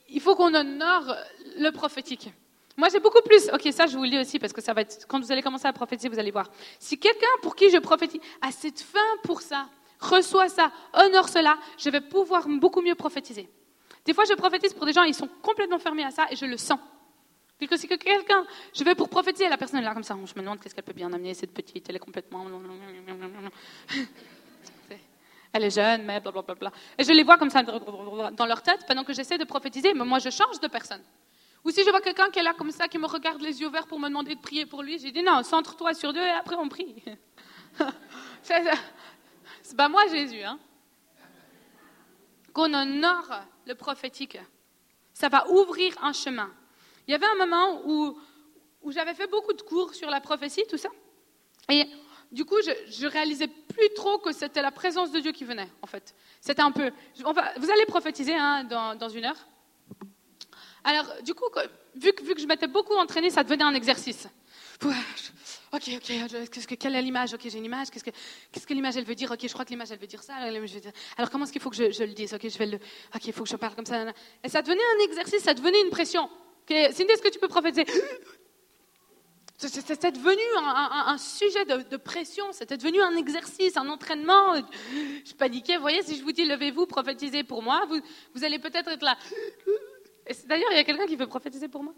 Il 0.08 0.20
faut 0.20 0.34
qu'on 0.34 0.54
honore 0.54 1.14
le 1.58 1.70
prophétique. 1.70 2.30
Moi, 2.76 2.88
j'ai 2.90 3.00
beaucoup 3.00 3.22
plus. 3.22 3.48
Ok, 3.52 3.68
ça, 3.72 3.86
je 3.86 3.96
vous 3.96 4.04
le 4.04 4.10
dis 4.10 4.18
aussi 4.18 4.38
parce 4.38 4.52
que. 4.52 4.60
Quand 5.06 5.20
vous 5.20 5.32
allez 5.32 5.42
commencer 5.42 5.66
à 5.66 5.72
prophétiser, 5.72 6.08
vous 6.08 6.18
allez 6.18 6.30
voir. 6.30 6.50
Si 6.78 6.98
quelqu'un 6.98 7.26
pour 7.42 7.56
qui 7.56 7.70
je 7.70 7.78
prophétise 7.78 8.20
a 8.42 8.52
cette 8.52 8.80
fin 8.80 8.98
pour 9.22 9.40
ça, 9.40 9.66
reçoit 9.98 10.48
ça, 10.48 10.70
honore 10.92 11.28
cela, 11.28 11.56
je 11.78 11.88
vais 11.88 12.02
pouvoir 12.02 12.46
beaucoup 12.48 12.82
mieux 12.82 12.94
prophétiser. 12.94 13.48
Des 14.04 14.12
fois, 14.12 14.24
je 14.24 14.34
prophétise 14.34 14.74
pour 14.74 14.86
des 14.86 14.92
gens, 14.92 15.02
ils 15.02 15.14
sont 15.14 15.28
complètement 15.42 15.78
fermés 15.78 16.04
à 16.04 16.10
ça 16.10 16.26
et 16.30 16.36
je 16.36 16.44
le 16.44 16.56
sens. 16.58 16.78
Puis 17.58 17.68
que 17.68 17.76
si 17.76 17.88
quelqu'un, 17.88 18.44
je 18.74 18.84
vais 18.84 18.94
pour 18.94 19.08
prophétiser, 19.08 19.48
la 19.48 19.56
personne 19.56 19.80
est 19.80 19.84
là 19.84 19.94
comme 19.94 20.02
ça, 20.02 20.14
je 20.14 20.34
me 20.34 20.40
demande 20.40 20.60
qu'est-ce 20.60 20.74
qu'elle 20.74 20.84
peut 20.84 20.92
bien 20.92 21.12
amener, 21.12 21.32
cette 21.34 21.54
petite, 21.54 21.88
elle 21.88 21.96
est 21.96 22.00
complètement... 22.00 22.46
Elle 25.52 25.64
est 25.64 25.74
jeune, 25.74 26.04
mais 26.04 26.20
blablabla. 26.20 26.70
Et 26.98 27.04
je 27.04 27.12
les 27.12 27.22
vois 27.22 27.38
comme 27.38 27.48
ça 27.48 27.62
dans 27.62 28.46
leur 28.46 28.60
tête 28.60 28.84
pendant 28.86 29.04
que 29.04 29.14
j'essaie 29.14 29.38
de 29.38 29.44
prophétiser, 29.44 29.94
mais 29.94 30.04
moi 30.04 30.18
je 30.18 30.28
change 30.28 30.60
de 30.60 30.68
personne. 30.68 31.02
Ou 31.64 31.70
si 31.70 31.82
je 31.82 31.88
vois 31.88 32.02
quelqu'un 32.02 32.28
qui 32.28 32.38
est 32.40 32.42
là 32.42 32.52
comme 32.52 32.70
ça, 32.70 32.88
qui 32.88 32.98
me 32.98 33.06
regarde 33.06 33.40
les 33.40 33.60
yeux 33.60 33.68
ouverts 33.68 33.86
pour 33.86 33.98
me 33.98 34.08
demander 34.08 34.34
de 34.34 34.40
prier 34.40 34.66
pour 34.66 34.82
lui, 34.82 34.98
j'ai 34.98 35.12
dit 35.12 35.22
non, 35.22 35.42
centre-toi 35.42 35.94
sur 35.94 36.12
Dieu 36.12 36.22
et 36.22 36.30
après 36.30 36.56
on 36.56 36.68
prie. 36.68 37.02
c'est 38.42 39.76
pas 39.76 39.88
moi 39.88 40.06
Jésus, 40.08 40.42
hein. 40.42 40.58
Qu'on 42.52 42.72
honore 42.74 43.40
le 43.66 43.74
prophétique. 43.74 44.38
Ça 45.14 45.30
va 45.30 45.48
ouvrir 45.48 45.94
un 46.02 46.12
chemin. 46.12 46.50
Il 47.06 47.12
y 47.12 47.14
avait 47.14 47.26
un 47.26 47.46
moment 47.46 47.82
où, 47.86 48.18
j'avais 48.90 49.14
fait 49.14 49.28
beaucoup 49.28 49.52
de 49.52 49.62
cours 49.62 49.94
sur 49.94 50.10
la 50.10 50.20
prophétie, 50.20 50.64
tout 50.68 50.76
ça. 50.76 50.88
Et 51.68 51.84
du 52.32 52.44
coup, 52.44 52.56
je, 52.62 53.04
ne 53.04 53.08
réalisais 53.08 53.48
plus 53.48 53.88
trop 53.94 54.18
que 54.18 54.32
c'était 54.32 54.62
la 54.62 54.72
présence 54.72 55.12
de 55.12 55.20
Dieu 55.20 55.32
qui 55.32 55.44
venait, 55.44 55.68
en 55.82 55.86
fait. 55.86 56.14
C'était 56.40 56.62
un 56.62 56.72
peu. 56.72 56.90
vous 57.18 57.70
allez 57.70 57.86
prophétiser 57.86 58.34
hein, 58.34 58.64
dans, 58.64 59.08
une 59.08 59.24
heure. 59.24 59.46
Alors, 60.84 61.06
du 61.22 61.34
coup, 61.34 61.44
vu 61.94 62.12
que, 62.12 62.40
je 62.40 62.46
m'étais 62.46 62.68
beaucoup 62.68 62.94
entraînée, 62.94 63.30
ça 63.30 63.44
devenait 63.44 63.64
un 63.64 63.74
exercice. 63.74 64.28
Ok, 65.72 65.90
ok, 65.96 66.48
qu'est-ce 66.50 66.68
que, 66.68 66.74
quelle 66.74 66.94
est 66.94 67.02
l'image? 67.02 67.34
Ok, 67.34 67.40
j'ai 67.44 67.58
une 67.58 67.64
image. 67.64 67.88
Qu'est-ce 67.90 68.66
que, 68.66 68.74
l'image 68.74 68.96
elle 68.96 69.04
veut 69.04 69.14
dire? 69.14 69.30
Ok, 69.30 69.40
je 69.42 69.52
crois 69.52 69.64
que 69.64 69.70
l'image 69.70 69.90
elle 69.90 69.98
veut 69.98 70.06
dire 70.06 70.22
ça. 70.22 70.34
Alors 71.16 71.30
comment 71.30 71.44
est-ce 71.44 71.52
qu'il 71.52 71.62
faut 71.62 71.70
que 71.70 71.76
je, 71.76 72.02
le 72.02 72.12
dise? 72.12 72.34
Ok, 72.34 72.48
je 72.48 72.58
vais. 72.58 72.74
Ok, 73.14 73.26
il 73.26 73.32
faut 73.32 73.44
que 73.44 73.48
je 73.48 73.56
parle 73.56 73.74
comme 73.74 73.86
ça. 73.86 74.06
Et 74.44 74.48
ça 74.48 74.62
devenait 74.62 74.80
un 74.98 75.04
exercice, 75.04 75.42
ça 75.42 75.54
devenait 75.54 75.80
une 75.80 75.90
pression. 75.90 76.28
Okay, 76.66 76.92
Cindy, 76.92 77.12
est-ce 77.12 77.22
que 77.22 77.28
tu 77.28 77.38
peux 77.38 77.46
prophétiser 77.46 77.86
c'était 79.58 80.10
devenu 80.10 80.42
un, 80.58 81.16
sujet 81.16 81.64
de, 81.64 81.96
pression, 81.96 82.52
c'était 82.52 82.76
devenu 82.76 83.00
un 83.00 83.16
exercice, 83.16 83.76
un 83.76 83.88
entraînement. 83.88 84.56
Je 85.24 85.32
paniquais. 85.34 85.76
Vous 85.76 85.82
voyez, 85.82 86.02
si 86.02 86.16
je 86.16 86.24
vous 86.24 86.32
dis 86.32 86.44
levez-vous, 86.44 86.86
prophétisez 86.86 87.44
pour 87.44 87.62
moi, 87.62 87.84
vous, 87.88 88.00
vous 88.34 88.44
allez 88.44 88.58
peut-être 88.58 88.88
être 88.88 89.02
là. 89.02 89.16
D'ailleurs, 90.46 90.72
il 90.72 90.76
y 90.76 90.80
a 90.80 90.84
quelqu'un 90.84 91.06
qui 91.06 91.14
veut 91.14 91.28
prophétiser 91.28 91.68
pour 91.68 91.84
moi? 91.84 91.94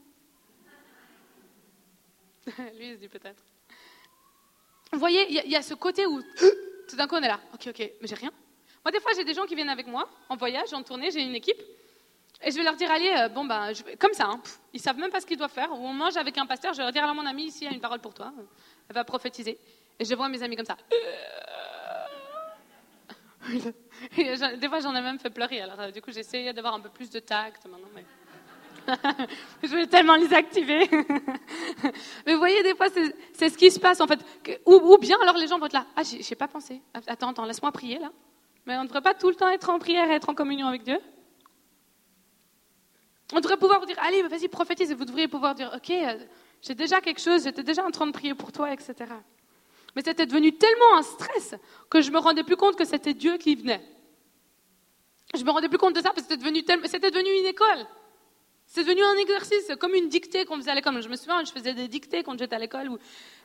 Lui, 2.78 2.90
il 2.90 2.94
se 2.94 3.00
dit 3.00 3.08
peut-être. 3.08 3.42
Vous 4.92 4.98
voyez, 4.98 5.26
il 5.30 5.50
y, 5.50 5.56
a 5.56 5.62
ce 5.62 5.74
côté 5.74 6.06
où 6.06 6.20
tout 6.88 6.96
d'un 6.96 7.06
coup 7.08 7.16
on 7.16 7.22
est 7.22 7.28
là. 7.28 7.40
Ok, 7.54 7.68
ok, 7.68 7.90
mais 8.00 8.06
j'ai 8.06 8.14
rien. 8.14 8.32
Moi, 8.84 8.92
des 8.92 9.00
fois, 9.00 9.12
j'ai 9.16 9.24
des 9.24 9.34
gens 9.34 9.46
qui 9.46 9.54
viennent 9.54 9.68
avec 9.68 9.86
moi 9.86 10.08
en 10.28 10.36
voyage, 10.36 10.74
en 10.74 10.82
tournée, 10.82 11.10
j'ai 11.10 11.22
une 11.22 11.34
équipe. 11.34 11.60
Et 12.42 12.52
je 12.52 12.56
vais 12.56 12.62
leur 12.62 12.76
dire, 12.76 12.90
allez, 12.90 13.12
euh, 13.18 13.28
bon, 13.28 13.44
bah, 13.44 13.68
comme 13.98 14.12
ça, 14.12 14.26
hein, 14.26 14.40
ils 14.72 14.80
savent 14.80 14.98
même 14.98 15.10
pas 15.10 15.20
ce 15.20 15.26
qu'ils 15.26 15.36
doivent 15.36 15.50
faire. 15.50 15.72
Ou 15.72 15.86
on 15.86 15.92
mange 15.92 16.16
avec 16.16 16.38
un 16.38 16.46
pasteur, 16.46 16.72
je 16.72 16.78
vais 16.78 16.84
leur 16.84 16.92
dire, 16.92 17.02
alors 17.02 17.16
mon 17.16 17.26
ami, 17.26 17.46
ici, 17.46 17.66
a 17.66 17.70
une 17.70 17.80
parole 17.80 18.00
pour 18.00 18.14
toi. 18.14 18.32
Elle 18.88 18.94
va 18.94 19.04
prophétiser. 19.04 19.58
Et 19.98 20.04
je 20.04 20.14
vois 20.14 20.28
mes 20.28 20.42
amis 20.42 20.54
comme 20.54 20.66
ça. 20.66 20.76
des 24.56 24.68
fois, 24.68 24.80
j'en 24.80 24.94
ai 24.94 25.00
même 25.00 25.18
fait 25.18 25.30
pleurer. 25.30 25.62
Alors, 25.62 25.80
euh, 25.80 25.90
du 25.90 26.00
coup, 26.00 26.12
j'essaie 26.12 26.52
d'avoir 26.52 26.74
un 26.74 26.80
peu 26.80 26.90
plus 26.90 27.10
de 27.10 27.18
tact 27.18 27.66
maintenant. 27.66 27.88
Mais... 27.92 28.04
je 29.64 29.74
vais 29.74 29.86
tellement 29.88 30.14
les 30.14 30.32
activer. 30.32 30.88
mais 32.24 32.32
vous 32.32 32.38
voyez, 32.38 32.62
des 32.62 32.76
fois, 32.76 32.86
c'est 33.32 33.48
ce 33.48 33.58
qui 33.58 33.72
se 33.72 33.80
passe, 33.80 34.00
en 34.00 34.06
fait. 34.06 34.20
Ou, 34.64 34.96
bien, 34.98 35.18
alors, 35.20 35.36
les 35.36 35.48
gens 35.48 35.58
vont 35.58 35.66
être 35.66 35.72
là. 35.72 35.86
Ah, 35.96 36.02
j'ai 36.04 36.36
pas 36.36 36.46
pensé. 36.48 36.80
Attends, 36.94 37.30
attends, 37.30 37.44
laisse-moi 37.44 37.72
prier, 37.72 37.98
là. 37.98 38.12
Mais 38.64 38.76
on 38.76 38.82
ne 38.82 38.86
devrait 38.86 39.02
pas 39.02 39.14
tout 39.14 39.28
le 39.28 39.34
temps 39.34 39.48
être 39.48 39.70
en 39.70 39.80
prière 39.80 40.08
et 40.08 40.14
être 40.14 40.28
en 40.28 40.34
communion 40.34 40.68
avec 40.68 40.84
Dieu? 40.84 41.00
On 43.32 43.40
devrait 43.40 43.56
pouvoir 43.56 43.80
vous 43.80 43.86
dire, 43.86 43.98
allez, 44.00 44.22
vas-y, 44.22 44.48
prophétise. 44.48 44.90
Et 44.90 44.94
vous 44.94 45.04
devriez 45.04 45.28
pouvoir 45.28 45.54
dire, 45.54 45.70
ok, 45.74 45.90
euh, 45.90 46.18
j'ai 46.62 46.74
déjà 46.74 47.00
quelque 47.00 47.20
chose, 47.20 47.44
j'étais 47.44 47.62
déjà 47.62 47.84
en 47.84 47.90
train 47.90 48.06
de 48.06 48.12
prier 48.12 48.34
pour 48.34 48.52
toi, 48.52 48.72
etc. 48.72 48.94
Mais 49.94 50.02
c'était 50.02 50.26
devenu 50.26 50.56
tellement 50.56 50.96
un 50.96 51.02
stress 51.02 51.54
que 51.90 52.00
je 52.00 52.10
me 52.10 52.18
rendais 52.18 52.44
plus 52.44 52.56
compte 52.56 52.76
que 52.76 52.84
c'était 52.84 53.14
Dieu 53.14 53.36
qui 53.36 53.54
venait. 53.54 53.82
Je 55.34 55.44
me 55.44 55.50
rendais 55.50 55.68
plus 55.68 55.78
compte 55.78 55.94
de 55.94 56.00
ça 56.00 56.10
parce 56.10 56.26
que 56.26 56.34
c'était 56.34 56.42
devenu, 56.42 56.64
c'était 56.86 57.10
devenu 57.10 57.30
une 57.40 57.46
école. 57.46 57.86
C'est 58.66 58.84
devenu 58.84 59.02
un 59.02 59.16
exercice, 59.16 59.72
comme 59.78 59.94
une 59.94 60.08
dictée 60.08 60.44
qu'on 60.44 60.56
faisait 60.56 60.70
à 60.70 60.74
l'école. 60.74 61.02
Je 61.02 61.08
me 61.08 61.16
souviens, 61.16 61.42
je 61.42 61.52
faisais 61.52 61.72
des 61.72 61.88
dictées 61.88 62.22
quand 62.22 62.38
j'étais 62.38 62.54
à 62.54 62.58
l'école 62.58 62.90
où, 62.90 62.98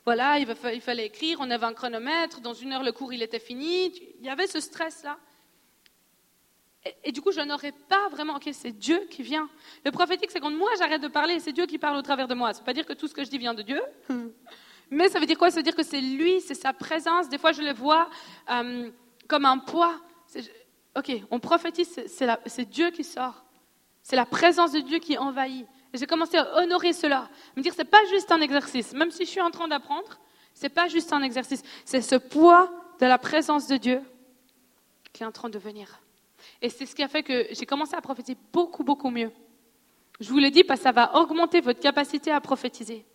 voilà, 0.05 0.37
il 0.37 0.81
fallait 0.81 1.05
écrire, 1.05 1.37
on 1.39 1.49
avait 1.49 1.65
un 1.65 1.73
chronomètre, 1.73 2.41
dans 2.41 2.53
une 2.53 2.73
heure 2.73 2.83
le 2.83 2.91
cours 2.91 3.13
il 3.13 3.21
était 3.21 3.39
fini. 3.39 3.85
Il 4.19 4.25
y 4.25 4.29
avait 4.29 4.47
ce 4.47 4.59
stress-là. 4.59 5.17
Et, 7.03 7.13
du 7.13 7.21
coup, 7.21 7.31
je 7.31 7.39
n'aurais 7.39 7.71
pas 7.71 8.09
vraiment, 8.09 8.35
ok, 8.35 8.49
c'est 8.51 8.71
Dieu 8.71 9.07
qui 9.09 9.23
vient. 9.23 9.49
Le 9.85 9.91
prophétique, 9.91 10.31
c'est 10.31 10.41
quand 10.41 10.51
moi 10.51 10.69
j'arrête 10.77 11.01
de 11.01 11.07
parler, 11.07 11.39
c'est 11.39 11.53
Dieu 11.53 11.65
qui 11.65 11.77
parle 11.77 11.95
au 11.95 12.01
travers 12.01 12.27
de 12.27 12.35
moi. 12.35 12.51
Ça 12.51 12.59
ne 12.59 12.59
veut 12.59 12.65
pas 12.65 12.73
dire 12.73 12.85
que 12.85 12.93
tout 12.93 13.07
ce 13.07 13.13
que 13.13 13.23
je 13.23 13.29
dis 13.29 13.37
vient 13.37 13.53
de 13.53 13.61
Dieu, 13.61 13.81
mais 14.89 15.07
ça 15.07 15.19
veut 15.19 15.25
dire 15.25 15.37
quoi? 15.37 15.49
Ça 15.49 15.57
veut 15.57 15.63
dire 15.63 15.75
que 15.75 15.83
c'est 15.83 16.01
lui, 16.01 16.41
c'est 16.41 16.55
sa 16.55 16.73
présence. 16.73 17.29
Des 17.29 17.37
fois, 17.37 17.53
je 17.53 17.61
le 17.61 17.73
vois 17.73 18.09
euh, 18.49 18.91
comme 19.27 19.45
un 19.45 19.59
poids. 19.59 19.95
Ok, 20.95 21.11
on 21.31 21.39
prophétise, 21.39 22.01
c'est 22.45 22.69
Dieu 22.69 22.91
qui 22.91 23.03
sort. 23.03 23.45
C'est 24.01 24.17
la 24.17 24.25
présence 24.25 24.73
de 24.73 24.79
Dieu 24.79 24.99
qui 24.99 25.17
envahit. 25.17 25.65
Et 25.93 25.97
j'ai 25.97 26.05
commencé 26.05 26.37
à 26.37 26.57
honorer 26.57 26.91
cela. 26.91 27.29
Me 27.55 27.61
dire, 27.61 27.73
c'est 27.73 27.85
pas 27.85 28.03
juste 28.09 28.31
un 28.31 28.41
exercice. 28.41 28.93
Même 28.93 29.11
si 29.11 29.25
je 29.25 29.29
suis 29.29 29.41
en 29.41 29.51
train 29.51 29.67
d'apprendre, 29.67 30.19
c'est 30.53 30.69
pas 30.69 30.87
juste 30.87 31.13
un 31.13 31.21
exercice. 31.21 31.63
C'est 31.85 32.01
ce 32.01 32.15
poids 32.15 32.69
de 32.99 33.05
la 33.05 33.17
présence 33.17 33.67
de 33.67 33.77
Dieu 33.77 34.01
qui 35.13 35.23
est 35.23 35.25
en 35.25 35.31
train 35.31 35.49
de 35.49 35.57
venir. 35.57 36.02
Et 36.63 36.69
c'est 36.69 36.85
ce 36.85 36.95
qui 36.95 37.03
a 37.03 37.09
fait 37.09 37.23
que 37.23 37.47
j'ai 37.51 37.65
commencé 37.65 37.93
à 37.93 38.01
prophétiser 38.01 38.37
beaucoup, 38.53 38.85
beaucoup 38.85 39.09
mieux. 39.09 39.31
Je 40.21 40.29
vous 40.29 40.39
le 40.39 40.49
dis 40.49 40.63
parce 40.63 40.79
que 40.79 40.85
ça 40.85 40.93
va 40.93 41.17
augmenter 41.17 41.59
votre 41.59 41.81
capacité 41.81 42.31
à 42.31 42.39
prophétiser. 42.39 43.05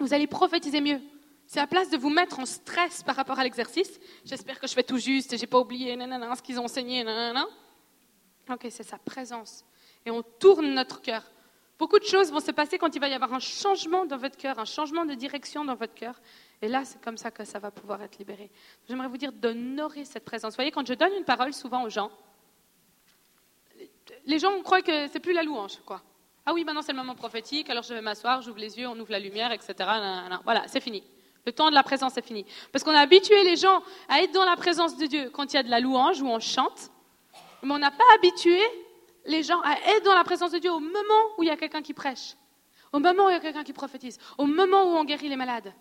Vous 0.00 0.12
allez 0.12 0.26
prophétiser 0.26 0.80
mieux. 0.80 1.00
C'est 1.46 1.60
à 1.60 1.68
place 1.68 1.90
de 1.90 1.96
vous 1.96 2.10
mettre 2.10 2.40
en 2.40 2.44
stress 2.44 3.04
par 3.04 3.14
rapport 3.14 3.38
à 3.38 3.44
l'exercice. 3.44 4.00
J'espère 4.24 4.58
que 4.58 4.66
je 4.66 4.74
fais 4.74 4.82
tout 4.82 4.98
juste 4.98 5.32
et 5.32 5.38
j'ai 5.38 5.46
pas 5.46 5.60
oublié 5.60 5.94
nanana, 5.94 6.34
ce 6.34 6.42
qu'ils 6.42 6.58
ont 6.58 6.64
enseigné. 6.64 7.04
Nanana. 7.04 7.46
Ok, 8.50 8.66
c'est 8.70 8.82
sa 8.82 8.98
présence. 8.98 9.64
Et 10.04 10.10
on 10.10 10.22
tourne 10.22 10.74
notre 10.74 11.00
cœur. 11.00 11.22
Beaucoup 11.78 12.00
de 12.00 12.04
choses 12.04 12.32
vont 12.32 12.40
se 12.40 12.50
passer 12.50 12.78
quand 12.78 12.96
il 12.96 13.00
va 13.00 13.08
y 13.08 13.12
avoir 13.12 13.32
un 13.32 13.38
changement 13.38 14.06
dans 14.06 14.16
votre 14.16 14.36
cœur, 14.36 14.58
un 14.58 14.64
changement 14.64 15.04
de 15.04 15.14
direction 15.14 15.64
dans 15.64 15.76
votre 15.76 15.94
cœur. 15.94 16.20
Et 16.62 16.66
là, 16.66 16.84
c'est 16.84 17.00
comme 17.00 17.16
ça 17.16 17.30
que 17.30 17.44
ça 17.44 17.60
va 17.60 17.70
pouvoir 17.70 18.02
être 18.02 18.18
libéré. 18.18 18.50
J'aimerais 18.88 19.08
vous 19.08 19.18
dire 19.18 19.30
d'honorer 19.30 20.04
cette 20.04 20.24
présence. 20.24 20.54
Vous 20.54 20.56
voyez, 20.56 20.72
quand 20.72 20.86
je 20.86 20.94
donne 20.94 21.12
une 21.12 21.24
parole 21.24 21.52
souvent 21.52 21.84
aux 21.84 21.90
gens, 21.90 22.10
les 24.26 24.38
gens 24.38 24.50
croient 24.62 24.82
que 24.82 25.08
c'est 25.08 25.20
plus 25.20 25.32
la 25.32 25.42
louange, 25.42 25.78
quoi. 25.84 26.02
Ah 26.44 26.52
oui, 26.52 26.64
maintenant 26.64 26.82
c'est 26.82 26.92
le 26.92 26.98
moment 26.98 27.14
prophétique, 27.14 27.68
alors 27.70 27.82
je 27.82 27.92
vais 27.92 28.00
m'asseoir, 28.00 28.40
j'ouvre 28.40 28.58
les 28.58 28.78
yeux, 28.78 28.86
on 28.86 28.98
ouvre 28.98 29.10
la 29.10 29.18
lumière, 29.18 29.52
etc. 29.52 29.74
Voilà, 30.44 30.64
c'est 30.68 30.80
fini. 30.80 31.02
Le 31.44 31.52
temps 31.52 31.70
de 31.70 31.74
la 31.74 31.82
présence 31.82 32.16
est 32.16 32.26
fini. 32.26 32.44
Parce 32.72 32.84
qu'on 32.84 32.94
a 32.94 33.00
habitué 33.00 33.42
les 33.44 33.56
gens 33.56 33.82
à 34.08 34.22
être 34.22 34.32
dans 34.32 34.44
la 34.44 34.56
présence 34.56 34.96
de 34.96 35.06
Dieu 35.06 35.30
quand 35.30 35.52
il 35.52 35.56
y 35.56 35.58
a 35.58 35.62
de 35.62 35.70
la 35.70 35.80
louange 35.80 36.20
où 36.20 36.26
on 36.28 36.40
chante, 36.40 36.90
mais 37.62 37.72
on 37.72 37.78
n'a 37.78 37.90
pas 37.90 38.04
habitué 38.14 38.60
les 39.24 39.42
gens 39.42 39.60
à 39.62 39.72
être 39.72 40.04
dans 40.04 40.14
la 40.14 40.24
présence 40.24 40.52
de 40.52 40.58
Dieu 40.58 40.72
au 40.72 40.80
moment 40.80 41.22
où 41.36 41.42
il 41.42 41.48
y 41.48 41.50
a 41.50 41.56
quelqu'un 41.56 41.82
qui 41.82 41.94
prêche, 41.94 42.36
au 42.92 43.00
moment 43.00 43.26
où 43.26 43.28
il 43.28 43.32
y 43.32 43.36
a 43.36 43.40
quelqu'un 43.40 43.64
qui 43.64 43.72
prophétise, 43.72 44.18
au 44.38 44.46
moment 44.46 44.84
où 44.84 44.96
on 44.96 45.04
guérit 45.04 45.28
les 45.28 45.36
malades. 45.36 45.72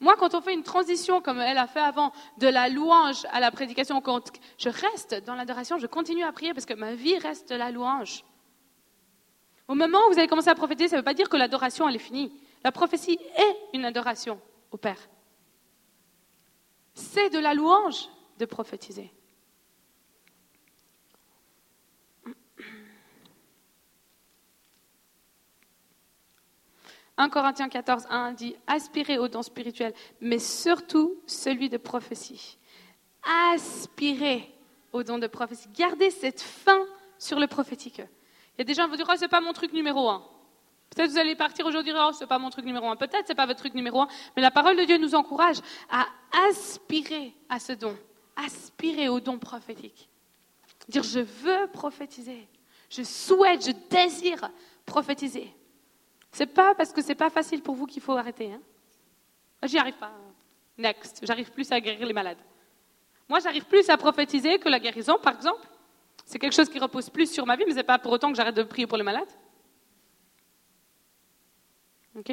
Moi, 0.00 0.14
quand 0.16 0.34
on 0.34 0.40
fait 0.40 0.54
une 0.54 0.62
transition 0.62 1.20
comme 1.20 1.40
elle 1.40 1.58
a 1.58 1.66
fait 1.66 1.80
avant, 1.80 2.12
de 2.38 2.46
la 2.46 2.68
louange 2.68 3.26
à 3.32 3.40
la 3.40 3.50
prédication, 3.50 4.00
quand 4.00 4.30
je 4.56 4.68
reste 4.68 5.24
dans 5.24 5.34
l'adoration, 5.34 5.78
je 5.78 5.86
continue 5.86 6.22
à 6.22 6.32
prier 6.32 6.54
parce 6.54 6.66
que 6.66 6.74
ma 6.74 6.94
vie 6.94 7.18
reste 7.18 7.50
la 7.50 7.70
louange. 7.70 8.24
Au 9.66 9.74
moment 9.74 9.98
où 10.06 10.12
vous 10.12 10.18
allez 10.18 10.28
commencer 10.28 10.48
à 10.50 10.54
prophétiser, 10.54 10.88
ça 10.88 10.96
ne 10.96 11.00
veut 11.00 11.04
pas 11.04 11.14
dire 11.14 11.28
que 11.28 11.36
l'adoration, 11.36 11.88
elle 11.88 11.96
est 11.96 12.00
finie. 12.00 12.32
La 12.64 12.72
prophétie 12.72 13.18
est 13.36 13.56
une 13.76 13.84
adoration 13.84 14.40
au 14.70 14.76
Père. 14.76 15.08
C'est 16.94 17.30
de 17.30 17.38
la 17.38 17.54
louange 17.54 18.08
de 18.38 18.44
prophétiser. 18.44 19.12
1 27.18 27.28
Corinthiens 27.30 27.68
14, 27.68 28.06
1 28.08 28.32
dit 28.32 28.56
aspirez 28.66 29.18
au 29.18 29.26
don 29.26 29.42
spirituel, 29.42 29.92
mais 30.20 30.38
surtout 30.38 31.20
celui 31.26 31.68
de 31.68 31.76
prophétie. 31.76 32.58
Aspirez 33.52 34.54
au 34.92 35.02
don 35.02 35.18
de 35.18 35.26
prophétie. 35.26 35.68
Gardez 35.74 36.10
cette 36.10 36.40
fin 36.40 36.80
sur 37.18 37.40
le 37.40 37.48
prophétique. 37.48 37.98
Il 37.98 38.58
y 38.58 38.62
a 38.62 38.64
des 38.64 38.72
gens 38.72 38.84
qui 38.84 38.90
vont 38.90 38.96
dire 38.96 39.08
oh, 39.10 39.16
c'est 39.16 39.28
pas 39.28 39.40
mon 39.40 39.52
truc 39.52 39.72
numéro 39.72 40.08
un. 40.08 40.24
Peut-être 40.90 41.10
vous 41.10 41.18
allez 41.18 41.34
partir 41.34 41.66
aujourd'hui 41.66 41.92
oh, 41.94 42.10
c'est 42.12 42.28
pas 42.28 42.38
mon 42.38 42.50
truc 42.50 42.64
numéro 42.64 42.88
un. 42.88 42.96
Peut-être 42.96 43.24
c'est 43.26 43.34
pas 43.34 43.46
votre 43.46 43.58
truc 43.58 43.74
numéro 43.74 44.00
un. 44.02 44.08
Mais 44.36 44.42
la 44.42 44.52
parole 44.52 44.76
de 44.76 44.84
Dieu 44.84 44.98
nous 44.98 45.16
encourage 45.16 45.58
à 45.90 46.06
aspirer 46.48 47.34
à 47.48 47.58
ce 47.58 47.72
don. 47.72 47.96
Aspirer 48.36 49.08
au 49.08 49.18
don 49.18 49.38
prophétique. 49.38 50.08
Dire 50.88 51.02
je 51.02 51.18
veux 51.18 51.66
prophétiser. 51.72 52.48
Je 52.90 53.02
souhaite, 53.02 53.66
je 53.66 53.72
désire 53.90 54.48
prophétiser. 54.86 55.52
C'est 56.32 56.46
pas 56.46 56.74
parce 56.74 56.92
que 56.92 57.02
c'est 57.02 57.14
pas 57.14 57.30
facile 57.30 57.62
pour 57.62 57.74
vous 57.74 57.86
qu'il 57.86 58.02
faut 58.02 58.12
arrêter. 58.12 58.52
Hein. 58.52 58.60
J'y 59.64 59.78
arrive 59.78 59.96
pas. 59.96 60.12
Next. 60.76 61.20
J'arrive 61.22 61.50
plus 61.50 61.70
à 61.72 61.80
guérir 61.80 62.06
les 62.06 62.12
malades. 62.12 62.38
Moi, 63.28 63.40
j'arrive 63.40 63.64
plus 63.64 63.88
à 63.90 63.96
prophétiser 63.96 64.58
que 64.58 64.68
la 64.68 64.78
guérison, 64.78 65.18
par 65.18 65.34
exemple. 65.34 65.66
C'est 66.24 66.38
quelque 66.38 66.54
chose 66.54 66.68
qui 66.68 66.78
repose 66.78 67.10
plus 67.10 67.32
sur 67.32 67.46
ma 67.46 67.56
vie, 67.56 67.64
mais 67.66 67.72
ce 67.72 67.76
n'est 67.76 67.82
pas 67.82 67.98
pour 67.98 68.12
autant 68.12 68.30
que 68.30 68.36
j'arrête 68.36 68.54
de 68.54 68.62
prier 68.62 68.86
pour 68.86 68.98
les 68.98 69.04
malades. 69.04 69.28
OK 72.16 72.32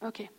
OK. 0.00 0.30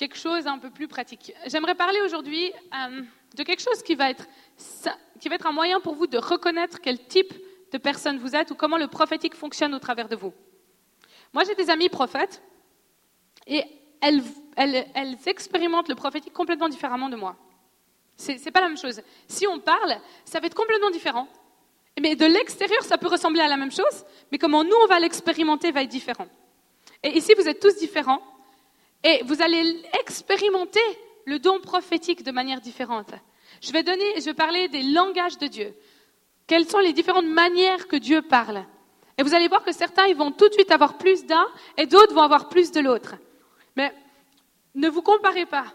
quelque 0.00 0.16
chose 0.16 0.46
un 0.46 0.58
peu 0.58 0.70
plus 0.70 0.88
pratique. 0.88 1.34
J'aimerais 1.46 1.74
parler 1.74 2.00
aujourd'hui 2.00 2.50
euh, 2.72 3.02
de 3.34 3.42
quelque 3.42 3.62
chose 3.62 3.82
qui 3.82 3.94
va, 3.94 4.10
être, 4.10 4.26
qui 5.20 5.28
va 5.28 5.34
être 5.36 5.46
un 5.46 5.52
moyen 5.52 5.80
pour 5.80 5.94
vous 5.94 6.06
de 6.06 6.18
reconnaître 6.18 6.80
quel 6.80 6.98
type 7.06 7.32
de 7.72 7.78
personne 7.78 8.18
vous 8.18 8.34
êtes 8.34 8.50
ou 8.50 8.54
comment 8.54 8.76
le 8.76 8.88
prophétique 8.88 9.34
fonctionne 9.34 9.74
au 9.74 9.78
travers 9.78 10.08
de 10.08 10.16
vous. 10.16 10.32
Moi, 11.32 11.44
j'ai 11.44 11.54
des 11.54 11.70
amis 11.70 11.88
prophètes 11.88 12.42
et 13.46 13.62
elles, 14.00 14.22
elles, 14.56 15.16
expérimentent 15.26 15.88
le 15.88 15.94
prophétique 15.94 16.32
complètement 16.32 16.68
différemment 16.68 17.08
de 17.08 17.16
moi. 17.16 17.36
C'est 18.16 18.44
n'est 18.44 18.50
pas 18.50 18.60
la 18.60 18.68
même 18.68 18.78
chose. 18.78 19.00
Si 19.28 19.46
on 19.46 19.60
parle, 19.60 19.96
ça 20.24 20.40
va 20.40 20.46
être 20.46 20.54
complètement 20.54 20.90
différent. 20.90 21.28
Mais 22.00 22.16
de 22.16 22.26
l'extérieur, 22.26 22.82
ça 22.82 22.98
peut 22.98 23.08
ressembler 23.08 23.40
à 23.40 23.48
la 23.48 23.56
même 23.56 23.70
chose, 23.70 24.04
mais 24.32 24.38
comment 24.38 24.64
nous, 24.64 24.76
on 24.84 24.86
va 24.86 24.98
l'expérimenter 25.00 25.70
va 25.70 25.82
être 25.82 25.88
différent. 25.88 26.28
Et 27.02 27.16
ici, 27.16 27.34
vous 27.36 27.48
êtes 27.48 27.60
tous 27.60 27.76
différents, 27.76 28.22
et 29.02 29.22
vous 29.24 29.40
allez 29.42 29.82
expérimenter 30.00 30.80
le 31.30 31.38
don 31.38 31.60
prophétique 31.60 32.24
de 32.24 32.32
manière 32.32 32.60
différente. 32.60 33.12
Je 33.62 33.72
vais 33.72 33.84
donner, 33.84 34.04
je 34.16 34.24
vais 34.24 34.34
parler 34.34 34.66
des 34.66 34.82
langages 34.82 35.38
de 35.38 35.46
Dieu. 35.46 35.76
Quelles 36.48 36.68
sont 36.68 36.80
les 36.80 36.92
différentes 36.92 37.26
manières 37.26 37.86
que 37.86 37.94
Dieu 37.94 38.20
parle? 38.20 38.64
Et 39.16 39.22
vous 39.22 39.32
allez 39.32 39.46
voir 39.46 39.62
que 39.62 39.70
certains, 39.70 40.06
ils 40.06 40.16
vont 40.16 40.32
tout 40.32 40.48
de 40.48 40.54
suite 40.54 40.72
avoir 40.72 40.98
plus 40.98 41.24
d'un, 41.26 41.46
et 41.76 41.86
d'autres 41.86 42.14
vont 42.14 42.22
avoir 42.22 42.48
plus 42.48 42.72
de 42.72 42.80
l'autre. 42.80 43.14
Mais 43.76 43.94
ne 44.74 44.88
vous 44.88 45.02
comparez 45.02 45.46
pas. 45.46 45.66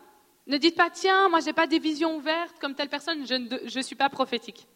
Ne 0.46 0.58
dites 0.58 0.76
pas, 0.76 0.89
tiens, 0.89 1.30
moi, 1.30 1.39
je 1.39 1.46
n'ai 1.46 1.54
pas 1.54 1.68
des 1.68 1.80
visions 1.80 2.18
ouvertes 2.18 2.60
comme 2.60 2.76
telle 2.76 2.89
personne, 2.89 3.26
je 3.26 3.78
ne 3.78 3.82
suis 3.82 3.96
pas 3.96 4.10
prophétique. 4.10 4.68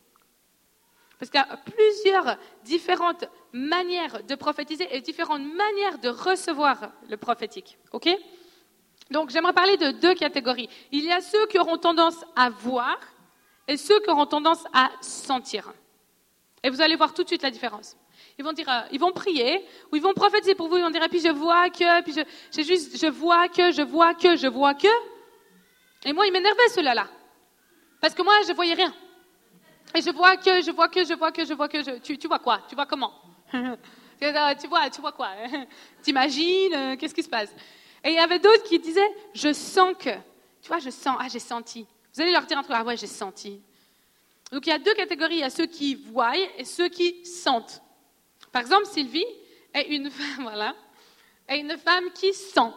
Parce 1.20 1.30
qu'il 1.30 1.42
y 1.42 1.44
a 1.44 1.58
plusieurs 1.58 2.38
différentes 2.64 3.26
manières 3.52 4.24
de 4.24 4.36
prophétiser 4.36 4.88
et 4.96 5.02
différentes 5.02 5.44
manières 5.44 6.00
de 6.00 6.08
recevoir 6.08 6.94
le 7.10 7.18
prophétique. 7.18 7.78
OK? 7.92 8.08
Donc, 9.12 9.30
j'aimerais 9.32 9.54
parler 9.54 9.78
de 9.78 9.92
deux 9.92 10.14
catégories. 10.14 10.70
Il 10.92 11.04
y 11.04 11.12
a 11.12 11.22
ceux 11.22 11.48
qui 11.48 11.58
auront 11.58 11.78
tendance 11.78 12.24
à 12.36 12.50
voir 12.50 12.98
et 13.68 13.78
ceux 13.78 14.00
qui 14.02 14.10
auront 14.10 14.26
tendance 14.26 14.64
à 14.74 14.90
sentir. 15.02 15.72
Et 16.64 16.70
vous 16.70 16.82
allez 16.82 16.96
voir 16.96 17.14
tout 17.14 17.24
de 17.24 17.28
suite 17.28 17.42
la 17.42 17.52
différence. 17.52 17.96
Ils 18.38 18.44
vont 18.44 18.54
dire, 18.54 18.70
euh, 18.70 18.82
ils 18.92 19.00
vont 19.00 19.12
prier, 19.12 19.66
ou 19.92 19.96
ils 19.96 20.02
vont 20.02 20.14
prophétiser 20.14 20.56
pour 20.56 20.68
vous, 20.68 20.78
ils 20.78 20.84
vont 20.84 20.90
dire, 20.90 21.04
et 21.04 21.10
puis 21.10 21.20
je 21.20 21.30
vois 21.30 21.70
que, 21.70 22.02
puis 22.04 22.14
je, 22.14 22.62
juste, 22.62 23.00
je 23.00 23.08
vois 23.08 23.48
que, 23.48 23.72
je 23.72 23.82
vois 23.82 24.14
que, 24.14 24.36
je 24.36 24.48
vois 24.48 24.74
que. 24.74 24.88
Et 26.06 26.14
moi, 26.14 26.26
il 26.28 26.34
m'énervait 26.34 26.70
cela-là. 26.70 27.08
Parce 28.02 28.14
que 28.14 28.22
moi, 28.22 28.34
je 28.48 28.54
voyais 28.54 28.74
rien. 28.74 28.94
Et 29.96 30.02
je 30.02 30.12
vois 30.12 30.38
que, 30.38 30.62
je 30.62 30.72
vois 30.72 30.88
que, 30.88 31.04
je 31.04 31.14
vois 31.14 31.32
que, 31.32 31.46
je 31.46 31.54
vois 31.54 31.68
que, 31.68 31.84
je... 31.84 31.92
Tu, 32.00 32.18
tu 32.18 32.28
vois 32.28 32.40
quoi? 32.40 32.62
Tu 32.68 32.76
vois 32.76 32.86
comment? 32.86 33.14
Tu 34.20 34.68
vois, 34.68 34.90
tu 34.90 35.00
vois 35.00 35.14
quoi? 35.14 35.30
T'imagines 36.04 36.74
euh, 36.74 36.96
Qu'est-ce 36.98 37.16
qui 37.16 37.24
se 37.24 37.30
passe? 37.30 37.56
Et 38.04 38.10
il 38.10 38.16
y 38.16 38.20
avait 38.20 38.40
d'autres 38.40 38.64
qui 38.64 38.80
disaient, 38.80 39.12
je 39.34 39.54
sens 39.54 39.94
que. 39.98 40.16
Tu 40.62 40.68
vois, 40.68 40.80
je 40.80 40.90
sens, 40.90 41.18
ah, 41.20 41.28
j'ai 41.30 41.40
senti. 41.40 41.86
Vous 42.14 42.22
allez 42.22 42.32
leur 42.32 42.46
dire 42.46 42.58
un 42.58 42.64
truc, 42.64 42.76
ah 42.78 42.84
ouais, 42.84 42.98
j'ai 42.98 43.08
senti. 43.08 43.62
Donc 44.52 44.66
il 44.66 44.70
y 44.70 44.74
a 44.74 44.80
deux 44.80 44.94
catégories, 44.94 45.36
il 45.36 45.40
y 45.40 45.44
a 45.44 45.50
ceux 45.50 45.68
qui 45.68 45.96
voient 45.96 46.36
et 46.58 46.66
ceux 46.66 46.90
qui 46.90 47.26
sentent. 47.26 47.82
Par 48.52 48.62
exemple, 48.62 48.86
Sylvie 48.88 49.26
est 49.74 49.88
une 49.90 50.10
femme, 50.12 50.44
voilà, 50.44 50.76
est 51.48 51.60
une 51.60 51.78
femme 51.78 52.12
qui 52.14 52.34
sent. 52.34 52.72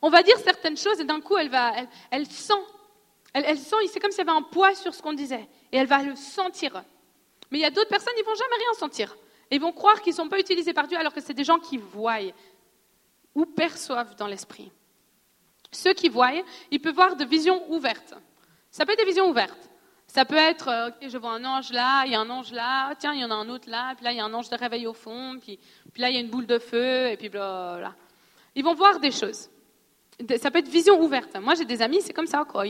On 0.00 0.10
va 0.10 0.22
dire 0.22 0.36
certaines 0.38 0.76
choses 0.76 1.00
et 1.00 1.04
d'un 1.04 1.20
coup, 1.20 1.36
elle, 1.36 1.48
va, 1.48 1.72
elle, 2.10 2.26
sent. 2.26 2.54
Elle, 3.32 3.44
elle 3.46 3.58
sent, 3.58 3.76
c'est 3.88 4.00
comme 4.00 4.10
s'il 4.10 4.26
y 4.26 4.28
avait 4.28 4.36
un 4.36 4.42
poids 4.42 4.74
sur 4.74 4.94
ce 4.94 5.00
qu'on 5.00 5.12
disait 5.12 5.48
et 5.70 5.76
elle 5.76 5.86
va 5.86 6.02
le 6.02 6.16
sentir. 6.16 6.84
Mais 7.50 7.58
il 7.58 7.60
y 7.62 7.66
a 7.66 7.70
d'autres 7.70 7.88
personnes, 7.88 8.14
ils 8.18 8.24
vont 8.24 8.34
jamais 8.34 8.56
rien 8.56 8.72
sentir. 8.78 9.16
ils 9.50 9.60
vont 9.60 9.72
croire 9.72 10.02
qu'ils 10.02 10.12
ne 10.12 10.16
sont 10.16 10.28
pas 10.28 10.40
utilisés 10.40 10.72
par 10.72 10.88
Dieu 10.88 10.98
alors 10.98 11.14
que 11.14 11.20
c'est 11.20 11.34
des 11.34 11.44
gens 11.44 11.60
qui 11.60 11.76
voient 11.76 12.20
ou 13.34 13.46
perçoivent 13.46 14.14
dans 14.16 14.26
l'esprit. 14.26 14.70
Ceux 15.70 15.94
qui 15.94 16.08
voient, 16.08 16.32
ils 16.70 16.80
peuvent 16.80 16.94
voir 16.94 17.16
de 17.16 17.24
visions 17.24 17.70
ouvertes. 17.70 18.14
Ça 18.70 18.84
peut 18.84 18.92
être 18.92 18.98
des 18.98 19.06
visions 19.06 19.28
ouvertes. 19.28 19.70
Ça 20.06 20.26
peut 20.26 20.36
être, 20.36 20.68
euh, 20.68 20.90
je 21.08 21.16
vois 21.16 21.32
un 21.32 21.44
ange 21.44 21.72
là, 21.72 22.04
il 22.04 22.12
y 22.12 22.14
a 22.14 22.20
un 22.20 22.28
ange 22.28 22.52
là, 22.52 22.94
tiens, 22.96 23.14
il 23.14 23.20
y 23.20 23.24
en 23.24 23.30
a 23.30 23.34
un 23.34 23.48
autre 23.48 23.70
là, 23.70 23.94
puis 23.94 24.04
là, 24.04 24.12
il 24.12 24.18
y 24.18 24.20
a 24.20 24.24
un 24.24 24.34
ange 24.34 24.50
de 24.50 24.56
réveil 24.56 24.86
au 24.86 24.92
fond, 24.92 25.38
puis, 25.40 25.58
là, 25.96 26.10
il 26.10 26.14
y 26.14 26.18
a 26.18 26.20
une 26.20 26.28
boule 26.28 26.46
de 26.46 26.58
feu, 26.58 27.08
et 27.08 27.16
puis 27.16 27.28
voilà. 27.28 27.94
Ils 28.54 28.62
vont 28.62 28.74
voir 28.74 29.00
des 29.00 29.10
choses. 29.10 29.48
Ça 30.38 30.50
peut 30.50 30.58
être 30.58 30.68
vision 30.68 31.00
ouverte. 31.00 31.34
Moi, 31.40 31.54
j'ai 31.54 31.64
des 31.64 31.80
amis, 31.80 32.02
c'est 32.02 32.12
comme 32.12 32.26
ça, 32.26 32.44
quoi. 32.44 32.64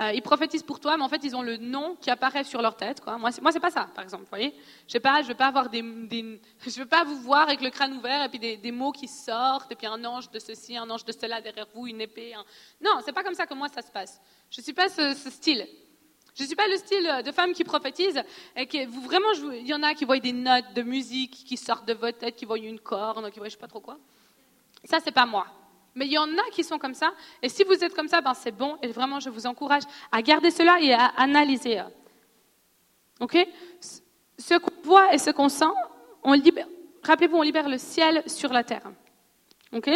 Euh, 0.00 0.12
ils 0.14 0.22
prophétisent 0.22 0.62
pour 0.62 0.80
toi, 0.80 0.96
mais 0.96 1.02
en 1.02 1.08
fait, 1.10 1.22
ils 1.24 1.36
ont 1.36 1.42
le 1.42 1.58
nom 1.58 1.94
qui 2.00 2.10
apparaît 2.10 2.44
sur 2.44 2.62
leur 2.62 2.74
tête. 2.74 3.02
Moi, 3.18 3.30
c'est 3.32 3.60
pas 3.60 3.70
ça, 3.70 3.86
par 3.94 4.02
exemple. 4.02 4.22
Vous 4.22 4.30
voyez, 4.30 4.54
je 4.88 4.94
je 4.94 5.28
veux 5.28 5.34
pas 5.34 5.46
avoir 5.46 5.68
des, 5.68 5.82
je 6.66 6.78
veux 6.78 6.86
pas 6.86 7.04
vous 7.04 7.16
voir 7.20 7.42
avec 7.42 7.60
le 7.60 7.68
crâne 7.68 7.92
ouvert 7.92 8.22
et 8.24 8.28
puis 8.30 8.38
des, 8.38 8.72
mots 8.72 8.92
qui 8.92 9.08
sortent 9.08 9.70
et 9.70 9.74
puis 9.74 9.86
un 9.86 10.02
ange 10.04 10.30
de 10.30 10.38
ceci, 10.38 10.76
un 10.76 10.88
ange 10.88 11.04
de 11.04 11.12
cela 11.12 11.42
derrière 11.42 11.66
vous, 11.74 11.86
une 11.86 12.00
épée. 12.00 12.32
Un... 12.32 12.44
Non, 12.82 13.00
c'est 13.04 13.12
pas 13.12 13.22
comme 13.22 13.34
ça 13.34 13.46
que 13.46 13.52
moi 13.52 13.68
ça 13.68 13.82
se 13.82 13.90
passe. 13.90 14.20
Je 14.50 14.62
suis 14.62 14.72
pas 14.72 14.88
ce, 14.88 15.14
style. 15.14 15.66
Je 16.34 16.44
ne 16.44 16.46
suis 16.46 16.56
pas 16.56 16.68
le 16.68 16.76
style 16.76 17.22
de 17.24 17.32
femme 17.32 17.52
qui 17.52 17.64
prophétise 17.64 18.22
et 18.56 18.66
qui 18.66 18.86
vous 18.86 19.02
vraiment, 19.02 19.32
il 19.52 19.66
y 19.66 19.74
en 19.74 19.82
a 19.82 19.92
qui 19.92 20.06
voient 20.06 20.18
des 20.18 20.32
notes 20.32 20.72
de 20.74 20.82
musique 20.82 21.44
qui 21.44 21.58
sortent 21.58 21.86
de 21.86 21.92
votre 21.92 22.18
tête, 22.18 22.36
qui 22.36 22.46
voient 22.46 22.56
une 22.56 22.80
corne, 22.80 23.30
qui 23.30 23.38
voient 23.38 23.48
je 23.48 23.52
sais 23.52 23.58
pas 23.58 23.68
trop 23.68 23.80
quoi. 23.80 23.98
Ça, 24.84 24.98
c'est 25.04 25.12
pas 25.12 25.26
moi. 25.26 25.46
Mais 25.94 26.06
il 26.06 26.12
y 26.12 26.18
en 26.18 26.28
a 26.38 26.50
qui 26.52 26.62
sont 26.62 26.78
comme 26.78 26.94
ça. 26.94 27.12
Et 27.42 27.48
si 27.48 27.64
vous 27.64 27.84
êtes 27.84 27.94
comme 27.94 28.08
ça, 28.08 28.20
ben 28.20 28.34
c'est 28.34 28.52
bon. 28.52 28.78
Et 28.82 28.88
vraiment, 28.88 29.20
je 29.20 29.28
vous 29.28 29.46
encourage 29.46 29.82
à 30.12 30.22
garder 30.22 30.50
cela 30.50 30.80
et 30.80 30.92
à 30.92 31.06
analyser. 31.16 31.82
OK? 33.20 33.36
Ce 34.38 34.54
qu'on 34.54 34.82
voit 34.82 35.12
et 35.12 35.18
ce 35.18 35.30
qu'on 35.30 35.48
sent, 35.48 35.64
on 36.22 36.32
libère, 36.32 36.66
rappelez-vous, 37.02 37.36
on 37.36 37.42
libère 37.42 37.68
le 37.68 37.78
ciel 37.78 38.22
sur 38.26 38.52
la 38.52 38.64
terre. 38.64 38.90
OK? 39.72 39.90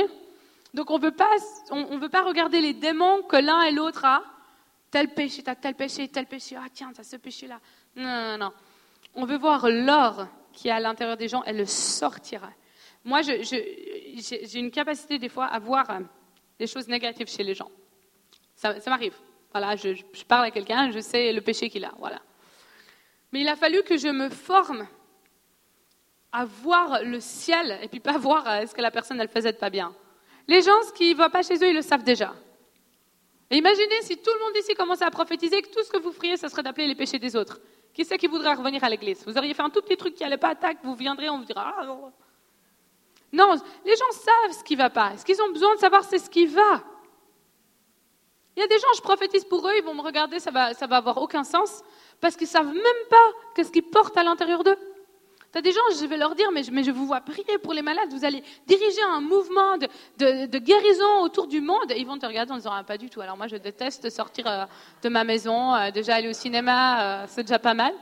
Donc 0.75 0.91
on 0.91 0.99
ne 0.99 1.99
veut 1.99 2.09
pas 2.09 2.23
regarder 2.23 2.61
les 2.61 2.75
démons 2.75 3.23
que 3.23 3.37
l'un 3.37 3.63
et 3.63 3.71
l'autre 3.71 4.05
a. 4.05 4.23
Tel 4.91 5.09
péché, 5.15 5.43
as 5.47 5.57
tel 5.57 5.75
péché, 5.75 6.09
tel 6.09 6.27
péché. 6.27 6.57
Ah 6.59 6.67
tiens, 6.73 6.93
as 6.99 7.05
ce 7.05 7.17
péché-là. 7.17 7.59
Non, 7.97 8.05
non, 8.05 8.39
non. 8.39 8.53
On 9.15 9.25
veut 9.25 9.39
voir 9.39 9.69
l'or 9.69 10.27
qui 10.53 10.69
est 10.69 10.73
à 10.73 10.81
l'intérieur 10.81 11.17
des 11.17 11.29
gens 11.29 11.43
et 11.45 11.53
le 11.53 11.67
sortira. 11.67 12.51
Moi, 13.05 13.21
j'ai 13.23 14.59
une 14.59 14.71
capacité 14.71 15.19
des 15.19 15.29
fois 15.29 15.45
à 15.45 15.59
voir 15.59 15.89
euh, 15.91 16.01
des 16.59 16.67
choses 16.67 16.89
négatives 16.89 17.29
chez 17.29 17.43
les 17.43 17.55
gens. 17.55 17.71
Ça, 18.57 18.75
m'arrive. 18.87 19.15
Voilà, 19.53 19.77
je, 19.77 20.03
parle 20.27 20.47
à 20.47 20.51
quelqu'un, 20.51 20.91
je 20.91 21.01
sais 21.01 21.33
le 21.33 21.43
péché 21.43 21.69
qu'il 21.69 21.85
a. 21.85 21.93
Voilà. 21.99 22.21
Mais 23.31 23.41
il 23.41 23.49
a 23.49 23.57
fallu 23.57 23.83
que 23.83 23.97
je 23.99 24.09
me 24.09 24.31
forme 24.31 24.87
à 26.33 26.45
voir 26.47 27.05
le 27.05 27.21
ciel 27.21 27.79
et 27.83 27.89
puis 27.89 28.01
pas 28.01 28.17
voir 28.17 28.49
euh, 28.49 28.61
est-ce 28.61 28.75
que 28.75 28.81
la 28.81 28.91
personne 28.91 29.21
elle 29.21 29.29
faisait 29.29 29.53
pas 29.53 29.71
bien. 29.71 29.95
Les 30.49 30.63
gens, 30.63 30.83
ce 30.89 30.93
qui 30.93 31.13
ne 31.13 31.19
va 31.19 31.29
pas 31.29 31.43
chez 31.43 31.57
eux, 31.57 31.69
ils 31.69 31.75
le 31.75 31.83
savent 31.83 32.05
déjà. 32.05 32.35
Et 33.51 33.59
imaginez 33.59 34.03
si 34.03 34.17
tout 34.17 34.31
le 34.35 34.45
monde 34.45 34.57
ici 34.57 34.75
commençait 34.75 35.05
à 35.05 35.11
prophétiser 35.11 35.61
que 35.61 35.69
tout 35.69 35.83
ce 35.83 35.91
que 35.91 35.99
vous 35.99 36.11
feriez, 36.11 36.37
ce 36.37 36.49
serait 36.49 36.63
d'appeler 36.63 36.87
les 36.87 36.95
péchés 36.95 37.19
des 37.19 37.37
autres. 37.37 37.61
Qui 37.93 38.05
c'est 38.05 38.19
qui 38.19 38.27
voudrait 38.27 38.55
revenir 38.55 38.83
à 38.83 38.89
l'église? 38.89 39.23
Vous 39.27 39.37
auriez 39.37 39.55
fait 39.55 39.63
un 39.63 39.71
tout 39.71 39.83
petit 39.83 39.97
truc 39.97 40.15
qui 40.15 40.23
n'allait 40.23 40.39
pas 40.39 40.51
à 40.51 40.73
vous 40.83 40.95
viendrez, 40.95 41.29
on 41.29 41.39
vous 41.39 41.45
dira 41.45 41.75
ah, 41.79 42.11
non, 43.35 43.57
les 43.85 43.97
gens 43.97 44.13
savent 44.13 44.57
ce 44.57 44.63
qui 44.63 44.75
ne 44.77 44.83
va 44.83 44.91
pas. 44.91 45.17
Ce 45.17 45.25
qu'ils 45.25 45.43
ont 45.43 45.51
besoin 45.51 45.75
de 45.75 45.81
savoir, 45.81 46.05
c'est 46.05 46.19
ce 46.19 46.31
qui 46.31 46.47
va. 46.47 46.83
Il 48.57 48.61
y 48.61 48.63
a 48.63 48.69
des 48.69 48.79
gens, 48.79 48.87
je 48.97 49.03
prophétise 49.03 49.45
pour 49.45 49.67
eux, 49.67 49.73
ils 49.77 49.83
vont 49.83 49.95
me 49.95 50.03
regarder, 50.03 50.39
ça 50.39 50.53
va, 50.53 50.73
va 50.73 50.97
avoir 50.97 51.19
aucun 51.19 51.43
sens, 51.43 51.83
parce 52.21 52.37
qu'ils 52.37 52.47
ne 52.47 52.53
savent 52.53 52.73
même 52.73 53.03
pas 53.11 53.29
qu'est-ce 53.55 53.73
qu'ils 53.73 53.83
portent 53.83 54.17
à 54.17 54.23
l'intérieur 54.23 54.63
d'eux. 54.63 54.79
Tu 55.51 55.59
as 55.59 55.63
des 55.63 55.73
gens, 55.73 55.81
je 56.01 56.07
vais 56.07 56.17
leur 56.17 56.37
dire, 56.37 56.53
mais 56.53 56.63
je, 56.63 56.71
mais 56.71 56.85
je, 56.85 56.93
vous 56.93 57.07
vois 57.07 57.21
prier 57.21 57.59
pour 57.59 57.73
les 57.73 57.83
malades, 57.83 58.13
vous 58.13 58.25
allez 58.25 58.45
diriger 58.69 59.03
un 59.03 59.21
mouvement 59.21 59.79
de, 59.79 60.59
guérison 60.59 61.23
autour 61.23 61.49
du 61.49 61.61
monde, 61.61 61.91
et 61.91 61.99
ils 61.99 62.07
vont 62.07 62.19
te 62.19 62.27
regarder 62.27 62.53
en 62.53 62.57
disant, 62.57 62.73
ah, 62.73 62.85
pas 62.85 62.99
du 62.99 63.11
tout. 63.11 63.21
Alors 63.21 63.37
moi, 63.37 63.49
je 63.49 63.57
déteste 63.57 64.09
sortir 64.11 64.47
euh, 64.47 64.65
de 65.03 65.09
ma 65.09 65.25
maison, 65.25 65.75
euh, 65.75 65.91
déjà 65.91 66.15
aller 66.15 66.29
au 66.29 66.33
cinéma, 66.33 67.23
euh, 67.23 67.27
c'est 67.29 67.43
déjà 67.43 67.59
pas 67.59 67.75
mal. 67.75 67.93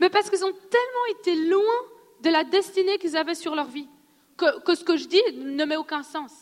Mais 0.00 0.08
parce 0.08 0.30
qu'ils 0.30 0.44
ont 0.44 0.52
tellement 0.52 1.18
été 1.18 1.34
loin 1.48 1.80
de 2.20 2.30
la 2.30 2.44
destinée 2.44 2.98
qu'ils 2.98 3.16
avaient 3.16 3.34
sur 3.34 3.56
leur 3.56 3.66
vie 3.66 3.88
que, 4.36 4.74
ce 4.74 4.84
que 4.84 4.96
je 4.96 5.06
dis 5.06 5.22
ne 5.36 5.64
met 5.64 5.76
aucun 5.76 6.02
sens. 6.02 6.32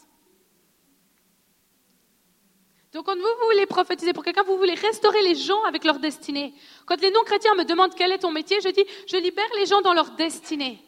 Donc 2.93 3.07
quand 3.07 3.15
vous 3.15 3.47
voulez 3.47 3.67
prophétiser 3.67 4.13
pour 4.13 4.25
quelqu'un, 4.25 4.43
vous 4.43 4.57
voulez 4.57 4.75
restaurer 4.75 5.23
les 5.23 5.37
gens 5.37 5.63
avec 5.65 5.85
leur 5.85 6.01
destinée. 6.01 6.55
Quand 6.87 7.01
les 7.01 7.11
non-chrétiens 7.11 7.55
me 7.55 7.65
demandent 7.65 7.95
quel 7.95 8.11
est 8.11 8.19
ton 8.19 8.33
métier, 8.33 8.59
je 8.63 8.69
dis, 8.69 8.85
je 9.07 9.17
libère 9.17 9.45
les 9.57 9.67
gens 9.67 9.81
dans 9.81 9.95
leur 9.95 10.11
destinée. 10.13 10.83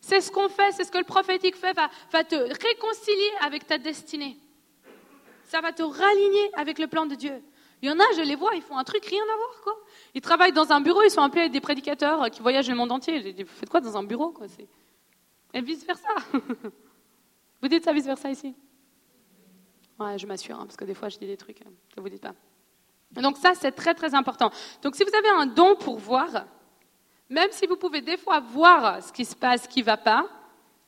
C'est 0.00 0.20
ce 0.20 0.30
qu'on 0.30 0.48
fait, 0.48 0.70
c'est 0.72 0.84
ce 0.84 0.92
que 0.92 0.98
le 0.98 1.04
prophétique 1.04 1.56
fait, 1.56 1.74
va, 1.74 2.24
te 2.24 2.36
réconcilier 2.36 3.30
avec 3.40 3.66
ta 3.66 3.78
destinée. 3.78 4.36
Ça 5.44 5.60
va 5.60 5.72
te 5.72 5.82
raligner 5.82 6.50
avec 6.54 6.78
le 6.78 6.86
plan 6.86 7.06
de 7.06 7.14
Dieu. 7.14 7.42
Il 7.82 7.88
y 7.88 7.90
en 7.90 7.98
a, 7.98 8.04
je 8.16 8.22
les 8.22 8.36
vois, 8.36 8.54
ils 8.54 8.62
font 8.62 8.78
un 8.78 8.84
truc 8.84 9.04
rien 9.04 9.22
à 9.22 9.36
voir. 9.36 9.76
Ils 10.14 10.20
travaillent 10.20 10.52
dans 10.52 10.72
un 10.72 10.80
bureau, 10.80 11.02
ils 11.02 11.10
sont 11.10 11.22
appelés 11.22 11.48
des 11.48 11.60
prédicateurs 11.60 12.30
qui 12.30 12.42
voyagent 12.42 12.68
le 12.68 12.76
monde 12.76 12.92
entier. 12.92 13.20
Je 13.20 13.28
dis, 13.30 13.42
vous 13.42 13.54
faites 13.54 13.68
quoi 13.68 13.80
dans 13.80 13.96
un 13.96 14.04
bureau, 14.04 14.32
et 15.54 15.60
vice-versa. 15.62 16.08
Vous 17.62 17.68
dites 17.68 17.84
ça 17.84 17.92
vice-versa 17.92 18.30
ici 18.30 18.54
Ouais, 19.98 20.18
je 20.18 20.26
m'assure, 20.26 20.56
hein, 20.56 20.66
parce 20.66 20.76
que 20.76 20.84
des 20.84 20.94
fois 20.94 21.08
je 21.08 21.18
dis 21.18 21.26
des 21.26 21.36
trucs 21.36 21.62
hein, 21.62 21.70
que 21.94 22.00
vous 22.00 22.08
ne 22.08 22.12
dites 22.12 22.22
pas. 22.22 22.34
Donc 23.12 23.36
ça, 23.36 23.54
c'est 23.54 23.70
très 23.70 23.94
très 23.94 24.12
important. 24.14 24.50
Donc 24.82 24.96
si 24.96 25.04
vous 25.04 25.14
avez 25.16 25.28
un 25.28 25.46
don 25.46 25.76
pour 25.76 25.98
voir, 25.98 26.46
même 27.30 27.48
si 27.52 27.66
vous 27.66 27.76
pouvez 27.76 28.00
des 28.00 28.16
fois 28.16 28.40
voir 28.40 29.02
ce 29.02 29.12
qui 29.12 29.24
se 29.24 29.36
passe, 29.36 29.62
ce 29.62 29.68
qui 29.68 29.80
ne 29.80 29.84
va 29.86 29.96
pas, 29.96 30.26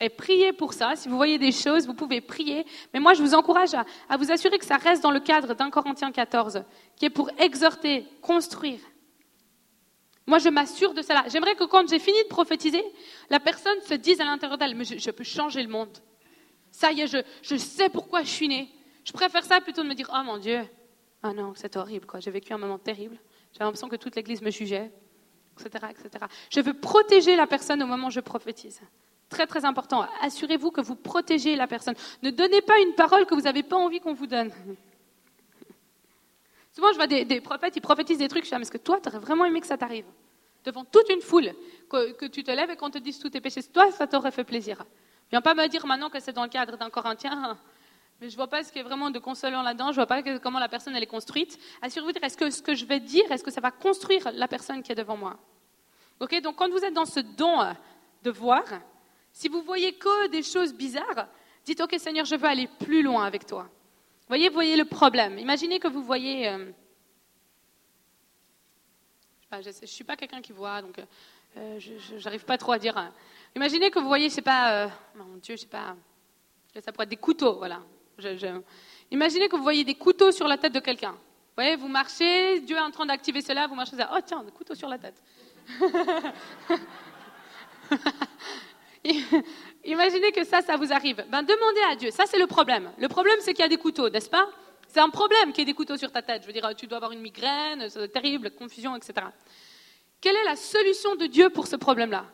Et 0.00 0.10
priez 0.10 0.52
pour 0.52 0.74
ça. 0.74 0.94
Si 0.96 1.08
vous 1.08 1.16
voyez 1.16 1.38
des 1.38 1.52
choses, 1.52 1.86
vous 1.86 1.94
pouvez 1.94 2.20
prier. 2.20 2.66
Mais 2.92 3.00
moi, 3.00 3.14
je 3.14 3.22
vous 3.22 3.32
encourage 3.32 3.72
à, 3.72 3.86
à 4.10 4.16
vous 4.18 4.30
assurer 4.30 4.58
que 4.58 4.66
ça 4.66 4.76
reste 4.76 5.02
dans 5.02 5.10
le 5.10 5.20
cadre 5.20 5.54
d'un 5.54 5.70
Corinthiens 5.70 6.12
14, 6.12 6.64
qui 6.96 7.06
est 7.06 7.10
pour 7.10 7.30
exhorter, 7.38 8.06
construire. 8.20 8.80
Moi, 10.26 10.38
je 10.38 10.48
m'assure 10.48 10.92
de 10.92 11.02
cela. 11.02 11.24
J'aimerais 11.28 11.54
que 11.54 11.64
quand 11.64 11.88
j'ai 11.88 11.98
fini 11.98 12.20
de 12.24 12.28
prophétiser, 12.28 12.82
la 13.30 13.38
personne 13.38 13.80
se 13.82 13.94
dise 13.94 14.20
à 14.20 14.24
l'intérieur 14.24 14.58
d'elle, 14.58 14.74
mais 14.74 14.84
je, 14.84 15.10
peux 15.10 15.24
changer 15.24 15.62
le 15.62 15.68
monde. 15.68 15.96
Ça 16.72 16.90
y 16.92 17.02
est, 17.02 17.06
je, 17.06 17.18
je 17.42 17.56
sais 17.56 17.88
pourquoi 17.88 18.22
je 18.22 18.28
suis 18.28 18.48
née. 18.48 18.68
Je 19.04 19.12
préfère 19.12 19.44
ça 19.44 19.60
plutôt 19.60 19.82
de 19.82 19.88
me 19.88 19.94
dire, 19.94 20.10
oh 20.12 20.24
mon 20.24 20.38
Dieu, 20.38 20.60
ah 21.22 21.32
non, 21.32 21.52
c'est 21.54 21.76
horrible, 21.76 22.06
quoi. 22.06 22.20
J'ai 22.20 22.30
vécu 22.30 22.52
un 22.52 22.58
moment 22.58 22.78
terrible. 22.78 23.18
J'ai 23.52 23.60
l'impression 23.60 23.88
que 23.88 23.96
toute 23.96 24.16
l'Église 24.16 24.42
me 24.42 24.50
jugeait, 24.50 24.92
etc., 25.58 25.86
etc. 25.90 26.26
Je 26.50 26.60
veux 26.60 26.74
protéger 26.74 27.36
la 27.36 27.46
personne 27.46 27.82
au 27.82 27.86
moment 27.86 28.08
où 28.08 28.10
je 28.10 28.20
prophétise. 28.20 28.80
Très, 29.28 29.46
très 29.46 29.64
important. 29.64 30.06
Assurez-vous 30.22 30.70
que 30.70 30.80
vous 30.80 30.94
protégez 30.94 31.56
la 31.56 31.66
personne. 31.66 31.94
Ne 32.22 32.30
donnez 32.30 32.62
pas 32.62 32.78
une 32.78 32.94
parole 32.94 33.26
que 33.26 33.34
vous 33.34 33.42
n'avez 33.42 33.62
pas 33.62 33.76
envie 33.76 34.00
qu'on 34.00 34.14
vous 34.14 34.26
donne. 34.26 34.52
Souvent, 36.76 36.92
je 36.92 36.96
vois 36.96 37.06
des, 37.06 37.40
prophètes, 37.40 37.74
ils 37.74 37.80
prophétisent 37.80 38.18
des 38.18 38.28
trucs, 38.28 38.44
je 38.44 38.50
dis, 38.50 38.54
ah, 38.54 38.58
mais 38.58 38.64
est-ce 38.64 38.70
que 38.70 38.76
toi, 38.76 39.00
tu 39.02 39.08
vraiment 39.08 39.46
aimé 39.46 39.62
que 39.62 39.66
ça 39.66 39.78
t'arrive 39.78 40.04
Devant 40.62 40.84
toute 40.84 41.08
une 41.08 41.22
foule, 41.22 41.54
que, 41.88 42.26
tu 42.26 42.44
te 42.44 42.50
lèves 42.50 42.70
et 42.70 42.76
qu'on 42.76 42.90
te 42.90 42.98
dise 42.98 43.18
tous 43.18 43.30
tes 43.30 43.40
péchés. 43.40 43.62
Toi, 43.62 43.90
ça 43.92 44.06
t'aurait 44.06 44.30
fait 44.30 44.44
plaisir. 44.44 44.84
Viens 45.30 45.40
pas 45.40 45.54
me 45.54 45.66
dire 45.68 45.86
maintenant 45.86 46.10
que 46.10 46.20
c'est 46.20 46.34
dans 46.34 46.42
le 46.42 46.50
cadre 46.50 46.76
d'un 46.76 46.90
Corinthien, 46.90 47.56
mais 48.20 48.28
je 48.28 48.36
vois 48.36 48.48
pas 48.48 48.62
ce 48.62 48.70
qui 48.70 48.78
est 48.78 48.82
vraiment 48.82 49.08
de 49.08 49.18
consolant 49.18 49.62
là-dedans, 49.62 49.90
je 49.92 49.96
vois 49.96 50.06
pas 50.06 50.22
comment 50.38 50.58
la 50.58 50.68
personne 50.68 50.94
elle 50.94 51.02
est 51.02 51.06
construite. 51.06 51.58
Assurez-vous, 51.80 52.12
est-ce 52.22 52.36
que 52.36 52.50
ce 52.50 52.60
que 52.60 52.74
je 52.74 52.84
vais 52.84 53.00
dire, 53.00 53.24
est-ce 53.32 53.42
que 53.42 53.50
ça 53.50 53.62
va 53.62 53.70
construire 53.70 54.30
la 54.34 54.46
personne 54.46 54.82
qui 54.82 54.92
est 54.92 54.96
devant 54.96 55.16
moi? 55.16 55.38
Ok, 56.20 56.38
donc 56.42 56.56
quand 56.56 56.68
vous 56.68 56.84
êtes 56.84 56.92
dans 56.92 57.06
ce 57.06 57.20
don 57.20 57.74
de 58.22 58.30
voir, 58.30 58.64
si 59.32 59.48
vous 59.48 59.62
voyez 59.62 59.94
que 59.94 60.28
des 60.28 60.42
choses 60.42 60.74
bizarres, 60.74 61.26
dites 61.64 61.80
Ok 61.80 61.96
Seigneur, 61.98 62.26
je 62.26 62.36
veux 62.36 62.48
aller 62.48 62.68
plus 62.80 63.02
loin 63.02 63.24
avec 63.24 63.46
toi. 63.46 63.66
Voyez, 64.28 64.48
voyez 64.48 64.76
le 64.76 64.84
problème. 64.84 65.38
Imaginez 65.38 65.78
que 65.78 65.86
vous 65.86 66.02
voyez. 66.02 66.48
Euh, 66.48 66.72
je 69.52 69.68
ne 69.68 69.86
suis 69.86 70.02
pas 70.02 70.16
quelqu'un 70.16 70.42
qui 70.42 70.52
voit, 70.52 70.82
donc 70.82 70.98
euh, 71.56 71.78
je 71.78 72.24
n'arrive 72.24 72.44
pas 72.44 72.58
trop 72.58 72.72
à 72.72 72.78
dire. 72.78 72.96
Hein. 72.96 73.12
Imaginez 73.54 73.90
que 73.90 74.00
vous 74.00 74.08
voyez, 74.08 74.28
je 74.28 74.34
sais 74.34 74.42
pas, 74.42 74.72
euh, 74.72 74.88
mon 75.14 75.36
Dieu, 75.36 75.54
je 75.54 75.62
sais 75.62 75.68
pas, 75.68 75.94
ça 76.74 76.92
pourrait 76.92 77.04
être 77.04 77.10
des 77.10 77.16
couteaux, 77.16 77.56
voilà. 77.56 77.82
Imaginez 79.10 79.48
que 79.48 79.56
vous 79.56 79.62
voyez 79.62 79.84
des 79.84 79.94
couteaux 79.94 80.32
sur 80.32 80.48
la 80.48 80.58
tête 80.58 80.72
de 80.72 80.80
quelqu'un. 80.80 81.12
Vous 81.12 81.56
voyez, 81.56 81.76
vous 81.76 81.88
marchez, 81.88 82.60
Dieu 82.60 82.76
est 82.76 82.80
en 82.80 82.90
train 82.90 83.06
d'activer 83.06 83.40
cela, 83.40 83.68
vous 83.68 83.76
marchez, 83.76 83.96
oh 84.12 84.18
tiens, 84.24 84.42
des 84.42 84.52
couteaux 84.52 84.74
sur 84.74 84.88
la 84.88 84.98
tête. 84.98 85.22
Imaginez 89.86 90.32
que 90.32 90.44
ça, 90.44 90.62
ça 90.62 90.76
vous 90.76 90.92
arrive. 90.92 91.24
Ben, 91.30 91.42
demandez 91.42 91.80
à 91.90 91.96
Dieu. 91.96 92.10
Ça, 92.10 92.24
c'est 92.26 92.38
le 92.38 92.46
problème. 92.46 92.92
Le 92.98 93.08
problème, 93.08 93.36
c'est 93.40 93.54
qu'il 93.54 93.62
y 93.62 93.66
a 93.66 93.68
des 93.68 93.76
couteaux, 93.76 94.10
n'est-ce 94.10 94.28
pas? 94.28 94.48
C'est 94.88 95.00
un 95.00 95.10
problème 95.10 95.52
qu'il 95.52 95.60
y 95.60 95.62
ait 95.62 95.72
des 95.72 95.74
couteaux 95.74 95.96
sur 95.96 96.10
ta 96.10 96.22
tête. 96.22 96.42
Je 96.42 96.46
veux 96.46 96.52
dire, 96.52 96.68
tu 96.76 96.86
dois 96.86 96.96
avoir 96.96 97.12
une 97.12 97.20
migraine, 97.20 97.88
c'est 97.88 98.08
terrible, 98.08 98.50
confusion, 98.50 98.96
etc. 98.96 99.26
Quelle 100.20 100.36
est 100.36 100.44
la 100.44 100.56
solution 100.56 101.14
de 101.14 101.26
Dieu 101.26 101.50
pour 101.50 101.66
ce 101.66 101.76
problème-là? 101.76 102.26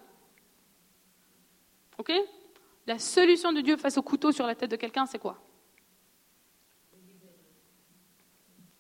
Ok? 1.99 2.13
La 2.87 2.99
solution 2.99 3.53
de 3.53 3.61
Dieu 3.61 3.77
face 3.77 3.99
au 3.99 4.03
couteau 4.03 4.33
sur 4.33 4.47
la 4.47 4.55
tête 4.55 4.71
de 4.71 4.77
quelqu'un, 4.77 5.07
c'est 5.07 5.19
quoi? 5.19 5.39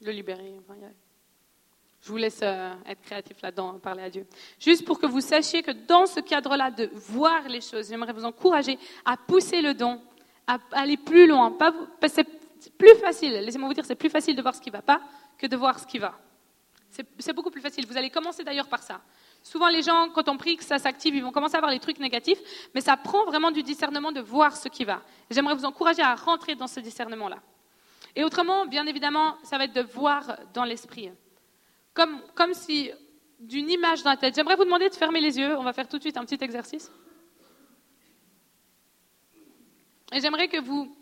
Le 0.01 0.11
libérer. 0.11 0.59
Je 2.03 2.09
vous 2.09 2.17
laisse 2.17 2.41
euh, 2.43 2.75
être 2.87 3.01
créatif 3.01 3.41
là-dedans, 3.43 3.79
parler 3.79 4.03
à 4.03 4.11
Dieu. 4.11 4.27
Juste 4.59 4.85
pour 4.85 4.99
que 4.99 5.07
vous 5.07 5.21
sachiez 5.21 5.63
que 5.63 5.71
dans 5.71 6.07
ce 6.07 6.19
cadre-là 6.19 6.71
de 6.73 6.91
voir 6.93 7.49
les 7.49 7.61
choses, 7.61 7.89
j'aimerais 7.89 8.13
vous 8.13 8.25
encourager 8.25 8.77
à 9.05 9.17
pousser 9.17 9.63
le 9.63 9.73
don, 9.73 10.01
à 10.49 10.59
aller 10.73 10.97
plus 10.97 11.29
loin. 11.29 11.57
c'est 12.09 12.27
plus 12.77 12.97
facile, 12.97 13.33
laissez-moi 13.33 13.69
vous 13.69 13.75
dire, 13.75 13.85
c'est 13.85 13.95
plus 13.95 14.11
facile 14.11 14.35
de 14.35 14.43
voir 14.43 14.55
ce 14.55 14.61
qui 14.61 14.71
ne 14.71 14.77
va 14.77 14.83
pas 14.83 15.01
que 15.39 15.47
de 15.47 15.57
voir 15.57 15.79
ce 15.79 15.87
qui 15.87 15.99
va. 15.99 16.19
C'est 17.19 17.33
beaucoup 17.33 17.51
plus 17.51 17.63
facile. 17.63 17.87
Vous 17.87 17.97
allez 17.97 18.11
commencer 18.11 18.45
d'ailleurs 18.45 18.69
par 18.69 18.83
ça. 18.83 19.01
Souvent, 19.43 19.69
les 19.69 19.81
gens, 19.81 20.11
quand 20.15 20.29
on 20.29 20.37
prie 20.37 20.57
que 20.57 20.65
ça 20.65 20.79
s'active, 20.79 21.15
ils 21.15 21.23
vont 21.23 21.33
commencer 21.33 21.57
à 21.57 21.61
voir 21.61 21.71
les 21.71 21.81
trucs 21.81 21.99
négatifs, 21.99 22.39
mais 22.75 22.83
ça 22.83 22.99
prend 22.99 23.25
vraiment 23.25 23.51
du 23.51 23.63
discernement 23.63 24.13
de 24.13 24.21
voir 24.21 24.57
ce 24.57 24.69
qui 24.69 24.85
va. 24.85 25.01
J'aimerais 25.31 25.55
vous 25.55 25.65
encourager 25.65 26.03
à 26.03 26.15
rentrer 26.15 26.55
dans 26.55 26.67
ce 26.67 26.81
discernement-là. 26.81 27.39
Et 28.15 28.25
autrement, 28.25 28.67
bien 28.67 28.87
évidemment, 28.87 29.37
ça 29.43 29.57
va 29.57 29.65
être 29.65 29.73
de 29.73 29.81
voir 29.81 30.37
dans 30.53 30.65
l'esprit. 30.65 31.11
Comme, 31.95 32.55
si 32.55 32.91
d'une 33.39 33.69
image 33.71 34.03
dans 34.03 34.11
la 34.11 34.17
tête. 34.17 34.35
J'aimerais 34.35 34.57
vous 34.57 34.65
demander 34.65 34.89
de 34.89 34.95
fermer 34.95 35.21
les 35.21 35.39
yeux. 35.39 35.57
On 35.57 35.65
va 35.65 35.73
faire 35.73 35.89
tout 35.89 35.99
de 35.99 36.03
suite 36.03 36.17
un 36.17 36.25
petit 36.25 36.43
exercice. 36.43 36.91
Et 40.13 40.21
j'aimerais 40.21 40.49
que 40.49 40.61
vous 40.61 40.95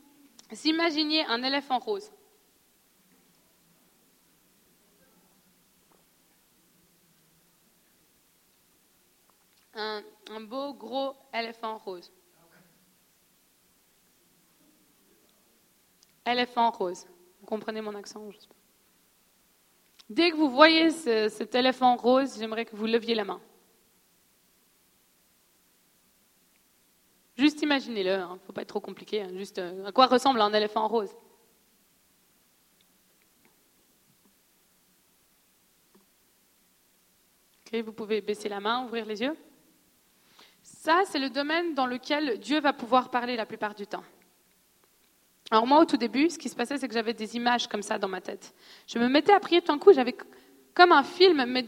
imaginiez 0.64 1.24
un 1.26 1.42
éléphant 1.42 1.78
rose. 1.78 2.10
Un, 9.74 10.02
beau 10.42 10.74
gros 10.74 11.14
éléphant 11.32 11.78
rose. 11.78 12.12
Éléphant 16.26 16.70
rose. 16.70 17.06
Vous 17.40 17.46
comprenez 17.46 17.80
mon 17.80 17.94
accent. 17.94 18.30
Dès 20.10 20.32
que 20.32 20.36
vous 20.36 20.50
voyez 20.50 20.90
cet 20.90 21.54
éléphant 21.54 21.94
rose, 21.94 22.36
j'aimerais 22.36 22.64
que 22.64 22.74
vous 22.74 22.86
leviez 22.86 23.14
la 23.14 23.24
main. 23.24 23.40
Juste 27.36 27.62
imaginez-le, 27.62 28.10
il 28.10 28.14
hein. 28.14 28.34
ne 28.34 28.38
faut 28.40 28.52
pas 28.52 28.62
être 28.62 28.68
trop 28.68 28.80
compliqué. 28.80 29.22
Hein. 29.22 29.30
juste 29.36 29.60
euh, 29.60 29.86
à 29.86 29.92
quoi 29.92 30.06
ressemble 30.06 30.40
un 30.40 30.52
éléphant 30.52 30.86
rose 30.88 31.16
Vous 37.72 37.92
pouvez 37.92 38.20
baisser 38.20 38.48
la 38.48 38.58
main, 38.58 38.84
ouvrir 38.84 39.06
les 39.06 39.22
yeux. 39.22 39.36
Ça, 40.60 41.02
c'est 41.06 41.20
le 41.20 41.30
domaine 41.30 41.72
dans 41.74 41.86
lequel 41.86 42.40
Dieu 42.40 42.60
va 42.60 42.72
pouvoir 42.72 43.10
parler 43.10 43.36
la 43.36 43.46
plupart 43.46 43.76
du 43.76 43.86
temps. 43.86 44.02
Alors 45.50 45.66
moi, 45.66 45.80
au 45.80 45.84
tout 45.84 45.96
début, 45.96 46.30
ce 46.30 46.38
qui 46.38 46.48
se 46.48 46.54
passait, 46.54 46.78
c'est 46.78 46.86
que 46.86 46.94
j'avais 46.94 47.14
des 47.14 47.36
images 47.36 47.66
comme 47.66 47.82
ça 47.82 47.98
dans 47.98 48.08
ma 48.08 48.20
tête. 48.20 48.54
Je 48.86 48.98
me 48.98 49.08
mettais 49.08 49.32
à 49.32 49.40
prier 49.40 49.60
tout 49.60 49.72
d'un 49.72 49.78
coup, 49.78 49.92
j'avais 49.92 50.16
comme 50.74 50.92
un 50.92 51.02
film, 51.02 51.44
mais 51.46 51.64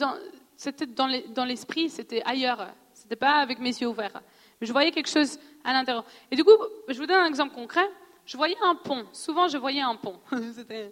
c'était 0.57 0.87
dans 0.87 1.45
l'esprit, 1.45 1.91
c'était 1.91 2.23
ailleurs. 2.25 2.69
C'était 2.95 3.17
pas 3.17 3.37
avec 3.37 3.59
mes 3.59 3.71
yeux 3.71 3.89
ouverts. 3.89 4.23
Mais 4.61 4.67
je 4.67 4.73
voyais 4.73 4.93
quelque 4.93 5.09
chose 5.09 5.39
à 5.65 5.73
l'intérieur. 5.73 6.05
Et 6.31 6.37
du 6.37 6.45
coup, 6.45 6.53
je 6.89 6.97
vous 6.97 7.07
donne 7.07 7.25
un 7.25 7.27
exemple 7.27 7.55
concret. 7.55 7.89
Je 8.25 8.37
voyais 8.37 8.57
un 8.63 8.77
pont. 8.77 9.05
Souvent, 9.13 9.49
je 9.49 9.59
voyais 9.59 9.81
un 9.81 9.97
pont. 9.97 10.21
je 10.31 10.37
ne 10.37 10.53
sais 10.53 10.87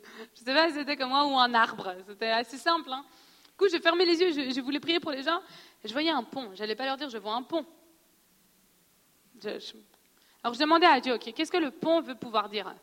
pas 0.45 0.69
si 0.69 0.75
c'était 0.75 0.97
comme 0.97 1.11
moi 1.11 1.25
ou 1.25 1.39
un 1.39 1.55
arbre. 1.55 1.95
C'était 2.09 2.31
assez 2.31 2.57
simple. 2.57 2.91
Hein. 2.91 3.05
Du 3.45 3.57
coup, 3.57 3.69
j'ai 3.71 3.79
fermé 3.79 4.05
les 4.05 4.21
yeux, 4.21 4.33
je, 4.51 4.61
voulais 4.61 4.81
prier 4.81 4.99
pour 4.99 5.13
les 5.13 5.23
gens. 5.23 5.41
Je 5.85 5.93
voyais 5.93 6.11
un 6.11 6.25
pont. 6.25 6.51
J'allais 6.55 6.75
pas 6.75 6.85
leur 6.85 6.97
dire, 6.97 7.09
je 7.09 7.19
vois 7.19 7.35
un 7.35 7.43
pont. 7.43 7.65
Alors 10.43 10.55
je 10.55 10.61
demandais 10.61 10.87
à 10.87 11.01
Dieu, 11.01 11.15
ok, 11.15 11.33
qu'est-ce 11.35 11.53
que 11.53 11.59
le 11.59 11.71
pont 11.71 12.01
veut 12.01 12.15
pouvoir 12.15 12.49
dire? 12.49 12.75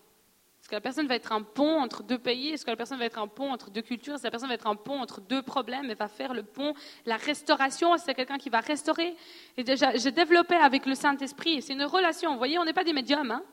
Est-ce 0.68 0.70
que 0.70 0.76
la 0.76 0.82
personne 0.82 1.08
va 1.08 1.16
être 1.16 1.32
un 1.32 1.44
pont 1.44 1.80
entre 1.80 2.04
deux 2.04 2.18
pays? 2.18 2.50
Est-ce 2.50 2.66
que 2.66 2.72
la 2.72 2.76
personne 2.76 3.00
va 3.00 3.06
être 3.06 3.20
un 3.20 3.28
pont 3.28 3.52
entre 3.52 3.70
deux 3.70 3.82
cultures? 3.82 4.16
Est-ce 4.16 4.24
que 4.24 4.28
la 4.28 4.32
personne 4.32 4.50
va 4.50 4.56
être 4.56 4.68
un 4.68 4.76
pont 4.76 5.00
entre 5.00 5.22
deux 5.22 5.42
problèmes? 5.42 5.90
Elle 5.90 5.96
va 5.96 6.10
faire 6.10 6.34
le 6.34 6.44
pont, 6.44 6.74
la 7.06 7.16
restauration, 7.16 7.98
c'est 7.98 8.14
quelqu'un 8.14 8.38
qui 8.38 8.50
va 8.50 8.60
restaurer? 8.60 9.16
Et 9.56 9.64
déjà, 9.64 9.96
j'ai 9.96 10.12
développé 10.12 10.56
avec 10.56 10.86
le 10.86 10.94
Saint-Esprit. 10.94 11.62
C'est 11.62 11.74
une 11.74 11.84
relation. 11.84 12.32
Vous 12.34 12.38
voyez, 12.38 12.60
on 12.60 12.66
n'est 12.66 12.74
pas 12.74 12.84
des 12.84 12.94
médiums. 12.94 13.32
Hein? 13.32 13.44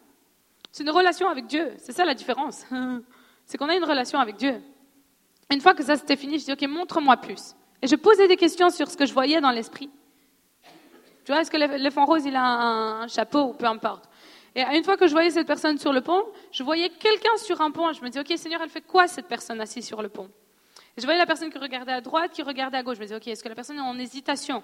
C'est 0.72 0.82
une 0.82 0.90
relation 0.90 1.28
avec 1.28 1.46
Dieu. 1.46 1.72
C'est 1.78 1.92
ça 1.92 2.05
la 2.05 2.14
différence. 2.14 2.64
c'est 3.46 3.59
qu'on 3.59 3.68
a 3.68 3.76
une 3.76 3.84
relation 3.84 4.18
avec 4.18 4.36
Dieu. 4.36 4.61
Une 5.52 5.61
fois 5.61 5.74
que 5.74 5.84
ça 5.84 5.96
c'était 5.96 6.16
fini, 6.16 6.40
je 6.40 6.46
dis, 6.46 6.52
ok, 6.52 6.62
montre-moi 6.62 7.16
plus. 7.18 7.55
Et 7.80 7.86
je 7.86 7.94
posais 7.94 8.26
des 8.26 8.36
questions 8.36 8.70
sur 8.70 8.90
ce 8.90 8.96
que 8.96 9.07
je 9.07 9.12
voyais 9.12 9.40
dans 9.40 9.52
l'esprit. 9.52 9.88
Tu 11.25 11.33
vois, 11.33 11.41
est-ce 11.41 11.51
que 11.51 11.57
l'éléphant 11.57 12.05
rose, 12.05 12.25
il 12.27 12.37
a 12.37 12.45
un, 12.45 13.09
chapeau 13.09 13.45
ou 13.45 13.53
peu 13.55 13.66
importe 13.66 14.09
Et 14.55 14.62
une 14.62 14.85
fois 14.85 14.97
que 14.97 15.07
je 15.07 15.12
voyais 15.12 15.31
cette 15.31 15.47
personne 15.47 15.79
sur 15.79 15.93
le 15.93 16.03
pont, 16.03 16.22
je 16.53 16.62
voyais 16.62 16.91
quelqu'un 16.91 17.37
sur 17.39 17.61
un 17.61 17.70
pont. 17.70 17.93
Je 17.93 18.03
me 18.03 18.11
dis, 18.11 18.18
OK, 18.18 18.33
Seigneur, 18.37 18.61
elle 18.62 18.68
fait 18.68 18.83
quoi 18.83 19.09
cette 19.09 19.27
personne 19.27 19.61
assise 19.61 19.87
sur 19.87 20.03
le 20.03 20.09
pont? 20.09 20.29
Et 20.97 21.01
Je 21.01 21.07
voyais 21.07 21.18
la 21.18 21.27
personne 21.27 21.51
qui 21.51 21.59
regardait 21.59 21.93
à 21.93 22.01
droite, 22.01 22.33
qui 22.33 22.43
regardait 22.43 22.77
à 22.77 22.83
gauche. 22.83 22.99
Je 22.99 23.03
me 23.03 23.07
dis, 23.07 23.14
OK, 23.14 23.27
est-ce 23.27 23.43
que 23.43 23.49
la 23.49 23.55
personne 23.55 23.79
est 23.79 23.81
en 23.81 23.99
hésitation? 23.99 24.62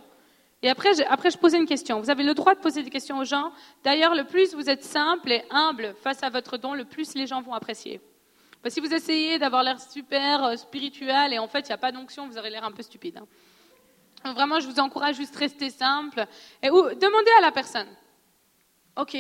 Et 0.63 0.69
après 0.69 0.93
je, 0.95 1.03
après, 1.09 1.31
je 1.31 1.39
posais 1.39 1.57
une 1.57 1.67
question. 1.67 2.01
Vous 2.01 2.11
avez 2.11 2.23
le 2.23 2.35
droit 2.35 2.55
de 2.55 2.61
poser 2.61 2.83
des 2.83 2.91
questions 2.91 3.19
aux 3.19 3.25
gens. 3.25 3.53
D'ailleurs, 3.83 4.15
le 4.15 4.25
plus 4.25 4.55
vous 4.55 4.69
êtes 4.69 4.85
simple 4.85 5.33
et 5.33 5.43
humble 5.51 5.95
face 6.03 6.23
à 6.23 6.29
votre 6.29 6.59
don, 6.59 6.75
le 6.75 6.85
plus 6.85 7.15
les 7.15 7.27
gens 7.27 7.41
vont 7.41 7.55
apprécier. 7.55 8.01
Parce 8.63 8.75
que 8.75 8.83
si 8.83 8.87
vous 8.87 8.95
essayez 8.95 9.39
d'avoir 9.39 9.63
l'air 9.63 9.81
super 9.81 10.45
euh, 10.45 10.57
spirituel 10.57 11.33
et 11.33 11.39
en 11.39 11.49
fait, 11.49 11.61
il 11.61 11.69
n'y 11.69 11.73
a 11.73 11.79
pas 11.79 11.93
d'onction, 11.93 12.29
vous 12.29 12.37
aurez 12.37 12.51
l'air 12.51 12.65
un 12.65 12.73
peu 12.73 12.83
stupide. 12.83 13.17
Hein. 13.17 13.27
Vraiment, 14.25 14.61
je 14.61 14.69
vous 14.69 14.79
encourage 14.81 15.17
juste 15.17 15.35
rester 15.37 15.71
simple. 15.71 16.27
Et 16.63 16.69
demandez 16.69 17.31
à 17.39 17.43
la 17.43 17.53
personne. 17.53 17.89
Ok, 18.97 19.17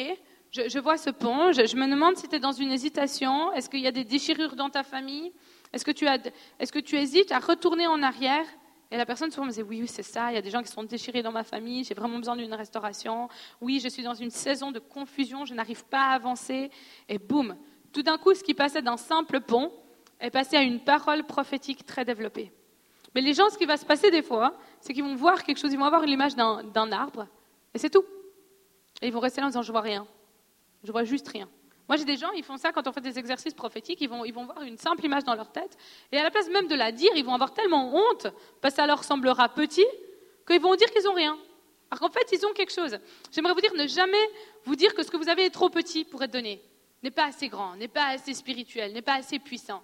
je, 0.52 0.78
vois 0.78 0.98
ce 0.98 1.10
pont. 1.10 1.52
Je, 1.52 1.76
me 1.76 1.88
demande 1.90 2.16
si 2.16 2.28
tu 2.28 2.36
es 2.36 2.40
dans 2.40 2.52
une 2.52 2.72
hésitation. 2.72 3.52
Est-ce 3.52 3.70
qu'il 3.70 3.80
y 3.80 3.86
a 3.86 3.92
des 3.92 4.04
déchirures 4.04 4.56
dans 4.56 4.68
ta 4.68 4.82
famille? 4.82 5.32
Est-ce 5.72 5.84
que, 5.84 6.80
tu 6.80 6.96
hésites 6.96 7.32
à 7.32 7.38
retourner 7.38 7.86
en 7.86 8.02
arrière? 8.02 8.44
Et 8.90 8.96
la 8.96 9.06
personne 9.06 9.30
souvent 9.30 9.46
me 9.46 9.52
dit 9.52 9.62
oui, 9.62 9.86
c'est 9.86 10.02
ça, 10.02 10.32
il 10.32 10.34
y 10.34 10.38
a 10.38 10.42
des 10.42 10.50
gens 10.50 10.62
qui 10.62 10.68
sont 10.68 10.82
déchirés 10.82 11.22
dans 11.22 11.30
ma 11.30 11.44
famille, 11.44 11.84
j'ai 11.84 11.94
vraiment 11.94 12.18
besoin 12.18 12.34
d'une 12.34 12.52
restauration. 12.52 13.28
Oui, 13.60 13.78
je 13.78 13.88
suis 13.88 14.02
dans 14.02 14.14
une 14.14 14.32
saison 14.32 14.72
de 14.72 14.80
confusion, 14.80 15.44
je 15.44 15.54
n'arrive 15.54 15.84
pas 15.84 16.08
à 16.08 16.14
avancer. 16.14 16.72
Et 17.08 17.18
boum, 17.18 17.56
tout 17.92 18.02
d'un 18.02 18.18
coup, 18.18 18.34
ce 18.34 18.42
qui 18.42 18.52
passait 18.52 18.82
d'un 18.82 18.96
simple 18.96 19.40
pont 19.40 19.72
est 20.18 20.30
passé 20.30 20.56
à 20.56 20.62
une 20.62 20.80
parole 20.80 21.22
prophétique 21.22 21.86
très 21.86 22.04
développée. 22.04 22.50
Mais 23.14 23.20
les 23.20 23.32
gens, 23.32 23.48
ce 23.48 23.58
qui 23.58 23.64
va 23.64 23.76
se 23.76 23.84
passer 23.84 24.10
des 24.10 24.22
fois, 24.22 24.56
c'est 24.80 24.92
qu'ils 24.92 25.04
vont 25.04 25.14
voir 25.14 25.42
quelque 25.44 25.58
chose, 25.58 25.72
ils 25.72 25.78
vont 25.78 25.84
avoir 25.84 26.02
l'image 26.02 26.34
d'un 26.36 26.92
arbre, 26.92 27.26
et 27.74 27.78
c'est 27.78 27.90
tout. 27.90 28.04
Et 29.02 29.06
ils 29.06 29.12
vont 29.12 29.20
rester 29.20 29.40
là 29.40 29.46
en 29.46 29.50
disant, 29.50 29.62
je 29.62 29.72
vois 29.72 29.80
rien. 29.80 30.06
Je 30.84 30.92
vois 30.92 31.04
juste 31.04 31.28
rien. 31.28 31.48
Moi, 31.88 31.96
j'ai 31.96 32.04
des 32.04 32.16
gens, 32.16 32.30
ils 32.32 32.44
font 32.44 32.56
ça 32.56 32.72
quand 32.72 32.86
on 32.86 32.92
fait 32.92 33.00
des 33.00 33.18
exercices 33.18 33.54
prophétiques, 33.54 34.00
ils 34.00 34.08
vont, 34.08 34.24
ils 34.24 34.32
vont 34.32 34.44
voir 34.44 34.62
une 34.62 34.78
simple 34.78 35.04
image 35.04 35.24
dans 35.24 35.34
leur 35.34 35.50
tête, 35.50 35.76
et 36.12 36.18
à 36.18 36.22
la 36.22 36.30
place 36.30 36.48
même 36.48 36.68
de 36.68 36.74
la 36.74 36.92
dire, 36.92 37.10
ils 37.16 37.24
vont 37.24 37.34
avoir 37.34 37.52
tellement 37.52 37.94
honte, 37.94 38.28
parce 38.60 38.74
que 38.74 38.80
ça 38.80 38.86
leur 38.86 39.02
semblera 39.04 39.48
petit, 39.48 39.86
qu'ils 40.46 40.60
vont 40.60 40.74
dire 40.76 40.90
qu'ils 40.90 41.04
n'ont 41.04 41.14
rien. 41.14 41.36
Alors 41.90 42.00
qu'en 42.00 42.10
fait, 42.10 42.30
ils 42.32 42.46
ont 42.46 42.52
quelque 42.52 42.72
chose. 42.72 42.96
J'aimerais 43.32 43.54
vous 43.54 43.60
dire, 43.60 43.74
ne 43.74 43.86
jamais 43.88 44.30
vous 44.64 44.76
dire 44.76 44.94
que 44.94 45.02
ce 45.02 45.10
que 45.10 45.16
vous 45.16 45.28
avez 45.28 45.46
est 45.46 45.50
trop 45.50 45.68
petit 45.68 46.04
pour 46.04 46.22
être 46.22 46.30
donné, 46.30 46.62
n'est 47.02 47.10
pas 47.10 47.26
assez 47.26 47.48
grand, 47.48 47.74
n'est 47.74 47.88
pas 47.88 48.06
assez 48.10 48.34
spirituel, 48.34 48.92
n'est 48.92 49.02
pas 49.02 49.14
assez 49.14 49.38
puissant. 49.38 49.82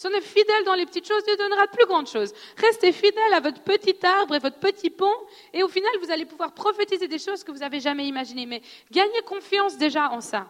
Si 0.00 0.06
on 0.06 0.10
est 0.12 0.22
fidèle 0.22 0.64
dans 0.64 0.72
les 0.72 0.86
petites 0.86 1.06
choses, 1.06 1.22
Dieu 1.24 1.36
donnera 1.36 1.66
de 1.66 1.72
plus 1.72 1.84
grandes 1.84 2.08
choses. 2.08 2.32
Restez 2.56 2.90
fidèle 2.90 3.34
à 3.34 3.40
votre 3.40 3.60
petit 3.60 3.94
arbre 4.02 4.34
et 4.34 4.38
votre 4.38 4.58
petit 4.58 4.88
pont, 4.88 5.14
et 5.52 5.62
au 5.62 5.68
final, 5.68 5.90
vous 6.02 6.10
allez 6.10 6.24
pouvoir 6.24 6.54
prophétiser 6.54 7.06
des 7.06 7.18
choses 7.18 7.44
que 7.44 7.52
vous 7.52 7.58
n'avez 7.58 7.80
jamais 7.80 8.06
imaginées. 8.06 8.46
Mais 8.46 8.62
gagnez 8.90 9.20
confiance 9.26 9.76
déjà 9.76 10.10
en 10.10 10.22
ça. 10.22 10.48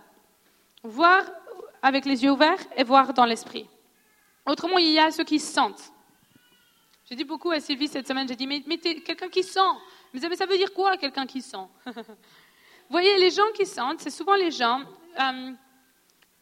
Voir 0.84 1.24
avec 1.82 2.04
les 2.04 2.22
yeux 2.22 2.30
ouverts 2.30 2.64
et 2.76 2.84
voir 2.84 3.12
dans 3.12 3.24
l'esprit. 3.24 3.68
Autrement, 4.46 4.78
il 4.78 4.92
y 4.92 5.00
a 5.00 5.10
ceux 5.10 5.24
qui 5.24 5.40
sentent. 5.40 5.92
J'ai 7.08 7.16
dit 7.16 7.24
beaucoup 7.24 7.50
à 7.50 7.58
Sylvie 7.58 7.88
cette 7.88 8.06
semaine, 8.06 8.28
j'ai 8.28 8.36
dit, 8.36 8.46
mais, 8.46 8.62
mais 8.68 8.78
quelqu'un 8.78 9.28
qui 9.28 9.42
sent. 9.42 9.72
Mais 10.12 10.20
ça 10.20 10.46
veut 10.46 10.58
dire 10.58 10.72
quoi, 10.72 10.96
quelqu'un 10.96 11.26
qui 11.26 11.42
sent? 11.42 11.66
Vous 11.86 11.92
voyez, 12.88 13.18
les 13.18 13.30
gens 13.30 13.50
qui 13.52 13.66
sentent, 13.66 14.00
c'est 14.00 14.10
souvent 14.10 14.36
les 14.36 14.52
gens 14.52 14.84
euh, 15.18 15.50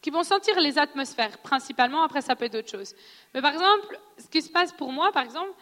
qui 0.01 0.11
vont 0.11 0.22
sentir 0.22 0.59
les 0.61 0.78
atmosphères, 0.78 1.38
principalement, 1.38 2.03
après 2.03 2.20
ça 2.20 2.36
peut 2.36 2.44
être 2.44 2.53
d'autres 2.53 2.70
choses. 2.70 2.94
Mais 3.34 3.42
par 3.42 3.53
exemple, 3.53 3.99
ce 4.18 4.28
qui 4.28 4.42
se 4.42 4.51
passe 4.51 4.72
pour 4.72 4.92
moi, 4.92 5.11
par 5.12 5.24
exemple, 5.24 5.53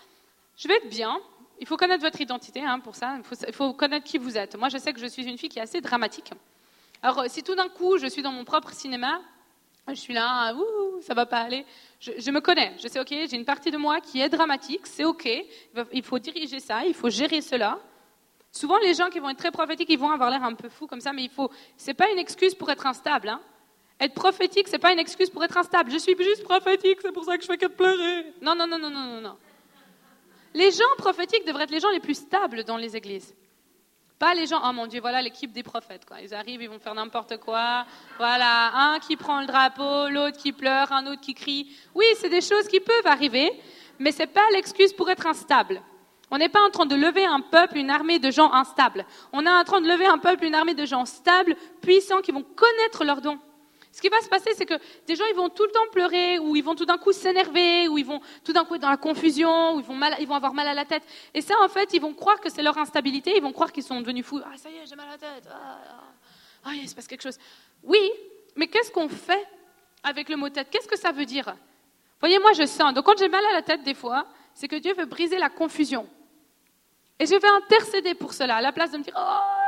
je 0.57 0.69
vais 0.69 0.77
être 0.77 0.89
bien, 0.89 1.19
il 1.59 1.67
faut 1.67 1.77
connaître 1.77 2.03
votre 2.03 2.21
identité 2.21 2.63
hein, 2.63 2.81
pour 2.81 2.95
ça, 2.95 3.19
il 3.47 3.53
faut, 3.53 3.73
connaître 3.73 4.05
qui 4.05 4.19
vous 4.19 4.37
êtes. 4.37 4.57
Moi, 4.57 4.69
je 4.69 4.79
sais 4.79 4.93
que 4.93 5.01
je 5.01 5.07
suis 5.07 5.25
une 5.25 5.39
fille 5.39 5.49
qui 5.49 5.59
est 5.59 5.63
assez 5.63 5.81
dramatique. 5.81 6.31
Alors, 7.03 7.25
si 7.29 7.43
tout 7.43 7.55
d'un 7.55 7.69
coup, 7.69 7.99
je 7.99 8.07
suis 8.07 8.23
dans 8.23 8.33
mon 8.33 8.45
propre 8.45 8.73
cinéma, 8.73 9.21
je 9.89 9.95
suis 9.95 10.13
là, 10.13 10.53
ouh, 10.55 11.01
ça 11.01 11.15
va 11.15 11.27
pas 11.27 11.39
aller. 11.39 11.65
Je, 12.01 12.31
me 12.31 12.41
connais, 12.41 12.75
je 12.83 12.89
sais, 12.89 12.99
ok, 12.99 13.09
j'ai 13.09 13.37
une 13.37 13.45
partie 13.45 13.71
de 13.71 13.77
moi 13.77 14.01
qui 14.01 14.21
est 14.21 14.29
dramatique, 14.29 14.87
c'est 14.87 15.05
ok. 15.05 15.29
Il 15.93 16.03
faut 16.03 16.19
diriger 16.19 16.61
ça, 16.61 16.85
il 16.85 16.95
faut 16.95 17.09
gérer 17.09 17.41
cela. 17.41 17.79
Souvent, 18.51 18.79
les 18.79 18.95
gens 18.95 19.11
qui 19.11 19.19
vont 19.19 19.29
être 19.31 19.39
très 19.39 19.51
prophétiques, 19.51 19.91
ils 19.91 19.99
vont 19.99 20.11
avoir 20.11 20.31
l'air 20.31 20.43
un 20.43 20.55
peu 20.55 20.69
fous 20.69 20.87
comme 20.87 21.01
ça, 21.01 21.13
mais 21.13 21.25
il 21.25 21.31
faut. 21.31 21.51
C'est 21.77 21.95
pas 21.95 22.11
une 22.11 22.19
excuse 22.19 22.55
pour 22.55 22.71
être 22.71 22.87
instable. 22.87 23.29
Hein. 23.29 23.41
Être 23.99 24.15
prophétique, 24.15 24.69
c'est 24.69 24.79
pas 24.79 24.93
une 24.93 24.99
excuse 24.99 25.31
pour 25.31 25.43
être 25.43 25.57
instable. 25.57 25.91
Je 25.91 25.99
suis 25.99 26.17
juste 26.19 26.45
prophétique, 26.45 26.99
c'est 27.01 27.13
pour 27.13 27.25
ça 27.25 27.37
que 27.37 27.43
je 27.43 27.47
fais 27.49 27.57
que 27.57 27.67
de 27.67 27.73
pleurer. 27.73 28.27
Non, 28.43 28.55
non, 28.55 28.67
non, 28.67 28.79
non, 28.79 28.91
non, 28.91 29.05
non, 29.05 29.21
non. 29.21 29.37
Les 30.53 30.71
gens 30.71 30.85
prophétiques 30.99 31.47
devraient 31.47 31.65
être 31.65 31.71
les 31.71 31.81
gens 31.81 31.91
les 31.91 32.01
plus 32.01 32.15
stables 32.15 32.65
dans 32.65 32.77
les 32.77 32.97
églises. 32.97 33.35
Pas 34.19 34.35
les 34.35 34.47
gens, 34.47 34.61
oh 34.65 34.73
mon 34.73 34.87
Dieu, 34.87 35.01
voilà 35.01 35.21
l'équipe 35.21 35.53
des 35.53 35.63
prophètes. 35.63 36.07
Quoi. 36.07 36.23
Ils 36.23 36.33
arrivent, 36.35 36.63
ils 36.63 36.69
vont 36.71 36.79
faire 36.79 36.95
n'importe 36.95 37.37
quoi. 37.39 37.85
Voilà, 38.17 38.73
un 38.75 38.99
qui 38.99 39.17
prend 39.17 39.41
le 39.41 39.47
drapeau, 39.47 40.09
l'autre 40.09 40.39
qui 40.39 40.53
pleure, 40.53 40.91
un 40.93 41.07
autre 41.07 41.21
qui 41.21 41.35
crie. 41.35 41.71
Oui, 41.95 42.07
c'est 42.17 42.31
des 42.31 42.41
choses 42.41 42.69
qui 42.69 42.81
peuvent 42.81 43.07
arriver, 43.07 43.51
mais 43.99 44.13
ce 44.13 44.21
n'est 44.21 44.27
pas 44.27 44.49
l'excuse 44.53 44.95
pour 44.95 45.11
être 45.11 45.27
instable. 45.27 45.83
On 46.31 46.39
n'est 46.39 46.49
pas 46.49 46.63
en 46.63 46.71
train 46.71 46.87
de 46.87 46.97
lever 46.97 47.25
un 47.25 47.41
peuple, 47.41 47.77
une 47.77 47.91
armée 47.91 48.19
de 48.19 48.31
gens 48.31 48.53
instables. 48.53 49.05
On 49.33 49.45
est 49.45 49.51
en 49.51 49.65
train 49.65 49.81
de 49.81 49.89
lever 49.89 50.07
un 50.07 50.19
peuple, 50.19 50.45
une 50.45 50.55
armée 50.55 50.75
de 50.75 50.87
gens 50.87 51.05
stables, 51.05 51.55
puissants, 51.83 52.21
qui 52.21 52.33
vont 52.33 52.43
connaître 52.43 53.05
leurs 53.05 53.21
dons. 53.21 53.39
Ce 53.97 54.03
qui 54.03 54.11
va 54.11 54.21
se 54.21 54.29
passer, 54.29 54.51
c'est 54.55 54.67
que 54.67 54.75
des 55.07 55.17
gens, 55.17 55.25
ils 55.25 55.35
vont 55.35 55.49
tout 55.49 55.63
le 55.63 55.71
temps 55.71 55.87
pleurer, 55.91 56.39
ou 56.39 56.55
ils 56.55 56.63
vont 56.63 56.75
tout 56.75 56.85
d'un 56.85 56.99
coup 56.99 57.13
s'énerver, 57.13 57.89
ou 57.89 57.97
ils 57.97 58.05
vont 58.05 58.21
tout 58.45 58.53
d'un 58.53 58.67
coup 58.67 58.75
être 58.75 58.83
dans 58.83 58.91
la 58.91 58.99
confusion, 58.99 59.75
ou 59.75 59.81
ils 59.81 59.87
vont, 59.87 59.99
ils 60.19 60.29
vont 60.29 60.35
avoir 60.35 60.53
mal 60.53 60.69
à 60.69 60.75
la 60.75 60.85
tête. 60.85 61.03
Et 61.33 61.41
ça, 61.41 61.55
en 61.63 61.69
fait, 61.69 61.95
ils 61.95 61.99
vont 62.03 62.13
croire 62.13 62.39
que 62.39 62.51
c'est 62.51 62.63
leur 62.63 62.77
instabilité, 62.77 63.35
ils 63.35 63.43
vont 63.43 63.55
croire 63.55 63.73
qu'ils 63.73 63.85
sont 63.85 63.99
devenus 63.99 64.27
fous. 64.27 64.43
Ah, 64.45 64.55
ça 64.59 64.69
y 64.69 64.77
est, 64.77 64.87
j'ai 64.87 64.97
mal 64.97 65.09
à 65.09 65.13
la 65.13 65.17
tête. 65.17 65.49
Ah, 65.51 65.79
ah, 65.89 66.03
ah 66.67 66.71
il 66.75 66.87
se 66.87 66.95
passe 66.95 67.07
quelque 67.07 67.23
chose. 67.23 67.39
Oui, 67.85 68.13
mais 68.55 68.67
qu'est-ce 68.67 68.93
qu'on 68.93 69.09
fait 69.09 69.47
avec 70.03 70.29
le 70.29 70.37
mot 70.37 70.51
tête? 70.51 70.69
Qu'est-ce 70.71 70.89
que 70.89 70.99
ça 70.99 71.11
veut 71.11 71.25
dire? 71.25 71.57
Voyez, 72.21 72.39
moi, 72.39 72.53
je 72.53 72.67
sens. 72.67 72.93
Donc, 72.93 73.07
quand 73.07 73.17
j'ai 73.17 73.31
mal 73.31 73.47
à 73.47 73.55
la 73.55 73.63
tête, 73.63 73.83
des 73.83 73.95
fois, 73.95 74.27
c'est 74.53 74.69
que 74.69 74.77
Dieu 74.77 74.93
veut 74.93 75.07
briser 75.07 75.39
la 75.39 75.49
confusion. 75.49 76.07
Et 77.19 77.25
je 77.25 77.35
vais 77.35 77.49
intercéder 77.49 78.15
pour 78.15 78.35
cela, 78.35 78.57
à 78.57 78.61
la 78.61 78.73
place 78.73 78.91
de 78.91 78.99
me 78.99 79.05
dire, 79.05 79.15
oh, 79.17 79.66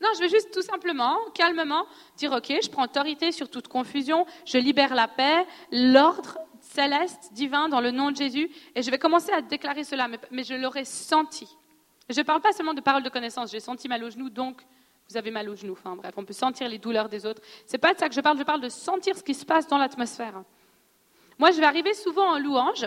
non, 0.00 0.10
je 0.14 0.20
vais 0.20 0.28
juste 0.28 0.52
tout 0.52 0.62
simplement, 0.62 1.16
calmement, 1.34 1.86
dire, 2.16 2.32
OK, 2.32 2.52
je 2.62 2.68
prends 2.68 2.84
autorité 2.84 3.32
sur 3.32 3.48
toute 3.48 3.66
confusion, 3.68 4.26
je 4.44 4.58
libère 4.58 4.94
la 4.94 5.08
paix, 5.08 5.46
l'ordre 5.72 6.38
céleste, 6.60 7.32
divin, 7.32 7.68
dans 7.68 7.80
le 7.80 7.90
nom 7.90 8.10
de 8.10 8.16
Jésus, 8.16 8.50
et 8.74 8.82
je 8.82 8.90
vais 8.90 8.98
commencer 8.98 9.32
à 9.32 9.40
déclarer 9.40 9.84
cela, 9.84 10.08
mais, 10.30 10.44
je 10.44 10.54
l'aurais 10.54 10.84
senti. 10.84 11.48
Je 12.10 12.20
ne 12.20 12.24
parle 12.24 12.42
pas 12.42 12.52
seulement 12.52 12.74
de 12.74 12.82
paroles 12.82 13.02
de 13.02 13.08
connaissance, 13.08 13.50
j'ai 13.50 13.60
senti 13.60 13.88
mal 13.88 14.04
au 14.04 14.10
genou, 14.10 14.28
donc 14.28 14.60
vous 15.08 15.16
avez 15.16 15.30
mal 15.30 15.48
au 15.48 15.54
genou. 15.54 15.72
Enfin 15.72 15.96
bref, 15.96 16.12
on 16.16 16.24
peut 16.24 16.34
sentir 16.34 16.68
les 16.68 16.78
douleurs 16.78 17.08
des 17.08 17.24
autres. 17.24 17.40
C'est 17.64 17.78
pas 17.78 17.94
de 17.94 17.98
ça 17.98 18.08
que 18.08 18.14
je 18.14 18.20
parle, 18.20 18.38
je 18.38 18.42
parle 18.42 18.60
de 18.60 18.68
sentir 18.68 19.16
ce 19.16 19.22
qui 19.22 19.34
se 19.34 19.44
passe 19.44 19.66
dans 19.66 19.78
l'atmosphère. 19.78 20.42
Moi, 21.38 21.52
je 21.52 21.60
vais 21.60 21.66
arriver 21.66 21.94
souvent 21.94 22.34
en 22.34 22.38
louange, 22.38 22.86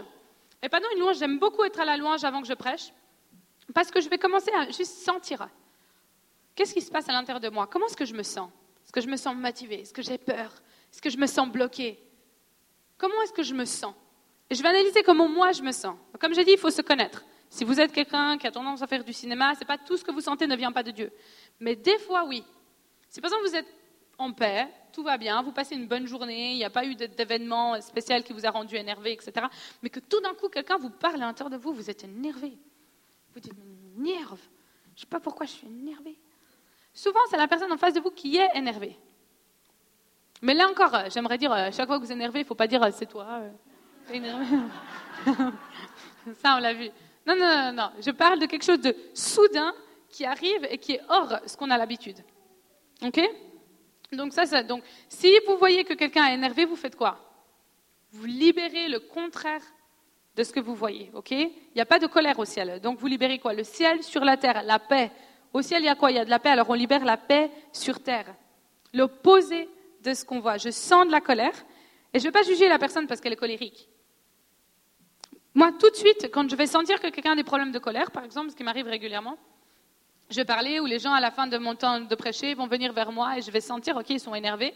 et 0.62 0.70
pendant 0.70 0.90
une 0.94 1.00
louange, 1.00 1.18
j'aime 1.18 1.40
beaucoup 1.40 1.64
être 1.64 1.80
à 1.80 1.86
la 1.86 1.98
louange 1.98 2.24
avant 2.24 2.42
que 2.42 2.48
je 2.48 2.54
prêche, 2.54 2.94
parce 3.74 3.90
que 3.90 4.00
je 4.00 4.10
vais 4.10 4.18
commencer 4.20 4.52
à 4.56 4.66
juste 4.66 5.04
sentir. 5.04 5.48
Qu'est-ce 6.60 6.74
qui 6.74 6.82
se 6.82 6.92
passe 6.92 7.08
à 7.08 7.14
l'intérieur 7.14 7.40
de 7.40 7.48
moi? 7.48 7.68
Comment 7.68 7.86
est-ce 7.86 7.96
que 7.96 8.04
je 8.04 8.14
me 8.14 8.22
sens? 8.22 8.50
Est-ce 8.84 8.92
que 8.92 9.00
je 9.00 9.08
me 9.08 9.16
sens 9.16 9.34
motivée? 9.34 9.80
Est-ce 9.80 9.94
que 9.94 10.02
j'ai 10.02 10.18
peur? 10.18 10.62
Est-ce 10.92 11.02
que 11.02 11.10
je 11.10 11.18
me 11.18 11.26
sens 11.26 11.48
bloquée? 11.48 11.98
Comment 12.98 13.22
est-ce 13.22 13.32
que 13.32 13.44
je 13.44 13.54
me 13.54 13.64
sens? 13.64 13.96
Et 14.50 14.56
je 14.56 14.62
vais 14.62 14.68
analyser 14.68 15.02
comment 15.02 15.30
moi 15.30 15.54
je 15.54 15.62
me 15.62 15.72
sens. 15.72 15.96
Comme 16.20 16.34
j'ai 16.34 16.44
dit, 16.44 16.52
il 16.52 16.58
faut 16.58 16.70
se 16.70 16.82
connaître. 16.82 17.24
Si 17.50 17.64
vous 17.64 17.80
êtes 17.80 17.94
quelqu'un 17.94 18.38
qui 18.38 18.46
a 18.46 18.52
tendance 18.52 18.82
à 18.82 18.88
faire 18.88 19.06
du 19.06 19.14
cinéma, 19.14 19.56
c'est 19.56 19.64
pas 19.64 19.78
tout 19.78 19.96
ce 19.96 20.04
que 20.04 20.12
vous 20.12 20.20
sentez 20.20 20.48
ne 20.48 20.56
vient 20.58 20.74
pas 20.74 20.84
de 20.84 20.92
Dieu. 20.92 21.14
Mais 21.62 21.78
des 21.78 21.98
fois, 22.00 22.26
oui. 22.26 22.44
Si 23.08 23.22
par 23.22 23.32
exemple 23.32 23.48
vous 23.48 23.56
êtes 23.56 23.74
en 24.18 24.34
paix, 24.34 24.68
tout 24.92 25.04
va 25.04 25.18
bien, 25.18 25.42
vous 25.42 25.54
passez 25.54 25.76
une 25.76 25.88
bonne 25.88 26.08
journée, 26.08 26.52
il 26.52 26.58
n'y 26.58 26.66
a 26.66 26.70
pas 26.70 26.84
eu 26.84 26.94
d'événement 26.94 27.80
spécial 27.80 28.22
qui 28.22 28.34
vous 28.34 28.46
a 28.46 28.50
rendu 28.50 28.76
énervé, 28.76 29.14
etc. 29.14 29.48
Mais 29.82 29.90
que 29.90 30.02
tout 30.02 30.20
d'un 30.20 30.34
coup, 30.34 30.50
quelqu'un 30.50 30.76
vous 30.76 30.90
parle 30.90 31.24
à 31.24 31.28
l'intérieur 31.28 31.58
de 31.58 31.64
vous, 31.64 31.72
vous 31.72 31.90
êtes 31.90 32.04
énervé. 32.04 32.58
Vous 33.34 33.40
dites, 33.40 33.54
nerve. 33.96 34.42
Je 34.88 34.92
ne 34.96 35.00
sais 35.06 35.10
pas 35.10 35.22
pourquoi 35.22 35.46
je 35.46 35.54
suis 35.54 35.68
énervé. 35.68 36.20
Souvent, 37.00 37.22
c'est 37.30 37.38
la 37.38 37.48
personne 37.48 37.72
en 37.72 37.78
face 37.78 37.94
de 37.94 38.02
vous 38.02 38.12
qui 38.12 38.36
est 38.36 38.50
énervée. 38.56 38.94
Mais 40.42 40.54
là 40.54 40.68
encore, 40.68 40.94
euh, 40.94 41.08
j'aimerais 41.10 41.38
dire, 41.38 41.50
euh, 41.54 41.70
chaque 41.72 41.88
fois 41.88 41.98
que 41.98 42.04
vous 42.04 42.12
énervé, 42.12 42.40
il 42.40 42.44
ne 42.44 42.48
faut 42.48 42.56
pas 42.56 42.68
dire 42.68 42.84
euh, 42.84 42.90
c'est 42.92 43.06
toi. 43.06 43.40
énervé. 44.12 44.46
Ça, 46.42 46.58
on 46.58 46.60
l'a 46.60 46.74
vu. 46.74 46.90
Non, 47.26 47.38
non, 47.38 47.56
non, 47.56 47.72
non. 47.72 47.92
Je 48.06 48.12
parle 48.12 48.40
de 48.40 48.48
quelque 48.48 48.66
chose 48.66 48.82
de 48.82 48.94
soudain 49.14 49.74
qui 50.10 50.26
arrive 50.26 50.68
et 50.70 50.78
qui 50.78 50.96
est 50.96 51.02
hors 51.08 51.40
ce 51.46 51.56
qu'on 51.56 51.70
a 51.70 51.78
l'habitude. 51.78 52.18
OK? 53.02 53.22
Donc, 54.12 54.34
ça, 54.34 54.46
ça, 54.46 54.62
donc, 54.62 54.84
si 55.08 55.32
vous 55.48 55.56
voyez 55.56 55.86
que 55.86 55.94
quelqu'un 55.94 56.26
est 56.26 56.34
énervé, 56.34 56.66
vous 56.66 56.76
faites 56.76 56.98
quoi? 56.98 57.18
Vous 58.12 58.26
libérez 58.26 58.90
le 58.90 59.00
contraire 59.00 59.64
de 60.36 60.44
ce 60.44 60.52
que 60.52 60.60
vous 60.60 60.76
voyez. 60.76 61.12
OK? 61.14 61.32
Il 61.32 61.50
n'y 61.74 61.82
a 61.82 61.86
pas 61.86 62.00
de 62.00 62.08
colère 62.08 62.38
au 62.40 62.46
ciel. 62.46 62.82
Donc, 62.82 63.00
vous 63.00 63.08
libérez 63.08 63.40
quoi? 63.40 63.54
Le 63.54 63.64
ciel 63.64 64.04
sur 64.04 64.26
la 64.26 64.36
terre, 64.36 64.64
la 64.64 64.80
paix, 64.80 65.12
au 65.54 65.62
ciel, 65.62 65.82
il 65.82 65.86
y 65.86 65.90
a 65.90 65.96
quoi? 65.96 66.12
Il 66.12 66.16
y 66.16 66.20
a 66.20 66.26
de 66.26 66.30
la 66.30 66.40
paix. 66.40 66.50
Alors 66.50 66.70
on 66.70 66.74
libère 66.74 67.04
la 67.06 67.18
paix 67.18 67.52
sur 67.74 68.02
terre. 68.02 68.34
L'opposé 68.94 69.70
de 70.04 70.14
ce 70.14 70.26
qu'on 70.26 70.40
voit. 70.40 70.58
Je 70.58 70.70
sens 70.70 71.06
de 71.06 71.12
la 71.12 71.22
colère 71.22 71.54
et 72.14 72.20
je 72.20 72.26
ne 72.26 72.32
vais 72.32 72.40
pas 72.40 72.44
juger 72.44 72.68
la 72.68 72.80
personne 72.80 73.08
parce 73.08 73.22
qu'elle 73.22 73.34
est 73.34 73.38
colérique. 73.38 73.90
Moi, 75.54 75.72
tout 75.80 75.90
de 75.90 75.96
suite, 75.96 76.30
quand 76.32 76.50
je 76.50 76.56
vais 76.56 76.68
sentir 76.68 77.00
que 77.02 77.08
quelqu'un 77.08 77.34
a 77.34 77.36
des 77.36 77.44
problèmes 77.44 77.72
de 77.72 77.80
colère, 77.80 78.12
par 78.12 78.24
exemple, 78.24 78.52
ce 78.52 78.56
qui 78.56 78.64
m'arrive 78.64 78.88
régulièrement, 78.88 79.38
je 80.30 80.36
vais 80.36 80.46
parler 80.46 80.80
ou 80.80 80.86
les 80.86 81.00
gens, 81.00 81.12
à 81.12 81.20
la 81.20 81.32
fin 81.32 81.48
de 81.48 81.58
mon 81.58 81.76
temps 81.76 82.00
de 82.00 82.16
prêcher, 82.16 82.54
vont 82.54 82.68
venir 82.68 82.94
vers 82.94 83.12
moi 83.12 83.38
et 83.38 83.42
je 83.42 83.50
vais 83.50 83.62
sentir, 83.62 83.98
OK, 83.98 84.10
ils 84.10 84.20
sont 84.20 84.36
énervés. 84.36 84.74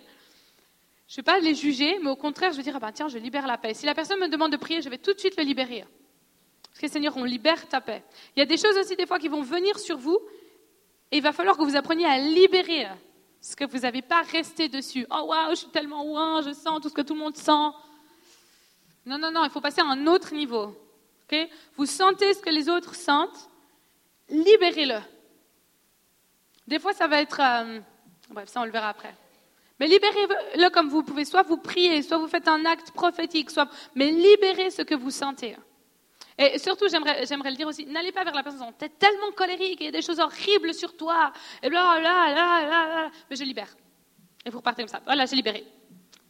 Je 1.07 1.13
ne 1.13 1.17
vais 1.17 1.23
pas 1.23 1.39
les 1.39 1.53
juger, 1.53 1.99
mais 2.01 2.09
au 2.09 2.15
contraire, 2.15 2.51
je 2.51 2.57
vais 2.57 2.63
dire, 2.63 2.75
ah 2.75 2.79
ben, 2.79 2.91
tiens, 2.91 3.07
je 3.07 3.19
libère 3.19 3.45
la 3.45 3.57
paix. 3.57 3.75
Si 3.75 3.85
la 3.85 3.93
personne 3.93 4.19
me 4.19 4.29
demande 4.29 4.51
de 4.51 4.57
prier, 4.57 4.81
je 4.81 4.89
vais 4.89 4.97
tout 4.97 5.13
de 5.13 5.19
suite 5.19 5.37
le 5.37 5.43
libérer. 5.43 5.85
Parce 6.69 6.79
que 6.81 6.87
Seigneur, 6.87 7.15
on 7.17 7.23
libère 7.23 7.67
ta 7.67 7.81
paix. 7.81 8.03
Il 8.35 8.39
y 8.39 8.41
a 8.41 8.45
des 8.45 8.57
choses 8.57 8.75
aussi, 8.77 8.95
des 8.95 9.05
fois, 9.05 9.19
qui 9.19 9.27
vont 9.27 9.43
venir 9.43 9.77
sur 9.77 9.97
vous 9.97 10.17
et 11.13 11.17
il 11.17 11.21
va 11.21 11.31
falloir 11.31 11.55
que 11.55 11.61
vous 11.61 11.75
appreniez 11.75 12.07
à 12.07 12.17
libérer 12.17 12.87
ce 13.39 13.55
que 13.55 13.65
vous 13.65 13.77
n'avez 13.77 14.01
pas 14.01 14.23
resté 14.23 14.67
dessus. 14.67 15.05
Oh 15.11 15.25
waouh, 15.27 15.51
je 15.51 15.57
suis 15.57 15.67
tellement 15.67 16.03
ouin, 16.03 16.41
je 16.41 16.51
sens 16.53 16.81
tout 16.81 16.89
ce 16.89 16.93
que 16.95 17.03
tout 17.03 17.13
le 17.13 17.19
monde 17.19 17.37
sent. 17.37 17.69
Non, 19.05 19.19
non, 19.19 19.29
non, 19.29 19.43
il 19.43 19.51
faut 19.51 19.61
passer 19.61 19.81
à 19.81 19.85
un 19.85 20.07
autre 20.07 20.33
niveau. 20.33 20.75
vous 21.77 21.85
sentez 21.85 22.33
ce 22.33 22.41
que 22.41 22.49
les 22.49 22.67
autres 22.67 22.95
sentent, 22.95 23.47
libérez-le. 24.27 25.01
Des 26.65 26.79
fois, 26.79 26.93
ça 26.93 27.05
va 27.07 27.21
être... 27.21 27.39
Euh, 27.39 27.79
bref, 28.31 28.49
ça, 28.49 28.61
on 28.61 28.65
le 28.65 28.71
verra 28.71 28.89
après. 28.89 29.15
Mais 29.79 29.85
libérez-le 29.85 30.69
comme 30.71 30.89
vous 30.89 31.03
pouvez. 31.03 31.25
Soit 31.25 31.43
vous 31.43 31.57
priez, 31.57 32.01
soit 32.01 32.17
vous 32.17 32.27
faites 32.27 32.47
un 32.47 32.65
acte 32.65 32.89
prophétique, 32.89 33.51
soit... 33.51 33.69
Mais 33.93 34.09
libérez 34.09 34.71
ce 34.71 34.81
que 34.81 34.95
vous 34.95 35.11
sentez. 35.11 35.57
Et 36.37 36.57
surtout, 36.57 36.87
j'aimerais, 36.89 37.25
le 37.51 37.55
dire 37.55 37.67
aussi, 37.67 37.85
n'allez 37.85 38.11
pas 38.11 38.23
vers 38.23 38.33
la 38.33 38.43
personne, 38.43 38.73
t'es 38.77 38.89
tellement 38.89 39.31
colérique, 39.35 39.77
il 39.81 39.85
y 39.85 39.89
a 39.89 39.91
des 39.91 40.01
choses 40.01 40.19
horribles 40.19 40.73
sur 40.73 40.97
toi, 40.97 41.31
et 41.61 41.69
là, 41.69 41.99
là, 41.99 42.33
là, 42.33 42.65
là, 42.65 43.11
mais 43.29 43.35
je 43.35 43.43
libère. 43.43 43.75
Et 44.45 44.49
vous 44.49 44.57
repartez 44.57 44.81
comme 44.81 44.89
ça. 44.89 45.01
Voilà, 45.05 45.25
j'ai 45.25 45.35
libéré. 45.35 45.65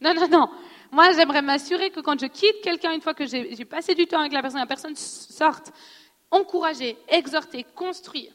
Non, 0.00 0.14
non, 0.14 0.28
non. 0.28 0.50
Moi, 0.92 1.12
j'aimerais 1.12 1.42
m'assurer 1.42 1.90
que 1.90 2.00
quand 2.00 2.20
je 2.20 2.26
quitte 2.26 2.60
quelqu'un, 2.62 2.92
une 2.92 3.00
fois 3.00 3.14
que 3.14 3.26
j'ai, 3.26 3.64
passé 3.64 3.94
du 3.94 4.06
temps 4.06 4.20
avec 4.20 4.32
la 4.32 4.42
personne, 4.42 4.60
la 4.60 4.66
personne 4.66 4.94
sorte, 4.94 5.72
encourager, 6.30 6.96
exhorter, 7.08 7.64
construire. 7.74 8.32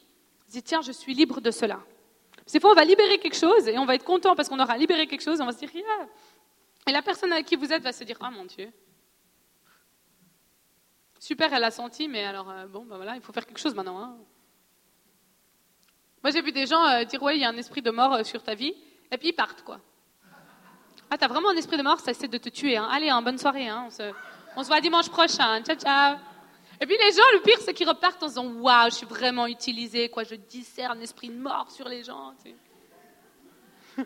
Dis, 0.47 0.63
tiens, 0.63 0.81
je 0.81 0.91
suis 0.91 1.13
libre 1.13 1.39
de 1.39 1.51
cela. 1.51 1.79
Ces 2.45 2.59
fois, 2.59 2.71
on 2.71 2.75
va 2.75 2.83
libérer 2.83 3.19
quelque 3.19 3.37
chose 3.37 3.67
et 3.67 3.77
on 3.77 3.85
va 3.85 3.95
être 3.95 4.03
content 4.03 4.35
parce 4.35 4.49
qu'on 4.49 4.59
aura 4.59 4.77
libéré 4.77 5.05
quelque 5.05 5.21
chose, 5.21 5.39
on 5.39 5.45
va 5.45 5.51
se 5.51 5.59
dire, 5.59 5.69
yeah. 5.73 5.85
Et 6.87 6.91
la 6.91 7.03
personne 7.03 7.31
avec 7.31 7.45
qui 7.45 7.55
vous 7.55 7.71
êtes 7.71 7.83
va 7.83 7.91
se 7.91 8.03
dire, 8.03 8.17
ah 8.21 8.31
mon 8.31 8.45
Dieu, 8.45 8.71
Super, 11.19 11.53
elle 11.53 11.65
a 11.65 11.71
senti, 11.71 12.07
mais 12.07 12.23
alors, 12.23 12.49
euh, 12.49 12.65
bon, 12.67 12.85
ben 12.85 12.95
voilà, 12.95 13.15
il 13.15 13.21
faut 13.21 13.33
faire 13.33 13.45
quelque 13.45 13.59
chose 13.59 13.75
maintenant. 13.75 13.99
Hein. 13.99 14.15
Moi, 16.23 16.31
j'ai 16.31 16.41
vu 16.41 16.53
des 16.53 16.65
gens 16.65 16.85
euh, 16.85 17.03
dire, 17.03 17.21
ouais, 17.21 17.35
il 17.35 17.41
y 17.41 17.43
a 17.43 17.49
un 17.49 17.57
esprit 17.57 17.81
de 17.81 17.91
mort 17.91 18.13
euh, 18.13 18.23
sur 18.23 18.41
ta 18.41 18.55
vie, 18.55 18.73
et 19.11 19.17
puis 19.17 19.29
ils 19.29 19.33
partent, 19.33 19.61
quoi. 19.63 19.81
Ah, 21.09 21.17
t'as 21.17 21.27
vraiment 21.27 21.49
un 21.49 21.57
esprit 21.57 21.75
de 21.75 21.83
mort, 21.83 21.99
ça 21.99 22.11
essaie 22.11 22.29
de 22.29 22.37
te 22.37 22.47
tuer. 22.47 22.77
Hein. 22.77 22.87
Allez, 22.89 23.09
hein, 23.09 23.21
bonne 23.21 23.37
soirée, 23.37 23.69
on, 23.69 23.89
se, 23.89 24.13
on 24.55 24.63
se 24.63 24.69
voit 24.69 24.79
dimanche 24.79 25.09
prochain. 25.09 25.61
Ciao, 25.63 25.75
ciao. 25.75 26.17
Et 26.79 26.85
puis 26.85 26.95
les 26.97 27.11
gens, 27.11 27.23
le 27.33 27.41
pire, 27.41 27.57
c'est 27.59 27.73
qu'ils 27.73 27.89
repartent 27.89 28.23
en 28.23 28.27
disant, 28.27 28.45
waouh, 28.45 28.89
je 28.89 28.95
suis 28.95 29.05
vraiment 29.05 29.45
utilisé, 29.45 30.07
quoi, 30.07 30.23
je 30.23 30.35
discerne 30.35 30.99
l'esprit 30.99 31.27
de 31.27 31.37
mort 31.37 31.69
sur 31.69 31.89
les 31.89 32.01
gens. 32.01 32.33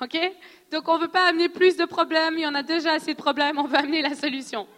ok? 0.00 0.32
Donc, 0.70 0.86
on 0.86 0.98
ne 0.98 1.02
veut 1.02 1.10
pas 1.10 1.26
amener 1.26 1.48
plus 1.48 1.76
de 1.76 1.84
problèmes, 1.84 2.34
il 2.38 2.42
y 2.42 2.46
en 2.46 2.54
a 2.54 2.62
déjà 2.62 2.92
assez 2.92 3.14
de 3.14 3.18
problèmes, 3.18 3.58
on 3.58 3.64
veut 3.64 3.78
amener 3.78 4.02
la 4.02 4.14
solution. 4.14 4.68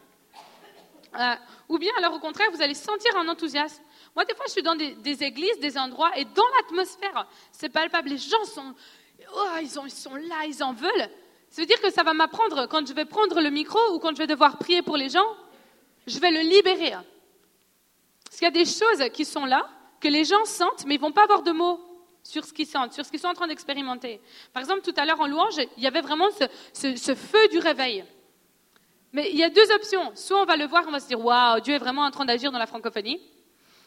Euh, 1.19 1.35
ou 1.69 1.79
bien 1.79 1.93
alors 1.99 2.15
au 2.15 2.19
contraire, 2.19 2.49
vous 2.53 2.63
allez 2.63 2.75
sentir 2.75 3.15
un 3.17 3.29
enthousiasme. 3.29 3.83
Moi, 4.15 4.25
des 4.25 4.35
fois, 4.35 4.45
je 4.47 4.53
suis 4.53 4.63
dans 4.63 4.75
des, 4.75 5.23
églises, 5.23 5.59
des 5.61 5.79
endroits, 5.79 6.11
et 6.17 6.25
dans 6.25 6.45
l'atmosphère, 6.57 7.27
c'est 7.51 7.69
palpable. 7.69 8.11
Les 8.11 8.19
gens 8.19 8.45
sont, 8.45 8.75
oh, 9.35 9.47
ils, 9.61 9.69
sont 9.69 10.15
là, 10.15 10.45
ils 10.47 10.63
en 10.63 10.73
veulent. 10.73 11.09
Ça 11.51 11.63
veut 11.63 11.67
dire 11.67 11.81
que 11.81 11.91
ça 11.91 12.03
va 12.03 12.15
m'apprendre, 12.15 12.67
quand 12.67 12.87
je 12.87 12.93
vais 12.95 13.05
prendre 13.05 13.41
le 13.41 13.51
micro 13.51 13.79
ou 13.93 13.99
quand 13.99 14.13
je 14.13 14.19
vais 14.19 14.27
devoir 14.27 14.59
prier 14.59 14.83
pour 14.83 14.97
les 14.97 15.09
gens, 15.09 15.27
je 16.07 16.19
vais 16.19 16.31
le 16.31 16.41
libérer. 16.41 16.93
Parce 18.25 18.39
qu'il 18.39 18.45
y 18.45 18.47
a 18.47 18.51
des 18.51 18.65
choses 18.65 19.11
qui 19.13 19.25
sont 19.25 19.45
là, 19.45 19.69
que 20.01 20.09
les 20.09 20.25
gens 20.25 20.45
sentent, 20.45 20.85
mais 20.87 20.95
ils 20.95 20.99
ne 20.99 21.03
vont 21.03 21.13
pas 21.13 21.25
avoir 21.25 21.43
de 21.43 21.53
mots 21.53 21.81
sur 22.23 22.45
ce 22.45 22.53
qu'ils 22.53 22.67
sentent, 22.67 22.93
sur 22.93 23.05
ce 23.05 23.11
qu'ils 23.11 23.21
sont 23.21 23.29
en 23.29 23.35
train 23.35 23.47
d'expérimenter. 23.47 24.21
Par 24.53 24.61
exemple, 24.63 24.83
tout 24.83 24.95
à 24.97 25.05
l'heure 25.05 25.21
en 25.21 25.27
louange, 25.27 25.57
il 25.77 25.83
y 25.83 25.87
avait 25.87 26.01
vraiment 26.01 26.29
ce 26.73 27.15
feu 27.15 27.49
du 27.49 27.59
réveil. 27.59 28.05
Mais 29.13 29.31
il 29.31 29.37
y 29.37 29.45
a 29.45 29.51
deux 29.51 29.71
options. 29.73 30.13
Soit 30.15 30.41
on 30.41 30.45
va 30.45 30.57
le 30.57 30.67
voir, 30.67 30.85
on 30.89 30.91
va 30.91 31.01
se 31.01 31.09
dire 31.09 31.23
waouh, 31.23 31.61
Dieu 31.61 31.75
est 31.75 31.79
vraiment 31.79 32.03
en 32.03 32.11
train 32.11 32.25
d'agir 32.25 32.51
dans 32.51 32.59
la 32.59 32.67
francophonie. 32.67 33.21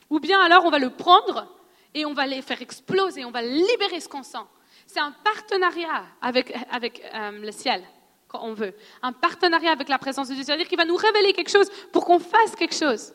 Ou 0.10 0.20
bien 0.20 0.40
alors 0.40 0.66
on 0.66 0.70
va 0.70 0.80
le 0.80 0.92
prendre 0.92 1.52
et 1.94 2.06
on 2.06 2.14
va 2.14 2.28
les 2.28 2.42
faire 2.42 2.62
exploser, 2.62 3.26
on 3.26 3.32
va 3.32 3.42
libérer 3.42 4.00
ce 4.00 4.08
qu'on 4.08 4.24
sent. 4.24 4.46
C'est 4.86 5.00
un 5.00 5.12
partenariat 5.24 6.06
avec, 6.22 6.56
avec 6.70 7.02
euh, 7.14 7.32
le 7.32 7.52
ciel, 7.52 7.84
quand 8.28 8.42
on 8.44 8.54
veut. 8.54 8.76
Un 9.02 9.14
partenariat 9.14 9.72
avec 9.72 9.90
la 9.90 9.98
présence 9.98 10.30
de 10.30 10.36
Dieu. 10.36 10.44
C'est-à-dire 10.44 10.68
qu'il 10.68 10.78
va 10.78 10.86
nous 10.86 10.96
révéler 10.96 11.34
quelque 11.34 11.50
chose 11.50 11.70
pour 11.92 12.06
qu'on 12.06 12.20
fasse 12.20 12.56
quelque 12.56 12.76
chose. 12.76 13.14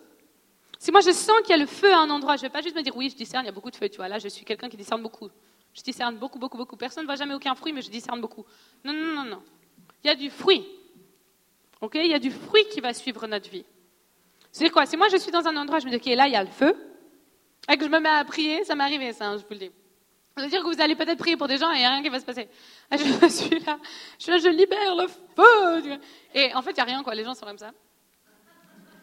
Si 0.81 0.91
moi 0.91 1.01
je 1.01 1.13
sens 1.13 1.37
qu'il 1.43 1.51
y 1.51 1.53
a 1.53 1.59
le 1.59 1.67
feu 1.67 1.93
à 1.93 1.99
un 1.99 2.11
endroit, 2.11 2.37
je 2.37 2.43
ne 2.43 2.49
vais 2.49 2.53
pas 2.53 2.63
juste 2.63 2.75
me 2.75 2.83
dire 2.83 2.97
oui, 2.97 3.11
je 3.11 3.17
discerne, 3.17 3.45
il 3.45 3.47
y 3.47 3.51
a 3.51 3.53
beaucoup 3.53 3.71
de 3.71 3.77
feu, 3.77 3.89
tu 3.89 3.99
vois. 3.99 4.09
Là, 4.09 4.19
je 4.19 4.29
suis 4.29 4.45
quelqu'un 4.45 4.69
qui 4.69 4.77
discerne 4.77 5.03
beaucoup. 5.03 5.29
Je 5.75 5.83
discerne 5.83 6.17
beaucoup, 6.17 6.39
beaucoup, 6.39 6.57
beaucoup. 6.57 6.77
Personne 6.77 7.05
ne 7.05 7.07
voit 7.07 7.17
jamais 7.17 7.35
aucun 7.35 7.55
fruit, 7.55 7.73
mais 7.73 7.83
je 7.83 7.91
discerne 7.91 8.21
beaucoup. 8.21 8.45
Non, 8.83 8.93
non, 8.93 9.15
non, 9.15 9.25
non. 9.25 9.43
Il 10.03 10.09
y 10.09 10.11
a 10.11 10.17
du 10.17 10.31
fruit. 10.31 10.67
Ok, 11.81 11.95
il 11.95 12.11
y 12.11 12.15
a 12.15 12.19
du 12.19 12.31
fruit 12.31 12.65
qui 12.71 12.81
va 12.81 12.93
suivre 12.93 13.27
notre 13.27 13.49
vie. 13.49 13.65
C'est 14.53 14.69
quoi? 14.71 14.87
Si 14.87 14.97
moi 14.97 15.09
je 15.09 15.17
suis 15.17 15.31
dans 15.31 15.47
un 15.47 15.57
endroit, 15.57 15.79
je 15.79 15.87
me 15.87 15.91
dis, 15.91 15.97
ok, 15.97 16.17
là 16.17 16.27
il 16.27 16.33
y 16.33 16.37
a 16.37 16.43
le 16.43 16.51
feu, 16.51 16.75
et 17.71 17.77
que 17.77 17.85
je 17.85 17.91
me 17.91 18.01
mets 18.01 18.09
à 18.09 18.25
prier, 18.25 18.65
ça 18.65 18.75
m'est 18.75 18.85
arrivé 18.85 19.13
ça, 19.13 19.29
hein, 19.29 19.37
je 19.37 19.43
vous 19.43 19.49
le 19.51 19.59
dis. 19.59 19.71
Ça 20.37 20.45
veut 20.45 20.51
dire 20.51 20.63
que 20.63 20.75
vous 20.75 20.81
allez 20.81 20.95
peut-être 20.95 21.19
prier 21.19 21.37
pour 21.37 21.49
des 21.49 21.59
gens 21.59 21.71
et 21.71 21.77
il 21.77 21.81
n'y 21.81 21.85
a 21.85 21.91
rien 21.91 22.03
qui 22.03 22.09
va 22.09 22.21
se 22.21 22.25
passer. 22.25 22.49
Je 22.91 22.97
suis 23.29 23.59
là, 23.61 23.79
je 24.19 24.23
suis 24.23 24.33
là, 24.33 24.39
je 24.39 24.49
libère 24.49 24.97
le 24.97 25.07
feu. 25.07 25.99
Et 26.35 26.55
en 26.55 26.63
fait, 26.63 26.71
il 26.71 26.75
n'y 26.75 26.81
a 26.81 26.85
rien, 26.85 27.03
quoi. 27.03 27.15
Les 27.15 27.25
gens 27.25 27.35
sont 27.35 27.47
comme 27.47 27.59
ça. 27.59 27.73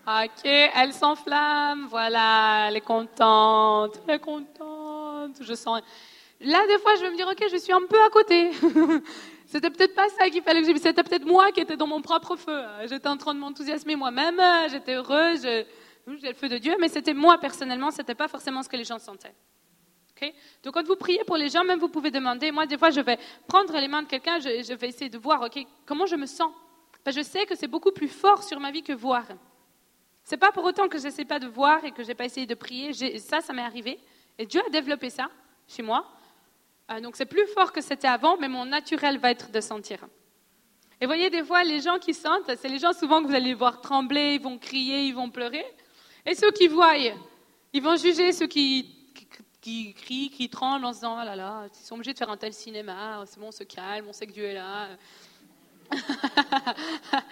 Ok, 0.07 0.45
elle 0.45 0.93
s'enflamme, 0.93 1.87
voilà, 1.89 2.67
elle 2.69 2.77
est 2.77 2.81
contente, 2.81 3.99
elle 4.07 4.15
est 4.15 4.19
contente, 4.19 5.35
je 5.41 5.53
sens. 5.53 5.81
Là, 6.39 6.65
des 6.65 6.77
fois, 6.79 6.95
je 6.95 7.01
vais 7.01 7.11
me 7.11 7.17
dire, 7.17 7.27
ok, 7.27 7.43
je 7.51 7.57
suis 7.57 7.73
un 7.73 7.81
peu 7.89 8.01
à 8.01 8.09
côté. 8.09 8.51
C'était 9.47 9.69
peut-être 9.69 9.95
pas 9.95 10.07
ça 10.09 10.29
qu'il 10.29 10.43
fallait 10.43 10.61
que 10.61 10.77
C'était 10.77 11.03
peut-être 11.03 11.25
moi 11.25 11.51
qui 11.51 11.61
étais 11.61 11.77
dans 11.77 11.87
mon 11.87 12.01
propre 12.01 12.35
feu. 12.35 12.63
J'étais 12.89 13.07
en 13.07 13.17
train 13.17 13.33
de 13.33 13.39
m'enthousiasmer 13.39 13.95
moi-même. 13.95 14.41
J'étais 14.69 14.95
heureuse. 14.95 15.41
J'ai 15.41 15.65
le 16.05 16.33
feu 16.33 16.49
de 16.49 16.57
Dieu, 16.57 16.75
mais 16.79 16.89
c'était 16.89 17.13
moi 17.13 17.37
personnellement. 17.39 17.89
C'était 17.89 18.15
pas 18.15 18.27
forcément 18.27 18.61
ce 18.61 18.69
que 18.69 18.75
les 18.75 18.83
gens 18.83 18.99
sentaient. 18.99 19.33
Donc 20.63 20.73
quand 20.73 20.85
vous 20.85 20.95
priez 20.95 21.23
pour 21.25 21.37
les 21.37 21.49
gens, 21.49 21.63
même 21.63 21.79
vous 21.79 21.89
pouvez 21.89 22.11
demander. 22.11 22.51
Moi, 22.51 22.65
des 22.65 22.77
fois, 22.77 22.89
je 22.89 23.01
vais 23.01 23.17
prendre 23.47 23.73
les 23.79 23.87
mains 23.87 24.03
de 24.03 24.07
quelqu'un. 24.07 24.39
Je, 24.39 24.73
vais 24.73 24.89
essayer 24.89 25.09
de 25.09 25.17
voir. 25.17 25.47
Comment 25.85 26.05
je 26.05 26.15
me 26.15 26.25
sens? 26.25 26.51
Ben, 27.05 27.11
Je 27.11 27.21
sais 27.21 27.45
que 27.45 27.55
c'est 27.55 27.67
beaucoup 27.67 27.91
plus 27.91 28.07
fort 28.09 28.43
sur 28.43 28.59
ma 28.59 28.71
vie 28.71 28.83
que 28.83 28.93
voir. 28.93 29.25
C'est 30.23 30.37
pas 30.37 30.51
pour 30.51 30.65
autant 30.65 30.89
que 30.89 30.97
je 30.97 31.03
n'essaie 31.03 31.25
pas 31.25 31.39
de 31.39 31.47
voir 31.47 31.83
et 31.85 31.91
que 31.91 32.03
j'ai 32.03 32.15
pas 32.15 32.25
essayé 32.25 32.45
de 32.45 32.55
prier. 32.55 32.91
Ça, 33.19 33.41
ça 33.41 33.53
m'est 33.53 33.61
arrivé. 33.61 33.99
Et 34.37 34.45
Dieu 34.45 34.61
a 34.65 34.69
développé 34.69 35.09
ça 35.09 35.29
chez 35.67 35.81
moi. 35.81 36.05
Ah, 36.87 37.01
donc 37.01 37.15
c'est 37.15 37.25
plus 37.25 37.45
fort 37.47 37.73
que 37.73 37.81
c'était 37.81 38.07
avant, 38.07 38.37
mais 38.37 38.47
mon 38.47 38.65
naturel 38.65 39.17
va 39.19 39.31
être 39.31 39.51
de 39.51 39.59
sentir. 39.59 40.07
Et 40.99 41.05
voyez, 41.05 41.29
des 41.29 41.43
fois, 41.43 41.63
les 41.63 41.81
gens 41.81 41.99
qui 41.99 42.13
sentent, 42.13 42.49
c'est 42.59 42.69
les 42.69 42.79
gens 42.79 42.93
souvent 42.93 43.21
que 43.21 43.27
vous 43.27 43.35
allez 43.35 43.53
voir 43.53 43.81
trembler, 43.81 44.35
ils 44.35 44.41
vont 44.41 44.57
crier, 44.57 45.03
ils 45.03 45.13
vont 45.13 45.29
pleurer. 45.29 45.65
Et 46.25 46.33
ceux 46.33 46.51
qui 46.51 46.67
voient, 46.67 46.95
ils 47.73 47.83
vont 47.83 47.97
juger 47.97 48.31
ceux 48.31 48.47
qui, 48.47 48.95
qui, 49.61 49.93
crient, 49.93 50.29
qui 50.29 50.49
tremblent 50.49 50.85
en 50.85 50.93
se 50.93 50.99
disant, 50.99 51.19
oh 51.21 51.25
là 51.25 51.35
là, 51.35 51.67
ils 51.71 51.85
sont 51.85 51.95
obligés 51.95 52.13
de 52.13 52.17
faire 52.17 52.29
un 52.29 52.37
tel 52.37 52.53
cinéma, 52.53 53.23
c'est 53.25 53.39
bon, 53.39 53.47
on 53.47 53.51
se 53.51 53.63
calme, 53.63 54.05
on 54.07 54.13
sait 54.13 54.25
que 54.25 54.31
Dieu 54.31 54.45
est 54.45 54.53
là. 54.55 54.87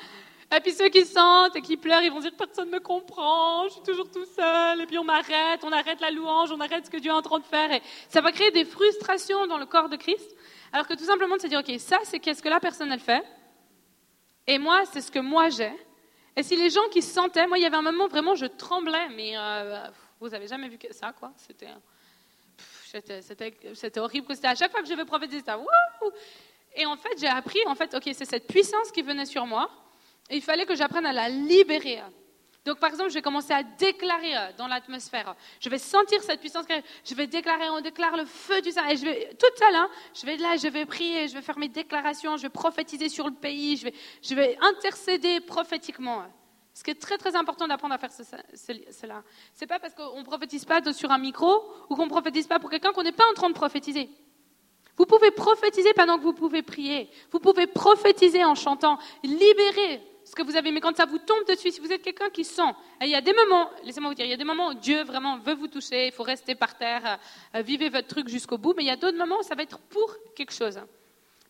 Et 0.54 0.60
puis 0.60 0.72
ceux 0.72 0.90
qui 0.90 1.06
sentent 1.06 1.56
et 1.56 1.62
qui 1.62 1.76
pleurent, 1.76 2.04
ils 2.04 2.12
vont 2.12 2.20
dire 2.20 2.32
personne 2.38 2.70
ne 2.70 2.76
me 2.76 2.80
comprend, 2.80 3.68
je 3.68 3.74
suis 3.74 3.82
toujours 3.82 4.10
tout 4.10 4.26
seul. 4.26 4.82
Et 4.82 4.86
puis 4.86 4.98
on 4.98 5.04
m'arrête, 5.04 5.64
on 5.64 5.72
arrête 5.72 6.00
la 6.02 6.12
louange, 6.12 6.52
on 6.52 6.60
arrête 6.60 6.86
ce 6.86 6.90
que 6.90 6.98
Dieu 6.98 7.12
est 7.12 7.16
en 7.16 7.22
train 7.22 7.40
de 7.40 7.46
faire. 7.46 7.72
Et 7.72 7.82
ça 8.10 8.22
va 8.22 8.32
créer 8.32 8.52
des 8.52 8.64
frustrations 8.64 9.48
dans 9.48 9.58
le 9.58 9.66
corps 9.66 9.90
de 9.90 9.96
Christ. 9.96 10.36
Alors 10.72 10.88
que 10.88 10.94
tout 10.94 11.04
simplement 11.04 11.36
de 11.38 11.42
se 11.42 11.48
dire, 11.48 11.60
ok, 11.60 11.80
ça 11.80 11.98
c'est 12.04 12.20
qu'est-ce 12.20 12.42
que 12.42 12.50
la 12.50 12.60
personne 12.60 12.92
elle 12.92 13.00
fait. 13.00 13.24
Et 14.48 14.60
moi, 14.60 14.84
c'est 14.86 15.02
ce 15.02 15.12
que 15.12 15.20
moi 15.20 15.50
j'ai. 15.50 15.74
Et 16.36 16.44
si 16.44 16.56
les 16.56 16.70
gens 16.70 16.88
qui 16.92 17.02
se 17.02 17.14
sentaient, 17.14 17.48
moi 17.48 17.58
il 17.58 17.64
y 17.64 17.66
avait 17.66 17.78
un 17.78 17.82
moment 17.82 18.08
vraiment 18.08 18.36
je 18.36 18.46
tremblais, 18.46 19.10
mais 19.10 19.38
euh, 19.38 19.88
vous 20.20 20.34
avez 20.34 20.48
jamais 20.48 20.70
vu 20.70 20.78
ça 20.92 21.12
quoi 21.12 21.34
C'était 21.38 21.68
c'était 23.74 24.00
horrible. 24.00 24.28
C'était 24.34 24.48
à 24.48 24.56
chaque 24.56 24.72
fois 24.72 24.82
que 24.82 24.88
je 24.88 24.94
vais 24.94 25.06
prophétiser, 25.06 25.44
ça. 25.46 25.60
Et 26.76 26.86
en 26.86 26.96
fait, 26.96 27.18
j'ai 27.18 27.28
appris, 27.28 27.60
en 27.68 27.76
fait, 27.76 27.94
ok, 27.94 28.10
c'est 28.14 28.26
cette 28.26 28.48
puissance 28.48 28.92
qui 28.92 29.02
venait 29.02 29.26
sur 29.26 29.46
moi 29.46 29.70
il 30.32 30.42
fallait 30.42 30.66
que 30.66 30.76
j'apprenne 30.76 31.06
à 31.06 31.14
la 31.14 31.30
libérer. 31.30 32.02
Donc, 32.66 32.80
par 32.80 32.90
exemple, 32.90 33.10
je 33.10 33.14
vais 33.14 33.22
commencer 33.22 33.54
à 33.54 33.62
déclarer 33.62 34.36
euh, 34.36 34.52
dans 34.58 34.68
l'atmosphère. 34.68 35.36
Je 35.60 35.70
vais 35.70 35.78
sentir 35.78 36.22
cette 36.24 36.40
puissance. 36.40 36.66
Je 37.04 37.14
vais 37.14 37.28
déclarer, 37.28 37.70
on 37.70 37.80
déclare 37.80 38.18
le 38.18 38.26
feu 38.26 38.60
du 38.62 38.72
Saint. 38.72 38.88
Et 38.90 38.98
je 38.98 39.06
vais, 39.06 39.30
toute 39.40 39.56
seule, 39.58 39.76
hein, 39.76 39.88
je 40.16 40.26
vais 40.26 40.38
là, 40.38 40.58
je 40.58 40.68
vais 40.68 40.86
prier, 40.86 41.28
je 41.28 41.36
vais 41.36 41.44
faire 41.44 41.60
mes 41.60 41.70
déclarations, 41.70 42.38
je 42.38 42.42
vais 42.42 42.50
prophétiser 42.50 43.08
sur 43.08 43.28
le 43.28 43.36
pays, 43.36 43.78
je 43.78 44.36
vais, 44.36 44.58
intercéder 44.62 45.42
prophétiquement. 45.42 46.24
Ce 46.74 46.84
qui 46.84 46.90
est 46.90 47.00
très, 47.00 47.18
très 47.18 47.36
important 47.36 47.68
d'apprendre 47.68 47.94
à 47.94 48.00
faire 48.00 48.12
cela. 48.12 49.24
C'est 49.54 49.68
pas 49.68 49.80
parce 49.80 49.94
qu'on 49.94 50.20
ne 50.20 50.26
prophétise 50.26 50.66
pas 50.66 50.82
sur 50.92 51.12
un 51.12 51.20
micro 51.20 51.72
ou 51.90 51.96
qu'on 51.96 52.06
ne 52.06 52.10
prophétise 52.10 52.48
pas 52.48 52.60
pour 52.60 52.70
quelqu'un 52.72 52.92
qu'on 52.92 53.04
n'est 53.04 53.14
pas 53.14 53.30
en 53.30 53.34
train 53.34 53.50
de 53.50 53.54
prophétiser. 53.54 54.10
Vous 54.98 55.06
pouvez 55.06 55.32
prophétiser 55.32 55.94
pendant 55.94 56.18
que 56.18 56.24
vous 56.24 56.34
pouvez 56.34 56.64
prier. 56.64 57.10
Vous 57.32 57.40
pouvez 57.40 57.68
prophétiser 57.68 58.44
en 58.44 58.56
chantant. 58.56 58.98
Libérer 59.24 60.02
ce 60.26 60.36
que 60.36 60.42
vous 60.42 60.56
avez, 60.58 60.72
mais 60.72 60.82
quand 60.82 60.96
ça 60.98 61.06
vous 61.06 61.20
tombe 61.20 61.46
dessus, 61.48 61.72
si 61.72 61.80
vous 61.80 61.92
êtes 61.92 62.02
quelqu'un 62.02 62.30
qui 62.32 62.44
sent, 62.44 62.74
il 63.02 63.10
y 63.10 63.16
a 63.16 63.22
des 63.22 63.34
moments, 63.34 63.70
laissez-moi 63.84 64.10
vous 64.10 64.16
dire, 64.16 64.26
il 64.26 64.32
y 64.32 64.34
a 64.34 64.38
des 64.38 64.44
moments 64.44 64.70
où 64.70 64.74
Dieu 64.74 65.04
vraiment 65.04 65.38
veut 65.38 65.54
vous 65.54 65.68
toucher, 65.68 66.08
il 66.08 66.12
faut 66.12 66.24
rester 66.24 66.56
par 66.56 66.76
terre, 66.76 67.20
euh, 67.54 67.62
vivez 67.62 67.90
votre 67.90 68.08
truc 68.08 68.28
jusqu'au 68.28 68.58
bout, 68.58 68.74
mais 68.76 68.84
il 68.84 68.88
y 68.88 68.92
a 68.92 68.96
d'autres 68.96 69.18
moments 69.18 69.40
où 69.40 69.44
ça 69.44 69.54
va 69.54 69.62
être 69.62 69.78
pour 69.78 70.16
quelque 70.36 70.52
chose. 70.52 70.80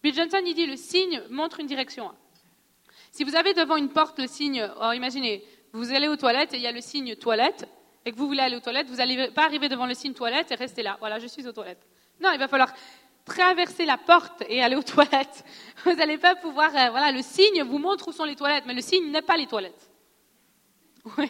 Bill 0.04 0.14
Johnson, 0.14 0.42
il 0.46 0.54
dit, 0.54 0.66
le 0.66 0.76
signe 0.76 1.24
montre 1.30 1.62
une 1.62 1.68
direction. 1.68 2.12
Si 3.12 3.24
vous 3.24 3.36
avez 3.38 3.54
devant 3.54 3.78
une 3.78 3.90
porte 3.90 4.20
le 4.20 4.28
signe, 4.28 4.70
oh, 4.82 4.92
imaginez, 4.92 5.44
vous 5.72 5.94
allez 5.94 6.10
aux 6.10 6.18
toilettes 6.18 6.54
et 6.54 6.58
il 6.58 6.64
y 6.64 6.68
a 6.68 6.74
le 6.74 6.82
signe 6.82 7.16
toilette, 7.16 7.66
et 8.06 8.12
que 8.12 8.18
vous 8.18 8.28
voulez 8.28 8.42
aller 8.42 8.58
aux 8.58 8.62
toilettes, 8.62 8.88
vous 8.88 8.98
n'allez 8.98 9.32
pas 9.32 9.46
arriver 9.46 9.70
devant 9.70 9.86
le 9.86 9.94
signe 9.94 10.14
toilette 10.14 10.52
et 10.52 10.56
rester 10.56 10.84
là. 10.84 10.98
Voilà, 11.00 11.18
je 11.18 11.28
suis 11.28 11.48
aux 11.48 11.52
toilettes. 11.54 11.88
Non, 12.20 12.32
il 12.34 12.40
va 12.40 12.48
falloir 12.48 12.74
traverser 13.26 13.86
la 13.86 13.98
porte 13.98 14.44
et 14.48 14.64
aller 14.64 14.76
aux 14.76 14.84
toilettes. 14.96 15.44
Vous 15.84 15.94
n'allez 15.94 16.18
pas 16.18 16.36
pouvoir. 16.36 16.70
Euh, 16.76 16.90
voilà, 16.92 17.12
le 17.12 17.22
signe 17.22 17.64
vous 17.64 17.80
montre 17.80 18.08
où 18.08 18.12
sont 18.12 18.24
les 18.24 18.36
toilettes, 18.36 18.66
mais 18.66 18.74
le 18.74 18.82
signe 18.82 19.12
n'est 19.12 19.22
pas 19.22 19.38
les 19.38 19.48
toilettes. 19.48 19.90
Oui. 21.18 21.30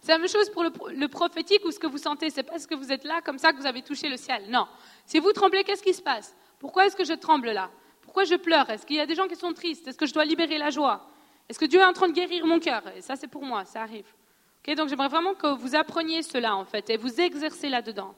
C'est 0.00 0.12
la 0.12 0.18
même 0.18 0.28
chose 0.28 0.48
pour 0.48 0.62
le, 0.62 1.08
prophétique 1.08 1.62
ou 1.66 1.70
ce 1.70 1.78
que 1.78 1.86
vous 1.86 1.98
sentez. 1.98 2.30
C'est 2.30 2.42
parce 2.42 2.66
que 2.66 2.74
vous 2.74 2.90
êtes 2.90 3.04
là 3.04 3.20
comme 3.20 3.36
ça 3.36 3.52
que 3.52 3.58
vous 3.58 3.66
avez 3.66 3.82
touché 3.82 4.08
le 4.08 4.16
ciel. 4.16 4.44
Non. 4.48 4.66
Si 5.04 5.18
vous 5.18 5.32
tremblez, 5.32 5.64
qu'est-ce 5.64 5.82
qui 5.82 5.92
se 5.92 6.00
passe? 6.00 6.34
Pourquoi 6.58 6.86
est-ce 6.86 6.96
que 6.96 7.04
je 7.04 7.12
tremble 7.12 7.50
là? 7.50 7.70
Pourquoi 8.00 8.24
je 8.24 8.36
pleure? 8.36 8.70
Est-ce 8.70 8.86
qu'il 8.86 8.96
y 8.96 9.00
a 9.00 9.06
des 9.06 9.14
gens 9.14 9.28
qui 9.28 9.36
sont 9.36 9.52
tristes? 9.52 9.86
Est-ce 9.86 9.98
que 9.98 10.06
je 10.06 10.14
dois 10.14 10.24
libérer 10.24 10.56
la 10.56 10.70
joie? 10.70 11.10
Est-ce 11.46 11.58
que 11.58 11.66
Dieu 11.66 11.80
est 11.80 11.84
en 11.84 11.92
train 11.92 12.08
de 12.08 12.14
guérir 12.14 12.46
mon 12.46 12.58
cœur? 12.58 12.82
Et 12.96 13.02
ça, 13.02 13.16
c'est 13.16 13.28
pour 13.28 13.42
moi, 13.42 13.66
ça 13.66 13.82
arrive. 13.82 14.06
donc 14.76 14.88
j'aimerais 14.88 15.08
vraiment 15.08 15.34
que 15.34 15.48
vous 15.48 15.74
appreniez 15.74 16.22
cela 16.22 16.56
en 16.56 16.64
fait 16.64 16.88
et 16.88 16.96
vous 16.96 17.20
exercez 17.20 17.68
là-dedans. 17.68 18.14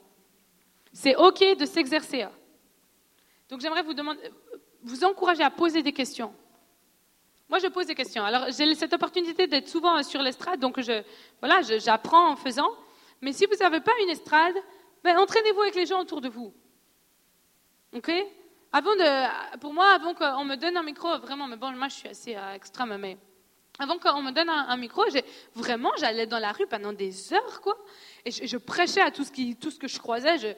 C'est 0.93 1.17
OK 1.17 1.39
de 1.57 1.65
s'exercer. 1.65 2.27
Donc 3.51 3.59
j'aimerais 3.59 3.83
vous 3.83 3.93
demander, 3.93 4.21
vous 4.81 5.03
encourager 5.03 5.43
à 5.43 5.51
poser 5.51 5.83
des 5.83 5.91
questions. 5.91 6.33
Moi, 7.49 7.59
je 7.59 7.67
pose 7.67 7.85
des 7.85 7.95
questions. 7.95 8.23
Alors, 8.23 8.45
j'ai 8.49 8.73
cette 8.75 8.93
opportunité 8.93 9.45
d'être 9.45 9.67
souvent 9.67 10.01
sur 10.03 10.21
l'estrade, 10.21 10.61
donc 10.61 10.79
voilà, 11.41 11.61
j'apprends 11.61 12.29
en 12.31 12.35
faisant. 12.37 12.69
Mais 13.19 13.33
si 13.33 13.45
vous 13.45 13.57
n'avez 13.59 13.81
pas 13.81 13.91
une 14.03 14.09
estrade, 14.09 14.55
ben, 15.03 15.17
entraînez-vous 15.17 15.61
avec 15.61 15.75
les 15.75 15.85
gens 15.85 15.99
autour 15.99 16.21
de 16.21 16.29
vous. 16.29 16.53
OK? 17.93 18.09
Avant 18.71 18.95
de, 18.95 19.57
pour 19.57 19.73
moi, 19.73 19.89
avant 19.89 20.13
qu'on 20.13 20.45
me 20.45 20.55
donne 20.55 20.77
un 20.77 20.83
micro, 20.83 21.19
vraiment, 21.19 21.45
mais 21.45 21.57
bon, 21.57 21.71
moi, 21.73 21.89
je 21.89 21.95
suis 21.95 22.07
assez 22.07 22.37
euh, 22.37 22.53
extrême, 22.53 22.95
mais 22.97 23.17
avant 23.79 23.97
qu'on 23.97 24.21
me 24.21 24.31
donne 24.31 24.49
un, 24.49 24.77
micro, 24.77 25.03
vraiment, 25.55 25.91
j'allais 25.99 26.27
dans 26.27 26.39
la 26.39 26.53
rue 26.53 26.67
pendant 26.67 26.93
des 26.93 27.33
heures, 27.33 27.59
quoi. 27.61 27.77
Et 28.25 28.31
je, 28.31 28.57
prêchais 28.57 29.01
à 29.01 29.09
tout 29.09 29.23
ce, 29.23 29.31
que 29.31 29.87
je 29.87 29.99
croisais. 29.99 30.55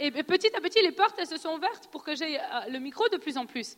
Et, 0.00 0.10
petit 0.24 0.54
à 0.56 0.60
petit, 0.60 0.80
les 0.82 0.92
portes, 0.92 1.14
elles 1.18 1.26
se 1.26 1.36
sont 1.36 1.54
ouvertes 1.54 1.88
pour 1.92 2.02
que 2.02 2.16
j'ai 2.16 2.38
euh, 2.38 2.42
le 2.70 2.78
micro 2.78 3.08
de 3.08 3.16
plus 3.18 3.36
en 3.38 3.46
plus. 3.46 3.76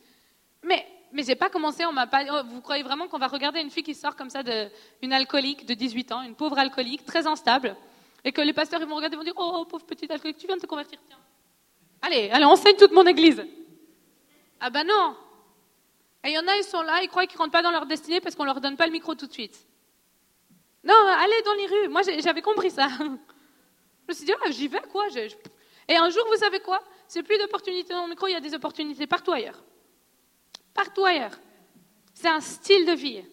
Mais, 0.63 0.85
mais 1.11 1.23
j'ai 1.23 1.35
pas 1.35 1.49
commencé, 1.49 1.85
on 1.85 1.93
pas, 1.93 2.23
oh, 2.31 2.41
vous 2.49 2.61
croyez 2.61 2.83
vraiment 2.83 3.07
qu'on 3.07 3.19
va 3.19 3.27
regarder 3.27 3.59
une 3.61 3.69
fille 3.69 3.83
qui 3.83 3.93
sort 3.93 4.15
comme 4.15 4.29
ça, 4.29 4.41
de, 4.41 4.69
une 5.01 5.13
alcoolique 5.13 5.65
de 5.65 5.73
18 5.73 6.11
ans, 6.11 6.21
une 6.23 6.35
pauvre 6.35 6.57
alcoolique, 6.57 7.05
très 7.05 7.27
instable, 7.27 7.75
et 8.23 8.31
que 8.31 8.41
les 8.41 8.53
pasteurs, 8.53 8.85
vont 8.85 8.95
regarder, 8.95 9.15
ils 9.15 9.19
vont 9.19 9.23
dire, 9.23 9.33
oh, 9.37 9.65
pauvre 9.65 9.85
petite 9.85 10.09
alcoolique, 10.09 10.37
tu 10.37 10.47
viens 10.47 10.57
de 10.57 10.61
te 10.61 10.67
convertir, 10.67 10.99
tiens. 11.07 11.19
Allez, 12.01 12.29
allez, 12.31 12.45
enseigne 12.45 12.75
toute 12.75 12.91
mon 12.91 13.05
église. 13.05 13.45
Ah 14.59 14.69
ben 14.69 14.85
non, 14.85 15.15
et 16.23 16.29
il 16.29 16.33
y 16.33 16.39
en 16.39 16.47
a, 16.47 16.55
ils 16.57 16.63
sont 16.63 16.81
là, 16.81 17.01
ils 17.01 17.07
croient 17.07 17.25
qu'ils 17.25 17.37
ne 17.37 17.43
rentrent 17.43 17.51
pas 17.51 17.61
dans 17.61 17.71
leur 17.71 17.85
destinée 17.85 18.19
parce 18.19 18.35
qu'on 18.35 18.43
ne 18.43 18.49
leur 18.49 18.59
donne 18.59 18.75
pas 18.75 18.85
le 18.85 18.91
micro 18.91 19.15
tout 19.15 19.27
de 19.27 19.31
suite. 19.31 19.65
Non, 20.83 20.95
allez 20.95 21.41
dans 21.43 21.53
les 21.53 21.67
rues. 21.67 21.87
Moi, 21.89 22.01
j'avais 22.19 22.41
compris 22.41 22.71
ça. 22.71 22.87
Je 22.99 23.03
me 24.07 24.13
suis 24.13 24.25
dit, 24.25 24.33
ah, 24.43 24.49
j'y 24.49 24.67
vais, 24.67 24.81
quoi. 24.91 25.05
Et 25.87 25.95
un 25.95 26.09
jour, 26.09 26.23
vous 26.31 26.37
savez 26.37 26.59
quoi? 26.59 26.81
C'est 27.07 27.23
plus 27.23 27.37
d'opportunités 27.37 27.93
dans 27.93 28.03
le 28.03 28.09
micro, 28.09 28.27
il 28.27 28.33
y 28.33 28.35
a 28.35 28.39
des 28.39 28.53
opportunités 28.53 29.07
partout 29.07 29.31
ailleurs. 29.31 29.63
Partout 30.73 31.05
ailleurs. 31.05 31.37
C'est 32.13 32.27
un 32.27 32.39
style 32.39 32.85
de 32.85 32.93
vie. 32.93 33.23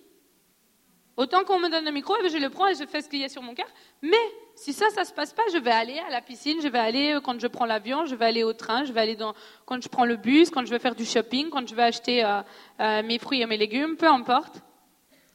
Autant 1.16 1.44
qu'on 1.44 1.58
me 1.58 1.70
donne 1.70 1.84
le 1.84 1.90
micro, 1.92 2.14
je 2.22 2.36
le 2.36 2.50
prends 2.50 2.66
et 2.68 2.74
je 2.74 2.84
fais 2.84 3.00
ce 3.00 3.08
qu'il 3.08 3.20
y 3.20 3.24
a 3.24 3.28
sur 3.28 3.40
mon 3.40 3.54
cœur. 3.54 3.68
Mais 4.02 4.16
si 4.54 4.74
ça, 4.74 4.90
ça 4.90 5.04
se 5.04 5.12
passe 5.12 5.32
pas, 5.32 5.42
je 5.50 5.58
vais 5.58 5.70
aller 5.70 5.98
à 5.98 6.10
la 6.10 6.20
piscine, 6.20 6.58
je 6.62 6.68
vais 6.68 6.78
aller 6.78 7.14
euh, 7.14 7.20
quand 7.20 7.40
je 7.40 7.46
prends 7.46 7.64
l'avion, 7.64 8.04
je 8.04 8.14
vais 8.14 8.26
aller 8.26 8.42
au 8.42 8.52
train, 8.52 8.84
je 8.84 8.92
vais 8.92 9.00
aller 9.00 9.16
dans, 9.16 9.34
quand 9.64 9.82
je 9.82 9.88
prends 9.88 10.04
le 10.04 10.16
bus, 10.16 10.50
quand 10.50 10.64
je 10.66 10.70
vais 10.70 10.78
faire 10.78 10.94
du 10.94 11.06
shopping, 11.06 11.48
quand 11.48 11.66
je 11.66 11.74
vais 11.74 11.84
acheter 11.84 12.22
euh, 12.22 12.42
euh, 12.80 13.02
mes 13.02 13.18
fruits 13.18 13.40
et 13.40 13.46
mes 13.46 13.56
légumes, 13.56 13.96
peu 13.96 14.06
importe. 14.06 14.60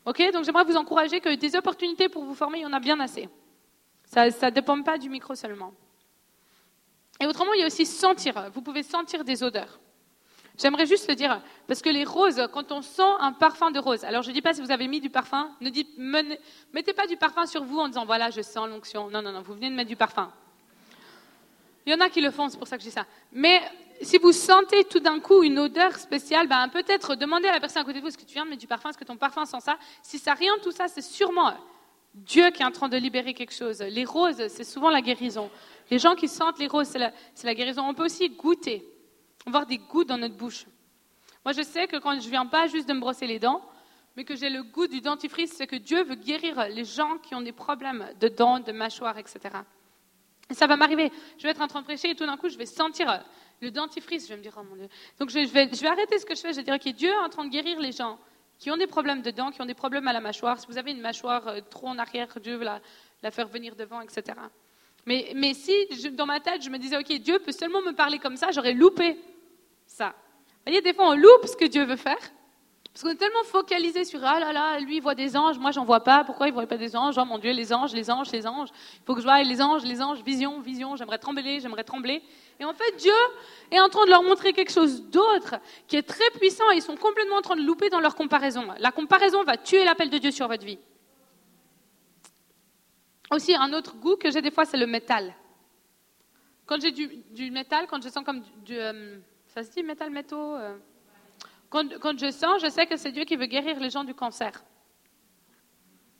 Ok 0.06 0.22
Donc 0.34 0.43
j'aimerais 0.43 0.64
vous 0.64 0.78
encourager 0.78 1.20
que 1.20 1.34
des 1.36 1.56
opportunités 1.56 2.10
pour 2.10 2.24
vous 2.24 2.34
former, 2.34 2.60
il 2.60 2.62
y 2.64 2.66
en 2.66 2.74
a 2.74 2.80
bien 2.80 2.99
assez. 2.99 3.30
Ça 4.06 4.26
ne 4.26 4.49
dépend 4.49 4.82
pas 4.82 4.97
du 4.97 5.10
micro 5.10 5.36
seulement. 5.36 5.74
Et 7.20 7.28
autrement, 7.28 7.54
il 7.54 7.60
y 7.60 7.64
a 7.64 7.68
aussi 7.68 7.86
sentir. 7.86 8.49
Vous 8.52 8.62
pouvez 8.62 8.84
sentir 8.84 9.24
des 9.24 9.43
odeurs. 9.43 9.80
J'aimerais 10.58 10.86
juste 10.86 11.08
le 11.08 11.16
dire, 11.16 11.41
parce 11.68 11.82
que 11.82 11.89
les 11.89 12.04
roses, 12.04 12.47
quand 12.52 12.72
on 12.72 12.82
sent 12.82 13.02
un 13.20 13.32
parfum 13.32 13.72
de 13.72 13.80
rose, 13.80 14.04
alors 14.04 14.22
je 14.22 14.30
ne 14.30 14.34
dis 14.34 14.41
pas 14.41 14.54
si 14.54 14.62
vous 14.62 14.72
avez 14.72 14.88
mis 14.88 14.99
du 14.99 15.10
parfum, 15.10 15.49
ne 15.62 15.70
dites, 15.70 15.89
mettez 15.97 16.93
pas 16.93 17.08
du 17.08 17.16
parfum 17.16 17.45
sur 17.45 17.64
vous 17.64 17.80
en 17.80 17.88
disant 17.88 18.06
voilà, 18.06 18.30
je 18.32 18.41
sens 18.41 18.68
l'onction. 18.68 19.10
Non, 19.10 19.22
non, 19.22 19.32
non, 19.32 19.41
vous 19.41 19.54
venez 19.54 19.70
de 19.70 19.76
mettre 19.76 19.89
du 19.89 19.95
parfum. 19.95 20.32
Il 21.86 21.93
y 21.93 21.95
en 21.95 21.99
a 21.99 22.10
qui 22.10 22.22
le 22.22 22.32
font, 22.32 22.49
c'est 22.49 22.58
pour 22.58 22.68
ça 22.68 22.78
que 22.78 22.84
je 22.84 22.89
dis 22.89 22.93
ça. 22.93 23.06
Mais 23.32 23.62
si 24.04 24.18
vous 24.18 24.32
sentez 24.32 24.84
tout 24.86 24.99
d'un 24.99 25.20
coup 25.20 25.43
une 25.43 25.60
odeur 25.60 25.95
spéciale, 25.95 26.47
ben 26.47 26.68
peut-être 26.70 27.16
demandez 27.16 27.47
à 27.47 27.52
la 27.52 27.60
personne 27.60 27.82
à 27.82 27.86
côté 27.86 27.99
de 27.99 28.02
vous 28.02 28.08
est-ce 28.08 28.18
que 28.18 28.26
tu 28.26 28.34
viens 28.34 28.45
de 28.45 28.49
mettre 28.49 28.62
du 28.62 28.68
parfum, 28.68 28.89
est-ce 28.89 28.97
que 28.97 29.04
ton 29.04 29.18
parfum 29.18 29.45
sent 29.45 29.60
ça? 29.60 29.78
Si 30.02 30.18
ça 30.18 30.34
rien 30.34 30.54
tout 30.64 30.72
ça, 30.72 30.88
c'est 30.88 31.02
sûrement 31.02 31.54
Dieu 32.14 32.49
qui 32.49 32.62
est 32.62 32.66
en 32.66 32.72
train 32.72 32.89
de 32.89 32.97
libérer 32.97 33.34
quelque 33.34 33.54
chose. 33.54 33.80
Les 33.82 34.04
roses, 34.04 34.47
c'est 34.49 34.64
souvent 34.64 34.89
la 34.89 35.02
guérison. 35.02 35.49
Les 35.89 35.99
gens 35.99 36.16
qui 36.16 36.28
sentent 36.28 36.60
les 36.60 36.68
roses, 36.68 36.88
c'est 36.88 37.45
la, 37.45 37.56
guérison. 37.56 37.84
On 37.88 37.93
peut 37.93 38.06
aussi 38.06 38.30
goûter 38.30 38.86
voir 39.47 39.66
des 39.66 39.78
goûts 39.78 40.04
dans 40.04 40.18
notre 40.18 40.36
bouche. 40.36 40.66
Moi, 41.45 41.54
je 41.54 41.62
sais 41.62 41.88
que 41.88 41.97
quand 41.97 42.20
je 42.20 42.30
viens 42.30 42.45
pas 42.45 42.68
juste 42.68 42.88
de 42.88 42.93
me 42.93 42.99
brosser 42.99 43.28
les 43.28 43.39
dents, 43.39 43.62
mais 44.16 44.26
que 44.26 44.36
j'ai 44.36 44.49
le 44.49 44.62
goût 44.62 44.88
du 44.88 44.99
dentifrice, 44.99 45.54
c'est 45.56 45.68
que 45.68 45.78
Dieu 45.78 46.04
veut 46.04 46.16
guérir 46.16 46.68
les 46.70 46.84
gens 46.84 47.18
qui 47.18 47.34
ont 47.34 47.41
des 47.41 47.54
problèmes 47.54 48.08
de 48.20 48.28
dents, 48.28 48.60
de 48.60 48.72
mâchoire, 48.72 49.18
etc. 49.18 49.39
Et 50.49 50.54
ça 50.54 50.68
va 50.68 50.76
m'arriver. 50.76 51.12
Je 51.38 51.43
vais 51.43 51.49
être 51.49 51.62
en 51.62 51.68
train 51.68 51.80
de 51.80 51.86
prêcher 51.86 52.10
et 52.10 52.16
tout 52.16 52.26
d'un 52.26 52.36
coup, 52.36 52.49
je 52.49 52.58
vais 52.58 52.66
sentir 52.66 53.24
le 53.62 53.72
dentifrice. 53.72 54.24
Je 54.24 54.30
vais 54.30 54.38
me 54.38 54.43
dire, 54.43 54.53
oh 54.57 54.64
mon 54.64 54.76
Dieu. 54.76 54.88
Donc, 55.20 55.30
je 55.30 55.39
vais, 55.39 55.88
arrêter 55.88 56.20
ce 56.20 56.26
que 56.26 56.36
je 56.36 56.41
fais. 56.41 56.51
Je 56.51 56.57
vais 56.57 56.64
dire, 56.64 56.76
ok, 56.76 56.93
Dieu 56.93 57.09
est 57.09 57.26
en 57.26 57.30
train 57.30 57.45
de 57.45 57.49
guérir 57.49 57.80
les 57.80 57.91
gens 57.91 58.18
qui 58.59 58.70
ont 58.70 58.78
des 58.78 58.88
problèmes 58.88 59.22
de 59.22 59.32
dents, 59.32 59.51
qui 59.51 59.62
ont 59.62 59.66
des 59.66 59.74
problèmes 59.74 60.07
à 60.07 60.14
la 60.14 60.22
mâchoire. 60.22 60.59
Si 60.59 60.68
vous 60.68 60.78
avez 60.78 60.91
une 60.91 61.01
mâchoire 61.01 61.47
euh, 61.47 61.62
trop 61.70 61.88
en 61.88 61.97
arrière, 61.97 62.28
Dieu 62.41 62.57
veut 62.57 62.66
la, 62.66 63.32
faire 63.32 63.47
venir 63.47 63.76
devant, 63.76 64.01
etc. 64.01 64.38
Mais, 65.05 65.32
mais 65.36 65.53
si 65.53 65.74
dans 66.12 66.28
ma 66.28 66.39
tête, 66.39 66.62
je 66.62 66.70
me 66.70 66.78
disais, 66.78 66.97
ok, 66.97 67.12
Dieu 67.20 67.39
peut 67.39 67.51
seulement 67.51 67.82
me 67.82 67.93
parler 67.93 68.20
comme 68.20 68.38
ça, 68.38 68.51
j'aurais 68.51 68.74
loupé 68.74 69.18
ça. 69.88 70.09
Vous 70.47 70.72
voyez, 70.72 70.82
des 70.82 70.93
fois, 70.93 71.09
on 71.09 71.16
loupe 71.16 71.45
ce 71.45 71.55
que 71.55 71.66
Dieu 71.66 71.86
veut 71.86 71.95
faire. 71.95 72.20
Parce 72.93 73.03
qu'on 73.03 73.09
est 73.09 73.16
tellement 73.16 73.43
focalisé 73.45 74.03
sur 74.03 74.24
ah 74.26 74.39
là 74.39 74.51
là, 74.51 74.78
lui 74.80 74.97
il 74.97 75.01
voit 75.01 75.16
des 75.16 75.38
anges, 75.38 75.57
moi 75.57 75.72
j'en 75.72 75.86
vois 75.86 76.03
pas. 76.03 76.26
Pourquoi 76.26 76.47
il 76.47 76.53
voit 76.53 76.68
pas 76.68 76.76
des 76.76 76.93
anges? 76.93 77.18
Oh 77.18 77.24
mon 77.24 77.38
Dieu, 77.38 77.51
les 77.51 77.72
anges, 77.72 77.93
les 77.93 78.12
anges, 78.12 78.30
les 78.34 78.45
anges. 78.45 78.68
Il 78.95 79.05
faut 79.05 79.14
que 79.14 79.22
je 79.22 79.26
voie 79.26 79.41
les 79.43 79.62
anges, 79.62 79.84
les 79.86 80.01
anges, 80.01 80.22
vision, 80.24 80.59
vision. 80.59 80.97
J'aimerais 80.97 81.18
trembler, 81.18 81.62
j'aimerais 81.62 81.86
trembler. 81.86 82.22
Et 82.62 82.64
en 82.64 82.74
fait, 82.76 82.95
Dieu 82.97 83.12
est 83.72 83.80
en 83.80 83.89
train 83.89 84.05
de 84.05 84.12
leur 84.12 84.22
montrer 84.22 84.53
quelque 84.53 84.72
chose 84.72 85.01
d'autre 85.09 85.55
qui 85.88 85.95
est 85.95 86.07
très 86.07 86.30
puissant. 86.39 86.70
Et 86.72 86.76
ils 86.76 86.82
sont 86.84 86.95
complètement 86.95 87.38
en 87.38 87.41
train 87.41 87.55
de 87.55 87.64
louper 87.64 87.89
dans 87.89 87.99
leur 87.99 88.14
comparaison. 88.14 88.68
La 88.78 88.91
comparaison 88.91 89.43
va 89.43 89.57
tuer 89.57 89.84
l'appel 89.84 90.12
de 90.12 90.20
Dieu 90.20 90.30
sur 90.30 90.47
votre 90.47 90.64
vie. 90.64 90.78
Aussi, 93.32 93.55
un 93.55 93.74
autre 93.74 93.95
goût 93.95 94.16
que 94.16 94.30
j'ai 94.30 94.43
des 94.43 94.51
fois, 94.51 94.66
c'est 94.66 94.78
le 94.78 94.86
métal. 94.86 95.34
Quand 96.68 96.80
j'ai 96.80 96.91
du, 96.91 97.49
métal, 97.49 97.88
quand 97.88 98.01
je 98.03 98.09
sens 98.09 98.24
comme 98.24 98.43
du, 98.64 98.78
euh, 98.78 99.18
ça 99.47 99.64
se 99.64 99.72
dit 99.72 99.82
métal 99.82 100.12
métaux 100.12 100.55
euh. 100.55 100.78
quand, 101.72 102.20
je 102.20 102.30
sens, 102.30 102.62
je 102.62 102.70
sais 102.70 102.86
que 102.86 102.95
c'est 102.95 103.12
Dieu 103.12 103.24
qui 103.24 103.38
veut 103.38 103.47
guérir 103.47 103.80
les 103.80 103.89
gens 103.89 104.03
du 104.03 104.14
cancer. 104.14 104.51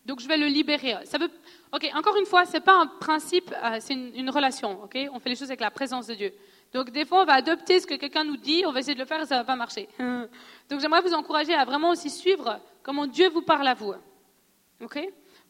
Donc 0.06 0.20
je 0.20 0.28
vais 0.28 0.38
le 0.38 0.48
libérer. 0.48 0.96
Ça 1.06 1.18
veut, 1.18 1.30
ok, 1.72 1.90
encore 1.96 2.18
une 2.18 2.26
fois, 2.26 2.46
c'est 2.46 2.62
pas 2.62 2.76
un 2.76 2.88
principe, 2.88 3.54
euh, 3.64 3.78
c'est 3.80 3.94
une, 3.94 4.30
relation. 4.30 4.84
Ok, 4.84 4.98
on 5.14 5.20
fait 5.20 5.30
les 5.30 5.36
choses 5.36 5.50
avec 5.50 5.62
la 5.62 5.72
présence 5.72 6.08
de 6.08 6.16
Dieu. 6.16 6.34
Donc 6.74 6.90
des 6.92 7.06
fois, 7.06 7.22
on 7.22 7.26
va 7.26 7.34
adopter 7.34 7.80
ce 7.80 7.86
que 7.86 7.96
quelqu'un 7.96 8.24
nous 8.24 8.38
dit, 8.38 8.64
on 8.66 8.72
va 8.72 8.80
essayer 8.80 8.96
de 8.96 9.00
le 9.00 9.06
faire 9.06 9.22
et 9.22 9.26
ça 9.26 9.38
va 9.38 9.44
pas 9.44 9.56
marcher. 9.56 9.88
Donc 10.00 10.80
j'aimerais 10.80 11.02
vous 11.02 11.14
encourager 11.14 11.54
à 11.54 11.66
vraiment 11.66 11.92
aussi 11.92 12.10
suivre 12.10 12.60
comment 12.82 13.06
Dieu 13.06 13.30
vous 13.30 13.42
parle 13.42 13.68
à 13.68 13.74
vous. 13.74 13.94
Ok? 14.82 15.00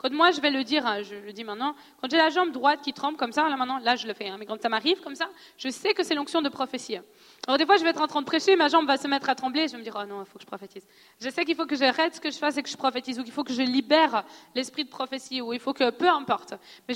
Quand 0.02 0.12
moi, 0.12 0.32
je 0.32 0.41
vais 0.41 0.49
le 0.49 0.64
dire, 0.64 0.88
hein, 0.88 1.04
je 1.04 1.14
le 1.14 1.32
dis 1.32 1.43
maintenant, 1.43 1.76
quand 2.02 2.10
j'ai 2.10 2.18
la 2.18 2.30
jambe 2.30 2.52
droite 2.52 2.80
qui 2.82 2.91
tremble 2.91 3.18
comme 3.18 3.32
ça, 3.32 3.47
là 3.47 3.56
maintenant, 3.56 3.78
là 3.78 3.95
je 3.95 4.08
le 4.08 4.16
fais, 4.16 4.30
hein, 4.30 4.38
mais 4.39 4.47
quand 4.47 4.60
ça 4.60 4.68
m'arrive 4.68 4.99
comme 5.02 5.14
ça, 5.14 5.30
je 5.60 5.70
sais 5.70 5.93
que 5.93 6.04
c'est 6.04 6.16
l'onction 6.16 6.41
de 6.41 6.49
prophétie. 6.49 6.97
Alors 7.45 7.60
des 7.60 7.68
fois, 7.68 7.78
je 7.78 7.84
vais 7.84 7.91
être 7.91 8.02
en 8.02 8.08
train 8.08 8.22
de 8.22 8.26
prêcher, 8.26 8.56
ma 8.56 8.68
jambe 8.68 8.88
va 8.88 8.97
se 8.97 9.08
mettre 9.08 9.30
à 9.30 9.36
trembler, 9.36 9.68
je 9.68 9.74
vais 9.74 9.78
me 9.78 9.84
dire, 9.84 9.95
oh 10.02 10.06
non, 10.08 10.24
il 10.24 10.26
faut 10.26 10.39
que 10.39 10.41
je 10.41 10.47
prophétise. 10.47 10.88
Je 11.20 11.30
sais 11.30 11.45
qu'il 11.45 11.56
faut 11.56 11.68
que 11.68 11.76
j'arrête 11.76 12.16
ce 12.16 12.20
que 12.20 12.32
je 12.32 12.38
fasse 12.38 12.58
et 12.58 12.64
que 12.64 12.70
je 12.70 12.78
prophétise, 12.78 13.20
ou 13.20 13.24
qu'il 13.24 13.32
faut 13.32 13.43
que 13.43 13.54
je 13.54 13.62
libère 13.62 14.24
l'esprit 14.56 14.86
de 14.86 14.89
prophétie, 14.89 15.39
ou 15.39 15.54
il 15.54 15.60
faut 15.60 15.74
que, 15.74 15.91
peu 15.91 16.10
importe. 16.10 16.56
Mais 16.88 16.95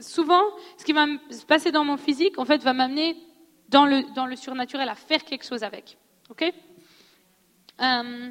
souvent, 0.00 0.42
ce 0.78 0.84
qui 0.84 0.92
va 0.92 1.06
se 1.30 1.44
passer 1.44 1.72
dans 1.72 1.84
mon 1.84 1.96
physique, 1.96 2.38
en 2.38 2.44
fait, 2.44 2.62
va 2.62 2.72
m'amener 2.72 3.16
dans 3.68 3.84
le, 3.84 4.04
dans 4.14 4.26
le 4.26 4.36
surnaturel 4.36 4.88
à 4.88 4.94
faire 4.94 5.24
quelque 5.24 5.44
chose 5.44 5.64
avec. 5.64 5.98
OK? 6.30 6.44
Euh, 7.80 8.30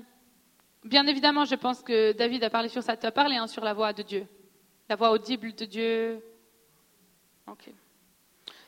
Bien 0.83 1.07
évidemment, 1.07 1.45
je 1.45 1.55
pense 1.55 1.81
que 1.81 2.11
David 2.11 2.43
a 2.43 2.49
parlé 2.49 2.67
sur 2.67 2.83
ça. 2.83 2.97
Tu 2.97 3.05
as 3.05 3.11
parlé 3.11 3.37
hein, 3.37 3.47
sur 3.47 3.63
la 3.63 3.73
voix 3.73 3.93
de 3.93 4.03
Dieu, 4.03 4.27
la 4.89 4.95
voix 4.95 5.11
audible 5.11 5.53
de 5.55 5.65
Dieu. 5.65 6.21
Ok. 7.49 7.71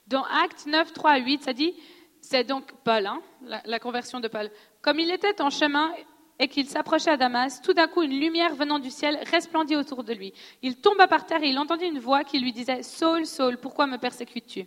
Dans 0.07 0.24
Actes 0.24 0.66
9, 0.66 0.93
3 0.93 1.11
à 1.11 1.18
8, 1.18 1.43
ça 1.43 1.53
dit, 1.53 1.74
c'est 2.22 2.43
donc 2.43 2.72
Paul, 2.84 3.05
hein, 3.05 3.22
la, 3.66 3.80
conversion 3.80 4.20
de 4.20 4.28
Paul. 4.28 4.49
Comme 4.82 4.99
il 4.99 5.11
était 5.11 5.41
en 5.41 5.49
chemin 5.49 5.91
et 6.39 6.47
qu'il 6.47 6.68
s'approchait 6.68 7.11
à 7.11 7.18
Damas, 7.18 7.61
tout 7.61 7.74
d'un 7.74 7.88
coup, 7.88 8.03
une 8.03 8.20
lumière 8.20 8.55
venant 8.55 8.80
du 8.80 8.91
ciel 8.91 9.20
resplendit 9.32 9.76
autour 9.76 10.03
de 10.03 10.13
lui. 10.13 10.34
Il 10.61 10.78
tomba 10.78 11.07
par 11.07 11.26
terre 11.26 11.43
et 11.43 11.49
il 11.49 11.57
entendit 11.57 11.86
une 11.86 11.99
voix 11.99 12.24
qui 12.24 12.39
lui 12.39 12.53
disait 12.53 12.84
Saul, 12.84 13.26
Saul, 13.26 13.57
pourquoi 13.57 13.88
me 13.88 13.97
persécutes-tu? 13.97 14.66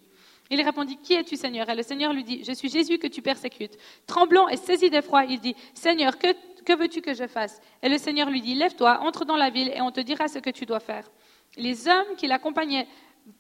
Il 0.51 0.63
répondit 0.63 0.97
Qui 0.97 1.15
es-tu, 1.15 1.37
Seigneur? 1.37 1.69
Et 1.69 1.75
le 1.75 1.83
Seigneur 1.83 2.13
lui 2.13 2.25
dit 2.25 2.45
Je 2.45 2.53
suis 2.53 2.69
Jésus 2.69 2.99
que 2.99 3.07
tu 3.07 3.23
persécutes. 3.23 3.77
Tremblant 4.07 4.49
et 4.49 4.57
saisi 4.57 4.91
d'effroi, 4.91 5.25
il 5.25 5.41
dit 5.41 5.55
Seigneur, 5.75 6.19
que 6.19 6.29
que 6.69 6.77
veux-tu 6.77 7.01
que 7.01 7.15
je 7.15 7.27
fasse? 7.27 7.63
Et 7.83 7.89
le 7.89 7.97
Seigneur 7.97 8.29
lui 8.29 8.43
dit, 8.43 8.55
Lève-toi, 8.55 9.01
entre 9.01 9.25
dans 9.25 9.37
la 9.37 9.49
ville 9.49 9.73
et 9.75 9.81
on 9.81 9.91
te 9.91 10.01
dira 10.01 10.29
ce 10.29 10.39
que 10.39 10.51
tu 10.51 10.67
dois 10.67 10.81
faire. 10.81 11.11
Les 11.57 11.89
hommes 11.89 12.15
qui 12.19 12.27
l'accompagnaient 12.27 12.87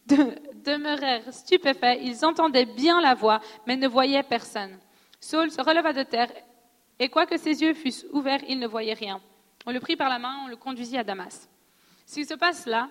demeurèrent 0.07 1.31
stupéfaits, 1.31 1.99
ils 2.01 2.25
entendaient 2.25 2.65
bien 2.65 3.03
la 3.03 3.15
voix, 3.15 3.41
mais 3.67 3.77
ne 3.77 3.87
voyaient 3.87 4.23
personne. 4.23 4.79
Saul 5.21 5.51
se 5.51 5.61
releva 5.61 5.93
de 5.93 6.05
terre, 6.05 6.33
et 6.99 7.11
quoique 7.11 7.37
ses 7.37 7.61
yeux 7.61 7.75
fussent 7.75 8.07
ouverts, 8.13 8.41
il 8.49 8.59
ne 8.59 8.67
voyait 8.67 8.95
rien. 8.95 9.21
On 9.67 9.73
le 9.73 9.81
prit 9.81 9.97
par 9.97 10.09
la 10.09 10.19
main, 10.19 10.41
on 10.45 10.49
le 10.49 10.57
conduisit 10.57 10.97
à 10.97 11.05
Damas. 11.05 11.51
Ce 12.07 12.15
qui 12.15 12.25
se 12.25 12.35
passe 12.35 12.65
là, 12.65 12.89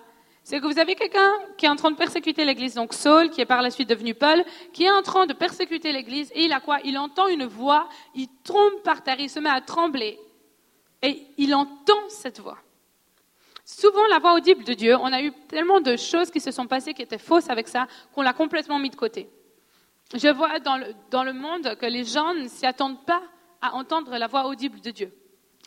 c'est 0.48 0.60
que 0.60 0.66
vous 0.66 0.78
avez 0.78 0.94
quelqu'un 0.94 1.30
qui 1.58 1.66
est 1.66 1.68
en 1.68 1.76
train 1.76 1.90
de 1.90 1.96
persécuter 1.96 2.42
l'Église, 2.46 2.72
donc 2.72 2.94
Saul, 2.94 3.28
qui 3.28 3.42
est 3.42 3.44
par 3.44 3.60
la 3.60 3.70
suite 3.70 3.86
devenu 3.86 4.14
Paul, 4.14 4.42
qui 4.72 4.84
est 4.84 4.90
en 4.90 5.02
train 5.02 5.26
de 5.26 5.34
persécuter 5.34 5.92
l'Église, 5.92 6.32
et 6.34 6.44
il 6.44 6.54
a 6.54 6.60
quoi? 6.60 6.78
Il 6.84 6.96
entend 6.96 7.28
une 7.28 7.44
voix, 7.44 7.86
il 8.14 8.28
tombe 8.44 8.80
par 8.82 9.02
terre, 9.02 9.20
il 9.20 9.28
se 9.28 9.40
met 9.40 9.50
à 9.50 9.60
trembler, 9.60 10.18
et 11.02 11.22
il 11.36 11.54
entend 11.54 12.00
cette 12.08 12.40
voix. 12.40 12.56
souvent 13.62 14.06
la 14.06 14.20
voix 14.20 14.32
audible 14.32 14.64
de 14.64 14.72
Dieu, 14.72 14.96
on 14.96 15.12
a 15.12 15.20
eu 15.20 15.32
tellement 15.48 15.82
de 15.82 15.98
choses 15.98 16.30
qui 16.30 16.40
se 16.40 16.50
sont 16.50 16.66
passées 16.66 16.94
qui 16.94 17.02
étaient 17.02 17.18
fausses 17.18 17.50
avec 17.50 17.68
ça, 17.68 17.86
qu'on 18.14 18.22
l'a 18.22 18.32
complètement 18.32 18.78
mis 18.78 18.88
de 18.88 18.96
côté. 18.96 19.28
Je 20.14 20.28
vois 20.28 20.60
dans 20.60 20.78
le, 20.78 20.94
dans 21.10 21.24
le 21.24 21.34
monde 21.34 21.76
que 21.78 21.84
les 21.84 22.04
gens 22.04 22.32
ne 22.32 22.48
s'y 22.48 22.64
attendent 22.64 23.04
pas 23.04 23.20
à 23.60 23.74
entendre 23.74 24.16
la 24.16 24.26
voix 24.26 24.46
audible 24.46 24.80
de 24.80 24.92
Dieu. 24.92 25.12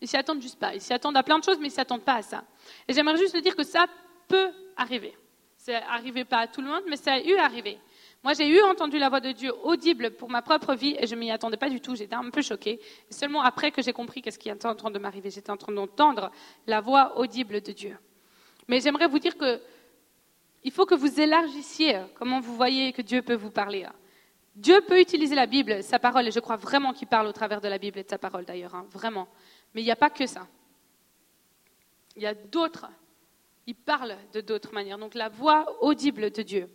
Ils 0.01 0.07
s'y 0.07 0.17
attendent 0.17 0.41
juste 0.41 0.57
pas. 0.57 0.73
Ils 0.73 0.81
s'y 0.81 0.91
attendent 0.91 1.17
à 1.17 1.21
plein 1.21 1.37
de 1.37 1.43
choses, 1.43 1.59
mais 1.59 1.67
ils 1.67 1.71
s'y 1.71 1.79
attendent 1.79 2.01
pas 2.01 2.15
à 2.15 2.21
ça. 2.23 2.43
Et 2.87 2.93
j'aimerais 2.93 3.17
juste 3.17 3.37
dire 3.37 3.55
que 3.55 3.61
ça 3.61 3.85
peut 4.31 4.51
arriver. 4.81 5.17
C'est 5.57 5.75
arrivé 5.75 6.25
pas 6.25 6.39
à 6.39 6.47
tout 6.47 6.61
le 6.61 6.67
monde, 6.67 6.83
mais 6.89 6.97
ça 6.97 7.13
a 7.13 7.19
eu 7.21 7.35
arrivé. 7.35 7.77
Moi, 8.23 8.33
j'ai 8.33 8.47
eu 8.47 8.61
entendu 8.63 8.97
la 8.99 9.09
voix 9.09 9.19
de 9.19 9.31
Dieu 9.31 9.51
audible 9.63 10.11
pour 10.11 10.29
ma 10.29 10.41
propre 10.41 10.75
vie 10.75 10.95
et 10.99 11.07
je 11.07 11.15
m'y 11.15 11.31
attendais 11.31 11.57
pas 11.57 11.69
du 11.69 11.81
tout. 11.81 11.95
J'étais 11.95 12.15
un 12.15 12.29
peu 12.29 12.41
choquée. 12.41 12.79
Seulement 13.09 13.41
après 13.41 13.71
que 13.71 13.81
j'ai 13.81 13.93
compris 13.93 14.21
qu'est-ce 14.21 14.37
qui 14.37 14.49
était 14.49 14.65
en 14.65 14.75
train 14.75 14.91
de 14.91 14.99
m'arriver, 14.99 15.29
j'étais 15.29 15.49
en 15.49 15.57
train 15.57 15.71
d'entendre 15.71 16.31
la 16.67 16.81
voix 16.81 17.17
audible 17.17 17.61
de 17.61 17.71
Dieu. 17.71 17.97
Mais 18.67 18.79
j'aimerais 18.79 19.07
vous 19.07 19.19
dire 19.19 19.37
que 19.37 19.61
il 20.63 20.71
faut 20.71 20.85
que 20.85 20.93
vous 20.93 21.19
élargissiez 21.19 22.01
comment 22.15 22.39
vous 22.39 22.55
voyez 22.55 22.93
que 22.93 23.01
Dieu 23.01 23.23
peut 23.23 23.35
vous 23.35 23.49
parler. 23.49 23.87
Dieu 24.55 24.81
peut 24.81 24.99
utiliser 24.99 25.33
la 25.33 25.47
Bible, 25.47 25.81
sa 25.81 25.97
parole, 25.97 26.27
et 26.27 26.31
je 26.31 26.39
crois 26.39 26.57
vraiment 26.57 26.93
qu'il 26.93 27.07
parle 27.07 27.25
au 27.25 27.31
travers 27.31 27.61
de 27.61 27.67
la 27.67 27.77
Bible 27.77 27.97
et 27.99 28.03
de 28.03 28.09
sa 28.09 28.19
parole 28.19 28.45
d'ailleurs, 28.45 28.75
hein, 28.75 28.85
vraiment. 28.91 29.27
Mais 29.73 29.81
il 29.81 29.85
n'y 29.85 29.91
a 29.91 29.95
pas 29.95 30.09
que 30.09 30.27
ça. 30.27 30.47
Il 32.15 32.21
y 32.21 32.27
a 32.27 32.33
d'autres. 32.33 32.85
Il 33.67 33.75
parle 33.75 34.17
de 34.33 34.41
d'autres 34.41 34.73
manières. 34.73 34.97
Donc 34.97 35.13
la 35.13 35.29
voix 35.29 35.81
audible 35.81 36.31
de 36.31 36.41
Dieu. 36.41 36.69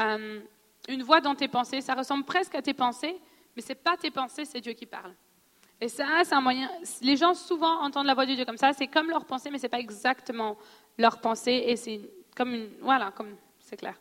Euh, 0.00 0.40
une 0.88 1.02
voix 1.02 1.20
dans 1.20 1.34
tes 1.34 1.48
pensées, 1.48 1.80
ça 1.80 1.94
ressemble 1.94 2.24
presque 2.24 2.54
à 2.54 2.62
tes 2.62 2.74
pensées, 2.74 3.18
mais 3.54 3.62
ce 3.62 3.68
n'est 3.68 3.74
pas 3.74 3.96
tes 3.96 4.10
pensées, 4.10 4.44
c'est 4.44 4.60
Dieu 4.60 4.72
qui 4.72 4.86
parle. 4.86 5.14
Et 5.80 5.88
ça, 5.88 6.06
c'est 6.24 6.34
un 6.34 6.40
moyen. 6.40 6.70
Les 7.02 7.16
gens 7.16 7.34
souvent 7.34 7.82
entendent 7.82 8.06
la 8.06 8.14
voix 8.14 8.26
de 8.26 8.34
Dieu 8.34 8.44
comme 8.44 8.56
ça, 8.56 8.72
c'est 8.72 8.88
comme 8.88 9.10
leur 9.10 9.24
pensée, 9.24 9.50
mais 9.50 9.58
ce 9.58 9.64
n'est 9.64 9.68
pas 9.68 9.78
exactement 9.78 10.56
leur 10.96 11.20
pensée, 11.20 11.64
et 11.66 11.76
c'est 11.76 12.00
comme 12.36 12.54
une. 12.54 12.68
Voilà, 12.80 13.12
comme. 13.12 13.36
C'est 13.60 13.76
clair. 13.76 14.00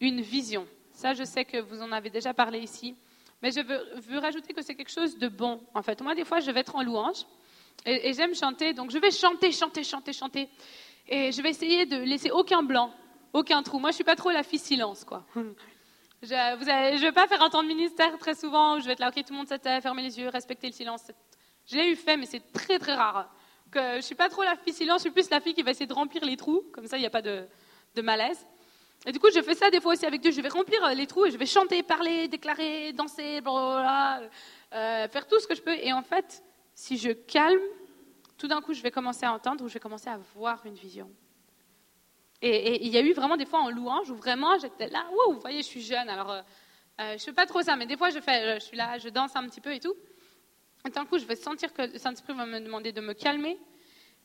Une 0.00 0.20
vision. 0.20 0.66
Ça, 0.92 1.14
je 1.14 1.24
sais 1.24 1.44
que 1.44 1.58
vous 1.58 1.80
en 1.80 1.90
avez 1.90 2.10
déjà 2.10 2.34
parlé 2.34 2.58
ici, 2.60 2.94
mais 3.42 3.50
je 3.50 3.60
veux, 3.60 4.00
veux 4.00 4.18
rajouter 4.18 4.52
que 4.52 4.62
c'est 4.62 4.74
quelque 4.74 4.92
chose 4.92 5.16
de 5.18 5.28
bon, 5.28 5.62
en 5.74 5.82
fait. 5.82 6.00
Moi, 6.00 6.14
des 6.14 6.24
fois, 6.24 6.40
je 6.40 6.50
vais 6.50 6.60
être 6.60 6.76
en 6.76 6.82
louange, 6.82 7.24
et, 7.84 8.08
et 8.08 8.12
j'aime 8.12 8.34
chanter, 8.34 8.72
donc 8.72 8.90
je 8.90 8.98
vais 8.98 9.10
chanter, 9.10 9.52
chanter, 9.52 9.84
chanter, 9.84 10.12
chanter. 10.12 10.48
Et 11.08 11.30
je 11.30 11.40
vais 11.42 11.50
essayer 11.50 11.86
de 11.86 11.98
laisser 11.98 12.30
aucun 12.30 12.62
blanc, 12.62 12.92
aucun 13.32 13.62
trou. 13.62 13.78
Moi, 13.78 13.90
je 13.90 13.96
suis 13.96 14.04
pas 14.04 14.16
trop 14.16 14.30
la 14.30 14.42
fille 14.42 14.58
silence, 14.58 15.04
quoi. 15.04 15.24
Je 16.22 16.32
ne 16.32 17.00
vais 17.00 17.12
pas 17.12 17.26
faire 17.26 17.42
un 17.42 17.50
temps 17.50 17.62
de 17.62 17.68
ministère 17.68 18.16
très 18.18 18.34
souvent 18.34 18.76
où 18.76 18.80
je 18.80 18.86
vais 18.86 18.92
être 18.92 19.00
là, 19.00 19.08
ok, 19.08 19.22
tout 19.22 19.32
le 19.32 19.36
monde 19.36 19.48
s'était 19.48 19.80
fermer 19.80 20.02
les 20.02 20.18
yeux, 20.18 20.28
respecter 20.28 20.66
le 20.66 20.72
silence. 20.72 21.02
Je 21.66 21.76
l'ai 21.76 21.90
eu 21.90 21.96
fait, 21.96 22.16
mais 22.16 22.26
c'est 22.26 22.52
très 22.52 22.78
très 22.78 22.94
rare. 22.94 23.30
Que 23.70 23.96
je 23.96 24.00
suis 24.00 24.14
pas 24.14 24.28
trop 24.28 24.42
la 24.42 24.56
fille 24.56 24.72
silence, 24.72 25.00
je 25.00 25.02
suis 25.02 25.10
plus 25.10 25.28
la 25.30 25.40
fille 25.40 25.52
qui 25.52 25.62
va 25.62 25.72
essayer 25.72 25.86
de 25.86 25.92
remplir 25.92 26.24
les 26.24 26.36
trous, 26.36 26.64
comme 26.72 26.86
ça 26.86 26.96
il 26.96 27.00
n'y 27.00 27.06
a 27.06 27.10
pas 27.10 27.22
de, 27.22 27.46
de, 27.94 28.02
malaise. 28.02 28.46
Et 29.04 29.12
du 29.12 29.20
coup, 29.20 29.28
je 29.32 29.42
fais 29.42 29.54
ça 29.54 29.70
des 29.70 29.80
fois 29.80 29.92
aussi 29.92 30.06
avec 30.06 30.20
Dieu. 30.22 30.30
Je 30.30 30.40
vais 30.40 30.48
remplir 30.48 30.80
les 30.94 31.06
trous 31.06 31.26
et 31.26 31.30
je 31.30 31.36
vais 31.36 31.46
chanter, 31.46 31.82
parler, 31.82 32.28
déclarer, 32.28 32.92
danser, 32.92 33.40
blablabla, 33.42 34.22
euh, 34.72 35.08
faire 35.08 35.26
tout 35.26 35.38
ce 35.38 35.46
que 35.46 35.54
je 35.54 35.62
peux. 35.62 35.74
Et 35.74 35.92
en 35.92 36.02
fait, 36.02 36.42
si 36.76 36.98
je 36.98 37.10
calme 37.10 37.58
tout 38.36 38.48
d'un 38.48 38.60
coup, 38.60 38.74
je 38.74 38.82
vais 38.82 38.90
commencer 38.90 39.24
à 39.24 39.32
entendre 39.32 39.64
ou 39.64 39.68
je 39.68 39.74
vais 39.74 39.80
commencer 39.80 40.10
à 40.10 40.18
voir 40.34 40.64
une 40.66 40.74
vision. 40.74 41.10
Et, 42.42 42.84
il 42.84 42.92
y 42.92 42.98
a 42.98 43.00
eu 43.00 43.14
vraiment 43.14 43.38
des 43.38 43.46
fois 43.46 43.60
en 43.60 43.70
louange 43.70 44.10
où 44.10 44.14
vraiment 44.14 44.58
j'étais 44.58 44.88
là, 44.88 45.08
wow, 45.10 45.32
vous 45.32 45.40
voyez, 45.40 45.62
je 45.62 45.66
suis 45.66 45.80
jeune, 45.80 46.10
alors 46.10 46.30
euh, 46.30 46.42
euh, 47.00 47.08
je 47.08 47.14
ne 47.14 47.18
fais 47.18 47.32
pas 47.32 47.46
trop 47.46 47.62
ça, 47.62 47.76
mais 47.76 47.86
des 47.86 47.96
fois 47.96 48.10
je, 48.10 48.20
fais, 48.20 48.60
je 48.60 48.64
suis 48.66 48.76
là, 48.76 48.98
je 48.98 49.08
danse 49.08 49.34
un 49.34 49.48
petit 49.48 49.62
peu 49.62 49.72
et 49.72 49.80
tout. 49.80 49.94
Et 50.86 50.90
d'un 50.90 51.06
coup, 51.06 51.18
je 51.18 51.24
vais 51.24 51.34
sentir 51.34 51.72
que 51.72 51.82
le 51.82 51.98
Saint-Esprit 51.98 52.34
va 52.34 52.44
me 52.44 52.60
demander 52.60 52.92
de 52.92 53.00
me 53.00 53.14
calmer. 53.14 53.58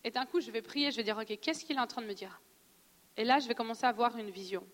Et 0.03 0.11
d'un 0.11 0.25
coup, 0.25 0.41
je 0.41 0.51
vais 0.51 0.61
prier, 0.61 0.91
je 0.91 0.97
vais 0.97 1.03
dire, 1.03 1.17
OK, 1.17 1.39
qu'est-ce 1.39 1.63
qu'il 1.63 1.77
est 1.77 1.79
en 1.79 1.87
train 1.87 2.01
de 2.01 2.07
me 2.07 2.13
dire? 2.13 2.41
Et 3.15 3.23
là, 3.23 3.39
je 3.39 3.47
vais 3.47 3.55
commencer 3.55 3.85
à 3.85 3.91
voir 3.93 4.17
une 4.17 4.29
vision. 4.29 4.67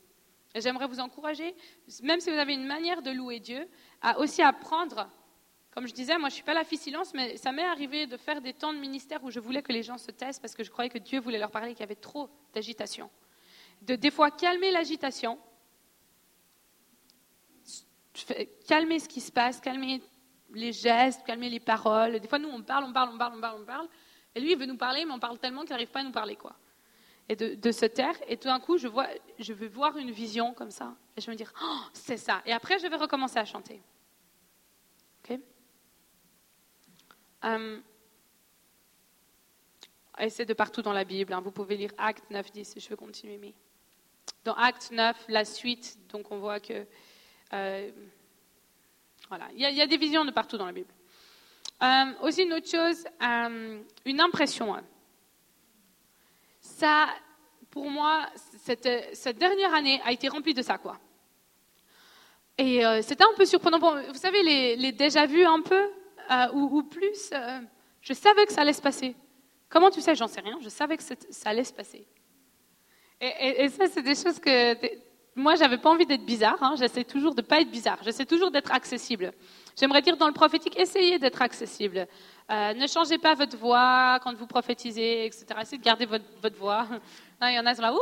Et 0.55 0.61
j'aimerais 0.61 0.87
vous 0.87 0.99
encourager, 0.99 1.55
même 2.01 2.19
si 2.19 2.31
vous 2.31 2.37
avez 2.37 2.53
une 2.53 2.65
manière 2.65 3.03
de 3.03 3.11
louer 3.11 3.39
Dieu, 3.39 3.69
à 4.01 4.19
aussi 4.19 4.41
apprendre 4.41 5.07
comme 5.77 5.87
je 5.87 5.93
disais, 5.93 6.17
moi 6.17 6.29
je 6.29 6.33
ne 6.33 6.37
suis 6.37 6.43
pas 6.43 6.55
la 6.55 6.63
fille 6.63 6.79
silence, 6.79 7.13
mais 7.13 7.37
ça 7.37 7.51
m'est 7.51 7.63
arrivé 7.63 8.07
de 8.07 8.17
faire 8.17 8.41
des 8.41 8.51
temps 8.51 8.73
de 8.73 8.79
ministère 8.79 9.23
où 9.23 9.29
je 9.29 9.39
voulais 9.39 9.61
que 9.61 9.71
les 9.71 9.83
gens 9.83 9.99
se 9.99 10.09
taisent 10.09 10.39
parce 10.39 10.55
que 10.55 10.63
je 10.63 10.71
croyais 10.71 10.89
que 10.89 10.97
Dieu 10.97 11.19
voulait 11.19 11.37
leur 11.37 11.51
parler, 11.51 11.73
qu'il 11.73 11.81
y 11.81 11.83
avait 11.83 11.93
trop 11.93 12.31
d'agitation. 12.51 13.11
De 13.83 13.95
des 13.95 14.09
fois 14.09 14.31
calmer 14.31 14.71
l'agitation, 14.71 15.37
calmer 18.67 18.97
ce 18.97 19.07
qui 19.07 19.21
se 19.21 19.31
passe, 19.31 19.59
calmer 19.59 20.01
les 20.51 20.73
gestes, 20.73 21.23
calmer 21.27 21.47
les 21.47 21.59
paroles. 21.59 22.19
Des 22.19 22.27
fois, 22.27 22.39
nous, 22.39 22.49
on 22.49 22.63
parle, 22.63 22.85
on 22.85 22.91
parle, 22.91 23.11
on 23.13 23.17
parle, 23.19 23.33
on 23.35 23.39
parle, 23.39 23.61
on 23.61 23.65
parle. 23.65 23.87
Et 24.33 24.39
lui, 24.39 24.53
il 24.53 24.57
veut 24.57 24.65
nous 24.65 24.77
parler, 24.77 25.05
mais 25.05 25.11
on 25.11 25.19
parle 25.19 25.37
tellement 25.37 25.61
qu'il 25.61 25.73
n'arrive 25.73 25.91
pas 25.91 25.99
à 25.99 26.03
nous 26.03 26.11
parler, 26.11 26.37
quoi. 26.37 26.55
Et 27.29 27.35
de, 27.35 27.71
se 27.71 27.85
taire. 27.85 28.15
Et 28.27 28.37
tout 28.37 28.47
d'un 28.47 28.59
coup, 28.59 28.79
je, 28.79 28.87
vois, 28.87 29.09
je 29.37 29.53
vais 29.53 29.67
voir 29.67 29.95
une 29.97 30.09
vision 30.09 30.55
comme 30.55 30.71
ça. 30.71 30.95
Et 31.15 31.21
je 31.21 31.27
vais 31.27 31.33
me 31.33 31.37
dire, 31.37 31.53
oh, 31.61 31.81
c'est 31.93 32.17
ça. 32.17 32.41
Et 32.47 32.51
après, 32.51 32.79
je 32.79 32.87
vais 32.87 32.95
recommencer 32.95 33.37
à 33.37 33.45
chanter. 33.45 33.79
OK 35.23 35.39
euh, 37.45 37.79
et 40.19 40.29
c'est 40.29 40.45
de 40.45 40.53
partout 40.53 40.81
dans 40.81 40.93
la 40.93 41.03
Bible. 41.03 41.33
Hein. 41.33 41.41
Vous 41.41 41.51
pouvez 41.51 41.77
lire 41.77 41.91
Acte 41.97 42.29
9, 42.31 42.51
10, 42.51 42.75
je 42.79 42.89
vais 42.89 42.95
continuer. 42.95 43.53
Dans 44.43 44.53
Acte 44.53 44.91
9, 44.91 45.25
la 45.29 45.45
suite, 45.45 45.97
donc 46.09 46.31
on 46.31 46.39
voit 46.39 46.59
que. 46.59 46.85
Euh, 47.53 47.91
voilà, 49.29 49.47
il 49.53 49.59
y, 49.59 49.81
a 49.81 49.87
des 49.87 49.97
visions 49.97 50.23
de 50.23 50.31
partout 50.31 50.57
dans 50.57 50.65
la 50.65 50.71
Bible. 50.71 50.93
Euh, 51.83 52.13
aussi, 52.21 52.43
une 52.43 52.53
autre 52.53 52.69
chose, 52.69 53.05
une 54.05 54.21
impression. 54.21 54.73
Hein. 54.73 54.83
Ça, 56.61 57.07
pour 57.69 57.89
moi, 57.89 58.25
cette, 58.63 59.15
cette, 59.15 59.37
dernière 59.37 59.73
année 59.73 60.01
a 60.05 60.13
été 60.13 60.29
remplie 60.29 60.53
de 60.53 60.61
ça, 60.61 60.77
quoi. 60.77 60.97
Et 62.57 62.81
c'était 63.01 63.25
un 63.25 63.35
peu 63.35 63.45
surprenant. 63.45 63.79
vous 63.79 64.13
savez, 64.15 64.41
les 64.43 64.91
déjà-vus 64.93 65.45
un 65.45 65.61
peu 65.61 65.89
euh, 66.31 66.53
ou, 66.53 66.83
plus, 66.83 67.29
euh, 67.33 67.59
je 68.01 68.13
savais 68.13 68.45
que 68.45 68.53
ça 68.53 68.61
allait 68.61 68.73
se 68.73 68.81
passer. 68.81 69.15
Comment 69.69 69.89
tu 69.89 70.01
sais? 70.01 70.15
J'en 70.15 70.27
sais 70.27 70.41
rien. 70.41 70.57
Je 70.61 70.69
savais 70.69 70.97
que 70.97 71.03
ça 71.03 71.49
allait 71.49 71.63
se 71.63 71.73
passer. 71.73 72.07
Et, 73.19 73.67
ça, 73.69 73.87
c'est 73.87 74.03
des 74.03 74.15
choses 74.15 74.39
que 74.39 74.75
moi, 75.35 75.55
j'avais 75.55 75.77
pas 75.77 75.89
envie 75.89 76.05
d'être 76.05 76.25
bizarre. 76.25 76.57
Hein. 76.61 76.75
J'essaie 76.77 77.03
toujours 77.03 77.33
de 77.33 77.41
pas 77.41 77.61
être 77.61 77.71
bizarre. 77.71 77.97
J'essaie 78.03 78.25
toujours 78.25 78.51
d'être 78.51 78.71
accessible. 78.71 79.31
J'aimerais 79.79 80.01
dire 80.01 80.17
dans 80.17 80.27
le 80.27 80.33
prophétique, 80.33 80.79
essayez 80.79 81.19
d'être 81.19 81.41
accessible. 81.41 82.07
Euh, 82.49 82.73
ne 82.73 82.87
changez 82.87 83.17
pas 83.17 83.33
votre 83.33 83.57
voix 83.57 84.19
quand 84.23 84.33
vous 84.35 84.47
prophétisez, 84.47 85.25
etc. 85.25 85.45
Essayez 85.61 85.77
de 85.79 85.83
garder 85.83 86.05
votre, 86.05 86.25
votre 86.41 86.57
voix. 86.57 86.87
il 87.41 87.53
y 87.53 87.59
en 87.59 87.65
a 87.65 87.71
qui 87.71 87.75
sont 87.75 87.81
là, 87.81 87.93
ouh 87.93 87.97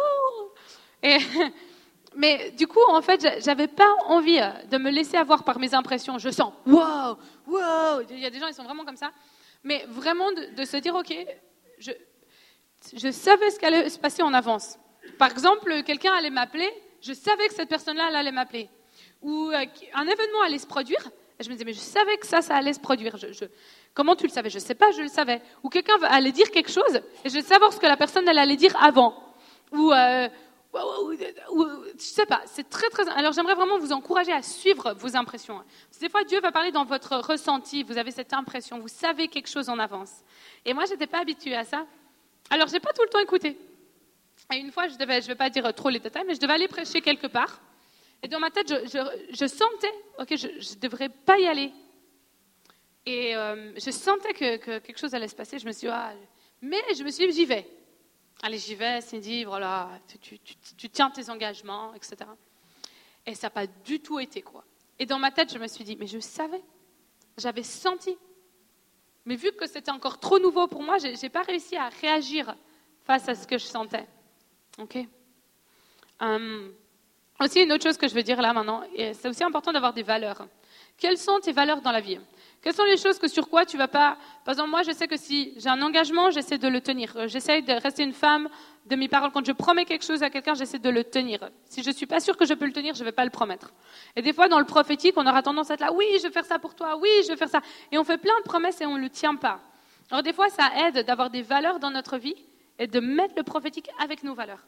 et, 1.02 1.18
mais 2.16 2.51
du 2.51 2.66
coup, 2.66 2.80
en 2.88 3.01
fait, 3.01 3.41
j'avais 3.43 3.68
pas 3.68 3.93
envie 4.07 4.39
euh, 4.39 4.49
de 4.72 4.78
me 4.78 4.89
laisser 4.89 5.18
avoir 5.18 5.43
par 5.43 5.59
mes 5.59 5.74
impressions. 5.74 6.18
Je 6.18 6.30
sens, 6.30 6.53
wow, 6.66 7.18
wow. 7.45 8.01
Il 8.09 8.20
y 8.20 8.26
a 8.26 8.30
des 8.30 8.39
gens, 8.39 8.47
ils 8.47 8.53
sont 8.53 8.63
vraiment 8.63 8.86
comme 8.86 8.95
ça. 8.95 9.11
Mais 9.63 9.86
vraiment 9.89 10.32
de, 10.32 10.63
se 10.63 10.78
dire, 10.78 10.95
ok, 10.95 11.13
je, 11.80 13.11
savais 13.11 13.49
ce 13.49 13.59
qui 13.59 13.66
allait 13.66 13.89
se 13.89 13.99
passer 13.99 14.24
en 14.24 14.34
avance. 14.34 14.78
Par 15.18 15.32
exemple, 15.32 15.84
quelqu'un 15.84 16.13
allait 16.13 16.30
m'appeler, 16.30 16.70
je 17.01 17.13
savais 17.13 17.47
que 17.47 17.53
cette 17.53 17.70
personne-là 17.70 18.16
allait 18.16 18.32
m'appeler. 18.32 18.70
Ou 19.22 19.49
euh, 19.49 19.66
un 19.93 20.03
événement 20.03 20.41
allait 20.45 20.59
se 20.59 20.68
produire, 20.68 21.09
je 21.39 21.49
me 21.49 21.53
disais, 21.53 21.66
mais 21.66 21.74
je 21.74 21.80
savais 21.80 22.18
que 22.18 22.28
ça, 22.28 22.41
ça 22.41 22.55
allait 22.55 22.74
se 22.74 22.80
produire. 22.80 23.16
Comment 23.93 24.16
tu 24.16 24.26
le 24.26 24.32
savais? 24.32 24.49
Je 24.49 24.59
sais 24.59 24.76
pas, 24.76 24.91
je 24.91 25.01
le 25.01 25.07
savais. 25.07 25.41
Ou 25.63 25.70
quelqu'un 25.70 25.95
allait 26.03 26.32
dire 26.32 26.49
quelque 26.51 26.72
chose, 26.72 27.01
et 27.24 27.30
je 27.30 27.34
vais 27.34 27.41
savoir 27.41 27.74
ce 27.74 27.80
que 27.80 27.88
la 27.88 27.97
personne 27.97 28.28
allait 28.30 28.55
dire 28.55 28.76
avant. 28.82 29.16
Ou, 29.72 29.91
euh, 29.91 30.30
je 30.76 32.04
sais 32.04 32.26
pas, 32.26 32.42
c'est 32.46 32.70
très 32.70 32.90
très. 32.90 33.08
Alors 33.10 33.34
j'aimerais 33.34 33.56
vraiment 33.56 33.80
vous 33.80 33.92
encourager 33.92 34.32
à 34.32 34.42
suivre 34.42 34.94
vos 34.94 35.16
impressions. 35.16 35.62
des 36.00 36.10
fois 36.10 36.24
Dieu 36.24 36.42
va 36.42 36.52
parler 36.52 36.72
dans 36.72 36.86
votre 36.86 37.18
ressenti, 37.18 37.84
vous 37.84 37.98
avez 37.98 38.12
cette 38.12 38.34
impression, 38.34 38.80
vous 38.80 38.88
savez 38.88 39.28
quelque 39.28 39.48
chose 39.48 39.70
en 39.70 39.80
avance. 39.80 40.12
Et 40.66 40.74
moi 40.74 40.86
j'étais 40.86 41.08
pas 41.08 41.20
habituée 41.20 41.56
à 41.56 41.64
ça. 41.64 41.86
Alors 42.50 42.68
j'ai 42.68 42.80
pas 42.80 42.94
tout 42.94 43.04
le 43.04 43.10
temps 43.10 43.20
écouté. 43.20 43.58
Et 44.54 44.58
une 44.58 44.72
fois 44.72 44.88
je 44.88 44.98
devais, 44.98 45.22
je 45.22 45.28
vais 45.28 45.36
pas 45.36 45.50
dire 45.50 45.74
trop 45.74 45.90
les 45.90 46.00
détails, 46.00 46.26
mais 46.28 46.36
je 46.36 46.40
devais 46.40 46.54
aller 46.54 46.68
prêcher 46.68 47.02
quelque 47.02 47.28
part. 47.28 47.62
Et 48.22 48.28
dans 48.28 48.40
ma 48.40 48.52
tête 48.52 48.68
je, 48.70 49.48
sentais, 49.48 49.94
ok, 50.20 50.36
je, 50.36 50.48
ne 50.48 50.80
devrais 50.80 51.10
pas 51.10 51.38
y 51.38 51.48
aller. 51.48 51.72
Et 53.06 53.36
euh, 53.36 53.74
je 53.76 53.92
sentais 53.92 54.34
que, 54.34 54.80
quelque 54.80 54.98
chose 54.98 55.14
allait 55.14 55.28
se 55.28 55.36
passer. 55.36 55.60
Je 55.60 55.66
me 55.66 55.72
suis 55.72 55.88
dit, 55.88 55.94
ah, 55.94 56.14
mais 56.62 56.82
je 56.98 57.04
me 57.04 57.12
suis 57.12 57.28
dit, 57.28 57.34
j'y 57.34 57.46
vais. 57.46 57.68
Allez, 58.46 58.60
j'y 58.60 58.76
vais, 58.76 59.02
Cindy, 59.02 59.43
voilà, 59.43 59.89
tu, 60.22 60.38
tu, 60.78 60.88
tiens 60.91 61.10
tes 61.10 61.32
engagements, 61.32 61.96
etc. 61.96 62.18
Et 63.26 63.34
ça 63.34 63.48
n'a 63.48 63.50
pas 63.50 63.66
du 63.66 64.00
tout 64.00 64.20
été, 64.20 64.43
quoi. 64.43 64.64
Et 65.00 65.08
dans 65.08 65.18
ma 65.18 65.32
tête, 65.32 65.52
je 65.52 65.58
me 65.58 65.66
suis 65.66 65.84
dit, 65.84 65.98
mais 66.00 66.06
je 66.06 66.20
savais, 66.20 66.62
j'avais 67.39 67.64
senti. 67.64 68.16
Mais 69.26 69.36
vu 69.36 69.52
que 69.54 69.66
c'était 69.66 69.89
encore 69.89 70.20
trop 70.20 70.38
nouveau 70.38 70.68
pour 70.68 70.84
moi, 70.84 71.00
je 71.00 71.20
n'ai 71.20 71.30
pas 71.30 71.41
réussi 71.41 71.76
à 71.76 71.89
réagir 71.89 72.56
face 73.02 73.28
à 73.28 73.34
ce 73.34 73.48
que 73.48 73.58
je 73.58 73.66
sentais. 73.66 74.06
OK 74.78 74.96
hum, 76.20 76.72
Aussi, 77.39 77.64
une 77.64 77.74
autre 77.74 77.84
chose 77.84 77.98
que 77.98 78.08
je 78.08 78.14
veux 78.14 78.22
dire 78.22 78.39
là 78.43 78.54
maintenant, 78.54 78.84
c'est 78.96 79.28
aussi 79.28 79.43
important 79.43 79.74
d'avoir 79.74 79.93
des 79.93 80.04
valeurs. 80.04 80.48
Quelles 81.00 81.18
sont 81.18 81.39
tes 81.39 81.52
valeurs 81.52 81.82
dans 81.82 81.91
la 81.91 82.00
vie? 82.00 82.20
Quelles 82.66 82.74
sont 82.74 82.84
les 82.86 82.97
choses 82.97 83.20
que 83.20 83.28
sur 83.28 83.47
quoi 83.47 83.63
tu 83.63 83.78
vas 83.78 83.88
pas? 83.88 84.18
Par 84.43 84.53
exemple, 84.53 84.72
moi, 84.72 84.82
je 84.82 84.89
sais 84.89 85.07
que 85.07 85.18
si 85.18 85.53
j'ai 85.55 85.70
un 85.70 85.84
engagement, 85.84 86.32
j'essaie 86.32 86.57
de 86.57 86.68
le 86.68 86.82
tenir. 86.82 87.16
Euh, 87.16 87.28
j'essaie 87.28 87.61
de 87.61 87.74
rester 87.74 88.01
une 88.01 88.11
femme 88.11 88.49
de 88.88 88.95
mes 88.95 89.07
paroles. 89.07 89.30
Quand 89.32 89.45
je 89.45 89.51
promets 89.51 89.86
quelque 89.86 90.03
chose 90.03 90.24
à 90.24 90.32
quelqu'un, 90.32 90.55
j'essaie 90.55 90.80
de 90.80 90.89
le 90.89 91.03
tenir. 91.03 91.47
Si 91.66 91.84
je 91.84 91.91
suis 91.91 92.07
pas 92.07 92.20
sûre 92.20 92.36
que 92.36 92.43
je 92.43 92.55
peux 92.55 92.66
le 92.66 92.74
tenir, 92.74 92.95
je 92.95 93.03
vais 93.03 93.11
pas 93.11 93.24
le 93.24 93.30
promettre. 93.30 93.72
Et 94.16 94.24
des 94.24 94.34
fois, 94.34 94.47
dans 94.47 94.57
le 94.57 94.66
prophétique, 94.66 95.13
on 95.16 95.28
aura 95.28 95.43
tendance 95.43 95.70
à 95.70 95.76
être 95.76 95.82
là, 95.82 95.93
oui, 95.93 96.07
je 96.18 96.24
vais 96.24 96.34
faire 96.34 96.45
ça 96.45 96.57
pour 96.57 96.74
toi, 96.74 96.97
oui, 96.97 97.09
je 97.22 97.28
vais 97.28 97.38
faire 97.38 97.49
ça. 97.49 97.61
Et 97.91 97.99
on 97.99 98.03
fait 98.03 98.18
plein 98.18 98.34
de 98.39 98.45
promesses 98.45 98.82
et 98.82 98.88
on 98.88 98.97
le 98.97 99.11
tient 99.11 99.36
pas. 99.36 99.59
Alors 100.09 100.24
des 100.24 100.34
fois, 100.34 100.49
ça 100.49 100.72
aide 100.88 101.05
d'avoir 101.05 101.30
des 101.30 101.43
valeurs 101.43 101.78
dans 101.78 101.91
notre 101.91 102.18
vie 102.18 102.47
et 102.80 102.88
de 102.88 102.99
mettre 102.99 103.36
le 103.38 103.43
prophétique 103.43 103.91
avec 104.03 104.24
nos 104.24 104.34
valeurs. 104.34 104.66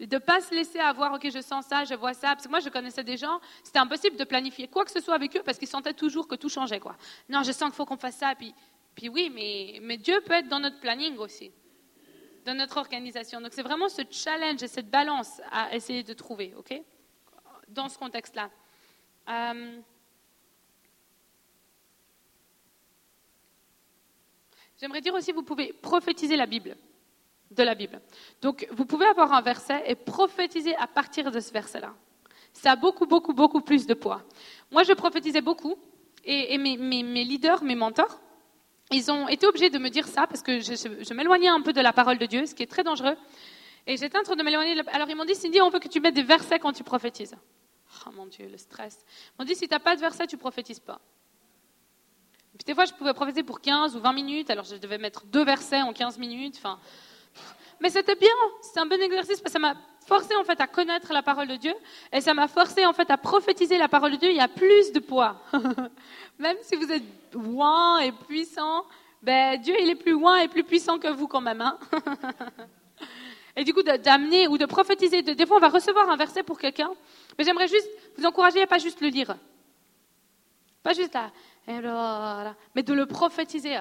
De 0.00 0.16
ne 0.16 0.18
pas 0.18 0.40
se 0.40 0.54
laisser 0.54 0.80
avoir, 0.80 1.12
ok, 1.14 1.30
je 1.30 1.40
sens 1.40 1.66
ça, 1.66 1.84
je 1.84 1.94
vois 1.94 2.14
ça. 2.14 2.34
Parce 2.34 2.44
que 2.44 2.50
moi, 2.50 2.60
je 2.60 2.68
connaissais 2.68 3.04
des 3.04 3.16
gens, 3.16 3.40
c'était 3.62 3.78
impossible 3.78 4.16
de 4.16 4.24
planifier 4.24 4.66
quoi 4.66 4.84
que 4.84 4.90
ce 4.90 5.00
soit 5.00 5.14
avec 5.14 5.36
eux 5.36 5.42
parce 5.44 5.56
qu'ils 5.58 5.68
sentaient 5.68 5.94
toujours 5.94 6.26
que 6.26 6.34
tout 6.34 6.48
changeait. 6.48 6.80
Quoi. 6.80 6.96
Non, 7.28 7.42
je 7.42 7.52
sens 7.52 7.68
qu'il 7.68 7.76
faut 7.76 7.86
qu'on 7.86 7.96
fasse 7.96 8.16
ça. 8.16 8.34
Puis, 8.34 8.52
puis 8.94 9.08
oui, 9.08 9.30
mais, 9.32 9.78
mais 9.82 9.96
Dieu 9.96 10.20
peut 10.22 10.34
être 10.34 10.48
dans 10.48 10.60
notre 10.60 10.80
planning 10.80 11.16
aussi, 11.18 11.52
dans 12.44 12.54
notre 12.54 12.76
organisation. 12.76 13.40
Donc 13.40 13.52
c'est 13.52 13.62
vraiment 13.62 13.88
ce 13.88 14.02
challenge 14.10 14.62
et 14.62 14.68
cette 14.68 14.90
balance 14.90 15.40
à 15.52 15.74
essayer 15.74 16.02
de 16.02 16.12
trouver, 16.12 16.54
ok, 16.56 16.74
dans 17.68 17.88
ce 17.88 17.96
contexte-là. 17.96 18.50
Euh, 19.28 19.80
J'aimerais 24.80 25.00
dire 25.00 25.14
aussi, 25.14 25.32
vous 25.32 25.42
pouvez 25.42 25.72
prophétiser 25.72 26.36
la 26.36 26.46
Bible 26.46 26.76
de 27.54 27.62
la 27.62 27.74
Bible. 27.74 28.00
Donc, 28.42 28.66
vous 28.72 28.84
pouvez 28.84 29.06
avoir 29.06 29.32
un 29.32 29.42
verset 29.42 29.82
et 29.86 29.94
prophétiser 29.94 30.74
à 30.76 30.86
partir 30.86 31.30
de 31.30 31.40
ce 31.40 31.52
verset-là. 31.52 31.94
Ça 32.52 32.72
a 32.72 32.76
beaucoup, 32.76 33.06
beaucoup, 33.06 33.32
beaucoup 33.32 33.60
plus 33.60 33.86
de 33.86 33.94
poids. 33.94 34.22
Moi, 34.70 34.82
je 34.84 34.92
prophétisais 34.92 35.40
beaucoup 35.40 35.76
et, 36.24 36.56
mes, 36.58 37.24
leaders, 37.24 37.62
mes 37.62 37.74
mentors, 37.74 38.20
ils 38.90 39.10
ont 39.10 39.28
été 39.28 39.46
obligés 39.46 39.70
de 39.70 39.78
me 39.78 39.90
dire 39.90 40.06
ça 40.06 40.26
parce 40.26 40.42
que 40.42 40.60
je, 40.60 41.14
m'éloignais 41.14 41.48
un 41.48 41.60
peu 41.60 41.72
de 41.72 41.80
la 41.80 41.92
parole 41.92 42.18
de 42.18 42.26
Dieu, 42.26 42.46
ce 42.46 42.54
qui 42.54 42.62
est 42.62 42.70
très 42.70 42.84
dangereux. 42.84 43.16
Et 43.86 43.96
j'étais 43.96 44.18
en 44.18 44.22
train 44.22 44.36
de 44.36 44.42
m'éloigner. 44.42 44.80
Alors, 44.92 45.08
ils 45.10 45.16
m'ont 45.16 45.24
dit, 45.24 45.34
Cindy, 45.34 45.60
on 45.60 45.68
veut 45.68 45.80
que 45.80 45.88
tu 45.88 46.00
mettes 46.00 46.14
des 46.14 46.22
versets 46.22 46.58
quand 46.58 46.72
tu 46.72 46.84
prophétises. 46.84 47.34
Oh 48.06 48.10
mon 48.12 48.26
Dieu, 48.26 48.48
le 48.48 48.56
stress. 48.56 49.04
Ils 49.04 49.42
m'ont 49.42 49.44
dit, 49.44 49.54
si 49.54 49.68
tu 49.68 49.74
n'as 49.74 49.80
pas 49.80 49.94
de 49.94 50.00
verset, 50.00 50.26
tu 50.26 50.36
prophétises 50.36 50.80
pas. 50.80 51.00
Puis 52.56 52.64
des 52.64 52.74
fois, 52.74 52.84
je 52.84 52.92
pouvais 52.92 53.12
prophétiser 53.14 53.42
pour 53.42 53.60
15 53.60 53.96
ou 53.96 54.00
20 54.00 54.12
minutes, 54.12 54.48
alors 54.48 54.64
je 54.64 54.76
devais 54.76 54.98
mettre 54.98 55.26
deux 55.26 55.44
versets 55.44 55.82
en 55.82 55.92
15 55.92 56.18
minutes. 56.18 56.54
Enfin, 56.56 56.78
mais 57.84 57.90
c'était 57.90 58.14
bien, 58.14 58.30
c'est 58.62 58.80
un 58.80 58.86
bon 58.86 58.98
exercice 58.98 59.42
parce 59.42 59.42
que 59.42 59.50
ça 59.50 59.58
m'a 59.58 59.74
forcé 60.06 60.34
en 60.36 60.42
fait 60.42 60.58
à 60.58 60.66
connaître 60.66 61.12
la 61.12 61.22
parole 61.22 61.48
de 61.48 61.56
Dieu 61.56 61.74
et 62.14 62.22
ça 62.22 62.32
m'a 62.32 62.48
forcé 62.48 62.86
en 62.86 62.94
fait 62.94 63.10
à 63.10 63.18
prophétiser 63.18 63.76
la 63.76 63.88
parole 63.88 64.12
de 64.12 64.16
Dieu. 64.16 64.30
Il 64.30 64.36
y 64.36 64.40
a 64.40 64.48
plus 64.48 64.90
de 64.92 65.00
poids. 65.00 65.36
même 66.38 66.56
si 66.62 66.76
vous 66.76 66.90
êtes 66.90 67.02
loin 67.34 67.98
et 67.98 68.10
puissant, 68.10 68.86
ben, 69.22 69.60
Dieu 69.60 69.74
il 69.78 69.90
est 69.90 69.96
plus 69.96 70.12
loin 70.12 70.38
et 70.38 70.48
plus 70.48 70.64
puissant 70.64 70.98
que 70.98 71.08
vous 71.08 71.28
quand 71.28 71.42
même. 71.42 71.60
Hein 71.60 71.78
et 73.54 73.64
du 73.64 73.74
coup 73.74 73.82
d'amener 73.82 74.48
ou 74.48 74.56
de 74.56 74.64
prophétiser, 74.64 75.20
des 75.20 75.44
fois 75.44 75.58
on 75.58 75.60
va 75.60 75.68
recevoir 75.68 76.08
un 76.08 76.16
verset 76.16 76.42
pour 76.42 76.58
quelqu'un, 76.58 76.90
mais 77.36 77.44
j'aimerais 77.44 77.68
juste 77.68 77.90
vous 78.16 78.24
encourager 78.24 78.62
à 78.62 78.66
pas 78.66 78.78
juste 78.78 79.02
le 79.02 79.08
lire. 79.08 79.36
Pas 80.82 80.94
juste 80.94 81.12
là, 81.12 82.54
mais 82.74 82.82
de 82.82 82.94
le 82.94 83.04
prophétiser. 83.04 83.78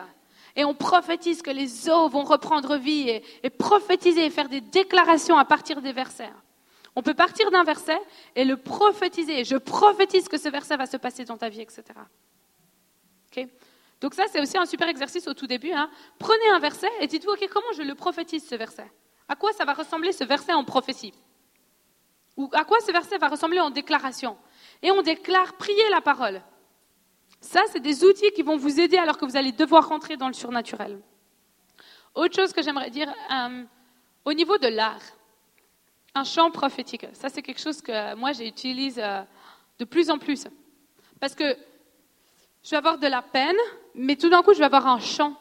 Et 0.56 0.64
on 0.66 0.74
prophétise 0.74 1.42
que 1.42 1.50
les 1.50 1.90
eaux 1.90 2.10
vont 2.10 2.24
reprendre 2.24 2.78
vie 2.78 3.10
et, 3.10 3.50
prophétiser 3.50 4.26
et 4.26 4.30
faire 4.30 4.50
des 4.50 4.62
déclarations 4.62 5.38
à 5.38 5.46
partir 5.46 5.82
des 5.82 5.94
versets. 5.94 6.32
On 6.96 7.02
peut 7.02 7.16
partir 7.16 7.50
d'un 7.50 7.64
verset 7.64 8.00
et 8.36 8.46
le 8.46 8.58
prophétiser. 8.58 9.44
Je 9.44 9.58
prophétise 9.58 10.28
que 10.28 10.38
ce 10.38 10.50
verset 10.50 10.78
va 10.78 10.86
se 10.86 10.98
passer 10.98 11.26
dans 11.26 11.38
ta 11.38 11.50
vie, 11.50 11.62
etc. 11.62 11.84
Donc 14.00 14.14
ça, 14.14 14.26
c'est 14.32 14.42
aussi 14.42 14.58
un 14.58 14.66
super 14.66 14.88
exercice 14.90 15.28
au 15.28 15.34
tout 15.34 15.48
début. 15.48 15.72
Hein. 15.72 15.90
Prenez 16.20 16.50
un 16.52 16.60
verset 16.60 16.90
et 17.00 17.08
dites-vous, 17.08 17.32
OK, 17.32 17.50
comment 17.52 17.72
je 17.76 17.82
le 17.82 17.96
prophétise, 17.96 18.48
ce 18.48 18.54
verset? 18.54 18.92
À 19.28 19.36
quoi 19.36 19.54
ça 19.54 19.66
va 19.66 19.74
ressembler, 19.74 20.12
ce 20.12 20.24
verset 20.24 20.54
en 20.54 20.64
prophétie? 20.64 21.14
Ou 22.38 22.50
à 22.54 22.64
quoi 22.64 22.80
ce 22.86 22.92
verset 22.92 23.18
va 23.18 23.30
ressembler 23.30 23.60
en 23.60 23.70
déclaration? 23.70 24.38
Et 24.82 24.92
on 24.92 25.02
déclare, 25.02 25.54
prier 25.54 25.90
la 25.90 26.02
parole. 26.02 26.42
Ça, 27.44 27.62
c'est 27.74 27.82
des 27.82 28.06
outils 28.06 28.32
qui 28.32 28.42
vont 28.42 28.56
vous 28.56 28.80
aider 28.80 28.98
alors 28.98 29.18
que 29.18 29.26
vous 29.26 29.36
allez 29.36 29.52
devoir 29.52 29.90
rentrer 29.90 30.16
dans 30.16 30.28
le 30.28 30.34
surnaturel. 30.34 30.98
Autre 32.16 32.34
chose 32.34 32.54
que 32.54 32.62
j'aimerais 32.62 32.90
dire, 32.90 33.14
euh, 33.34 33.64
au 34.24 34.32
niveau 34.32 34.58
de 34.58 34.68
l'art, 34.68 35.02
un 36.16 36.24
chant 36.24 36.52
prophétique, 36.52 37.06
ça 37.12 37.28
c'est 37.28 37.42
quelque 37.42 37.60
chose 37.60 37.82
que 37.82 38.16
moi 38.16 38.32
j'utilise 38.32 38.98
euh, 38.98 39.24
de 39.78 39.84
plus 39.84 40.10
en 40.10 40.20
plus. 40.20 40.48
Parce 41.20 41.36
que 41.36 41.58
je 42.64 42.70
vais 42.70 42.78
avoir 42.78 42.98
de 42.98 43.08
la 43.08 43.22
peine, 43.22 43.58
mais 43.94 44.16
tout 44.16 44.30
d'un 44.30 44.42
coup 44.42 44.54
je 44.54 44.60
vais 44.60 44.66
avoir 44.66 44.88
un 44.88 45.00
chant, 45.00 45.36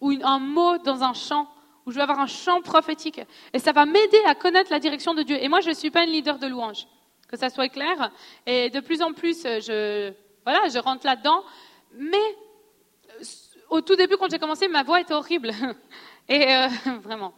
ou 0.00 0.12
un 0.22 0.40
mot 0.40 0.78
dans 0.78 1.04
un 1.04 1.14
chant, 1.14 1.48
ou 1.86 1.92
je 1.92 1.96
vais 1.96 2.02
avoir 2.02 2.18
un 2.18 2.26
chant 2.26 2.60
prophétique. 2.60 3.20
Et 3.52 3.60
ça 3.60 3.70
va 3.70 3.86
m'aider 3.86 4.20
à 4.26 4.34
connaître 4.34 4.72
la 4.72 4.80
direction 4.80 5.14
de 5.14 5.22
Dieu. 5.22 5.36
Et 5.40 5.48
moi 5.48 5.60
je 5.60 5.68
ne 5.68 5.74
suis 5.74 5.92
pas 5.92 6.02
une 6.02 6.10
leader 6.10 6.40
de 6.40 6.48
louange, 6.48 6.88
que 7.28 7.36
ça 7.36 7.50
soit 7.50 7.68
clair. 7.68 8.10
Et 8.46 8.68
de 8.68 8.80
plus 8.80 9.00
en 9.00 9.12
plus, 9.12 9.44
je, 9.44 10.12
voilà, 10.50 10.68
je 10.68 10.78
rentre 10.78 11.06
là-dedans. 11.06 11.44
Mais 11.92 12.16
euh, 12.16 13.24
au 13.70 13.80
tout 13.80 13.96
début, 13.96 14.16
quand 14.16 14.30
j'ai 14.30 14.38
commencé, 14.38 14.68
ma 14.68 14.82
voix 14.82 15.00
était 15.00 15.14
horrible. 15.14 15.52
Et 16.28 16.54
euh, 16.54 16.68
vraiment. 17.02 17.34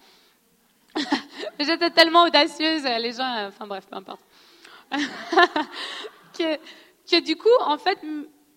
J'étais 1.59 1.91
tellement 1.91 2.25
audacieuse, 2.25 2.85
les 2.85 3.13
gens, 3.13 3.37
euh, 3.37 3.49
enfin 3.49 3.67
bref, 3.67 3.87
peu 3.87 3.97
importe. 3.97 4.21
que, 6.37 6.57
que, 7.11 7.21
du 7.21 7.37
coup, 7.37 7.49
en 7.61 7.79
fait, 7.79 7.99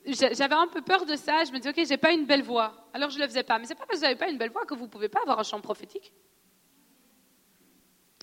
j'avais 0.06 0.56
un 0.56 0.68
peu 0.68 0.82
peur 0.82 1.06
de 1.06 1.16
ça. 1.16 1.44
Je 1.46 1.52
me 1.52 1.58
disais, 1.58 1.70
ok, 1.70 1.88
j'ai 1.88 1.98
pas 1.98 2.12
une 2.12 2.26
belle 2.26 2.44
voix. 2.44 2.74
Alors 2.94 3.10
je 3.10 3.20
le 3.20 3.26
faisais 3.26 3.44
pas. 3.44 3.58
Mais 3.60 3.66
c'est 3.66 3.76
pas 3.76 3.86
parce 3.86 4.00
que 4.00 4.00
vous 4.00 4.04
n'avez 4.04 4.20
pas 4.20 4.30
une 4.30 4.38
belle 4.38 4.52
voix 4.52 4.66
que 4.66 4.74
vous 4.74 4.88
pouvez 4.88 5.10
pas 5.10 5.20
avoir 5.22 5.40
un 5.40 5.44
chant 5.44 5.62
prophétique. 5.62 6.14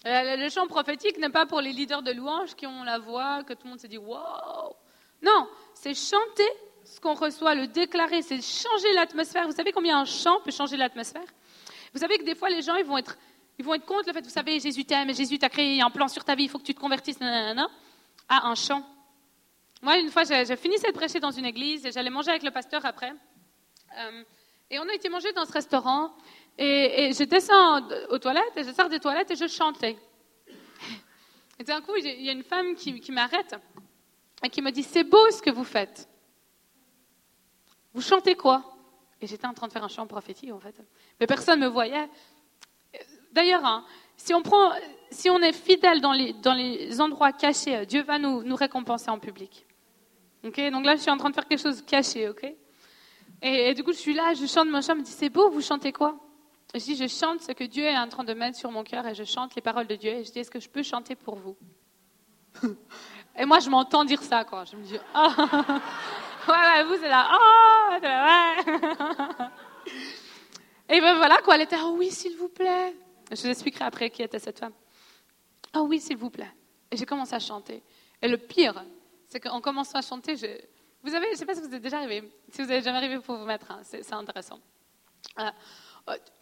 Le 0.04 0.48
chant 0.48 0.66
prophétique 0.66 1.16
n'est 1.18 1.30
pas 1.30 1.46
pour 1.46 1.60
les 1.60 1.72
leaders 1.72 2.02
de 2.02 2.10
louanges 2.10 2.54
qui 2.54 2.66
ont 2.66 2.82
la 2.82 2.98
voix, 2.98 3.44
que 3.44 3.52
tout 3.52 3.64
le 3.64 3.70
monde 3.70 3.80
se 3.80 3.86
dit, 3.86 3.98
wow. 3.98 4.74
Non, 5.22 5.48
c'est 5.74 5.94
chanter 5.94 6.48
ce 6.84 7.00
qu'on 7.00 7.14
reçoit, 7.14 7.54
le 7.54 7.68
déclarer, 7.68 8.22
c'est 8.22 8.40
changer 8.42 8.92
l'atmosphère. 8.94 9.46
Vous 9.46 9.54
savez 9.54 9.72
combien 9.72 10.00
un 10.00 10.04
chant 10.04 10.40
peut 10.44 10.50
changer 10.50 10.76
l'atmosphère? 10.76 11.24
Vous 11.94 12.00
savez 12.00 12.18
que 12.18 12.24
des 12.24 12.34
fois, 12.34 12.50
les 12.50 12.62
gens, 12.62 12.74
ils 12.76 12.84
vont 12.84 12.98
être, 12.98 13.16
ils 13.58 13.64
vont 13.64 13.74
être 13.74 13.84
contre 13.84 14.08
le 14.08 14.12
fait, 14.12 14.22
vous 14.22 14.30
savez, 14.30 14.58
Jésus 14.60 14.84
t'aime, 14.84 15.14
Jésus 15.14 15.38
t'a 15.38 15.48
créé 15.48 15.80
un 15.80 15.90
plan 15.90 16.08
sur 16.08 16.24
ta 16.24 16.34
vie, 16.34 16.44
il 16.44 16.48
faut 16.48 16.58
que 16.58 16.64
tu 16.64 16.74
te 16.74 16.80
convertisses, 16.80 17.20
nanana, 17.20 17.68
à 18.28 18.48
un 18.48 18.54
chant. 18.54 18.84
Moi, 19.80 19.98
une 19.98 20.10
fois, 20.10 20.24
j'ai 20.24 20.56
fini 20.56 20.76
de 20.76 20.92
prêcher 20.92 21.18
dans 21.18 21.30
une 21.30 21.44
église 21.44 21.86
et 21.86 21.92
j'allais 21.92 22.10
manger 22.10 22.30
avec 22.30 22.42
le 22.42 22.50
pasteur 22.50 22.84
après. 22.84 23.12
Euh, 23.98 24.22
et 24.70 24.78
on 24.78 24.88
a 24.88 24.94
été 24.94 25.08
manger 25.08 25.32
dans 25.32 25.44
ce 25.44 25.52
restaurant 25.52 26.12
et, 26.56 27.10
je 27.12 27.24
descends 27.24 27.82
aux 28.10 28.18
toilettes 28.18 28.56
et 28.56 28.64
je 28.64 28.72
sors 28.72 28.88
des 28.88 29.00
toilettes 29.00 29.30
et 29.30 29.36
je 29.36 29.48
chantais. 29.48 29.96
Et 31.58 31.64
d'un 31.64 31.80
coup, 31.80 31.96
il 31.96 32.22
y 32.22 32.28
a 32.28 32.32
une 32.32 32.44
femme 32.44 32.74
qui 32.74 33.12
m'arrête 33.12 33.54
et 34.42 34.50
qui 34.50 34.62
me 34.62 34.70
dit 34.70 34.82
C'est 34.82 35.04
beau 35.04 35.30
ce 35.30 35.42
que 35.42 35.50
vous 35.50 35.64
faites. 35.64 36.08
Vous 37.94 38.00
chantez 38.00 38.34
quoi? 38.34 38.64
Et 39.20 39.26
j'étais 39.26 39.46
en 39.46 39.54
train 39.54 39.68
de 39.68 39.72
faire 39.72 39.84
un 39.84 39.88
chant 39.88 40.06
prophétique 40.06 40.52
en 40.52 40.58
fait. 40.58 40.74
Mais 41.20 41.26
personne 41.26 41.60
ne 41.60 41.66
me 41.66 41.70
voyait. 41.70 42.08
D'ailleurs, 43.32 43.64
hein, 43.64 43.84
si, 44.16 44.34
on 44.34 44.42
prend, 44.42 44.72
si 45.10 45.30
on 45.30 45.38
est 45.38 45.52
fidèle 45.52 46.00
dans 46.00 46.12
les, 46.12 46.32
dans 46.34 46.54
les 46.54 47.00
endroits 47.00 47.32
cachés, 47.32 47.86
Dieu 47.86 48.02
va 48.02 48.18
nous, 48.18 48.54
récompenser 48.54 49.10
en 49.10 49.18
public. 49.18 49.66
Donc 50.42 50.56
là, 50.56 50.96
je 50.96 51.00
suis 51.00 51.10
en 51.10 51.16
train 51.16 51.30
de 51.30 51.34
faire 51.34 51.46
quelque 51.46 51.62
chose 51.62 51.82
de 51.82 51.88
caché. 51.88 52.28
ok? 52.28 52.52
Et, 53.42 53.74
du 53.74 53.82
coup, 53.82 53.92
je 53.92 53.98
suis 53.98 54.14
là, 54.14 54.34
je 54.34 54.46
chante 54.46 54.68
mon 54.68 54.80
chant, 54.80 54.94
me 54.94 55.02
dit 55.02 55.10
C'est 55.10 55.30
beau, 55.30 55.50
vous 55.50 55.62
chantez 55.62 55.92
quoi? 55.92 56.16
Je 56.74 56.80
dis 56.80 56.96
Je 56.96 57.06
chante 57.06 57.42
ce 57.42 57.52
que 57.52 57.64
Dieu 57.64 57.84
est 57.84 57.98
en 57.98 58.08
train 58.08 58.24
de 58.24 58.34
mettre 58.34 58.56
sur 58.56 58.70
mon 58.70 58.84
cœur 58.84 59.06
et 59.06 59.14
je 59.14 59.24
chante 59.24 59.54
les 59.54 59.62
paroles 59.62 59.86
de 59.86 59.96
Dieu. 59.96 60.10
Et 60.10 60.24
je 60.24 60.30
dis 60.30 60.40
Est-ce 60.40 60.50
que 60.50 60.60
je 60.60 60.68
peux 60.68 60.82
chanter 60.82 61.16
pour 61.16 61.36
vous? 61.36 61.56
Et 63.38 63.44
moi, 63.44 63.60
je 63.60 63.70
m'entends 63.70 64.04
dire 64.04 64.22
ça, 64.22 64.44
quoi. 64.44 64.64
Je 64.64 64.76
me 64.76 64.82
dis, 64.82 64.98
ah, 65.14 65.34
ouais, 66.48 66.54
ouais, 66.54 66.84
vous, 66.84 66.96
c'est 67.00 67.08
là, 67.08 67.28
oh, 67.32 67.98
ouais. 68.02 69.48
Et 70.96 71.00
ben 71.00 71.16
voilà, 71.16 71.38
quoi. 71.38 71.54
Elle 71.54 71.62
était, 71.62 71.76
oh 71.82 71.94
oui, 71.96 72.10
s'il 72.10 72.36
vous 72.36 72.48
plaît. 72.48 72.94
Je 73.30 73.40
vous 73.40 73.48
expliquerai 73.48 73.84
après 73.86 74.10
qui 74.10 74.22
était 74.22 74.38
cette 74.38 74.58
femme. 74.58 74.74
Oh 75.74 75.86
oui, 75.88 76.00
s'il 76.00 76.18
vous 76.18 76.28
plaît. 76.28 76.52
Et 76.90 76.96
j'ai 76.96 77.06
commencé 77.06 77.34
à 77.34 77.38
chanter. 77.38 77.82
Et 78.20 78.28
le 78.28 78.36
pire, 78.36 78.84
c'est 79.28 79.40
qu'en 79.40 79.62
commençant 79.62 79.98
à 79.98 80.02
chanter, 80.02 80.36
je... 80.36 80.46
vous 81.02 81.10
savez, 81.10 81.26
je 81.28 81.32
ne 81.32 81.36
sais 81.36 81.46
pas 81.46 81.54
si 81.54 81.62
vous 81.62 81.74
êtes 81.74 81.80
déjà 81.80 81.96
arrivé. 81.96 82.30
Si 82.50 82.60
vous 82.60 82.68
n'êtes 82.68 82.84
jamais 82.84 82.98
arrivé, 82.98 83.14
il 83.14 83.22
faut 83.22 83.38
vous 83.38 83.46
mettre. 83.46 83.70
Hein. 83.70 83.80
C'est 83.82 84.12
intéressant. 84.12 84.60
Euh, 85.38 85.50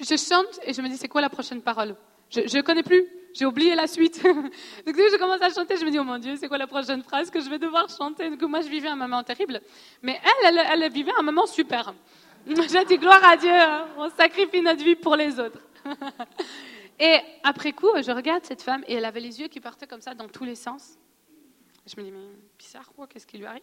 je 0.00 0.16
chante 0.16 0.58
et 0.64 0.72
je 0.72 0.82
me 0.82 0.88
dis, 0.88 0.96
c'est 0.96 1.08
quoi 1.08 1.20
la 1.20 1.30
prochaine 1.30 1.62
parole? 1.62 1.94
Je 2.30 2.40
ne 2.40 2.62
connais 2.62 2.82
plus. 2.82 3.06
J'ai 3.32 3.46
oublié 3.46 3.74
la 3.74 3.86
suite. 3.86 4.22
Donc, 4.24 4.96
je 4.96 5.18
commence 5.18 5.40
à 5.40 5.50
chanter, 5.50 5.76
je 5.76 5.84
me 5.84 5.90
dis, 5.90 5.98
oh 5.98 6.04
mon 6.04 6.18
Dieu, 6.18 6.36
c'est 6.36 6.48
quoi 6.48 6.58
la 6.58 6.66
prochaine 6.66 7.02
phrase 7.02 7.30
que 7.30 7.40
je 7.40 7.48
vais 7.48 7.58
devoir 7.58 7.88
chanter? 7.88 8.28
Donc, 8.28 8.42
moi, 8.42 8.60
je 8.60 8.68
vivais 8.68 8.88
un 8.88 8.96
moment 8.96 9.22
terrible. 9.22 9.60
Mais 10.02 10.20
elle, 10.44 10.58
elle, 10.58 10.82
elle 10.82 10.92
vivait 10.92 11.12
un 11.18 11.22
moment 11.22 11.46
super. 11.46 11.94
J'ai 12.46 12.84
dit, 12.84 12.98
gloire 12.98 13.22
à 13.24 13.36
Dieu, 13.36 13.50
hein. 13.50 13.86
on 13.96 14.08
sacrifie 14.10 14.62
notre 14.62 14.82
vie 14.82 14.96
pour 14.96 15.14
les 15.14 15.38
autres. 15.38 15.60
et 16.98 17.18
après 17.42 17.72
coup, 17.72 17.90
je 17.96 18.10
regarde 18.10 18.44
cette 18.44 18.62
femme 18.62 18.82
et 18.86 18.94
elle 18.94 19.04
avait 19.04 19.20
les 19.20 19.40
yeux 19.40 19.48
qui 19.48 19.60
partaient 19.60 19.86
comme 19.86 20.00
ça 20.00 20.14
dans 20.14 20.28
tous 20.28 20.44
les 20.44 20.54
sens. 20.54 20.98
Je 21.86 22.00
me 22.00 22.04
dis, 22.04 22.10
mais 22.10 22.18
bizarre, 22.58 22.90
quoi, 22.94 23.06
qu'est-ce 23.06 23.26
qui 23.26 23.38
lui 23.38 23.46
arrive? 23.46 23.62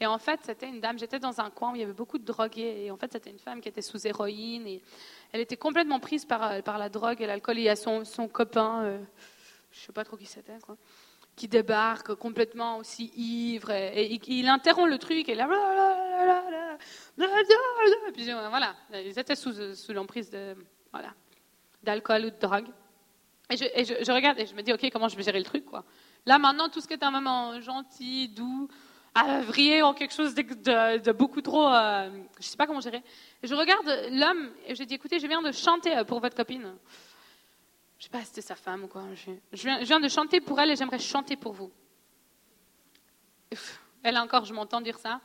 Et 0.00 0.06
en 0.06 0.18
fait, 0.18 0.40
c'était 0.42 0.68
une 0.68 0.80
dame, 0.80 0.98
j'étais 0.98 1.20
dans 1.20 1.40
un 1.40 1.48
coin 1.50 1.70
où 1.72 1.76
il 1.76 1.80
y 1.80 1.84
avait 1.84 1.92
beaucoup 1.92 2.18
de 2.18 2.24
drogués. 2.24 2.86
Et 2.86 2.90
en 2.90 2.96
fait, 2.96 3.12
c'était 3.12 3.30
une 3.30 3.38
femme 3.38 3.60
qui 3.60 3.68
était 3.68 3.82
sous 3.82 4.04
héroïne. 4.04 4.66
Et 4.66 4.82
elle 5.32 5.40
était 5.40 5.56
complètement 5.56 5.98
prise 5.98 6.24
par, 6.24 6.42
euh, 6.44 6.60
par 6.60 6.78
la 6.78 6.88
drogue 6.88 7.20
et 7.20 7.26
l'alcool. 7.26 7.58
il 7.58 7.64
y 7.64 7.68
a 7.68 7.76
son, 7.76 8.04
son 8.04 8.28
copain, 8.28 8.84
euh, 8.84 8.98
je 9.70 9.80
ne 9.80 9.86
sais 9.86 9.92
pas 9.92 10.04
trop 10.04 10.16
qui 10.16 10.26
c'était, 10.26 10.58
qui 11.34 11.48
débarque 11.48 12.14
complètement 12.14 12.76
aussi 12.76 13.10
ivre. 13.16 13.70
Et, 13.70 14.20
il 14.26 14.48
interrompt 14.48 14.90
le 14.90 14.98
truc. 14.98 15.28
Et 15.30 15.34
là, 15.34 15.48
puis, 18.14 18.30
voilà, 18.30 18.76
ils 18.92 19.18
étaient 19.18 19.34
sous, 19.34 19.74
sous 19.74 19.92
l'emprise 19.94 20.30
de, 20.30 20.54
voilà, 20.92 21.14
d'alcool 21.82 22.26
ou 22.26 22.30
de 22.30 22.38
drogue. 22.38 22.68
Et, 23.48 23.56
je, 23.56 23.64
et 23.64 23.84
je, 23.84 24.12
regarde 24.12 24.38
et 24.38 24.46
je 24.46 24.54
me 24.54 24.62
dis, 24.62 24.72
OK, 24.72 24.88
comment 24.92 25.08
je 25.08 25.16
vais 25.16 25.22
gérer 25.22 25.38
le 25.38 25.44
truc, 25.44 25.64
quoi. 25.64 25.84
Là, 26.24 26.38
maintenant, 26.38 26.68
tout 26.68 26.80
ce 26.80 26.86
qui 26.86 26.94
est 26.94 27.02
un 27.02 27.10
moment 27.10 27.60
gentil, 27.60 28.28
doux, 28.28 28.68
à 29.14 29.40
vriller 29.42 29.82
en 29.82 29.92
quelque 29.92 30.14
chose 30.14 30.34
de, 30.34 31.12
beaucoup 31.12 31.42
trop, 31.42 31.68
euh, 31.68 32.10
je 32.40 32.46
sais 32.46 32.56
pas 32.56 32.66
comment 32.66 32.80
gérer. 32.80 33.02
je 33.42 33.54
regarde 33.54 33.86
l'homme 34.10 34.50
et 34.66 34.74
je 34.74 34.82
dis, 34.84 34.94
écoutez, 34.94 35.18
je 35.18 35.26
viens 35.26 35.42
de 35.42 35.52
chanter 35.52 36.02
pour 36.06 36.20
votre 36.20 36.36
copine. 36.36 36.74
Je 37.98 38.04
sais 38.04 38.10
pas 38.10 38.20
si 38.20 38.26
c'était 38.26 38.40
sa 38.40 38.56
femme 38.56 38.84
ou 38.84 38.88
quoi. 38.88 39.04
Je, 39.12 39.62
viens, 39.62 39.78
je, 39.80 39.86
viens, 39.86 40.00
de 40.00 40.08
chanter 40.08 40.40
pour 40.40 40.58
elle 40.60 40.70
et 40.70 40.76
j'aimerais 40.76 40.98
chanter 40.98 41.36
pour 41.36 41.52
vous. 41.52 41.70
Elle 44.02 44.18
encore, 44.18 44.44
je 44.44 44.52
m'entends 44.52 44.80
dire 44.80 44.98
ça. 44.98 45.20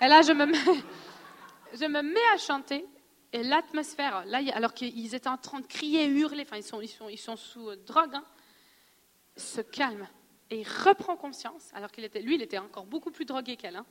Et 0.00 0.08
là, 0.08 0.22
je 0.22 0.32
me 0.32 0.46
mets, 0.46 0.58
je 1.72 1.84
me 1.84 2.02
mets 2.02 2.34
à 2.34 2.38
chanter 2.38 2.84
et 3.32 3.42
l'atmosphère, 3.42 4.24
là, 4.26 4.40
alors 4.54 4.72
qu'ils 4.72 5.14
étaient 5.14 5.28
en 5.28 5.36
train 5.36 5.60
de 5.60 5.66
crier, 5.66 6.06
hurler, 6.06 6.42
enfin, 6.42 6.56
ils 6.56 6.62
sont, 6.62 6.80
ils 6.80 6.88
sont, 6.88 7.08
ils 7.08 7.18
sont 7.18 7.36
sous 7.36 7.76
drogue, 7.76 8.14
hein, 8.14 8.24
se 9.36 9.60
calme. 9.60 10.08
Et 10.50 10.60
il 10.60 10.68
reprend 10.68 11.16
conscience, 11.16 11.70
alors 11.74 11.90
qu'il 11.90 12.04
était, 12.04 12.22
lui, 12.22 12.36
il 12.36 12.42
était 12.42 12.58
encore 12.58 12.86
beaucoup 12.86 13.10
plus 13.10 13.24
drogué 13.24 13.56
qu'elle. 13.56 13.76
Hein. 13.76 13.86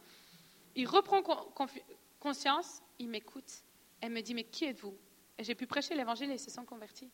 Il 0.76 0.88
reprend 0.88 1.22
conscience, 2.20 2.82
il 3.00 3.10
m'écoute. 3.10 3.64
Elle 4.02 4.12
me 4.12 4.22
dit, 4.22 4.34
mais 4.34 4.44
qui 4.44 4.66
êtes-vous? 4.66 4.98
Et 5.38 5.44
j'ai 5.44 5.56
pu 5.56 5.68
prêcher 5.68 5.96
l'évangile 5.96 6.32
et 6.32 6.36
ils 6.36 6.40
se 6.40 6.50
sont 6.50 6.64
convertis. 6.64 7.10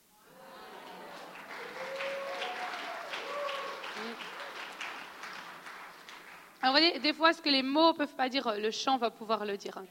Alors, 6.61 6.75
vous 6.75 6.81
voyez, 6.81 6.99
des 6.99 7.13
fois, 7.13 7.33
ce 7.33 7.41
que 7.41 7.49
les 7.49 7.63
mots 7.63 7.93
ne 7.93 7.97
peuvent 7.97 8.15
pas 8.15 8.29
dire, 8.29 8.53
le 8.57 8.69
chant 8.69 8.97
va 8.97 9.09
pouvoir 9.09 9.45
le 9.45 9.57
dire. 9.57 9.81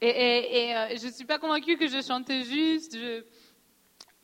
Et, 0.00 0.74
euh, 0.74 0.96
je 0.96 1.06
ne 1.06 1.12
suis 1.12 1.24
pas 1.24 1.38
convaincue 1.38 1.78
que 1.78 1.88
je 1.88 2.02
chantais 2.02 2.42
juste. 2.42 2.94
Je 2.94 3.24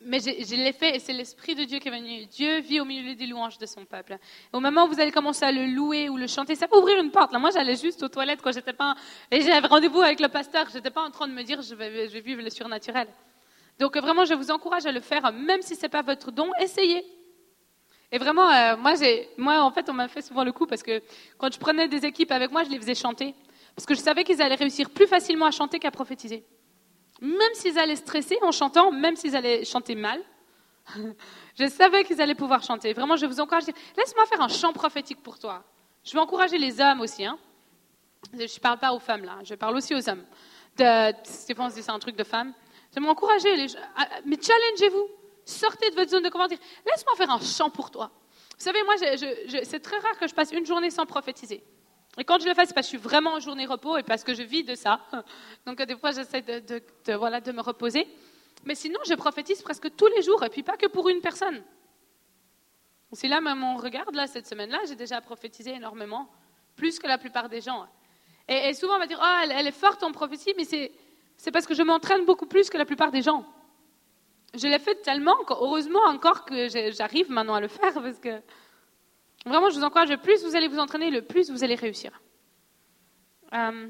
mais 0.03 0.19
je, 0.19 0.55
l'ai 0.55 0.73
fait 0.73 0.95
et 0.95 0.99
c'est 0.99 1.13
l'Esprit 1.13 1.55
de 1.55 1.63
Dieu 1.63 1.79
qui 1.79 1.87
est 1.87 1.91
venu. 1.91 2.25
Dieu 2.25 2.59
vit 2.59 2.79
au 2.79 2.85
milieu 2.85 3.15
des 3.15 3.27
louanges 3.27 3.57
de 3.57 3.65
son 3.65 3.85
peuple. 3.85 4.17
Au 4.53 4.59
moment 4.59 4.85
où 4.85 4.87
vous 4.87 4.99
allez 4.99 5.11
commencer 5.11 5.45
à 5.45 5.51
le 5.51 5.65
louer 5.65 6.09
ou 6.09 6.17
le 6.17 6.27
chanter, 6.27 6.55
ça 6.55 6.67
peut 6.67 6.77
ouvrir 6.77 7.01
une 7.01 7.11
porte. 7.11 7.31
Là, 7.31 7.39
moi, 7.39 7.49
j'allais 7.51 7.75
juste 7.75 8.01
aux 8.03 8.09
toilettes 8.09 8.41
quand 8.41 8.51
j'étais 8.51 8.73
pas, 8.73 8.95
et 9.29 9.41
j'avais 9.41 9.67
rendez-vous 9.67 10.01
avec 10.01 10.19
le 10.19 10.29
pasteur. 10.29 10.67
J'étais 10.71 10.89
pas 10.89 11.03
en 11.03 11.11
train 11.11 11.27
de 11.27 11.33
me 11.33 11.43
dire, 11.43 11.61
je 11.61 11.75
vais, 11.75 12.09
je 12.09 12.17
vivre 12.17 12.41
le 12.41 12.49
surnaturel. 12.49 13.07
Donc, 13.79 13.97
vraiment, 13.97 14.25
je 14.25 14.33
vous 14.33 14.51
encourage 14.51 14.85
à 14.85 14.91
le 14.91 15.01
faire, 15.01 15.31
même 15.31 15.61
si 15.61 15.75
c'est 15.75 15.89
pas 15.89 16.01
votre 16.01 16.31
don, 16.31 16.49
essayez. 16.59 17.05
Et 18.11 18.17
vraiment, 18.17 18.49
euh, 18.49 18.75
moi, 18.77 18.93
moi, 19.37 19.61
en 19.61 19.71
fait, 19.71 19.89
on 19.89 19.93
m'a 19.93 20.07
fait 20.07 20.21
souvent 20.21 20.43
le 20.43 20.51
coup 20.51 20.65
parce 20.65 20.83
que 20.83 21.01
quand 21.37 21.51
je 21.53 21.59
prenais 21.59 21.87
des 21.87 22.05
équipes 22.05 22.31
avec 22.31 22.51
moi, 22.51 22.63
je 22.63 22.69
les 22.69 22.77
faisais 22.77 22.95
chanter. 22.95 23.33
Parce 23.75 23.85
que 23.85 23.95
je 23.95 24.01
savais 24.01 24.23
qu'ils 24.23 24.41
allaient 24.41 24.55
réussir 24.55 24.89
plus 24.89 25.07
facilement 25.07 25.45
à 25.45 25.51
chanter 25.51 25.79
qu'à 25.79 25.91
prophétiser 25.91 26.43
même 27.21 27.53
s'ils 27.53 27.77
allaient 27.77 27.95
stresser 27.95 28.37
en 28.41 28.51
chantant, 28.51 28.91
même 28.91 29.15
s'ils 29.15 29.35
allaient 29.35 29.63
chanter 29.63 29.95
mal, 29.95 30.21
je 31.59 31.67
savais 31.67 32.03
qu'ils 32.03 32.19
allaient 32.19 32.35
pouvoir 32.35 32.63
chanter. 32.63 32.93
Vraiment, 32.93 33.15
je 33.15 33.25
vous 33.25 33.39
encourage. 33.39 33.65
Laisse-moi 33.95 34.25
faire 34.25 34.41
un 34.41 34.47
chant 34.47 34.73
prophétique 34.73 35.21
pour 35.21 35.37
toi. 35.37 35.63
Je 36.03 36.13
vais 36.13 36.19
encourager 36.19 36.57
les 36.57 36.81
hommes 36.81 37.01
aussi. 37.01 37.23
Hein. 37.23 37.37
Je 38.33 38.43
ne 38.43 38.59
parle 38.59 38.79
pas 38.79 38.91
aux 38.93 38.99
femmes 38.99 39.23
là, 39.23 39.37
je 39.43 39.55
parle 39.55 39.75
aussi 39.75 39.93
aux 39.95 40.09
hommes. 40.09 40.25
C'est 40.75 41.89
un 41.89 41.99
truc 41.99 42.15
de 42.15 42.23
femme. 42.23 42.53
Je 42.89 42.95
vais 42.99 43.05
m'encourager. 43.05 43.67
Mais 44.25 44.37
challengez-vous. 44.41 45.07
Sortez 45.45 45.89
de 45.89 45.95
votre 45.95 46.11
zone 46.11 46.23
de 46.23 46.29
confort. 46.29 46.47
Laisse-moi 46.49 47.15
faire 47.15 47.29
un 47.29 47.39
chant 47.39 47.69
pour 47.69 47.91
toi. 47.91 48.11
Vous 48.57 48.63
savez, 48.63 48.83
moi, 48.83 48.95
c'est 48.97 49.79
très 49.79 49.97
rare 49.97 50.17
que 50.19 50.27
je 50.27 50.33
passe 50.33 50.51
une 50.51 50.65
journée 50.65 50.89
sans 50.91 51.05
prophétiser. 51.05 51.63
Et 52.17 52.25
quand 52.25 52.39
je 52.41 52.47
le 52.47 52.53
fais, 52.53 52.65
c'est 52.65 52.73
parce 52.73 52.87
que 52.87 52.97
je 52.97 52.99
suis 52.99 53.09
vraiment 53.09 53.33
en 53.33 53.39
journée 53.39 53.65
repos 53.65 53.97
et 53.97 54.03
parce 54.03 54.23
que 54.23 54.33
je 54.33 54.43
vis 54.43 54.63
de 54.63 54.75
ça. 54.75 54.99
Donc 55.65 55.81
des 55.81 55.95
fois, 55.95 56.11
j'essaie 56.11 56.41
de, 56.41 57.13
voilà, 57.15 57.39
de 57.39 57.51
me 57.51 57.61
reposer. 57.61 58.07
Mais 58.65 58.75
sinon, 58.75 58.99
je 59.07 59.13
prophétise 59.13 59.61
presque 59.61 59.95
tous 59.95 60.07
les 60.07 60.21
jours, 60.21 60.43
et 60.43 60.49
puis 60.49 60.61
pas 60.61 60.77
que 60.77 60.87
pour 60.87 61.09
une 61.09 61.21
personne. 61.21 61.63
Si 63.13 63.27
là, 63.27 63.41
même 63.41 63.63
on 63.63 63.77
regarde, 63.77 64.13
là, 64.13 64.27
cette 64.27 64.47
semaine-là, 64.47 64.79
j'ai 64.87 64.95
déjà 64.95 65.19
prophétisé 65.19 65.71
énormément, 65.71 66.29
plus 66.75 66.99
que 66.99 67.07
la 67.07 67.17
plupart 67.17 67.49
des 67.49 67.61
gens. 67.61 67.87
Et, 68.47 68.73
souvent, 68.73 68.95
on 68.95 68.99
va 68.99 69.07
dire, 69.07 69.19
oh, 69.21 69.49
elle, 69.49 69.67
est 69.67 69.71
forte 69.71 70.03
en 70.03 70.11
prophétie, 70.11 70.53
mais 70.57 70.65
c'est 70.65 71.51
parce 71.51 71.65
que 71.65 71.73
je 71.73 71.81
m'entraîne 71.81 72.25
beaucoup 72.25 72.45
plus 72.45 72.69
que 72.69 72.77
la 72.77 72.85
plupart 72.85 73.11
des 73.11 73.21
gens. 73.21 73.45
Je 74.53 74.67
l'ai 74.67 74.79
fait 74.79 74.95
tellement, 74.95 75.35
heureusement 75.49 76.03
encore 76.05 76.45
que 76.45 76.67
j'arrive 76.91 77.31
maintenant 77.31 77.55
à 77.55 77.61
le 77.61 77.69
faire, 77.69 77.93
parce 77.93 78.19
que 78.19 78.41
Vraiment, 79.45 79.69
je 79.69 79.75
vous 79.75 79.83
encourage, 79.83 80.09
le 80.09 80.17
plus 80.17 80.43
vous 80.43 80.55
allez 80.55 80.67
vous 80.67 80.79
entraîner, 80.79 81.09
le 81.09 81.23
plus 81.23 81.49
vous 81.49 81.63
allez 81.63 81.75
réussir. 81.75 82.21
Euh, 83.53 83.87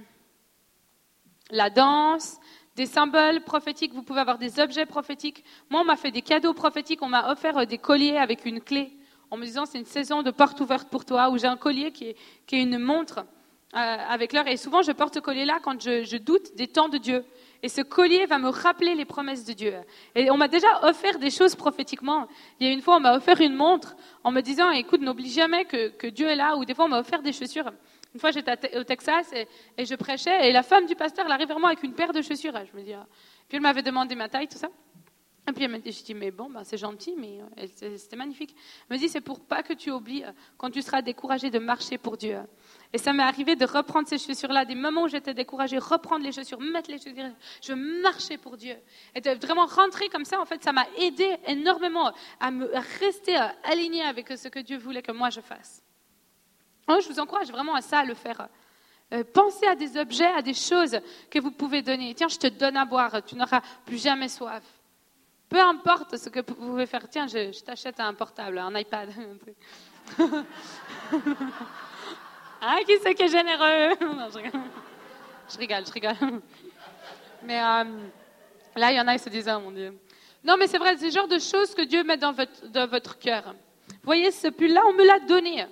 la 1.51 1.69
danse, 1.69 2.39
des 2.75 2.85
symboles 2.85 3.43
prophétiques, 3.43 3.93
vous 3.93 4.03
pouvez 4.03 4.21
avoir 4.21 4.37
des 4.37 4.59
objets 4.59 4.85
prophétiques. 4.85 5.43
Moi, 5.69 5.81
on 5.81 5.83
m'a 5.83 5.97
fait 5.97 6.11
des 6.11 6.21
cadeaux 6.21 6.53
prophétiques, 6.53 7.01
on 7.01 7.09
m'a 7.09 7.31
offert 7.31 7.57
euh, 7.57 7.65
des 7.65 7.77
colliers 7.77 8.17
avec 8.17 8.45
une 8.45 8.61
clé 8.61 8.93
en 9.29 9.37
me 9.37 9.45
disant 9.45 9.65
c'est 9.65 9.79
une 9.79 9.85
saison 9.85 10.23
de 10.23 10.31
porte 10.31 10.59
ouverte 10.59 10.89
pour 10.89 11.05
toi, 11.05 11.29
où 11.29 11.37
j'ai 11.37 11.47
un 11.47 11.57
collier 11.57 11.91
qui 11.91 12.05
est, 12.05 12.15
une 12.51 12.77
montre 12.77 13.19
euh, 13.19 13.77
avec 13.77 14.33
l'heure. 14.33 14.47
Et 14.47 14.57
souvent, 14.57 14.81
je 14.81 14.91
porte 14.91 15.15
ce 15.15 15.19
collier-là 15.19 15.59
quand 15.63 15.81
je, 15.81 16.17
doute 16.17 16.55
des 16.55 16.67
temps 16.67 16.89
de 16.89 16.97
Dieu. 16.97 17.25
Et 17.63 17.69
ce 17.69 17.81
collier 17.81 18.25
va 18.25 18.39
me 18.39 18.49
rappeler 18.49 18.95
les 18.95 19.05
promesses 19.05 19.45
de 19.45 19.53
Dieu. 19.53 19.73
Et 20.15 20.31
on 20.31 20.37
m'a 20.37 20.47
déjà 20.47 20.67
offert 20.83 21.19
des 21.19 21.29
choses 21.29 21.55
prophétiquement. 21.55 22.27
Il 22.59 22.67
y 22.67 22.69
a 22.69 22.73
une 22.73 22.81
fois, 22.81 22.95
on 22.95 22.99
m'a 22.99 23.15
offert 23.15 23.39
une 23.39 23.55
montre 23.55 23.95
en 24.23 24.31
me 24.31 24.41
disant, 24.41 24.71
écoute, 24.71 25.01
n'oublie 25.01 25.29
jamais 25.29 25.65
que, 25.65 26.07
Dieu 26.07 26.27
est 26.27 26.35
là. 26.35 26.57
Ou 26.57 26.65
des 26.65 26.73
fois, 26.73 26.85
on 26.85 26.89
m'a 26.89 26.99
offert 26.99 27.21
des 27.21 27.33
chaussures. 27.33 27.71
Une 28.13 28.19
fois, 28.19 28.31
j'étais 28.31 28.77
au 28.77 28.83
Texas 28.83 29.31
et, 29.33 29.85
je 29.85 29.95
prêchais. 29.95 30.49
Et 30.49 30.51
la 30.51 30.63
femme 30.63 30.85
du 30.85 30.95
pasteur, 30.95 31.25
elle 31.25 31.31
arrive 31.31 31.49
vraiment 31.49 31.67
avec 31.67 31.83
une 31.83 31.93
paire 31.93 32.13
de 32.13 32.21
chaussures. 32.21 32.53
Je 32.71 32.77
me 32.77 32.83
dis, 32.83 32.93
ah. 32.93 33.05
Puis 33.47 33.57
elle 33.57 33.61
m'avait 33.61 33.83
demandé 33.83 34.15
ma 34.15 34.27
taille, 34.27 34.47
tout 34.47 34.57
ça. 34.57 34.69
Et 35.47 35.53
puis 35.53 35.63
elle 35.63 35.71
m'a 35.71 35.79
dit, 35.79 36.13
mais 36.13 36.29
bon, 36.29 36.49
ben, 36.51 36.63
c'est 36.63 36.77
gentil, 36.77 37.15
mais 37.17 37.39
euh, 37.57 37.95
c'était 37.97 38.15
magnifique. 38.15 38.55
Elle 38.87 38.97
me 38.97 39.01
dit, 39.01 39.09
c'est 39.09 39.21
pour 39.21 39.39
pas 39.39 39.63
que 39.63 39.73
tu 39.73 39.89
oublies 39.89 40.23
euh, 40.23 40.31
quand 40.55 40.69
tu 40.69 40.83
seras 40.83 41.01
découragé 41.01 41.49
de 41.49 41.57
marcher 41.57 41.97
pour 41.97 42.15
Dieu. 42.15 42.39
Et 42.93 42.99
ça 42.99 43.11
m'est 43.11 43.23
arrivé 43.23 43.55
de 43.55 43.65
reprendre 43.65 44.07
ces 44.07 44.19
chaussures-là, 44.19 44.65
des 44.65 44.75
moments 44.75 45.03
où 45.03 45.07
j'étais 45.07 45.33
découragée, 45.33 45.79
reprendre 45.79 46.23
les 46.23 46.31
chaussures, 46.31 46.59
mettre 46.59 46.91
les 46.91 46.99
chaussures, 46.99 47.31
je 47.63 47.73
marchais 47.73 48.37
pour 48.37 48.55
Dieu. 48.55 48.75
Et 49.15 49.21
de 49.21 49.31
vraiment 49.31 49.65
rentrer 49.65 50.09
comme 50.09 50.25
ça, 50.25 50.39
en 50.39 50.45
fait, 50.45 50.63
ça 50.63 50.73
m'a 50.73 50.85
aidé 50.99 51.27
énormément 51.47 52.13
à 52.39 52.51
me 52.51 52.69
rester 52.99 53.35
euh, 53.35 53.47
alignée 53.63 54.03
avec 54.03 54.29
ce 54.37 54.47
que 54.47 54.59
Dieu 54.59 54.77
voulait 54.77 55.01
que 55.01 55.11
moi 55.11 55.31
je 55.31 55.41
fasse. 55.41 55.81
je 56.87 57.07
vous 57.09 57.19
encourage 57.19 57.49
vraiment 57.49 57.73
à 57.73 57.81
ça, 57.81 57.99
à 57.99 58.05
le 58.05 58.13
faire. 58.13 58.47
Pensez 59.33 59.67
à 59.67 59.75
des 59.75 59.97
objets, 59.97 60.31
à 60.31 60.41
des 60.41 60.53
choses 60.53 60.97
que 61.29 61.39
vous 61.39 61.51
pouvez 61.51 61.81
donner. 61.81 62.13
Tiens, 62.15 62.29
je 62.29 62.37
te 62.37 62.47
donne 62.47 62.77
à 62.77 62.85
boire, 62.85 63.21
tu 63.25 63.35
n'auras 63.35 63.61
plus 63.85 64.01
jamais 64.01 64.29
soif. 64.29 64.63
Peu 65.51 65.59
importe 65.59 66.15
ce 66.15 66.29
que 66.29 66.39
vous 66.39 66.55
pouvez 66.55 66.85
faire. 66.85 67.09
Tiens, 67.09 67.27
je, 67.27 67.61
t'achète 67.61 67.99
un 67.99 68.13
portable, 68.13 68.57
un 68.57 68.73
iPad. 68.79 69.09
Ah, 72.63 72.77
qui 72.85 72.93
c'est 73.01 73.15
qui 73.15 73.23
est 73.23 73.27
généreux? 73.27 73.95
Je, 75.49 75.57
rigole. 75.57 75.83
je 75.85 75.91
rigole, 75.91 76.15
Mais 77.43 77.59
euh, 77.59 77.83
là, 78.75 78.91
il 78.91 78.95
y 78.95 79.01
en 79.01 79.07
a, 79.07 79.17
qui 79.17 79.23
se 79.23 79.29
disent, 79.29 79.51
oh 79.51 79.59
mon 79.59 79.71
Dieu. 79.71 79.99
Non, 80.43 80.57
mais 80.57 80.67
c'est 80.67 80.77
vrai, 80.77 80.95
c'est 80.95 81.07
le 81.07 81.11
genre 81.11 81.27
de 81.27 81.39
choses 81.39 81.73
que 81.73 81.81
Dieu 81.81 82.03
met 82.03 82.17
dans 82.17 82.33
votre, 82.33 82.67
dans 82.67 82.87
votre 82.87 83.17
cœur. 83.17 83.55
Vous 83.87 83.95
voyez, 84.03 84.29
ce 84.29 84.47
pull-là, 84.49 84.83
on 84.87 84.93
me 84.93 85.03
l'a 85.03 85.19
donné. 85.21 85.65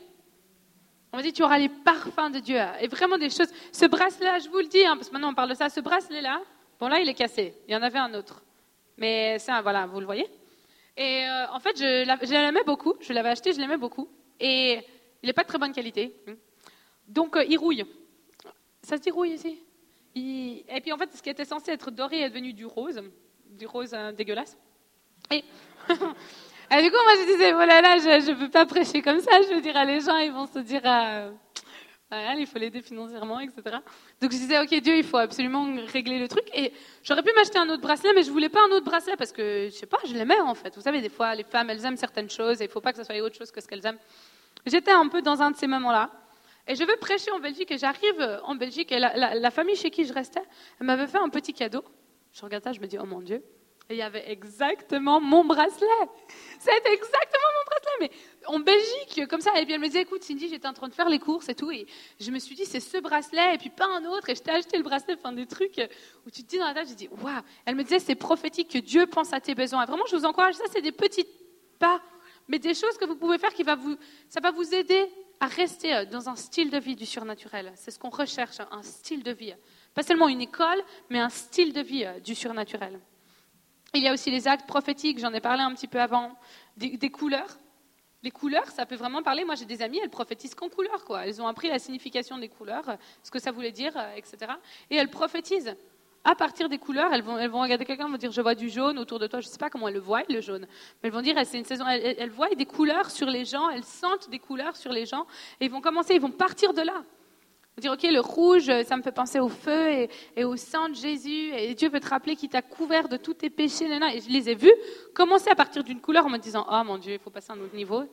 On 1.14 1.18
m'a 1.18 1.24
dit, 1.24 1.32
tu 1.32 1.44
auras 1.44 1.60
les 1.60 1.70
parfums 1.70 2.32
de 2.34 2.40
Dieu. 2.40 2.60
Et 2.82 2.88
vraiment 2.88 3.20
des 3.20 3.30
choses. 3.30 3.52
Ce 3.72 3.86
bracelet-là, 3.86 4.40
je 4.40 4.49
vous 4.49 4.58
le 4.58 4.68
dis, 4.68 4.84
hein, 4.84 4.95
parce 4.95 5.10
que 5.10 5.14
maintenant 5.14 5.30
on 5.30 5.36
parle 5.36 5.49
de 5.52 5.56
ça, 5.56 5.70
ce 5.70 5.80
bracelet-là, 5.82 6.41
bon 6.80 6.88
là, 6.88 6.99
il 6.99 7.08
est 7.08 7.14
cassé. 7.14 7.54
Il 7.68 7.74
y 7.74 7.78
en 7.78 7.84
avait 7.84 7.99
un 7.99 8.16
autre. 8.16 8.41
Mais 9.00 9.40
ça, 9.40 9.62
voilà, 9.62 9.86
vous 9.86 10.00
le 10.00 10.06
voyez. 10.06 10.28
Et 10.98 11.26
euh, 11.26 11.48
en 11.52 11.60
fait, 11.60 11.78
je 11.78 12.34
l'aimais 12.34 12.64
beaucoup. 12.66 12.96
Je 13.00 13.14
l'avais 13.14 13.30
acheté, 13.30 13.54
je 13.54 13.60
l'aimais 13.60 13.78
beaucoup. 13.78 14.10
Et 14.40 14.80
il 15.24 15.28
n'est 15.28 15.34
pas 15.34 15.44
de 15.44 15.48
très 15.48 15.58
bonne 15.58 15.72
qualité. 15.72 16.14
Hein. 16.28 16.34
Donc, 17.08 17.38
euh, 17.38 17.46
il 17.48 17.58
rouille. 17.58 17.86
Ça 18.84 18.98
se 18.98 19.02
dit 19.02 19.10
rouille 19.10 19.32
ici 19.32 19.58
Et 20.16 20.82
puis, 20.82 20.92
en 20.92 20.98
fait, 20.98 21.16
ce 21.16 21.22
qui 21.22 21.30
était 21.30 21.46
censé 21.46 21.72
être 21.72 21.92
doré 21.92 22.22
est 22.22 22.30
devenu 22.30 22.52
du 22.52 22.66
rose, 22.66 23.02
du 23.46 23.66
rose 23.66 23.94
euh, 23.94 24.12
dégueulasse. 24.12 24.58
Et... 25.32 25.44
Et 26.72 26.82
du 26.84 26.92
coup, 26.92 26.98
moi, 27.04 27.14
je 27.20 27.32
disais, 27.32 27.54
oh 27.54 27.66
là 27.66 27.98
je 27.98 28.32
ne 28.32 28.36
peux 28.36 28.50
pas 28.50 28.66
prêcher 28.66 29.02
comme 29.02 29.22
ça. 29.22 29.32
Je 29.48 29.56
veux 29.56 29.62
dire, 29.62 29.84
les 29.86 30.02
gens, 30.02 30.18
ils 30.18 30.32
vont 30.32 30.46
se 30.46 30.60
dire, 30.60 30.82
il 32.11 32.48
faut 32.48 32.57
l'aider 32.57 32.81
financièrement, 32.81 33.40
etc. 33.40 33.77
Donc, 34.22 34.31
je 34.31 34.38
disais, 34.38 34.60
OK, 34.60 34.73
Dieu, 34.81 34.98
il 34.98 35.03
faut 35.03 35.18
absolument 35.18 35.68
régler 35.88 36.19
le 36.19 36.27
truc. 36.27 36.45
Et 36.56 36.73
j'aurais 37.03 37.22
pu 37.23 37.31
m'acheter 37.36 37.60
un 37.60 37.69
autre 37.69 37.81
bracelet, 37.81 38.14
mais 38.14 38.23
je 38.23 38.31
voulais 38.31 38.49
pas 38.49 38.61
un 38.68 38.72
autre 38.72 38.86
bracelet 38.86 39.15
parce 39.15 39.31
que, 39.31 39.68
je 39.69 39.76
sais 39.76 39.86
pas, 39.86 39.99
je 40.06 40.14
l'aimais, 40.14 40.40
en 40.40 40.56
fait. 40.56 40.73
Vous 40.76 40.81
savez, 40.81 41.02
des 41.02 41.10
fois, 41.10 41.36
les 41.36 41.44
femmes, 41.44 41.69
elles 41.69 41.86
aiment 41.86 41.98
certaines 41.98 42.30
choses 42.30 42.61
et 42.61 42.65
il 42.65 42.69
faut 42.69 42.81
pas 42.81 42.91
que 42.91 42.98
ce 42.98 43.03
soit 43.03 43.19
autre 43.22 43.36
chose 43.36 43.52
que 43.52 43.61
ce 43.61 43.68
qu'elles 43.68 43.86
aiment. 43.86 43.99
J'étais 44.65 44.91
un 44.91 45.07
peu 45.07 45.22
dans 45.22 45.41
un 45.41 45.52
de 45.52 45.57
ces 45.57 45.68
moments-là. 45.68 46.10
Et 46.68 46.76
je 46.76 46.84
veux 46.84 46.98
prêcher 46.98 47.31
en 47.31 47.40
Belgique 47.40 47.72
et 47.72 47.77
j'arrive 47.77 48.40
en 48.44 48.56
Belgique 48.56 48.91
et 48.91 48.99
la, 48.99 49.36
la 49.36 49.52
famille 49.52 49.76
chez 49.76 49.90
qui 49.90 50.06
je 50.06 50.14
restais, 50.14 50.44
elle 50.80 50.86
m'avait 50.86 51.07
fait 51.07 51.18
un 51.18 51.30
petit 51.30 51.53
cadeau. 51.53 51.84
Je 52.31 52.41
regarde 52.41 52.64
ça, 52.64 52.73
je 52.73 52.80
me 52.80 52.86
dis, 52.86 52.98
oh 52.99 53.06
mon 53.06 53.22
Dieu, 53.22 53.44
et 53.90 53.95
il 53.95 53.98
y 53.98 54.03
avait 54.03 54.30
exactement 54.32 55.20
mon 55.20 55.44
bracelet. 55.44 55.88
C'était 56.60 56.94
exactement 56.94 57.49
mon 57.57 57.66
bracelet. 57.66 57.91
Mais 58.02 58.11
en 58.45 58.60
Belgique, 58.60 59.28
comme 59.28 59.41
ça, 59.41 59.60
et 59.60 59.66
puis 59.66 59.74
elle 59.74 59.80
me 59.80 59.88
disait, 59.88 60.02
écoute, 60.02 60.24
Cindy, 60.24 60.48
j'étais 60.48 60.68
en 60.68 60.74
train 60.74 60.88
de 60.88 60.94
faire 60.94 61.10
les 61.10 61.18
courses 61.18 61.49
et 61.49 61.56
tout. 61.56 61.72
Et 61.72 61.88
je 62.20 62.30
me 62.30 62.38
suis 62.38 62.53
dit, 62.53 62.66
c'est 62.66 62.80
ce 62.80 62.99
bracelet 62.99 63.56
et 63.56 63.57
puis 63.57 63.72
pas 63.72 63.88
un 63.88 64.06
autre. 64.06 64.30
Et 64.30 64.36
je 64.36 64.44
t'ai 64.44 64.52
acheté 64.52 64.78
le 64.78 64.84
bracelet, 64.84 65.16
enfin 65.18 65.32
des 65.32 65.48
trucs 65.48 65.82
où 66.26 66.30
tu 66.30 66.44
te 66.44 66.49
dis 66.49 66.60
dans 66.60 66.68
la 66.68 66.76
tête, 66.76 66.88
j'ai 66.88 66.95
dit, 66.95 67.10
waouh. 67.10 67.41
Elle 67.66 67.76
me 67.76 67.84
disait, 67.84 67.99
c'est 67.99 68.16
prophétique 68.16 68.70
que 68.70 68.78
Dieu 68.78 69.07
pense 69.07 69.34
à 69.34 69.40
tes 69.40 69.56
besoins. 69.56 69.86
vraiment, 69.86 70.06
je 70.07 70.16
vous 70.16 70.26
encourage. 70.26 70.53
Ça, 70.53 70.66
c'est 70.72 70.82
des 70.82 70.91
petits 70.91 71.26
pas, 71.80 71.99
mais 72.48 72.60
des 72.60 72.76
choses 72.76 72.95
que 72.98 73.06
vous 73.06 73.16
pouvez 73.16 73.40
faire 73.40 73.53
qui 73.53 73.64
va 73.64 73.76
vous, 73.76 73.95
ça 74.28 74.40
va 74.40 74.52
vous 74.52 74.76
aider 74.76 75.10
à 75.40 75.48
rester 75.48 75.95
euh, 75.95 76.06
dans 76.06 76.30
un 76.30 76.36
style 76.36 76.70
de 76.70 76.78
vie 76.78 76.95
du 76.95 77.07
surnaturel. 77.07 77.72
C'est 77.76 77.90
ce 77.90 77.98
qu'on 77.98 78.10
recherche, 78.10 78.57
un 78.72 78.84
style 78.84 79.24
de 79.24 79.32
vie. 79.32 79.56
Pas 79.95 80.03
seulement 80.03 80.28
une 80.28 80.41
école, 80.41 80.84
mais 81.10 81.20
un 81.20 81.30
style 81.30 81.74
de 81.74 81.82
vie 81.82 82.06
euh, 82.06 82.20
du 82.20 82.36
surnaturel. 82.36 82.99
Il 83.94 84.03
y 84.03 84.07
a 84.07 84.14
aussi 84.14 84.30
les 84.30 84.48
actes 84.48 84.68
prophétiques, 84.68 85.20
j'en 85.20 85.34
ai 85.34 85.41
parlé 85.41 85.64
un 85.64 85.74
petit 85.74 85.88
peu 85.88 85.99
avant, 85.99 86.36
des, 86.78 87.10
couleurs. 87.10 87.57
Les 88.22 88.32
couleurs, 88.32 88.68
ça 88.68 88.86
peut 88.86 88.95
vraiment 88.95 89.24
parler. 89.24 89.44
Moi, 89.45 89.56
j'ai 89.56 89.66
des 89.66 89.82
amies, 89.82 89.99
elles 90.03 90.10
prophétisent 90.10 90.53
qu'en 90.53 90.70
couleurs, 90.70 91.03
quoi. 91.06 91.26
Elles 91.26 91.41
ont 91.41 91.48
appris 91.48 91.70
la 91.70 91.80
signification 91.80 92.38
des 92.38 92.49
couleurs, 92.49 92.98
ce 93.24 93.32
que 93.32 93.40
ça 93.40 93.52
voulait 93.52 93.72
dire, 93.72 93.94
euh, 93.95 94.16
etc. 94.16 94.53
Et 94.91 94.95
elles 94.95 95.10
prophétisent. 95.10 95.76
À 96.26 96.36
partir 96.36 96.68
des 96.68 96.78
couleurs, 96.78 97.14
elles 97.14 97.24
vont, 97.24 97.61
regarder 97.61 97.86
quelqu'un, 97.86 98.10
vont 98.10 98.18
dire 98.18 98.32
Je 98.32 98.41
vois 98.41 98.53
du 98.53 98.70
jaune 98.70 98.99
autour 98.99 99.20
de 99.20 99.26
toi. 99.26 99.40
Je 99.40 99.48
ne 99.48 99.52
sais 99.52 99.57
pas 99.57 99.70
comment 99.70 99.88
elles 99.88 99.94
le 99.94 100.02
voient, 100.02 100.24
le 100.30 100.41
jaune. 100.41 100.68
Mais 101.02 101.07
elles 101.07 101.14
vont 101.14 101.22
dire 101.22 101.36
C'est 101.45 101.57
une 101.57 101.66
saison. 101.66 101.88
Elles, 101.88 102.16
elles 102.20 102.30
voient 102.30 102.49
des 102.49 102.66
couleurs 102.66 103.10
sur 103.10 103.28
les 103.28 103.45
gens, 103.45 103.70
elles 103.70 103.86
sentent 103.86 104.30
des 104.30 104.40
couleurs 104.40 104.76
sur 104.76 104.91
les 104.91 105.06
gens. 105.06 105.26
Et 105.61 105.66
ils 105.66 105.72
vont 105.72 105.82
commencer, 105.82 106.14
ils 106.14 106.22
vont 106.22 106.30
partir 106.30 106.74
de 106.74 106.82
là 106.82 107.03
dire, 107.80 107.92
OK, 107.92 108.04
le 108.04 108.20
rouge, 108.20 108.72
ça 108.86 108.98
me 108.98 109.02
fait 109.02 109.12
penser 109.12 109.40
au 109.40 109.50
feu 109.50 110.08
et, 110.36 110.44
au 110.44 110.56
sang 110.56 110.90
de 110.90 110.96
Jésus. 110.96 111.52
Et 111.56 111.74
Dieu 111.76 111.90
veut 111.90 112.00
te 112.00 112.10
rappeler 112.10 112.36
qu'il 112.36 112.50
t'a 112.50 112.62
couvert 112.62 113.10
de 113.10 113.18
tous 113.18 113.34
tes 113.34 113.50
péchés. 113.50 113.86
Et 113.86 114.22
je 114.22 114.30
les 114.30 114.50
ai 114.50 114.56
vus 114.56 114.74
commencer 115.14 115.50
à 115.50 115.56
partir 115.56 115.84
d'une 115.84 116.02
couleur 116.02 116.26
en 116.26 116.30
me 116.30 116.38
disant, 116.38 116.66
oh 116.70 116.84
mon 116.86 116.98
Dieu, 116.98 117.14
il 117.14 117.20
faut 117.20 117.30
passer 117.30 117.52
à 117.52 117.56
un 117.56 117.60
autre 117.60 117.76
niveau. 117.76 118.04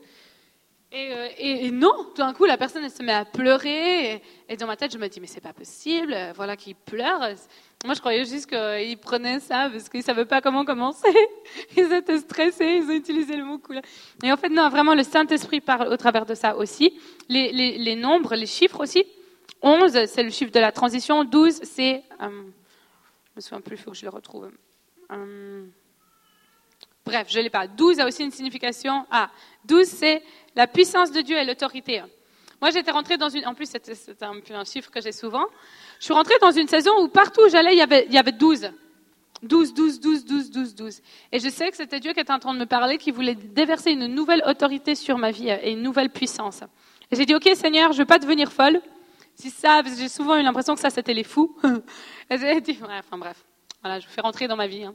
Et, 0.93 1.13
euh, 1.13 1.29
et, 1.39 1.71
non, 1.73 1.93
tout 2.15 2.23
d'un 2.23 2.33
coup, 2.33 2.45
la 2.45 2.57
personne 2.57 2.85
elle 2.85 2.91
se 2.91 3.03
met 3.03 3.13
à 3.13 3.25
pleurer. 3.25 4.23
Et, 4.49 4.57
dans 4.57 4.67
ma 4.67 4.77
tête, 4.77 4.93
je 4.93 4.99
me 4.99 5.09
dis, 5.09 5.21
mais 5.21 5.27
c'est 5.27 5.41
pas 5.41 5.53
possible. 5.53 6.17
Voilà 6.37 6.57
qu'il 6.57 6.77
pleure. 6.77 7.21
Moi, 7.85 7.95
je 7.95 8.01
croyais 8.01 8.25
juste 8.25 8.47
qu'ils 8.47 8.97
prenaient 8.99 9.41
ça 9.41 9.69
parce 9.71 9.89
qu'ils 9.89 10.01
ne 10.01 10.05
savaient 10.05 10.25
pas 10.25 10.41
comment 10.41 10.65
commencer. 10.65 11.09
Ils 11.77 11.93
étaient 11.93 12.19
stressés, 12.19 12.81
ils 12.83 12.91
ont 12.91 12.95
utilisé 12.95 13.37
le 13.37 13.45
mot 13.45 13.59
couleur. 13.59 13.83
Et 14.23 14.33
en 14.33 14.37
fait, 14.37 14.49
non, 14.49 14.69
vraiment, 14.69 14.95
le 14.95 15.03
Saint-Esprit 15.03 15.61
parle 15.61 15.89
au 15.89 15.97
travers 15.97 16.25
de 16.25 16.35
ça 16.35 16.57
aussi. 16.57 16.99
Les, 17.29 17.53
les, 17.53 17.79
les 17.79 17.97
nombres, 17.97 18.35
les 18.35 18.47
chiffres 18.47 18.81
aussi. 18.81 19.05
11, 19.62 20.06
c'est 20.06 20.23
le 20.23 20.31
chiffre 20.31 20.52
de 20.52 20.60
la 20.60 20.73
transition. 20.73 21.24
12, 21.24 21.60
c'est... 21.62 22.02
Euh, 22.20 22.28
je 22.28 23.36
me 23.36 23.40
souviens 23.40 23.60
plus, 23.60 23.77
il 23.77 23.82
faut 23.82 23.90
que 23.90 23.97
je 23.97 24.05
le 24.05 24.10
retrouve. 24.10 24.51
Euh, 25.12 25.66
bref, 27.05 27.27
je 27.31 27.39
ne 27.39 27.44
l'ai 27.44 27.51
pas. 27.51 27.66
12 27.66 28.01
a 28.01 28.06
aussi 28.06 28.23
une 28.23 28.31
signification. 28.31 29.06
Ah, 29.10 29.31
12, 29.64 29.86
c'est 29.86 30.23
la 30.55 30.66
puissance 30.66 31.12
de 31.12 31.20
Dieu 31.20 31.36
et 31.36 31.44
l'autorité. 31.44 32.02
Moi, 32.60 32.70
j'étais 32.70 32.90
rentrée 32.90 33.18
dans 33.18 33.28
une... 33.28 33.47
En 33.47 33.55
plus, 33.55 33.68
c'est 33.68 34.23
un, 34.23 34.40
un, 34.51 34.64
chiffre 34.64 34.90
que 34.90 35.01
j'ai 35.01 35.12
souvent. 35.12 35.47
Je 35.98 36.05
suis 36.05 36.14
rentrée 36.14 36.39
dans 36.40 36.52
une 36.52 36.68
saison 36.68 36.93
où 37.02 37.09
partout 37.09 37.43
où 37.47 37.48
j'allais, 37.48 37.73
il 37.73 37.78
y 37.78 37.82
avait, 37.82 38.06
il 38.06 38.14
y 38.14 38.18
avait 38.18 38.32
12. 38.32 38.70
12, 39.43 39.74
12, 39.74 40.01
12, 40.01 40.24
12, 40.24 40.51
12, 40.51 40.74
12. 40.74 41.02
Et 41.32 41.39
je 41.39 41.48
sais 41.48 41.70
que 41.70 41.77
c'était 41.77 42.01
Dieu 42.01 42.12
qui 42.12 42.20
était 42.20 42.32
en 42.32 42.39
train 42.39 42.55
de 42.55 42.59
me 42.59 42.66
parler, 42.66 42.97
qui 42.97 43.10
voulait 43.10 43.35
déverser 43.35 43.90
une 43.90 44.06
nouvelle 44.06 44.43
autorité 44.47 44.94
sur 44.94 45.18
ma 45.18 45.31
vie 45.31 45.51
et 45.51 45.73
une 45.73 45.82
nouvelle 45.82 46.10
puissance. 46.10 46.62
Et 47.10 47.16
j'ai 47.16 47.27
dit, 47.27 47.35
OK, 47.35 47.48
Seigneur, 47.55 47.93
je 47.93 47.98
ne 47.98 48.02
veux 48.02 48.06
pas 48.06 48.18
devenir 48.18 48.51
folle. 48.51 48.81
Si 49.37 49.51
ça, 49.51 49.83
j'ai 49.85 50.09
souvent 50.09 50.37
eu 50.37 50.43
l'impression 50.43 50.75
que 50.75 50.81
ça, 50.81 50.91
c'était 50.91 51.13
les 51.15 51.23
fous. 51.23 51.55
enfin 52.31 53.19
bref, 53.19 53.45
voilà, 53.83 54.01
je 54.01 54.07
vous 54.07 54.13
fais 54.13 54.23
rentrer 54.23 54.49
dans 54.49 54.57
ma 54.57 54.67
vie. 54.67 54.85
Hein. 54.85 54.95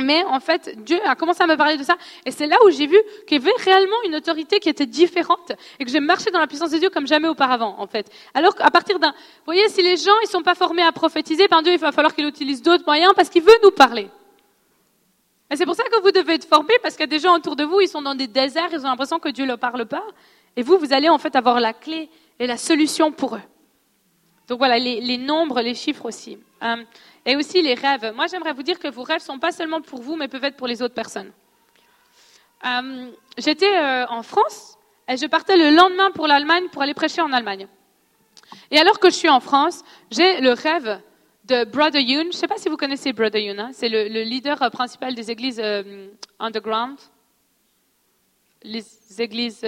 Mais 0.00 0.24
en 0.24 0.40
fait, 0.40 0.82
Dieu 0.82 0.98
a 1.04 1.14
commencé 1.14 1.42
à 1.42 1.46
me 1.46 1.56
parler 1.56 1.76
de 1.76 1.82
ça, 1.82 1.96
et 2.24 2.30
c'est 2.30 2.46
là 2.46 2.56
où 2.64 2.70
j'ai 2.70 2.86
vu 2.86 2.98
qu'il 3.26 3.38
y 3.38 3.40
avait 3.46 3.52
réellement 3.62 4.02
une 4.06 4.14
autorité 4.14 4.58
qui 4.58 4.70
était 4.70 4.86
différente, 4.86 5.52
et 5.78 5.84
que 5.84 5.90
j'ai 5.90 6.00
marché 6.00 6.30
dans 6.30 6.38
la 6.38 6.46
puissance 6.46 6.70
de 6.70 6.78
Dieu 6.78 6.88
comme 6.88 7.06
jamais 7.06 7.28
auparavant, 7.28 7.76
en 7.78 7.86
fait. 7.86 8.10
Alors 8.32 8.54
qu'à 8.54 8.70
partir 8.70 8.98
d'un, 8.98 9.10
vous 9.10 9.44
voyez, 9.44 9.68
si 9.68 9.82
les 9.82 9.98
gens 9.98 10.18
ils 10.22 10.28
sont 10.28 10.42
pas 10.42 10.54
formés 10.54 10.82
à 10.82 10.92
prophétiser, 10.92 11.48
ben 11.48 11.60
Dieu 11.60 11.74
il 11.74 11.78
va 11.78 11.92
falloir 11.92 12.14
qu'il 12.14 12.26
utilise 12.26 12.62
d'autres 12.62 12.84
moyens 12.86 13.12
parce 13.14 13.28
qu'il 13.28 13.42
veut 13.42 13.58
nous 13.62 13.72
parler. 13.72 14.08
Et 15.50 15.56
c'est 15.56 15.66
pour 15.66 15.74
ça 15.74 15.82
que 15.84 16.00
vous 16.00 16.12
devez 16.12 16.34
être 16.34 16.48
formés, 16.48 16.78
parce 16.82 16.94
qu'il 16.94 17.02
y 17.02 17.04
a 17.04 17.18
des 17.18 17.18
gens 17.18 17.36
autour 17.36 17.56
de 17.56 17.64
vous, 17.64 17.82
ils 17.82 17.88
sont 17.88 18.02
dans 18.02 18.14
des 18.14 18.26
déserts, 18.26 18.68
ils 18.72 18.80
ont 18.80 18.88
l'impression 18.88 19.18
que 19.18 19.28
Dieu 19.28 19.44
ne 19.44 19.48
leur 19.48 19.58
parle 19.58 19.84
pas, 19.84 20.04
et 20.56 20.62
vous, 20.62 20.78
vous 20.78 20.92
allez 20.92 21.08
en 21.08 21.18
fait 21.18 21.36
avoir 21.36 21.60
la 21.60 21.74
clé 21.74 22.08
et 22.38 22.46
la 22.46 22.56
solution 22.56 23.12
pour 23.12 23.36
eux. 23.36 23.42
Donc 24.50 24.58
voilà, 24.58 24.80
les, 24.80 25.16
nombres, 25.16 25.60
les 25.60 25.76
chiffres 25.76 26.06
aussi. 26.06 26.36
Euh, 26.64 26.84
et 27.24 27.36
aussi 27.36 27.62
les 27.62 27.74
rêves. 27.74 28.12
Moi, 28.16 28.26
j'aimerais 28.26 28.52
vous 28.52 28.64
dire 28.64 28.80
que 28.80 28.88
vos 28.88 29.04
rêves 29.04 29.20
ne 29.20 29.24
sont 29.24 29.38
pas 29.38 29.52
seulement 29.52 29.80
pour 29.80 30.02
vous, 30.02 30.16
mais 30.16 30.26
peuvent 30.26 30.42
être 30.42 30.56
pour 30.56 30.66
les 30.66 30.82
autres 30.82 30.92
personnes. 30.92 31.30
Euh, 32.66 33.12
j'étais 33.38 33.78
euh, 33.78 34.06
en 34.08 34.24
France 34.24 34.76
et 35.08 35.16
je 35.16 35.26
partais 35.26 35.56
le 35.56 35.70
lendemain 35.70 36.10
pour 36.10 36.26
l'Allemagne 36.26 36.64
pour 36.72 36.82
aller 36.82 36.94
prêcher 36.94 37.22
en 37.22 37.32
Allemagne. 37.32 37.68
Et 38.72 38.78
alors 38.80 38.98
que 38.98 39.08
je 39.08 39.14
suis 39.14 39.28
en 39.28 39.38
France, 39.38 39.84
j'ai 40.10 40.40
le 40.40 40.50
rêve 40.50 41.00
de 41.44 41.62
Brother 41.62 42.00
Yoon. 42.00 42.22
Je 42.22 42.26
ne 42.26 42.32
sais 42.32 42.48
pas 42.48 42.58
si 42.58 42.68
vous 42.68 42.76
connaissez 42.76 43.12
Brother 43.12 43.40
Yoon. 43.40 43.58
Hein. 43.60 43.70
C'est 43.72 43.88
le, 43.88 44.02
leader 44.24 44.68
principal 44.72 45.14
des 45.14 45.30
églises 45.30 45.62
underground, 46.40 46.98
les 48.64 48.84
églises 49.20 49.64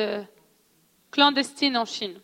clandestines 1.13 1.77
en 1.77 1.85
Chine. 1.85 2.21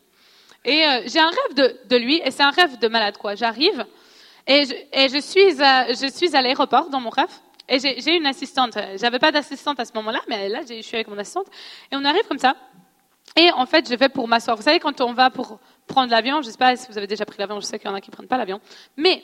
Et 0.64 0.85
euh, 0.85 1.02
j'ai 1.06 1.20
un 1.20 1.30
rêve 1.30 1.78
de, 1.89 1.97
lui, 1.97 2.20
et 2.24 2.30
c'est 2.30 2.43
un 2.43 2.51
rêve 2.51 2.78
de 2.78 2.89
malade, 2.89 3.16
quoi. 3.16 3.35
J'arrive, 3.35 3.86
et 4.47 4.64
je, 4.64 5.20
suis 5.20 6.36
à, 6.36 6.43
l'aéroport 6.43 6.90
dans 6.90 7.01
mon 7.01 7.10
rêve, 7.10 7.30
et 7.68 7.78
j'ai 7.78 8.16
une 8.16 8.26
assistante. 8.26 8.78
J'avais 8.97 9.18
pas 9.18 9.30
d'assistante 9.30 9.78
à 9.78 9.85
ce 9.85 9.93
moment-là, 9.94 10.20
mais 10.28 10.48
là, 10.48 10.60
je 10.68 10.80
suis 10.82 10.97
avec 10.97 11.09
mon 11.09 11.18
assistante, 11.18 11.47
et 11.93 11.97
on 11.97 12.05
arrive 12.05 12.26
comme 12.26 12.39
ça. 12.39 12.56
Et 13.36 13.51
en 13.52 13.66
fait, 13.66 13.89
je 13.89 13.94
vais 13.94 14.09
pour 14.09 14.26
m'asseoir. 14.26 14.56
Vous 14.56 14.62
savez, 14.62 14.80
quand 14.80 15.01
on 15.01 15.12
va 15.12 15.30
pour 15.30 15.60
prendre 15.86 16.10
l'avion, 16.10 16.43
je 16.43 16.51
sais 16.51 16.56
pas 16.56 16.76
si 16.76 16.86
vous 16.90 16.98
avez 16.98 17.06
déjà 17.06 17.24
pris 17.24 17.39
l'avion, 17.39 17.60
je 17.60 17.66
sais 17.66 17.78
qu'il 17.78 17.89
y 17.89 17.93
en 17.93 17.94
a 17.94 18.01
qui 18.01 18.10
prennent 18.10 18.26
pas 18.26 18.39
l'avion, 18.39 18.60
mais 18.97 19.22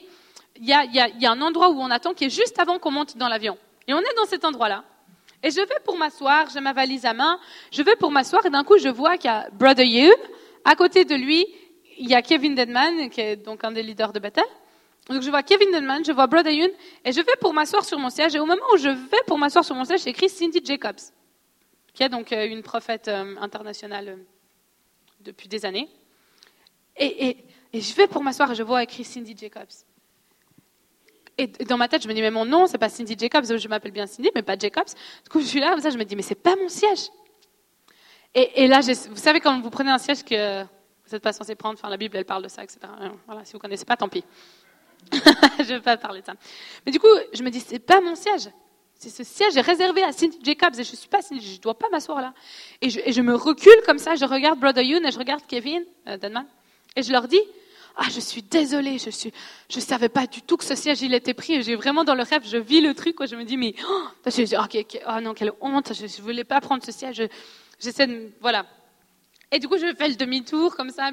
il 0.56 0.66
y 0.66 0.72
a, 0.72 0.84
y, 0.84 1.26
a, 1.26 1.30
un 1.30 1.40
endroit 1.40 1.70
où 1.70 1.80
on 1.80 1.90
attend 1.90 2.14
qui 2.14 2.24
est 2.24 2.30
juste 2.30 2.58
avant 2.60 2.78
qu'on 2.78 2.90
monte 2.90 3.16
dans 3.16 3.28
l'avion. 3.28 3.58
Et 3.88 3.94
on 3.94 3.98
est 3.98 4.16
dans 4.16 4.24
cet 4.26 4.44
endroit-là. 4.44 4.84
Et 5.42 5.50
je 5.50 5.60
vais 5.60 5.80
pour 5.84 5.98
m'asseoir, 5.98 6.46
j'ai 6.52 6.60
ma 6.60 6.72
valise 6.72 7.04
à 7.04 7.12
main, 7.12 7.38
je 7.70 7.82
vais 7.82 7.96
pour 7.96 8.10
m'asseoir, 8.10 8.46
et 8.46 8.50
d'un 8.50 8.64
coup, 8.64 8.78
je 8.78 8.88
vois 8.88 9.16
qu'il 9.16 9.30
y 9.30 9.34
a 9.34 9.48
Brother 9.52 9.84
Yoon, 9.84 10.14
à 10.64 10.76
côté 10.76 11.04
de 11.04 11.14
lui, 11.14 11.46
il 11.98 12.08
y 12.08 12.14
a 12.14 12.22
Kevin 12.22 12.54
Denman, 12.54 13.10
qui 13.10 13.20
est 13.20 13.36
donc 13.36 13.64
un 13.64 13.72
des 13.72 13.82
leaders 13.82 14.12
de 14.12 14.18
Bethel. 14.18 14.44
Donc 15.08 15.22
je 15.22 15.28
vois 15.28 15.42
Kevin 15.42 15.70
Denman, 15.70 16.04
je 16.04 16.12
vois 16.12 16.26
Brother 16.26 16.52
Yoon, 16.52 16.70
et 17.04 17.12
je 17.12 17.20
vais 17.20 17.36
pour 17.40 17.52
m'asseoir 17.52 17.84
sur 17.84 17.98
mon 17.98 18.10
siège. 18.10 18.34
Et 18.34 18.38
au 18.38 18.46
moment 18.46 18.62
où 18.72 18.78
je 18.78 18.88
vais 18.88 19.22
pour 19.26 19.38
m'asseoir 19.38 19.64
sur 19.64 19.74
mon 19.74 19.84
siège, 19.84 20.06
écrit 20.06 20.28
Cindy 20.28 20.60
Jacobs, 20.64 21.00
qui 21.92 22.02
est 22.02 22.08
donc 22.08 22.32
euh, 22.32 22.46
une 22.46 22.62
prophète 22.62 23.08
euh, 23.08 23.34
internationale 23.40 24.08
euh, 24.08 24.16
depuis 25.20 25.48
des 25.48 25.66
années. 25.66 25.88
Et, 26.96 27.36
je 27.74 27.94
vais 27.94 28.06
pour 28.06 28.22
m'asseoir 28.22 28.52
et 28.52 28.54
je 28.54 28.62
vois 28.62 28.84
écrit 28.84 29.04
Cindy 29.04 29.36
Jacobs. 29.36 29.66
Et 31.36 31.48
dans 31.48 31.76
ma 31.76 31.88
tête, 31.88 32.04
je 32.04 32.08
me 32.08 32.14
dis, 32.14 32.22
mais 32.22 32.30
mon 32.30 32.44
nom, 32.44 32.68
c'est 32.68 32.78
pas 32.78 32.88
Cindy 32.88 33.16
Jacobs, 33.18 33.44
je 33.44 33.68
m'appelle 33.68 33.90
bien 33.90 34.06
Cindy, 34.06 34.30
mais 34.32 34.42
pas 34.42 34.56
Jacobs. 34.56 34.86
Du 35.24 35.28
coup, 35.28 35.40
je 35.40 35.46
suis 35.46 35.58
là, 35.58 35.70
comme 35.70 35.80
ça, 35.80 35.90
je 35.90 35.98
me 35.98 36.04
dis, 36.04 36.14
mais 36.14 36.22
c'est 36.22 36.36
pas 36.36 36.54
mon 36.54 36.68
siège. 36.68 37.10
Et, 38.34 38.66
là, 38.66 38.80
vous 38.80 39.16
savez, 39.16 39.40
quand 39.40 39.60
vous 39.60 39.70
prenez 39.70 39.90
un 39.90 39.98
siège 39.98 40.24
que 40.24 40.62
vous 40.62 41.12
n'êtes 41.12 41.22
pas 41.22 41.32
censé 41.32 41.54
prendre, 41.54 41.78
enfin, 41.78 41.88
la 41.88 41.96
Bible, 41.96 42.16
elle 42.16 42.24
parle 42.24 42.42
de 42.42 42.48
ça, 42.48 42.64
etc. 42.64 42.80
Voilà, 43.26 43.44
si 43.44 43.52
vous 43.52 43.58
ne 43.58 43.62
connaissez 43.62 43.84
pas, 43.84 43.96
tant 43.96 44.08
pis. 44.08 44.24
je 45.12 45.62
ne 45.62 45.64
vais 45.64 45.80
pas 45.80 45.96
parler 45.96 46.20
de 46.20 46.26
ça. 46.26 46.34
Mais 46.84 46.92
du 46.92 46.98
coup, 46.98 47.06
je 47.32 47.42
me 47.42 47.50
dis, 47.50 47.60
c'est 47.60 47.78
pas 47.78 48.00
mon 48.00 48.14
siège. 48.14 48.48
C'est 48.96 49.10
ce 49.10 49.22
siège 49.22 49.56
est 49.56 49.60
réservé 49.60 50.02
à 50.02 50.12
Cindy 50.12 50.38
Jacobs 50.42 50.78
et 50.78 50.84
je 50.84 50.96
suis 50.96 51.08
pas 51.08 51.20
Cindy, 51.20 51.44
je 51.44 51.56
ne 51.56 51.60
dois 51.60 51.78
pas 51.78 51.88
m'asseoir 51.90 52.20
là. 52.20 52.32
Et 52.80 52.90
je, 52.90 53.20
me 53.20 53.34
recule 53.34 53.76
comme 53.86 53.98
ça, 53.98 54.14
je 54.14 54.24
regarde 54.24 54.58
Brother 54.58 54.82
Yoon 54.82 55.04
et 55.04 55.10
je 55.10 55.18
regarde 55.18 55.42
Kevin 55.46 55.84
euh, 56.06 56.16
Denman 56.16 56.46
et 56.96 57.02
je 57.02 57.12
leur 57.12 57.28
dis, 57.28 57.40
ah, 57.96 58.06
je 58.10 58.20
suis 58.20 58.42
désolée, 58.42 58.98
je 58.98 59.10
suis, 59.10 59.32
je 59.68 59.78
savais 59.80 60.08
pas 60.08 60.26
du 60.26 60.42
tout 60.42 60.56
que 60.56 60.64
ce 60.64 60.74
siège 60.74 61.02
il 61.02 61.14
était 61.14 61.34
pris. 61.34 61.62
J'ai 61.62 61.76
vraiment 61.76 62.04
dans 62.04 62.14
le 62.14 62.22
rêve, 62.22 62.42
je 62.44 62.56
vis 62.56 62.80
le 62.80 62.94
truc. 62.94 63.16
Je 63.24 63.36
me 63.36 63.44
dis, 63.44 63.56
mais, 63.56 63.74
oh, 63.88 64.08
que, 64.24 64.98
oh, 65.06 65.20
non, 65.20 65.34
quelle 65.34 65.52
honte, 65.60 65.92
je, 65.92 66.04
ne 66.04 66.22
voulais 66.22 66.44
pas 66.44 66.60
prendre 66.60 66.82
ce 66.84 66.90
siège. 66.90 67.22
J'essaie 67.80 68.06
de. 68.06 68.32
Voilà. 68.40 68.66
Et 69.50 69.58
du 69.58 69.68
coup, 69.68 69.76
je 69.78 69.94
fais 69.94 70.08
le 70.08 70.16
demi-tour 70.16 70.74
comme 70.76 70.90
ça. 70.90 71.10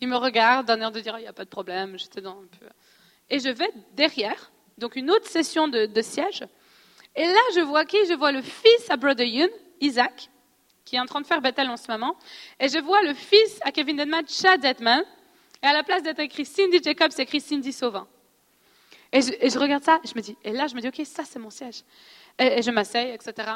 Il 0.00 0.08
me 0.08 0.16
regarde 0.16 0.66
d'un 0.66 0.80
air 0.80 0.90
de 0.90 1.00
dire 1.00 1.16
il 1.18 1.22
n'y 1.22 1.28
a 1.28 1.32
pas 1.32 1.44
de 1.44 1.50
problème. 1.50 1.98
J'étais 1.98 2.20
dans 2.20 2.38
un 2.38 2.46
peu. 2.58 2.66
Et 3.30 3.38
je 3.38 3.48
vais 3.48 3.70
derrière, 3.94 4.50
donc 4.76 4.96
une 4.96 5.10
autre 5.10 5.26
session 5.26 5.68
de, 5.68 6.02
siège. 6.02 6.44
Et 7.16 7.24
là, 7.24 7.40
je 7.54 7.60
vois 7.60 7.84
qui? 7.84 7.96
Je 8.06 8.14
vois 8.14 8.32
le 8.32 8.42
fils 8.42 8.90
à 8.90 8.96
Brother 8.96 9.26
Yoon, 9.26 9.48
Isaac, 9.80 10.28
qui 10.84 10.96
est 10.96 11.00
en 11.00 11.06
train 11.06 11.20
de 11.20 11.26
faire 11.26 11.40
Bethel 11.40 11.68
en 11.70 11.76
ce 11.76 11.90
moment. 11.90 12.16
Et 12.58 12.68
je 12.68 12.78
vois 12.78 13.00
le 13.02 13.14
fils 13.14 13.60
à 13.62 13.72
Kevin 13.72 13.96
Denman, 13.96 14.26
Chad 14.28 14.60
Detman. 14.60 15.02
Et 15.62 15.66
à 15.66 15.72
la 15.72 15.82
place 15.82 16.02
d'être 16.02 16.20
écrit 16.20 16.44
Cindy 16.44 16.82
Jacobs, 16.82 17.12
c'est 17.12 17.22
écrit 17.22 17.40
Cindy 17.40 17.72
Sauvin. 17.72 18.06
Et 19.12 19.20
je, 19.20 19.58
regarde 19.58 19.82
ça, 19.82 20.00
je 20.04 20.12
me 20.14 20.20
dis, 20.20 20.36
et 20.44 20.52
là, 20.52 20.66
je 20.68 20.74
me 20.74 20.80
dis, 20.80 20.88
OK, 20.88 21.04
ça, 21.04 21.24
c'est 21.24 21.38
mon 21.38 21.50
siège. 21.50 21.82
Et, 22.38 22.58
et 22.58 22.62
je 22.62 22.70
m'asseye, 22.70 23.10
etc. 23.10 23.52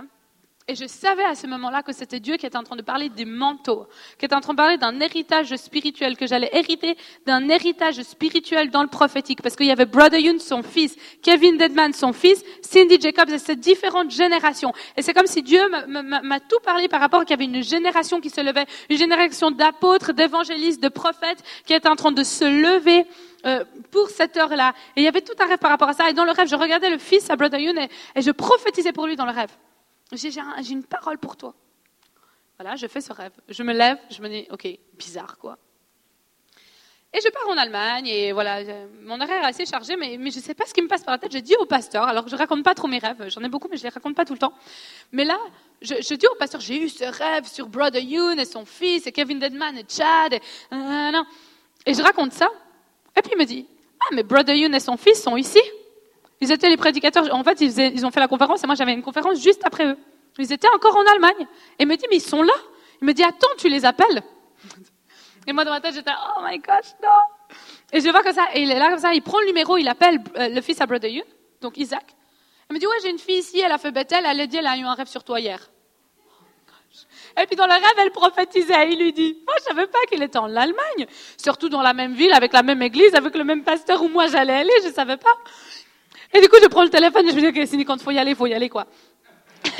Et 0.67 0.77
je 0.77 0.87
savais 0.87 1.25
à 1.25 1.35
ce 1.35 1.47
moment-là 1.47 1.83
que 1.83 1.93
c'était 1.93 2.21
Dieu 2.21 2.39
qui 2.39 2.47
était 2.47 2.57
en 2.57 2.63
train 2.63 2.77
de 2.77 2.83
parler 2.83 3.11
des 3.11 3.27
manteaux, 3.27 3.87
qui 4.19 4.25
était 4.25 4.35
en 4.35 4.41
train 4.41 4.55
de 4.55 4.57
parler 4.57 4.79
d'un 4.79 4.99
héritage 4.99 5.55
spirituel, 5.57 6.17
que 6.17 6.27
j'allais 6.27 6.49
hériter 6.55 6.97
d'un 7.27 7.51
héritage 7.51 8.01
spirituel 8.01 8.71
dans 8.71 8.81
le 8.81 8.89
prophétique, 8.89 9.43
parce 9.43 9.57
qu'il 9.57 9.67
y 9.67 9.71
avait 9.71 9.85
Brother 9.85 10.21
Yoon, 10.21 10.39
son 10.39 10.63
fils, 10.63 10.97
Kevin 11.21 11.59
Deadman, 11.59 11.93
son 11.93 12.15
fils, 12.15 12.43
Cindy 12.63 12.99
Jacobs, 12.99 13.29
et 13.29 13.39
ces 13.39 13.57
différentes 13.57 14.11
générations. 14.11 14.73
Et 14.97 15.03
c'est 15.03 15.13
comme 15.13 15.27
si 15.27 15.43
Dieu 15.43 15.61
m'a 15.69 16.41
tout 16.41 16.61
parlé 16.65 16.89
par 16.89 17.01
rapport 17.01 17.27
qu'il 17.27 17.33
y 17.33 17.35
avait 17.35 17.45
une 17.45 17.63
génération 17.63 18.23
qui 18.23 18.31
se 18.31 18.41
levait, 18.41 18.65
une 18.89 18.97
génération 18.97 19.51
d'apôtres, 19.51 20.15
d'évangélistes, 20.15 20.83
de 20.83 20.89
prophètes, 20.89 21.45
qui 21.67 21.75
était 21.75 21.91
en 21.91 21.97
train 21.97 22.13
de 22.13 22.25
se 22.25 22.45
lever 22.47 23.05
euh, 23.45 23.67
pour 23.91 24.09
cette 24.09 24.39
heure-là. 24.39 24.73
Et 24.97 25.03
il 25.03 25.05
y 25.05 25.09
avait 25.09 25.21
tout 25.21 25.35
un 25.41 25.47
rêve 25.47 25.59
par 25.59 25.71
rapport 25.71 25.91
à 25.91 25.93
ça. 25.93 26.09
Et 26.09 26.15
dans 26.15 26.25
le 26.25 26.33
rêve, 26.33 26.49
je 26.49 26.57
regardais 26.57 26.89
le 26.89 26.97
fils 26.97 27.29
à 27.29 27.37
Brother 27.37 27.61
Yoon 27.61 27.77
et, 27.77 27.91
et 28.15 28.23
je 28.23 28.31
prophétisais 28.31 28.93
pour 28.93 29.07
lui 29.07 29.15
dans 29.15 29.27
le 29.27 29.33
rêve. 29.33 29.51
J'ai 30.13 30.73
une 30.73 30.85
parole 30.85 31.19
pour 31.19 31.37
toi. 31.37 31.55
Voilà, 32.59 32.77
je 32.77 32.87
fais 32.87 33.01
ce 33.01 33.13
rêve. 33.13 33.33
Je 33.49 33.63
me 33.63 33.73
lève, 33.73 33.99
je 34.11 34.23
me 34.23 34.29
dis, 34.29 34.47
ok, 34.51 34.69
bizarre 34.97 35.39
quoi. 35.39 35.59
Et 37.17 37.21
je 37.21 37.29
pars 37.29 37.49
en 37.49 37.57
Allemagne 37.57 38.09
et 38.09 38.33
voilà, 38.33 38.61
mon 39.03 39.21
horaire 39.21 39.45
est 39.45 39.47
assez 39.47 39.67
chargé, 39.67 39.95
mais, 39.97 40.15
je 40.15 40.19
ne 40.19 40.31
sais 40.43 40.55
pas 40.55 40.67
ce 40.67 40.75
qui 40.75 40.83
me 40.83 40.89
passe 40.89 41.05
par 41.05 41.13
la 41.13 41.19
tête. 41.19 41.33
Je 41.33 41.39
dis 41.39 41.55
au 41.61 41.65
pasteur, 41.65 42.03
alors 42.03 42.27
je 42.27 42.35
raconte 42.35 42.65
pas 42.65 42.75
trop 42.75 42.89
mes 42.89 42.99
rêves, 42.99 43.29
j'en 43.29 43.41
ai 43.43 43.49
beaucoup, 43.49 43.69
mais 43.71 43.77
je 43.77 43.85
les 43.85 43.89
raconte 43.89 44.17
pas 44.17 44.25
tout 44.25 44.33
le 44.33 44.41
temps. 44.41 44.53
Mais 45.13 45.25
là, 45.25 45.39
je, 45.81 45.95
je 45.95 46.15
dis 46.15 46.27
au 46.27 46.35
pasteur, 46.35 46.61
j'ai 46.61 46.77
eu 46.77 46.89
ce 46.89 47.05
rêve 47.05 47.47
sur 47.47 47.69
Brother 47.69 48.03
Yoon 48.03 48.37
et 48.37 48.45
son 48.45 48.65
fils 48.65 49.07
et 49.07 49.13
Kevin 49.13 49.39
Deadman 49.39 49.79
et 49.79 49.85
Chad 49.89 50.33
et, 50.33 50.41
et 51.87 51.95
je 51.95 52.03
raconte 52.03 52.33
ça. 52.33 52.49
Et 53.17 53.23
puis 53.23 53.31
il 53.33 53.39
me 53.39 53.45
dit, 53.45 53.65
ah 54.01 54.13
mais 54.13 54.25
Brother 54.25 54.57
Yoon 54.57 54.73
et 54.73 54.81
son 54.81 54.97
fils 54.97 55.23
sont 55.23 55.37
ici. 55.37 55.61
Ils 56.41 56.53
étaient 56.53 56.69
les 56.69 56.77
prédicateurs. 56.77 57.33
En 57.35 57.45
fait, 57.45 57.61
ils, 57.61 58.05
ont 58.07 58.11
fait 58.11 58.21
la 58.21 58.29
conférence 58.29 58.63
et 58.65 58.67
moi 58.67 58.75
j'avais 58.75 58.93
une 58.93 59.03
conférence 59.03 59.41
juste 59.41 59.63
après 59.65 59.87
eux. 59.87 59.99
Ils 60.39 60.53
étaient 60.53 60.69
encore 60.75 60.97
en 60.97 61.07
Allemagne. 61.13 61.47
Et 61.79 61.87
me 61.87 61.97
dit, 61.97 62.07
mais 62.11 62.17
ils 62.17 62.21
sont 62.21 62.43
là. 62.43 62.55
Il 63.01 63.07
me 63.07 63.13
dit, 63.13 63.23
attends, 63.23 63.49
tu 63.57 63.69
les 63.69 63.85
appelles. 63.85 64.23
Et 65.47 65.53
moi, 65.53 65.65
dans 65.65 65.71
ma 65.71 65.81
tête, 65.81 65.95
j'étais, 65.95 66.11
oh 66.37 66.41
my 66.43 66.59
gosh, 66.59 66.93
non. 67.03 67.57
Et 67.93 68.01
je 68.01 68.09
vois 68.09 68.23
comme 68.23 68.33
ça, 68.33 68.47
et 68.55 68.63
il 68.63 68.69
là 68.69 68.91
comme 68.91 68.99
ça, 68.99 69.13
il 69.13 69.23
prend 69.23 69.39
le 69.41 69.47
numéro, 69.47 69.77
il 69.77 69.87
appelle 69.89 70.19
euh, 70.37 70.49
le 70.49 70.61
fils 70.61 70.81
à 70.81 70.87
Brother 70.87 71.11
Yoon, 71.11 71.25
donc 71.61 71.77
Isaac. 71.77 72.05
Il 72.71 72.75
me 72.75 72.81
dit, 72.81 72.87
ouais, 72.87 72.97
j'ai 73.03 73.11
une 73.11 73.19
fille 73.19 73.39
ici, 73.39 73.61
elle 73.61 73.73
a 73.73 73.79
fait 73.79 73.93
Bethel, 73.93 74.25
elle 74.27 74.41
a 74.41 74.47
dit, 74.47 74.57
elle 74.57 74.67
a 74.67 74.77
eu 74.77 74.83
un 74.83 74.95
rêve 74.95 75.07
sur 75.07 75.23
toi 75.23 75.39
hier. 75.39 75.71
Et 77.41 77.47
puis 77.47 77.57
dans 77.57 77.67
le 77.67 77.73
rêve, 77.73 77.99
elle 77.99 78.11
prophétisait. 78.11 78.93
Il 78.93 78.99
lui 79.01 79.13
dit, 79.13 79.37
moi, 79.45 79.55
je 79.59 79.65
savais 79.65 79.87
pas 79.87 79.99
qu'il 80.09 80.23
était 80.23 80.39
en 80.39 80.55
Allemagne. 80.55 81.07
Surtout 81.37 81.69
dans 81.69 81.83
la 81.83 81.93
même 81.93 82.15
ville, 82.15 82.33
avec 82.33 82.53
la 82.53 82.63
même 82.63 82.81
église, 82.81 83.15
avec 83.15 83.35
le 83.35 83.45
même 83.45 83.65
pasteur 83.65 84.03
où 84.03 84.09
moi 84.09 84.29
j'allais 84.29 84.55
aller, 84.55 84.73
je 84.85 84.91
savais 84.91 85.17
pas. 85.17 85.37
Et 86.35 86.41
du 86.41 86.49
coup, 86.49 86.57
je 86.61 86.67
prends 86.69 86.83
le 86.83 86.91
téléphone 86.91 87.27
et 87.27 87.31
je 87.31 87.37
me 87.37 87.41
dis, 87.41 87.61
ok, 87.61 87.67
Cindy, 87.67 87.85
quand 87.85 87.95
il 87.95 88.03
faut 88.03 88.11
y 88.11 88.19
aller, 88.19 88.33
il 88.33 88.37
faut 88.37 88.47
y 88.47 88.55
aller, 88.55 88.69
quoi. 88.69 88.87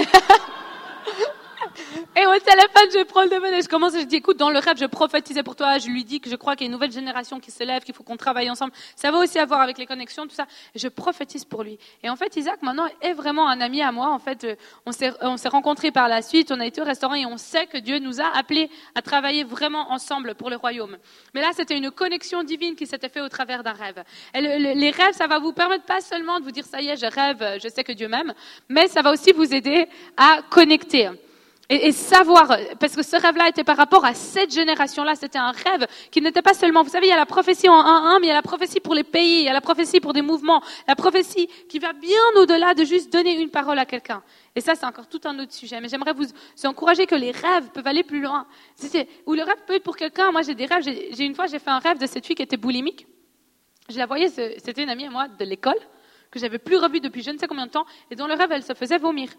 Et 2.17 2.27
au 2.27 2.39
téléphone, 2.39 2.89
je 2.93 3.05
prends 3.05 3.23
le 3.23 3.29
téléphone 3.29 3.55
et 3.55 3.63
je 3.63 3.69
commence, 3.69 3.93
je 3.95 4.05
dis, 4.05 4.17
écoute, 4.17 4.37
dans 4.37 4.51
le 4.51 4.59
rêve, 4.59 4.77
je 4.79 4.87
prophétisais 4.87 5.43
pour 5.43 5.57
toi, 5.57 5.79
je 5.79 5.89
lui 5.89 6.05
dis 6.05 6.21
que 6.21 6.31
je 6.31 6.37
crois 6.37 6.57
qu'il 6.57 6.65
y 6.65 6.67
a 6.67 6.69
une 6.69 6.73
nouvelle 6.73 6.93
génération 6.93 7.41
qui 7.41 7.51
se 7.51 7.65
lève, 7.65 7.83
qu'il 7.83 7.95
faut 7.95 8.03
qu'on 8.03 8.17
travaille 8.17 8.51
ensemble. 8.51 8.73
Ça 8.97 9.11
va 9.11 9.19
aussi 9.19 9.39
avoir 9.39 9.61
avec 9.61 9.79
les 9.79 9.87
connexions, 9.87 10.27
tout 10.27 10.35
ça. 10.35 10.47
je 10.75 10.89
prophétise 10.89 11.45
pour 11.45 11.63
lui. 11.63 11.79
Et 12.03 12.11
en 12.11 12.17
fait, 12.17 12.37
Isaac, 12.37 12.63
maintenant, 12.63 12.87
est 13.01 13.13
vraiment 13.13 13.49
un 13.49 13.61
ami 13.61 13.83
à 13.83 13.93
moi. 13.93 14.11
En 14.11 14.19
fait, 14.19 14.45
euh, 14.45 14.55
on 14.87 14.93
s'est, 14.93 15.13
on 15.21 15.37
s'est 15.37 15.49
rencontrés 15.49 15.91
par 15.91 16.09
la 16.09 16.23
suite, 16.23 16.53
on 16.53 16.61
a 16.61 16.67
été 16.67 16.81
au 16.81 16.85
restaurant 16.85 17.15
et 17.15 17.27
on 17.27 17.37
sait 17.37 17.67
que 17.67 17.79
Dieu 17.79 17.99
nous 17.99 18.21
a 18.21 18.37
appelés 18.37 18.71
à 18.95 19.03
travailler 19.03 19.45
vraiment 19.45 19.93
ensemble 19.93 20.35
pour 20.35 20.51
le 20.51 20.57
royaume. 20.57 20.97
Mais 21.35 21.41
là, 21.41 21.51
c'était 21.55 21.77
une 21.77 21.91
connexion 21.91 22.43
divine 22.43 22.77
qui 22.77 22.87
s'était 22.87 23.09
faite 23.09 23.23
au 23.23 23.29
travers 23.29 23.63
d'un 23.63 23.73
rêve. 23.73 24.03
Et 24.35 24.41
les 24.41 24.91
rêves, 24.91 25.15
ça 25.15 25.27
va 25.27 25.39
vous 25.39 25.53
permettre 25.53 25.85
pas 25.85 26.01
seulement 26.01 26.39
de 26.39 26.45
vous 26.45 26.51
dire, 26.51 26.65
ça 26.65 26.81
y 26.81 26.89
est, 26.89 26.97
je 26.97 27.07
rêve, 27.07 27.59
je 27.63 27.69
sais 27.69 27.85
que 27.85 27.93
Dieu 27.93 28.09
m'aime, 28.09 28.33
mais 28.69 28.89
ça 28.89 29.03
va 29.03 29.11
aussi 29.11 29.33
vous 29.33 29.55
aider 29.55 29.89
à 30.17 30.41
connecter. 30.51 31.11
Et, 31.71 31.93
savoir, 31.93 32.59
parce 32.79 32.95
que 32.95 33.03
ce 33.03 33.17
rêve-là 33.17 33.49
était 33.49 33.65
par 33.65 33.79
rapport 33.79 34.05
à 34.05 34.13
cette 34.13 34.53
génération-là, 34.53 35.15
c'était 35.15 35.39
un 35.39 35.51
rêve 35.51 35.87
qui 36.11 36.21
n'était 36.21 36.43
pas 36.43 36.53
seulement, 36.53 36.83
vous 36.83 36.91
savez, 36.91 37.07
il 37.07 37.11
y 37.11 37.13
a 37.13 37.17
la 37.17 37.25
prophétie 37.25 37.71
en 37.71 37.83
1-1, 37.83 38.21
mais 38.21 38.27
il 38.27 38.29
y 38.29 38.33
a 38.33 38.35
la 38.35 38.43
prophétie 38.43 38.81
pour 38.81 38.95
les 38.95 39.05
pays, 39.05 39.41
il 39.41 39.45
y 39.45 39.49
a 39.49 39.53
la 39.55 39.63
prophétie 39.63 39.99
pour 39.99 40.13
des 40.13 40.21
mouvements, 40.21 40.63
la 40.87 40.95
prophétie 40.95 41.49
qui 41.69 41.79
va 41.79 41.95
bien 41.95 42.21
au-delà 42.37 42.75
de 42.75 42.85
juste 42.85 43.11
donner 43.11 43.41
une 43.41 43.49
parole 43.49 43.79
à 43.79 43.87
quelqu'un. 43.87 44.23
Et 44.55 44.61
ça, 44.61 44.75
c'est 44.75 44.85
encore 44.85 45.09
tout 45.09 45.21
un 45.25 45.39
autre 45.39 45.53
sujet. 45.53 45.81
Mais 45.81 45.89
j'aimerais 45.89 46.13
vous, 46.13 46.27
encourager 46.65 47.07
que 47.07 47.15
les 47.15 47.31
rêves 47.31 47.71
peuvent 47.73 47.87
aller 47.87 48.05
plus 48.05 48.21
loin. 48.21 48.47
Ou 49.27 49.35
le 49.35 49.43
rêve 49.43 49.57
peut 49.67 49.75
être 49.75 49.83
pour 49.83 49.97
quelqu'un. 49.97 50.31
Moi, 50.33 50.43
j'ai 50.43 50.55
des 50.55 50.67
rêves. 50.67 50.83
J'ai 50.85 51.25
une 51.25 51.35
fois, 51.35 51.47
j'ai 51.47 51.59
fait 51.59 51.71
un 51.71 51.79
rêve 51.79 51.99
de 51.99 52.07
cette 52.07 52.27
fille 52.27 52.37
qui 52.37 52.43
était 52.43 52.57
boulimique. 52.57 53.07
Je 53.89 53.99
la 53.99 54.07
voyais, 54.07 54.29
c'était 54.29 54.83
une 54.83 54.91
amie 54.91 55.07
à 55.07 55.11
moi 55.11 55.29
de 55.29 55.45
l'école 55.45 55.79
que 56.31 56.39
j'avais 56.39 56.59
plus 56.59 56.77
revue 56.77 57.01
depuis 57.01 57.23
je 57.23 57.31
ne 57.31 57.39
sais 57.39 57.47
combien 57.47 57.67
de 57.67 57.71
temps. 57.71 57.87
Et 58.11 58.17
dans 58.17 58.27
le 58.27 58.35
rêve, 58.35 58.51
elle 58.53 58.63
se 58.63 58.75
faisait 58.75 58.99
vomir. 58.99 59.31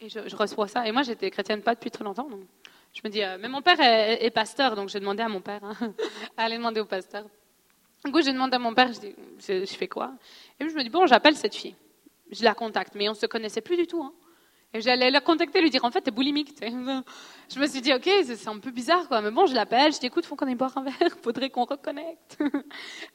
Et 0.00 0.08
je, 0.08 0.36
reçois 0.36 0.68
ça. 0.68 0.86
Et 0.86 0.92
moi, 0.92 1.02
j'étais 1.02 1.30
chrétienne 1.30 1.62
pas 1.62 1.74
depuis 1.74 1.90
très 1.90 2.04
longtemps. 2.04 2.28
Donc 2.28 2.40
je 2.94 3.00
me 3.04 3.10
dis, 3.10 3.22
euh, 3.22 3.36
mais 3.40 3.48
mon 3.48 3.62
père 3.62 3.80
est, 3.80 4.30
pasteur, 4.30 4.76
donc 4.76 4.88
j'ai 4.88 5.00
demandé 5.00 5.22
à 5.22 5.28
mon 5.28 5.40
père, 5.40 5.62
hein, 5.64 5.74
à 6.36 6.44
aller 6.44 6.56
demander 6.56 6.80
au 6.80 6.84
pasteur. 6.84 7.24
Du 8.04 8.12
coup, 8.12 8.22
j'ai 8.22 8.32
demandé 8.32 8.56
à 8.56 8.58
mon 8.58 8.74
père, 8.74 8.92
je 8.92 9.00
dis, 9.00 9.14
je, 9.40 9.74
fais 9.76 9.88
quoi? 9.88 10.12
Et 10.58 10.64
puis 10.64 10.72
je 10.72 10.78
me 10.78 10.82
dis, 10.82 10.90
bon, 10.90 11.06
j'appelle 11.06 11.36
cette 11.36 11.54
fille. 11.54 11.74
Je 12.30 12.44
la 12.44 12.54
contacte, 12.54 12.94
mais 12.94 13.08
on 13.08 13.14
se 13.14 13.26
connaissait 13.26 13.60
plus 13.60 13.76
du 13.76 13.86
tout. 13.86 14.02
Hein. 14.02 14.12
Et 14.74 14.80
j'allais 14.80 15.10
la 15.10 15.20
contacter, 15.20 15.60
lui 15.60 15.70
dire, 15.70 15.84
en 15.84 15.90
fait, 15.90 16.02
t'es 16.02 16.10
boulimique. 16.10 16.54
Je 16.62 17.58
me 17.58 17.66
suis 17.66 17.80
dit, 17.80 17.92
ok, 17.94 18.06
c'est 18.24 18.48
un 18.48 18.58
peu 18.58 18.70
bizarre, 18.70 19.08
quoi. 19.08 19.22
Mais 19.22 19.30
bon, 19.30 19.46
je 19.46 19.54
l'appelle, 19.54 19.94
je 19.94 19.98
dis, 19.98 20.06
écoute, 20.06 20.26
faut 20.26 20.36
qu'on 20.36 20.46
aille 20.46 20.54
boire 20.54 20.76
un 20.76 20.82
verre, 20.82 21.16
faudrait 21.22 21.48
qu'on 21.48 21.64
reconnecte. 21.64 22.36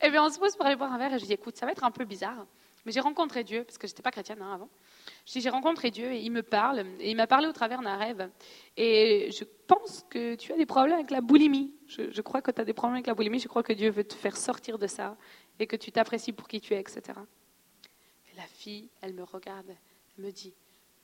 et 0.02 0.10
bien, 0.10 0.24
on 0.24 0.30
se 0.30 0.40
pose 0.40 0.56
pour 0.56 0.66
aller 0.66 0.76
boire 0.76 0.92
un 0.92 0.98
verre, 0.98 1.14
et 1.14 1.20
je 1.20 1.26
dis, 1.26 1.34
écoute, 1.34 1.56
ça 1.56 1.68
va 1.68 1.72
être 1.72 1.84
un 1.84 1.92
peu 1.92 2.06
bizarre. 2.06 2.48
Mais 2.86 2.92
j'ai 2.92 3.00
rencontré 3.00 3.44
Dieu, 3.44 3.64
parce 3.64 3.78
que 3.78 3.88
j'étais 3.88 4.02
pas 4.02 4.12
chrétienne 4.12 4.42
hein, 4.42 4.54
avant. 4.54 4.70
J'ai 5.26 5.50
rencontré 5.50 5.90
Dieu 5.90 6.12
et 6.12 6.20
il 6.20 6.32
me 6.32 6.44
parle, 6.44 6.86
et 7.00 7.12
il 7.12 7.16
m'a 7.16 7.28
parlé 7.28 7.48
au 7.48 7.54
travers 7.54 7.82
d'un 7.82 7.96
rêve. 7.96 8.30
Et 8.76 9.30
je 9.32 9.46
pense 9.68 10.06
que 10.10 10.36
tu 10.36 10.52
as 10.52 10.58
des 10.58 10.66
problèmes 10.66 10.96
avec 10.96 11.12
la 11.12 11.22
boulimie. 11.22 11.74
Je, 11.88 12.22
crois 12.22 12.42
que 12.42 12.52
tu 12.52 12.60
as 12.60 12.66
des 12.66 12.74
problèmes 12.74 12.96
avec 12.96 13.08
la 13.08 13.14
boulimie, 13.14 13.40
je 13.40 13.48
crois 13.48 13.64
que 13.64 13.74
Dieu 13.74 13.90
veut 13.90 14.04
te 14.04 14.16
faire 14.16 14.36
sortir 14.36 14.78
de 14.78 14.88
ça, 14.88 15.18
et 15.60 15.68
que 15.68 15.76
tu 15.76 15.92
t'apprécies 15.92 16.34
pour 16.34 16.48
qui 16.48 16.60
tu 16.60 16.74
es, 16.74 16.80
etc. 16.80 17.02
Et 18.32 18.36
la 18.36 18.48
fille, 18.48 18.90
elle 19.02 19.14
me 19.14 19.24
regarde, 19.24 19.70
elle 20.18 20.26
me 20.26 20.32
dit, 20.32 20.54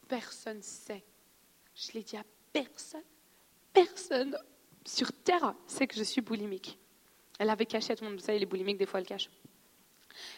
personne 0.08 0.62
sait. 0.62 1.04
Je 1.76 1.94
l'ai 1.94 2.04
dit 2.04 2.18
à 2.18 2.24
personne. 2.52 3.04
Personne 3.72 4.38
sur 4.86 5.14
Terre 5.14 5.54
sait 5.68 5.88
que 5.88 5.96
je 5.96 6.04
suis 6.04 6.22
boulimique. 6.22 6.78
Elle 7.38 7.50
avait 7.50 7.66
caché 7.66 7.94
à 7.94 7.96
tout 7.96 8.04
le 8.04 8.10
monde. 8.10 8.20
Vous 8.20 8.26
savez, 8.26 8.40
les 8.40 8.46
boulimiques, 8.46 8.78
des 8.78 8.86
fois, 8.86 9.00
elles 9.00 9.06
cachent. 9.06 9.30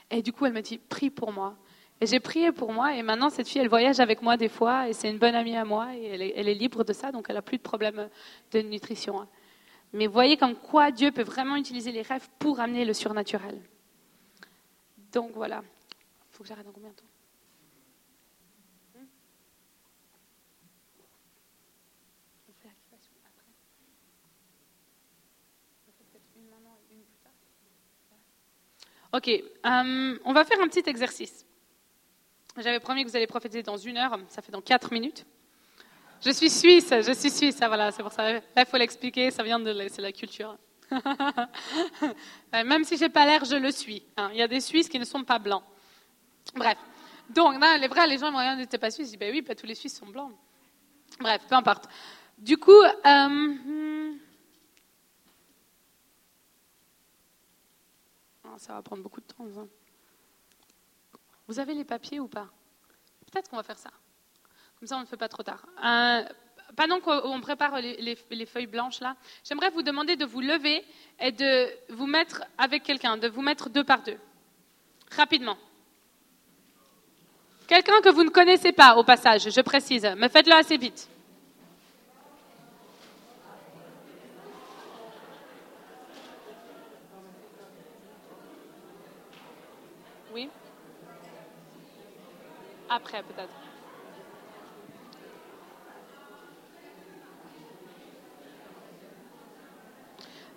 Et 0.10 0.22
du 0.22 0.34
coup, 0.34 0.46
elle 0.46 0.54
m'a 0.54 0.62
dit, 0.62 0.78
prie 0.78 1.10
pour 1.10 1.32
moi. 1.32 1.56
Et 2.02 2.08
j'ai 2.08 2.20
prié 2.20 2.52
pour 2.52 2.74
moi, 2.74 2.96
et 2.96 3.04
maintenant, 3.04 3.30
cette 3.30 3.48
fille, 3.48 3.62
elle 3.62 3.70
voyage 3.70 4.00
avec 4.00 4.24
moi 4.24 4.36
des 4.36 4.50
fois, 4.50 4.90
et 4.90 4.94
c'est 4.94 5.08
une 5.08 5.20
bonne 5.20 5.36
amie 5.36 5.56
à 5.56 5.66
moi, 5.66 5.96
et 5.96 6.34
elle 6.36 6.50
est, 6.50 6.54
libre 6.56 6.84
de 6.84 6.94
ça, 6.94 7.12
donc 7.12 7.28
elle 7.30 7.36
n'a 7.36 7.44
plus 7.44 7.58
de 7.58 7.62
problème 7.62 8.10
de 8.52 8.62
nutrition. 8.62 9.28
Mais 9.94 10.08
voyez 10.08 10.36
comme 10.36 10.56
quoi 10.56 10.90
Dieu 10.90 11.12
peut 11.12 11.22
vraiment 11.22 11.58
utiliser 11.58 11.92
les 11.92 12.02
rêves 12.02 12.28
pour 12.40 12.60
amener 12.60 12.86
le 12.86 12.94
surnaturel. 12.94 13.62
Donc 15.12 15.32
voilà. 15.36 15.62
Il 15.62 16.36
faut 16.36 16.44
que 16.44 16.50
j'arrête 16.50 16.66
dans 16.66 16.72
combien 16.72 16.90
de 16.90 16.96
temps? 16.96 17.11
Ok, 29.14 29.28
euh, 29.28 30.20
on 30.24 30.34
va 30.34 30.46
faire 30.46 30.62
un 30.62 30.68
petit 30.68 30.90
exercice. 30.90 31.46
J'avais 32.58 32.80
promis 32.80 33.04
que 33.04 33.10
vous 33.10 33.16
allez 33.16 33.28
prophétiser 33.28 33.62
dans 33.62 33.78
une 33.78 33.98
heure, 33.98 34.18
ça 34.30 34.42
fait 34.42 34.52
dans 34.52 34.62
quatre 34.62 34.94
minutes. 34.94 35.26
Je 36.24 36.32
suis 36.32 36.50
suisse, 36.50 36.90
je 36.90 37.12
suis 37.14 37.30
suisse, 37.30 37.58
voilà, 37.58 37.92
c'est 37.92 38.04
pour 38.04 38.12
ça. 38.12 38.34
Là, 38.34 38.42
il 38.56 38.66
faut 38.66 38.78
l'expliquer, 38.78 39.32
ça 39.32 39.44
vient 39.44 39.60
de 39.60 39.88
c'est 39.90 40.02
la 40.02 40.12
culture. 40.12 40.58
Même 42.54 42.84
si 42.84 42.98
j'ai 42.98 43.10
pas 43.10 43.26
l'air, 43.26 43.44
je 43.44 43.56
le 43.56 43.72
suis. 43.72 44.04
Hein. 44.18 44.30
Il 44.34 44.38
y 44.38 44.42
a 44.42 44.48
des 44.48 44.62
Suisses 44.62 44.88
qui 44.88 45.00
ne 45.00 45.06
sont 45.06 45.24
pas 45.24 45.40
blancs. 45.40 45.64
Bref. 46.56 46.78
Donc, 47.30 47.56
les 47.80 47.88
vrais, 47.88 48.08
les 48.08 48.18
gens 48.18 48.32
me 48.32 48.38
regardent, 48.38 48.60
n'étaient 48.60 48.78
pas 48.78 48.92
Suisse. 48.92 49.08
Je 49.08 49.12
dis, 49.12 49.18
ben 49.18 49.32
oui, 49.32 49.42
pas 49.42 49.56
tous 49.56 49.66
les 49.66 49.76
Suisses 49.76 49.98
sont 49.98 50.08
blancs. 50.08 50.32
Bref, 51.20 51.42
peu 51.48 51.56
importe. 51.56 51.86
Du 52.38 52.58
coup, 52.58 52.82
euh, 52.82 54.14
ça 58.62 58.74
va 58.74 58.82
prendre 58.84 59.02
beaucoup 59.02 59.22
de 59.22 59.26
temps. 59.26 59.46
Vous 61.48 61.60
avez 61.60 61.74
les 61.74 61.84
papiers 61.84 62.20
ou 62.20 62.28
pas? 62.28 62.48
Peut-être 63.32 63.50
qu'on 63.50 63.56
va 63.56 63.64
faire 63.64 63.80
ça. 63.80 63.90
Comme 64.78 64.88
ça, 64.88 64.98
on 64.98 65.02
ne 65.02 65.06
fait 65.06 65.18
pas 65.18 65.28
trop 65.28 65.42
tard. 65.42 65.66
Euh, 65.84 66.24
pendant 66.76 67.00
qu'on 67.00 67.42
prépare 67.42 67.82
les, 67.82 68.46
feuilles 68.46 68.68
blanches 68.68 69.00
là, 69.00 69.16
j'aimerais 69.44 69.72
vous 69.72 69.82
demander 69.82 70.16
de 70.16 70.26
vous 70.26 70.42
lever 70.42 70.86
et 71.20 71.32
de 71.32 71.70
vous 71.90 72.06
mettre 72.06 72.44
avec 72.60 72.84
quelqu'un, 72.84 73.18
de 73.18 73.28
vous 73.28 73.42
mettre 73.42 73.70
deux 73.70 73.84
par 73.84 74.04
deux. 74.04 74.18
Rapidement. 75.16 75.58
Quelqu'un 77.68 78.00
que 78.02 78.10
vous 78.10 78.24
ne 78.24 78.30
connaissez 78.30 78.74
pas 78.74 78.96
au 78.96 79.04
passage, 79.04 79.50
je 79.50 79.62
précise, 79.62 80.08
mais 80.18 80.30
faites-le 80.30 80.54
assez 80.54 80.78
vite. 80.78 81.10
après 92.92 93.24
peut-être. 93.24 93.54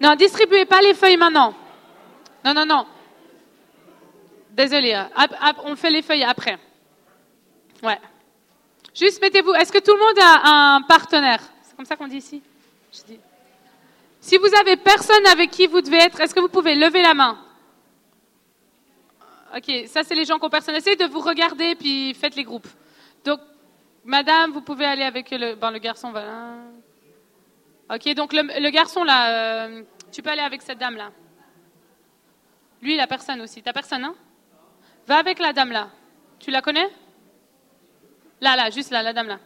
Non, 0.01 0.17
distribuez 0.17 0.65
pas 0.67 0.83
les 0.83 0.95
feuilles 0.95 1.17
maintenant. 1.17 1.55
Non, 2.45 2.53
non, 2.53 2.67
non. 2.67 2.87
Désolé, 4.51 4.93
euh, 4.93 5.53
on 5.65 5.77
fait 5.77 5.91
les 5.91 6.03
feuilles 6.03 6.25
après. 6.25 6.59
Ouais. 7.83 7.99
Juste 8.95 9.23
mettez-vous. 9.23 9.55
Est-ce 9.55 9.73
que 9.73 9.79
tout 9.79 9.93
le 9.93 9.99
monde 9.99 10.19
a 10.21 10.75
un 10.75 10.83
partenaire? 10.83 11.41
C'est 11.63 11.77
comme 11.77 11.87
ça 11.87 11.97
qu'on 11.97 12.09
dit 12.09 12.19
ici? 12.19 12.43
Si 14.21 14.37
vous 14.37 14.55
avez 14.61 14.77
personne 14.77 15.27
avec 15.27 15.51
qui 15.51 15.67
vous 15.67 15.81
devez 15.81 15.99
être, 15.99 16.21
est-ce 16.21 16.35
que 16.35 16.41
vous 16.41 16.49
pouvez 16.49 16.75
lever 16.75 17.03
la 17.03 17.15
main? 17.15 17.44
Ok, 19.57 19.87
ça 19.87 20.03
c'est 20.03 20.15
les 20.15 20.25
gens 20.25 20.39
qui 20.39 20.45
ont 20.45 20.51
personne. 20.51 20.75
Essayez 20.75 20.97
de 20.97 21.05
vous 21.05 21.21
regarder 21.21 21.77
puis 21.77 22.13
faites 22.15 22.35
les 22.35 22.43
groupes. 22.43 22.67
Donc, 23.25 23.41
madame, 24.05 24.51
vous 24.51 24.63
pouvez 24.63 24.85
aller 24.85 25.05
avec 25.05 25.31
le, 25.31 25.55
le 25.55 25.79
garçon. 25.79 26.11
Voilà. 26.11 26.57
Ok, 27.89 28.13
donc 28.15 28.33
le, 28.33 28.71
garçon 28.71 29.05
là, 29.05 29.67
euh, 29.67 29.83
tu 30.11 30.23
peux 30.23 30.31
aller 30.31 30.43
avec 30.43 30.63
cette 30.63 30.79
dame 30.79 30.97
là. 30.97 31.13
Lui, 32.83 32.97
la 32.97 33.07
personne 33.07 33.41
aussi. 33.43 33.63
T'as 33.63 33.73
personne, 33.73 34.05
hein? 34.05 34.15
Va 35.07 35.19
avec 35.19 35.39
la 35.39 35.53
dame 35.53 35.71
là. 35.71 35.91
Tu 36.41 36.51
la 36.51 36.61
connais? 36.61 36.89
Là, 38.41 38.57
là, 38.57 38.71
juste 38.71 38.91
là, 38.91 39.03
la 39.03 39.13
dame 39.13 39.29
là. 39.29 39.39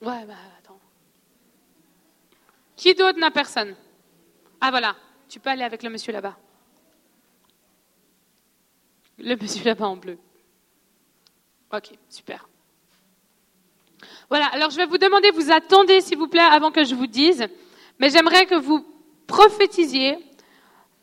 Ouais, 0.00 0.24
bah 0.24 0.34
attends. 0.58 0.80
Qui 2.76 2.94
d'autre 2.94 3.18
n'a 3.18 3.30
personne? 3.30 3.74
Ah 4.60 4.70
voilà, 4.70 4.96
tu 5.28 5.40
peux 5.40 5.50
aller 5.50 5.64
avec 5.64 5.82
le 5.82 5.90
monsieur 5.90 6.12
là-bas. 6.12 6.36
Le 9.18 9.36
monsieur 9.36 9.64
là-bas 9.64 9.88
en 9.88 9.96
bleu. 9.96 10.18
Ok, 11.72 11.90
super. 12.08 12.48
Voilà, 14.28 14.46
alors 14.46 14.70
je 14.70 14.76
vais 14.76 14.86
vous 14.86 14.98
demander, 14.98 15.30
vous 15.30 15.50
attendez 15.50 16.00
s'il 16.00 16.18
vous 16.18 16.28
plaît 16.28 16.40
avant 16.40 16.70
que 16.70 16.84
je 16.84 16.94
vous 16.94 17.06
dise, 17.06 17.46
mais 17.98 18.10
j'aimerais 18.10 18.46
que 18.46 18.54
vous 18.54 18.86
prophétisiez 19.26 20.18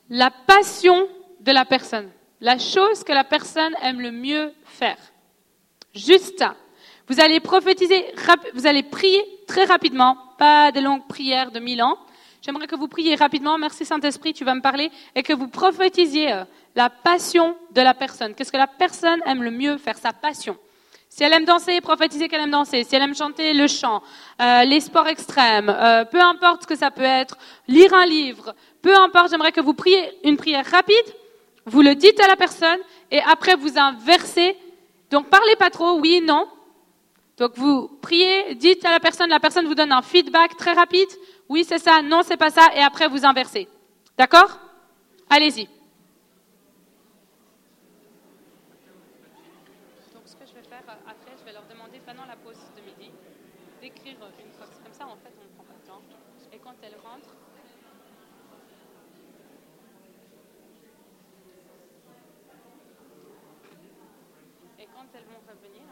la 0.10 0.32
passion 0.32 1.08
de 1.42 1.52
la 1.52 1.66
personne, 1.66 2.10
la 2.40 2.58
chose 2.58 3.04
que 3.04 3.12
la 3.12 3.24
personne 3.24 3.76
aime 3.82 4.00
le 4.00 4.12
mieux 4.12 4.54
faire. 4.66 4.98
Juste 5.94 6.40
ça. 6.40 6.56
Vous 7.08 7.20
allez 7.20 7.40
prophétiser, 7.40 8.06
vous 8.54 8.66
allez 8.66 8.84
prier 8.84 9.24
très 9.48 9.66
rapidement, 9.66 10.18
pas 10.38 10.72
des 10.72 10.82
longues 10.82 11.08
prières 11.08 11.52
de 11.52 11.60
mille 11.60 11.84
ans. 11.84 11.98
J'aimerais 12.42 12.68
que 12.68 12.76
vous 12.76 12.88
priez 12.88 13.16
rapidement, 13.16 13.58
merci 13.58 13.86
Saint-Esprit, 13.86 14.34
tu 14.34 14.46
vas 14.46 14.56
me 14.56 14.62
parler, 14.62 14.92
et 15.16 15.24
que 15.24 15.34
vous 15.34 15.48
prophétisiez 15.48 16.32
euh, 16.32 16.46
la 16.76 16.90
passion 16.90 17.56
de 17.72 17.82
la 17.82 17.94
personne. 17.94 18.36
Qu'est-ce 18.36 18.52
que 18.52 18.58
la 18.58 18.68
personne 18.68 19.22
aime 19.26 19.44
le 19.44 19.52
mieux 19.52 19.78
faire, 19.78 19.98
sa 19.98 20.14
passion. 20.14 20.58
Si 21.10 21.24
elle 21.24 21.32
aime 21.32 21.46
danser, 21.46 21.80
prophétisez 21.80 22.28
qu'elle 22.28 22.42
aime 22.42 22.52
danser. 22.52 22.84
Si 22.84 22.94
elle 22.94 23.02
aime 23.02 23.16
chanter, 23.16 23.54
le 23.54 23.68
chant, 23.68 24.04
euh, 24.42 24.66
les 24.66 24.82
sports 24.82 25.08
extrêmes, 25.08 25.70
euh, 25.70 26.04
peu 26.04 26.20
importe 26.20 26.64
ce 26.64 26.68
que 26.68 26.76
ça 26.76 26.92
peut 26.92 27.04
être, 27.04 27.38
lire 27.70 27.94
un 27.94 28.06
livre, 28.06 28.54
peu 28.82 28.94
importe, 28.94 29.32
j'aimerais 29.32 29.54
que 29.54 29.62
vous 29.62 29.74
priez 29.74 30.12
une 30.28 30.36
prière 30.36 30.66
rapide, 30.70 31.06
vous 31.66 31.82
le 31.82 31.96
dites 31.96 32.20
à 32.20 32.28
la 32.28 32.36
personne, 32.36 32.80
et 33.12 33.22
après 33.22 33.56
vous 33.56 33.78
inversez. 33.78 34.58
Donc 35.10 35.30
parlez 35.30 35.56
pas 35.56 35.70
trop, 35.70 35.98
oui, 36.00 36.22
non. 36.22 36.48
Donc 37.38 37.54
vous 37.56 37.88
priez, 38.02 38.56
dites 38.56 38.84
à 38.84 38.92
la 38.92 39.00
personne, 39.00 39.30
la 39.30 39.40
personne 39.40 39.68
vous 39.68 39.76
donne 39.76 39.94
un 39.94 40.02
feedback 40.02 40.58
très 40.58 40.74
rapide, 40.74 41.10
oui 41.48 41.66
c'est 41.68 41.80
ça, 41.80 42.02
non 42.02 42.22
c'est 42.24 42.38
pas 42.38 42.50
ça, 42.50 42.68
et 42.76 42.82
après 42.82 43.08
vous 43.08 43.26
inversez. 43.26 43.70
D'accord? 44.18 44.60
Allez-y. 45.30 45.70
Et 56.52 56.60
quand 56.60 56.76
elle 56.84 56.96
rentre, 56.96 57.30
et 64.80 64.88
quand 64.88 65.08
elles 65.14 65.26
vont 65.26 65.42
revenir, 65.48 65.84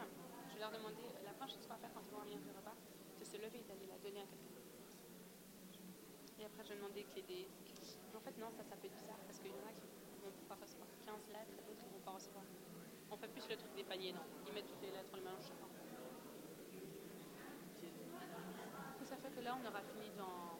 je 0.52 0.58
leur 0.58 0.70
demandais 0.70 1.08
la 1.24 1.32
première 1.32 1.54
chose 1.54 1.66
qu'on 1.66 1.74
va 1.74 1.78
faire 1.78 1.92
quand 1.94 2.02
ils 2.06 2.12
vont 2.12 2.20
revenir 2.20 2.40
du 2.40 2.50
repas, 2.50 2.76
c'est 3.16 3.24
se 3.24 3.36
lever 3.36 3.58
et 3.58 3.64
d'aller 3.68 3.86
la 3.86 3.98
donner 3.98 4.20
à 4.20 4.26
quelqu'un. 4.26 4.54
Et 6.38 6.44
après, 6.44 6.64
je 6.64 6.74
demandais 6.74 7.04
qu'il 7.04 7.18
y 7.18 7.20
ait 7.20 7.46
des. 7.46 7.48
En 8.16 8.20
fait, 8.20 8.36
non, 8.38 8.50
ça, 8.50 8.62
ça 8.64 8.76
peut 8.76 8.86
être 8.86 8.96
bizarre 8.96 9.18
parce 9.26 9.38
qu'il 9.38 9.50
y 9.50 9.54
en 9.54 9.66
a 9.66 9.72
qui 9.72 9.88
ne 10.22 10.30
vont 10.30 10.48
pas 10.48 10.56
recevoir 10.60 10.88
15 11.04 11.28
lettres, 11.32 11.56
d'autres 11.66 11.78
qui 11.78 11.88
vont 11.88 12.04
pas 12.04 12.12
recevoir. 12.12 12.44
On 13.10 13.16
fait 13.16 13.28
plus 13.28 13.48
le 13.48 13.56
truc 13.56 13.74
des 13.74 13.84
paniers, 13.84 14.12
non. 14.12 14.24
Ils 14.46 14.52
mettent 14.52 14.66
toutes 14.66 14.82
les 14.82 14.90
lettres, 14.90 15.10
on 15.12 15.16
les 15.16 15.22
mélange 15.22 15.42
chacun. 15.42 15.73
pour 19.24 19.32
ça 19.32 19.40
que 19.40 19.44
là, 19.44 19.56
on 19.56 19.66
aura 19.66 19.80
fini 19.80 20.12
dans 20.18 20.53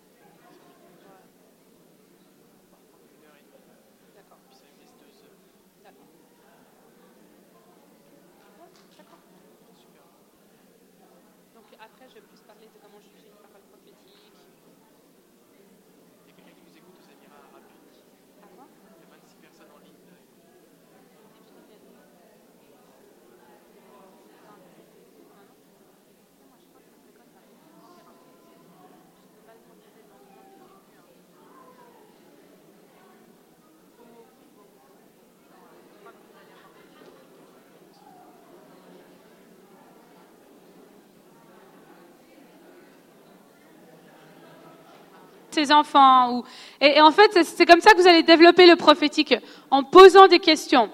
ses 45.54 45.72
enfants. 45.72 46.32
Ou... 46.32 46.44
Et, 46.80 47.00
en 47.00 47.10
fait, 47.10 47.42
c'est 47.44 47.64
comme 47.64 47.80
ça 47.80 47.92
que 47.92 48.00
vous 48.00 48.06
allez 48.06 48.22
développer 48.22 48.66
le 48.66 48.76
prophétique, 48.76 49.34
en 49.70 49.84
posant 49.84 50.26
des 50.26 50.40
questions. 50.40 50.90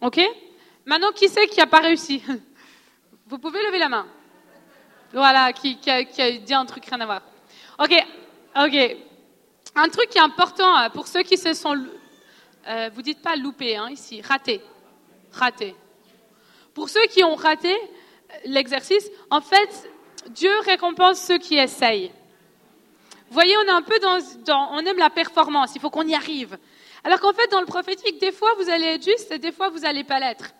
OK? 0.00 0.20
Maintenant, 0.84 1.12
qui 1.12 1.28
c'est 1.28 1.46
qui 1.46 1.58
n'a 1.58 1.66
pas 1.66 1.80
réussi? 1.80 2.22
Vous 3.28 3.38
pouvez 3.38 3.60
lever 3.64 3.78
la 3.78 3.88
main. 3.88 4.06
Voilà, 5.12 5.52
qui, 5.52 5.78
a, 5.88 6.02
dit 6.04 6.54
un 6.54 6.64
truc 6.64 6.86
rien 6.86 7.00
à 7.00 7.06
voir. 7.06 7.22
OK, 7.78 7.92
OK. 8.56 8.96
Un 9.74 9.88
truc 9.88 10.08
qui 10.10 10.18
est 10.18 10.22
important 10.22 10.78
euh, 10.78 10.88
pour 10.90 11.06
ceux 11.08 11.22
qui 11.22 11.36
se 11.36 11.52
sont... 11.54 11.76
Euh, 12.68 12.90
vous 12.94 13.02
dites 13.02 13.20
pas 13.20 13.36
loupé 13.36 13.76
hein, 13.76 13.88
ici, 13.90 14.22
raté. 14.22 14.60
Raté. 15.32 15.74
Pour 16.72 16.88
ceux 16.88 17.04
qui 17.06 17.24
ont 17.24 17.34
raté 17.34 17.72
euh, 17.72 18.34
l'exercice, 18.44 19.10
en 19.30 19.40
fait, 19.40 19.90
Dieu 20.30 20.50
récompense 20.64 21.20
ceux 21.20 21.38
qui 21.38 21.56
essayent. 21.56 22.12
Vous 23.28 23.34
voyez, 23.34 23.56
on 23.56 23.62
est 23.62 23.70
un 23.70 23.82
peu 23.82 23.98
dans, 23.98 24.18
on 24.72 24.78
aime 24.78 24.98
la 24.98 25.10
performance, 25.10 25.72
il 25.74 25.80
faut 25.80 25.90
qu'on 25.90 26.06
y 26.06 26.14
arrive. 26.14 26.56
Alors 27.04 27.20
qu'en 27.20 27.32
fait, 27.32 27.50
dans 27.50 27.60
le 27.60 27.66
prophétique, 27.66 28.20
des 28.20 28.32
fois, 28.32 28.50
vous 28.58 28.70
allez 28.70 28.86
être 28.86 29.04
juste 29.04 29.30
et 29.32 29.38
des 29.38 29.52
fois, 29.52 29.68
vous 29.68 29.80
n'allez 29.80 30.04
pas 30.04 30.18
l'être. 30.18 30.52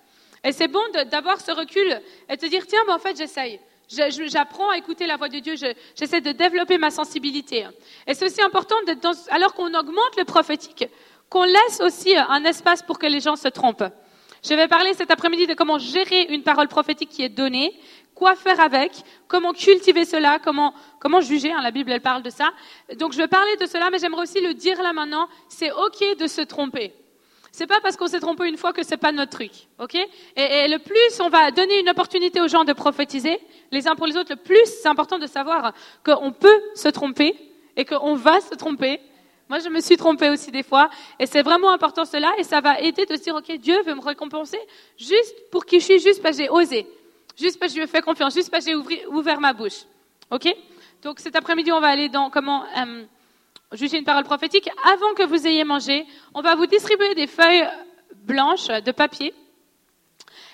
Et 0.45 0.53
c'est 0.53 0.69
bon 0.69 0.83
d'avoir 1.11 1.41
ce 1.41 1.51
recul 1.53 2.01
et 2.29 2.37
de 2.37 2.47
dire, 2.47 2.67
tiens, 2.67 2.83
en 2.89 2.99
fait, 2.99 3.17
j'essaye. 3.17 3.61
J'apprends 3.89 4.71
à 4.71 4.79
écouter 4.79 5.07
la 5.07 5.17
voix 5.17 5.29
de 5.29 5.39
Dieu, 5.39 5.55
j'essaie 5.95 6.21
de 6.21 6.33
développer 6.33 6.77
ma 6.77 6.91
sensibilité. 6.91 7.67
Et 8.07 8.15
c'est 8.15 8.25
aussi 8.25 8.43
important, 8.43 8.77
alors 9.31 9.55
qu'on 9.55 9.73
augmente 9.75 10.17
le 10.19 10.25
prophétique, 10.25 10.89
qu'on 11.29 11.45
laisse 11.45 11.81
aussi 11.81 12.17
un 12.17 12.45
espace 12.45 12.83
pour 12.83 12.99
que 12.99 13.07
les 13.07 13.21
gens 13.21 13.37
se 13.37 13.49
trompent. 13.49 13.85
Je 14.49 14.55
vais 14.55 14.69
parler 14.69 14.93
cet 14.95 15.11
après-midi 15.11 15.47
de 15.47 15.55
comment 15.55 15.79
gérer 15.79 16.27
une 16.31 16.43
parole 16.43 16.69
prophétique 16.69 17.09
qui 17.09 17.23
est 17.23 17.29
donnée, 17.29 17.77
quoi 18.17 18.35
faire 18.35 18.59
avec, 18.59 18.93
comment 19.29 19.53
cultiver 19.53 20.05
cela, 20.05 20.41
comment, 20.41 20.75
comment 20.99 21.21
juger. 21.21 21.53
Hein, 21.53 21.61
la 21.63 21.71
Bible, 21.71 21.93
elle 21.93 22.01
parle 22.01 22.23
de 22.23 22.31
ça. 22.31 22.51
Donc, 22.97 23.13
je 23.13 23.19
vais 23.19 23.29
parler 23.29 23.55
de 23.61 23.67
cela, 23.67 23.91
mais 23.91 23.99
j'aimerais 23.99 24.23
aussi 24.23 24.41
le 24.41 24.55
dire 24.55 24.83
là 24.83 24.93
maintenant. 24.93 25.29
C'est 25.49 25.71
OK 25.71 26.19
de 26.19 26.27
se 26.27 26.41
tromper. 26.41 26.93
C'est 27.53 27.67
pas 27.67 27.81
parce 27.81 27.97
qu'on 27.97 28.07
s'est 28.07 28.21
trompé 28.21 28.49
une 28.49 28.57
fois 28.57 28.73
que 28.73 28.83
c'est 28.83 28.97
pas 28.97 29.13
notre 29.13 29.31
truc, 29.33 29.53
ok? 29.79 29.95
Et, 29.95 30.09
et, 30.37 30.69
le 30.69 30.79
plus 30.79 31.21
on 31.21 31.31
va 31.31 31.51
donner 31.51 31.81
une 31.81 31.89
opportunité 31.89 32.39
aux 32.43 32.49
gens 32.49 32.65
de 32.65 32.75
prophétiser, 32.75 33.39
les 33.71 33.89
uns 33.89 33.95
pour 33.95 34.07
les 34.07 34.19
autres, 34.19 34.35
le 34.35 34.37
plus 34.37 34.67
c'est 34.67 34.89
important 34.89 35.19
de 35.19 35.27
savoir 35.27 35.73
qu'on 36.05 36.33
peut 36.33 36.61
se 36.75 36.89
tromper 36.89 37.35
et 37.75 37.87
qu'on 37.87 38.15
va 38.15 38.43
se 38.43 38.55
tromper. 38.57 39.01
Moi, 39.49 39.61
je 39.61 39.71
me 39.71 39.81
suis 39.81 39.97
trompée 39.97 40.29
aussi 40.29 40.51
des 40.51 40.65
fois, 40.65 40.91
et 41.21 41.27
c'est 41.27 41.43
vraiment 41.43 41.71
important 41.71 42.05
cela, 42.05 42.31
et 42.37 42.43
ça 42.43 42.61
va 42.61 42.81
aider 42.81 43.07
de 43.07 43.17
se 43.17 43.23
dire, 43.23 43.37
ok, 43.37 43.51
Dieu 43.59 43.81
veut 43.87 43.95
me 43.95 44.03
récompenser 44.03 44.59
juste 44.99 45.35
pour 45.51 45.65
qui 45.65 45.79
je 45.79 45.85
suis, 45.85 45.99
juste 46.01 46.21
parce 46.21 46.37
que 46.37 46.43
j'ai 46.43 46.51
osé. 46.51 46.87
Juste 47.37 47.59
parce 47.59 47.73
que 47.73 47.77
je 47.77 47.83
lui 47.83 47.85
ai 47.85 47.91
fait 47.91 48.03
confiance, 48.03 48.35
juste 48.35 48.51
parce 48.51 48.65
que 48.65 48.71
j'ai 48.71 49.07
ouvert 49.07 49.41
ma 49.41 49.53
bouche. 49.53 49.85
OK? 50.31 50.49
Donc 51.03 51.21
cet 51.21 51.37
après-midi, 51.37 51.71
on 51.71 51.81
va 51.81 51.89
aller 51.89 52.09
dans 52.09 52.31
comment 52.31 52.65
euh, 52.65 53.05
juger 53.73 53.99
une 53.99 54.05
parole 54.05 54.25
prophétique. 54.25 54.69
Avant 54.85 55.15
que 55.15 55.25
vous 55.25 55.47
ayez 55.47 55.65
mangé, 55.65 56.07
on 56.35 56.41
va 56.41 56.55
vous 56.55 56.67
distribuer 56.67 57.15
des 57.15 57.27
feuilles 57.27 57.69
blanches 58.15 58.69
de 58.69 58.91
papier. 58.91 59.35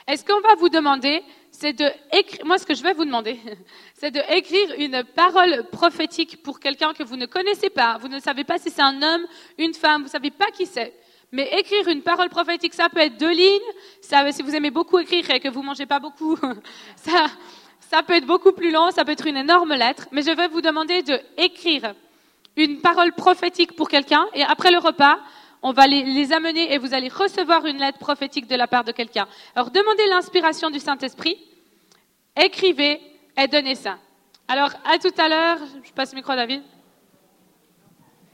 Est-ce 0.08 0.24
qu'on 0.24 0.40
va 0.40 0.56
vous 0.56 0.68
demander, 0.68 1.22
c'est 1.52 1.72
de 1.72 1.86
écrire, 2.12 2.44
moi 2.44 2.58
ce 2.58 2.66
que 2.66 2.74
je 2.74 2.82
vais 2.82 2.92
vous 2.92 3.04
demander, 3.04 3.38
c'est 3.94 4.10
de 4.10 4.20
écrire 4.30 4.74
une 4.78 5.04
parole 5.04 5.68
prophétique 5.70 6.42
pour 6.42 6.58
quelqu'un 6.58 6.92
que 6.92 7.04
vous 7.04 7.16
ne 7.16 7.26
connaissez 7.26 7.70
pas. 7.70 7.98
Vous 7.98 8.08
ne 8.08 8.18
savez 8.18 8.42
pas 8.42 8.58
si 8.58 8.70
c'est 8.70 8.82
un 8.82 9.00
homme, 9.00 9.24
une 9.58 9.74
femme, 9.74 10.02
vous 10.02 10.08
ne 10.08 10.12
savez 10.12 10.32
pas 10.32 10.50
qui 10.50 10.66
c'est. 10.66 10.92
Mais 11.34 11.48
écrire 11.58 11.88
une 11.88 12.02
parole 12.02 12.28
prophétique, 12.28 12.74
ça 12.74 12.90
peut 12.90 13.00
être 13.00 13.16
deux 13.16 13.32
lignes. 13.32 13.60
Ça, 14.02 14.30
si 14.32 14.42
vous 14.42 14.54
aimez 14.54 14.70
beaucoup 14.70 14.98
écrire 14.98 15.30
et 15.30 15.40
que 15.40 15.48
vous 15.48 15.62
mangez 15.62 15.86
pas 15.86 15.98
beaucoup, 15.98 16.36
ça, 16.96 17.26
ça 17.80 18.02
peut 18.02 18.12
être 18.12 18.26
beaucoup 18.26 18.52
plus 18.52 18.70
long, 18.70 18.90
ça 18.90 19.02
peut 19.04 19.12
être 19.12 19.26
une 19.26 19.38
énorme 19.38 19.72
lettre. 19.72 20.08
Mais 20.12 20.20
je 20.20 20.30
vais 20.30 20.48
vous 20.48 20.60
demander 20.60 21.02
de 21.02 21.18
écrire 21.38 21.94
une 22.56 22.82
parole 22.82 23.12
prophétique 23.12 23.74
pour 23.74 23.88
quelqu'un 23.88 24.26
et 24.34 24.42
après 24.42 24.70
le 24.70 24.76
repas, 24.76 25.18
on 25.62 25.72
va 25.72 25.86
les, 25.86 26.02
les, 26.02 26.32
amener 26.34 26.70
et 26.74 26.76
vous 26.76 26.92
allez 26.92 27.08
recevoir 27.08 27.64
une 27.64 27.78
lettre 27.78 27.98
prophétique 27.98 28.46
de 28.46 28.56
la 28.56 28.66
part 28.66 28.84
de 28.84 28.92
quelqu'un. 28.92 29.26
Alors 29.54 29.70
demandez 29.70 30.06
l'inspiration 30.08 30.68
du 30.68 30.80
Saint-Esprit, 30.80 31.38
écrivez 32.36 33.00
et 33.38 33.46
donnez 33.48 33.76
ça. 33.76 33.96
Alors 34.48 34.70
à 34.84 34.98
tout 34.98 35.14
à 35.16 35.28
l'heure, 35.30 35.58
je 35.82 35.92
passe 35.92 36.12
le 36.12 36.16
micro 36.16 36.32
à 36.32 36.36
David. 36.36 36.62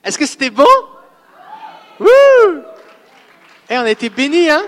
Est-ce 0.03 0.19
que 0.19 0.27
c'était 0.27 0.51
bon? 0.51 0.65
Et 3.71 3.77
on 3.77 3.83
a 3.83 3.91
été 3.91 4.09
bénis, 4.09 4.49
hein 4.49 4.63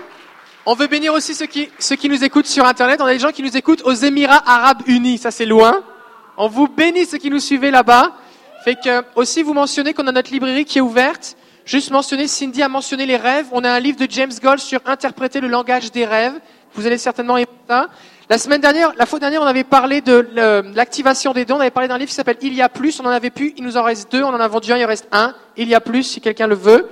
On 0.63 0.75
veut 0.75 0.85
bénir 0.85 1.11
aussi 1.13 1.33
ceux 1.33 1.47
qui, 1.47 1.69
ceux 1.79 1.95
qui 1.95 2.07
nous 2.07 2.23
écoutent 2.23 2.45
sur 2.45 2.65
Internet. 2.65 3.01
On 3.01 3.05
a 3.05 3.13
des 3.13 3.19
gens 3.19 3.31
qui 3.31 3.41
nous 3.41 3.57
écoutent 3.57 3.81
aux 3.83 3.93
Émirats 3.93 4.43
Arabes 4.45 4.83
Unis, 4.85 5.17
ça 5.17 5.31
c'est 5.31 5.47
loin. 5.47 5.81
On 6.37 6.47
vous 6.47 6.67
bénit 6.67 7.07
ceux 7.07 7.17
qui 7.17 7.31
nous 7.31 7.39
suivez 7.39 7.71
là-bas. 7.71 8.11
Fait 8.63 8.75
que 8.75 9.03
aussi 9.15 9.41
vous 9.41 9.55
mentionnez 9.55 9.95
qu'on 9.95 10.05
a 10.05 10.11
notre 10.11 10.31
librairie 10.31 10.65
qui 10.65 10.77
est 10.77 10.81
ouverte. 10.81 11.35
Juste 11.65 11.89
mentionner, 11.89 12.27
Cindy 12.27 12.61
a 12.61 12.69
mentionné 12.69 13.07
les 13.07 13.17
rêves. 13.17 13.47
On 13.51 13.63
a 13.63 13.71
un 13.71 13.79
livre 13.79 13.97
de 13.97 14.05
James 14.07 14.31
Gold 14.39 14.59
sur 14.59 14.79
interpréter 14.85 15.41
le 15.41 15.47
langage 15.47 15.91
des 15.91 16.05
rêves. 16.05 16.39
Vous 16.75 16.85
allez 16.85 16.99
certainement 16.99 17.37
aimer 17.37 17.47
ça. 17.67 17.87
La 18.29 18.37
semaine 18.37 18.61
dernière, 18.61 18.93
la 18.97 19.07
fois 19.07 19.17
dernière, 19.17 19.41
on 19.41 19.45
avait 19.45 19.63
parlé 19.63 20.01
de 20.01 20.27
l'activation 20.75 21.33
des 21.33 21.43
dons. 21.43 21.55
On 21.55 21.59
avait 21.59 21.71
parlé 21.71 21.87
d'un 21.87 21.97
livre 21.97 22.09
qui 22.09 22.15
s'appelle 22.15 22.37
Il 22.41 22.53
y 22.53 22.61
a 22.61 22.69
plus. 22.69 22.99
On 22.99 23.05
en 23.05 23.09
avait 23.09 23.31
plus. 23.31 23.55
Il 23.57 23.63
nous 23.63 23.77
en 23.77 23.83
reste 23.83 24.11
deux. 24.11 24.21
On 24.21 24.29
en 24.29 24.39
a 24.39 24.47
vendu 24.47 24.71
un. 24.71 24.77
Il 24.77 24.85
en 24.85 24.87
reste 24.87 25.07
un. 25.11 25.33
Il 25.57 25.67
y 25.67 25.73
a 25.73 25.81
plus, 25.81 26.03
si 26.03 26.21
quelqu'un 26.21 26.45
le 26.45 26.55
veut. 26.55 26.87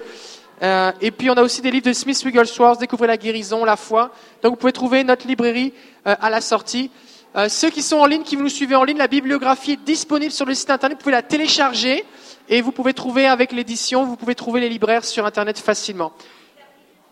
Euh, 0.61 0.91
et 0.99 1.11
puis 1.11 1.30
on 1.30 1.34
a 1.34 1.41
aussi 1.41 1.61
des 1.61 1.72
livres 1.72 1.86
de 1.86 1.94
Smith 1.94 2.22
Wigglesworth, 2.23 2.80
Découvrez 2.80 3.07
la 3.07 3.18
guérison, 3.18 3.64
la 3.64 3.77
foi. 3.77 4.11
Donc 4.41 4.53
vous 4.53 4.57
pouvez 4.57 4.73
trouver 4.73 5.03
notre 5.03 5.27
librairie 5.27 5.73
euh, 6.06 6.15
à 6.19 6.30
la 6.30 6.41
sortie. 6.41 6.91
Euh, 7.36 7.48
ceux 7.48 7.69
qui 7.69 7.81
sont 7.81 7.98
en 7.98 8.06
ligne, 8.06 8.23
qui 8.23 8.36
vous 8.36 8.44
nous 8.44 8.49
suivez 8.49 8.76
en 8.76 8.84
ligne, 8.84 8.98
la 8.98 9.07
bibliographie 9.07 9.73
est 9.73 9.84
disponible 9.84 10.31
sur 10.31 10.45
le 10.45 10.53
site 10.53 10.69
internet. 10.69 10.98
Vous 10.98 11.03
pouvez 11.03 11.15
la 11.15 11.22
télécharger 11.22 12.03
et 12.49 12.61
vous 12.61 12.72
pouvez 12.72 12.94
trouver 12.94 13.27
avec 13.27 13.52
l'édition, 13.52 14.03
vous 14.03 14.18
pouvez 14.18 14.36
trouver 14.36 14.60
les 14.60 14.69
libraires 14.69 15.06
sur 15.06 15.26
internet 15.26 15.60
facilement. 15.60 16.11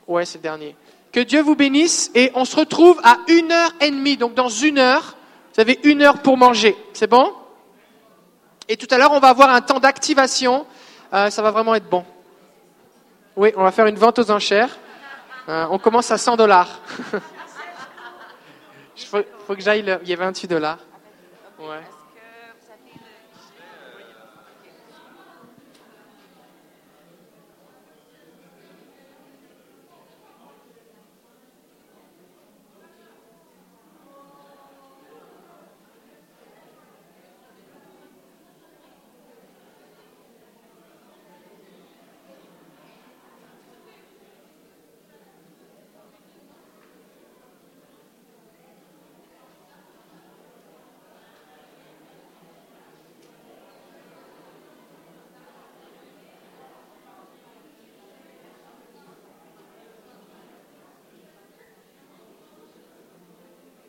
Ouais, 0.07 0.25
c'est 0.25 0.39
le 0.39 0.43
dernier. 0.43 0.75
Que 1.11 1.19
Dieu 1.21 1.41
vous 1.41 1.55
bénisse 1.55 2.11
et 2.15 2.31
on 2.35 2.43
se 2.43 2.55
retrouve 2.55 2.99
à 3.03 3.17
une 3.27 3.51
heure 3.51 3.73
et 3.79 3.91
demie. 3.91 4.17
Donc 4.17 4.33
dans 4.33 4.49
une 4.49 4.79
heure, 4.79 5.15
vous 5.53 5.61
avez 5.61 5.79
une 5.83 6.01
heure 6.01 6.21
pour 6.21 6.35
manger. 6.35 6.75
C'est 6.93 7.09
bon? 7.09 7.31
Et 8.67 8.75
tout 8.75 8.87
à 8.91 8.97
l'heure, 8.97 9.13
on 9.13 9.19
va 9.19 9.29
avoir 9.29 9.49
un 9.51 9.61
temps 9.61 9.79
d'activation. 9.79 10.65
Ça 11.11 11.41
va 11.41 11.51
vraiment 11.51 11.73
être 11.73 11.89
bon. 11.89 12.03
Oui, 13.37 13.53
on 13.55 13.63
va 13.63 13.71
faire 13.71 13.85
une 13.85 13.97
vente 13.97 14.17
aux 14.17 14.31
enchères. 14.31 14.75
Euh, 15.47 15.67
on 15.69 15.77
commence 15.77 16.09
à 16.09 16.17
100 16.17 16.37
dollars. 16.37 16.79
Il 18.97 19.05
faut, 19.05 19.21
que 19.53 19.61
j'aille. 19.61 19.83
Le... 19.83 19.99
Il 20.01 20.09
y 20.09 20.13
a 20.13 20.17
28 20.17 20.47
dollars. 20.47 20.79
Ouais. 21.59 21.83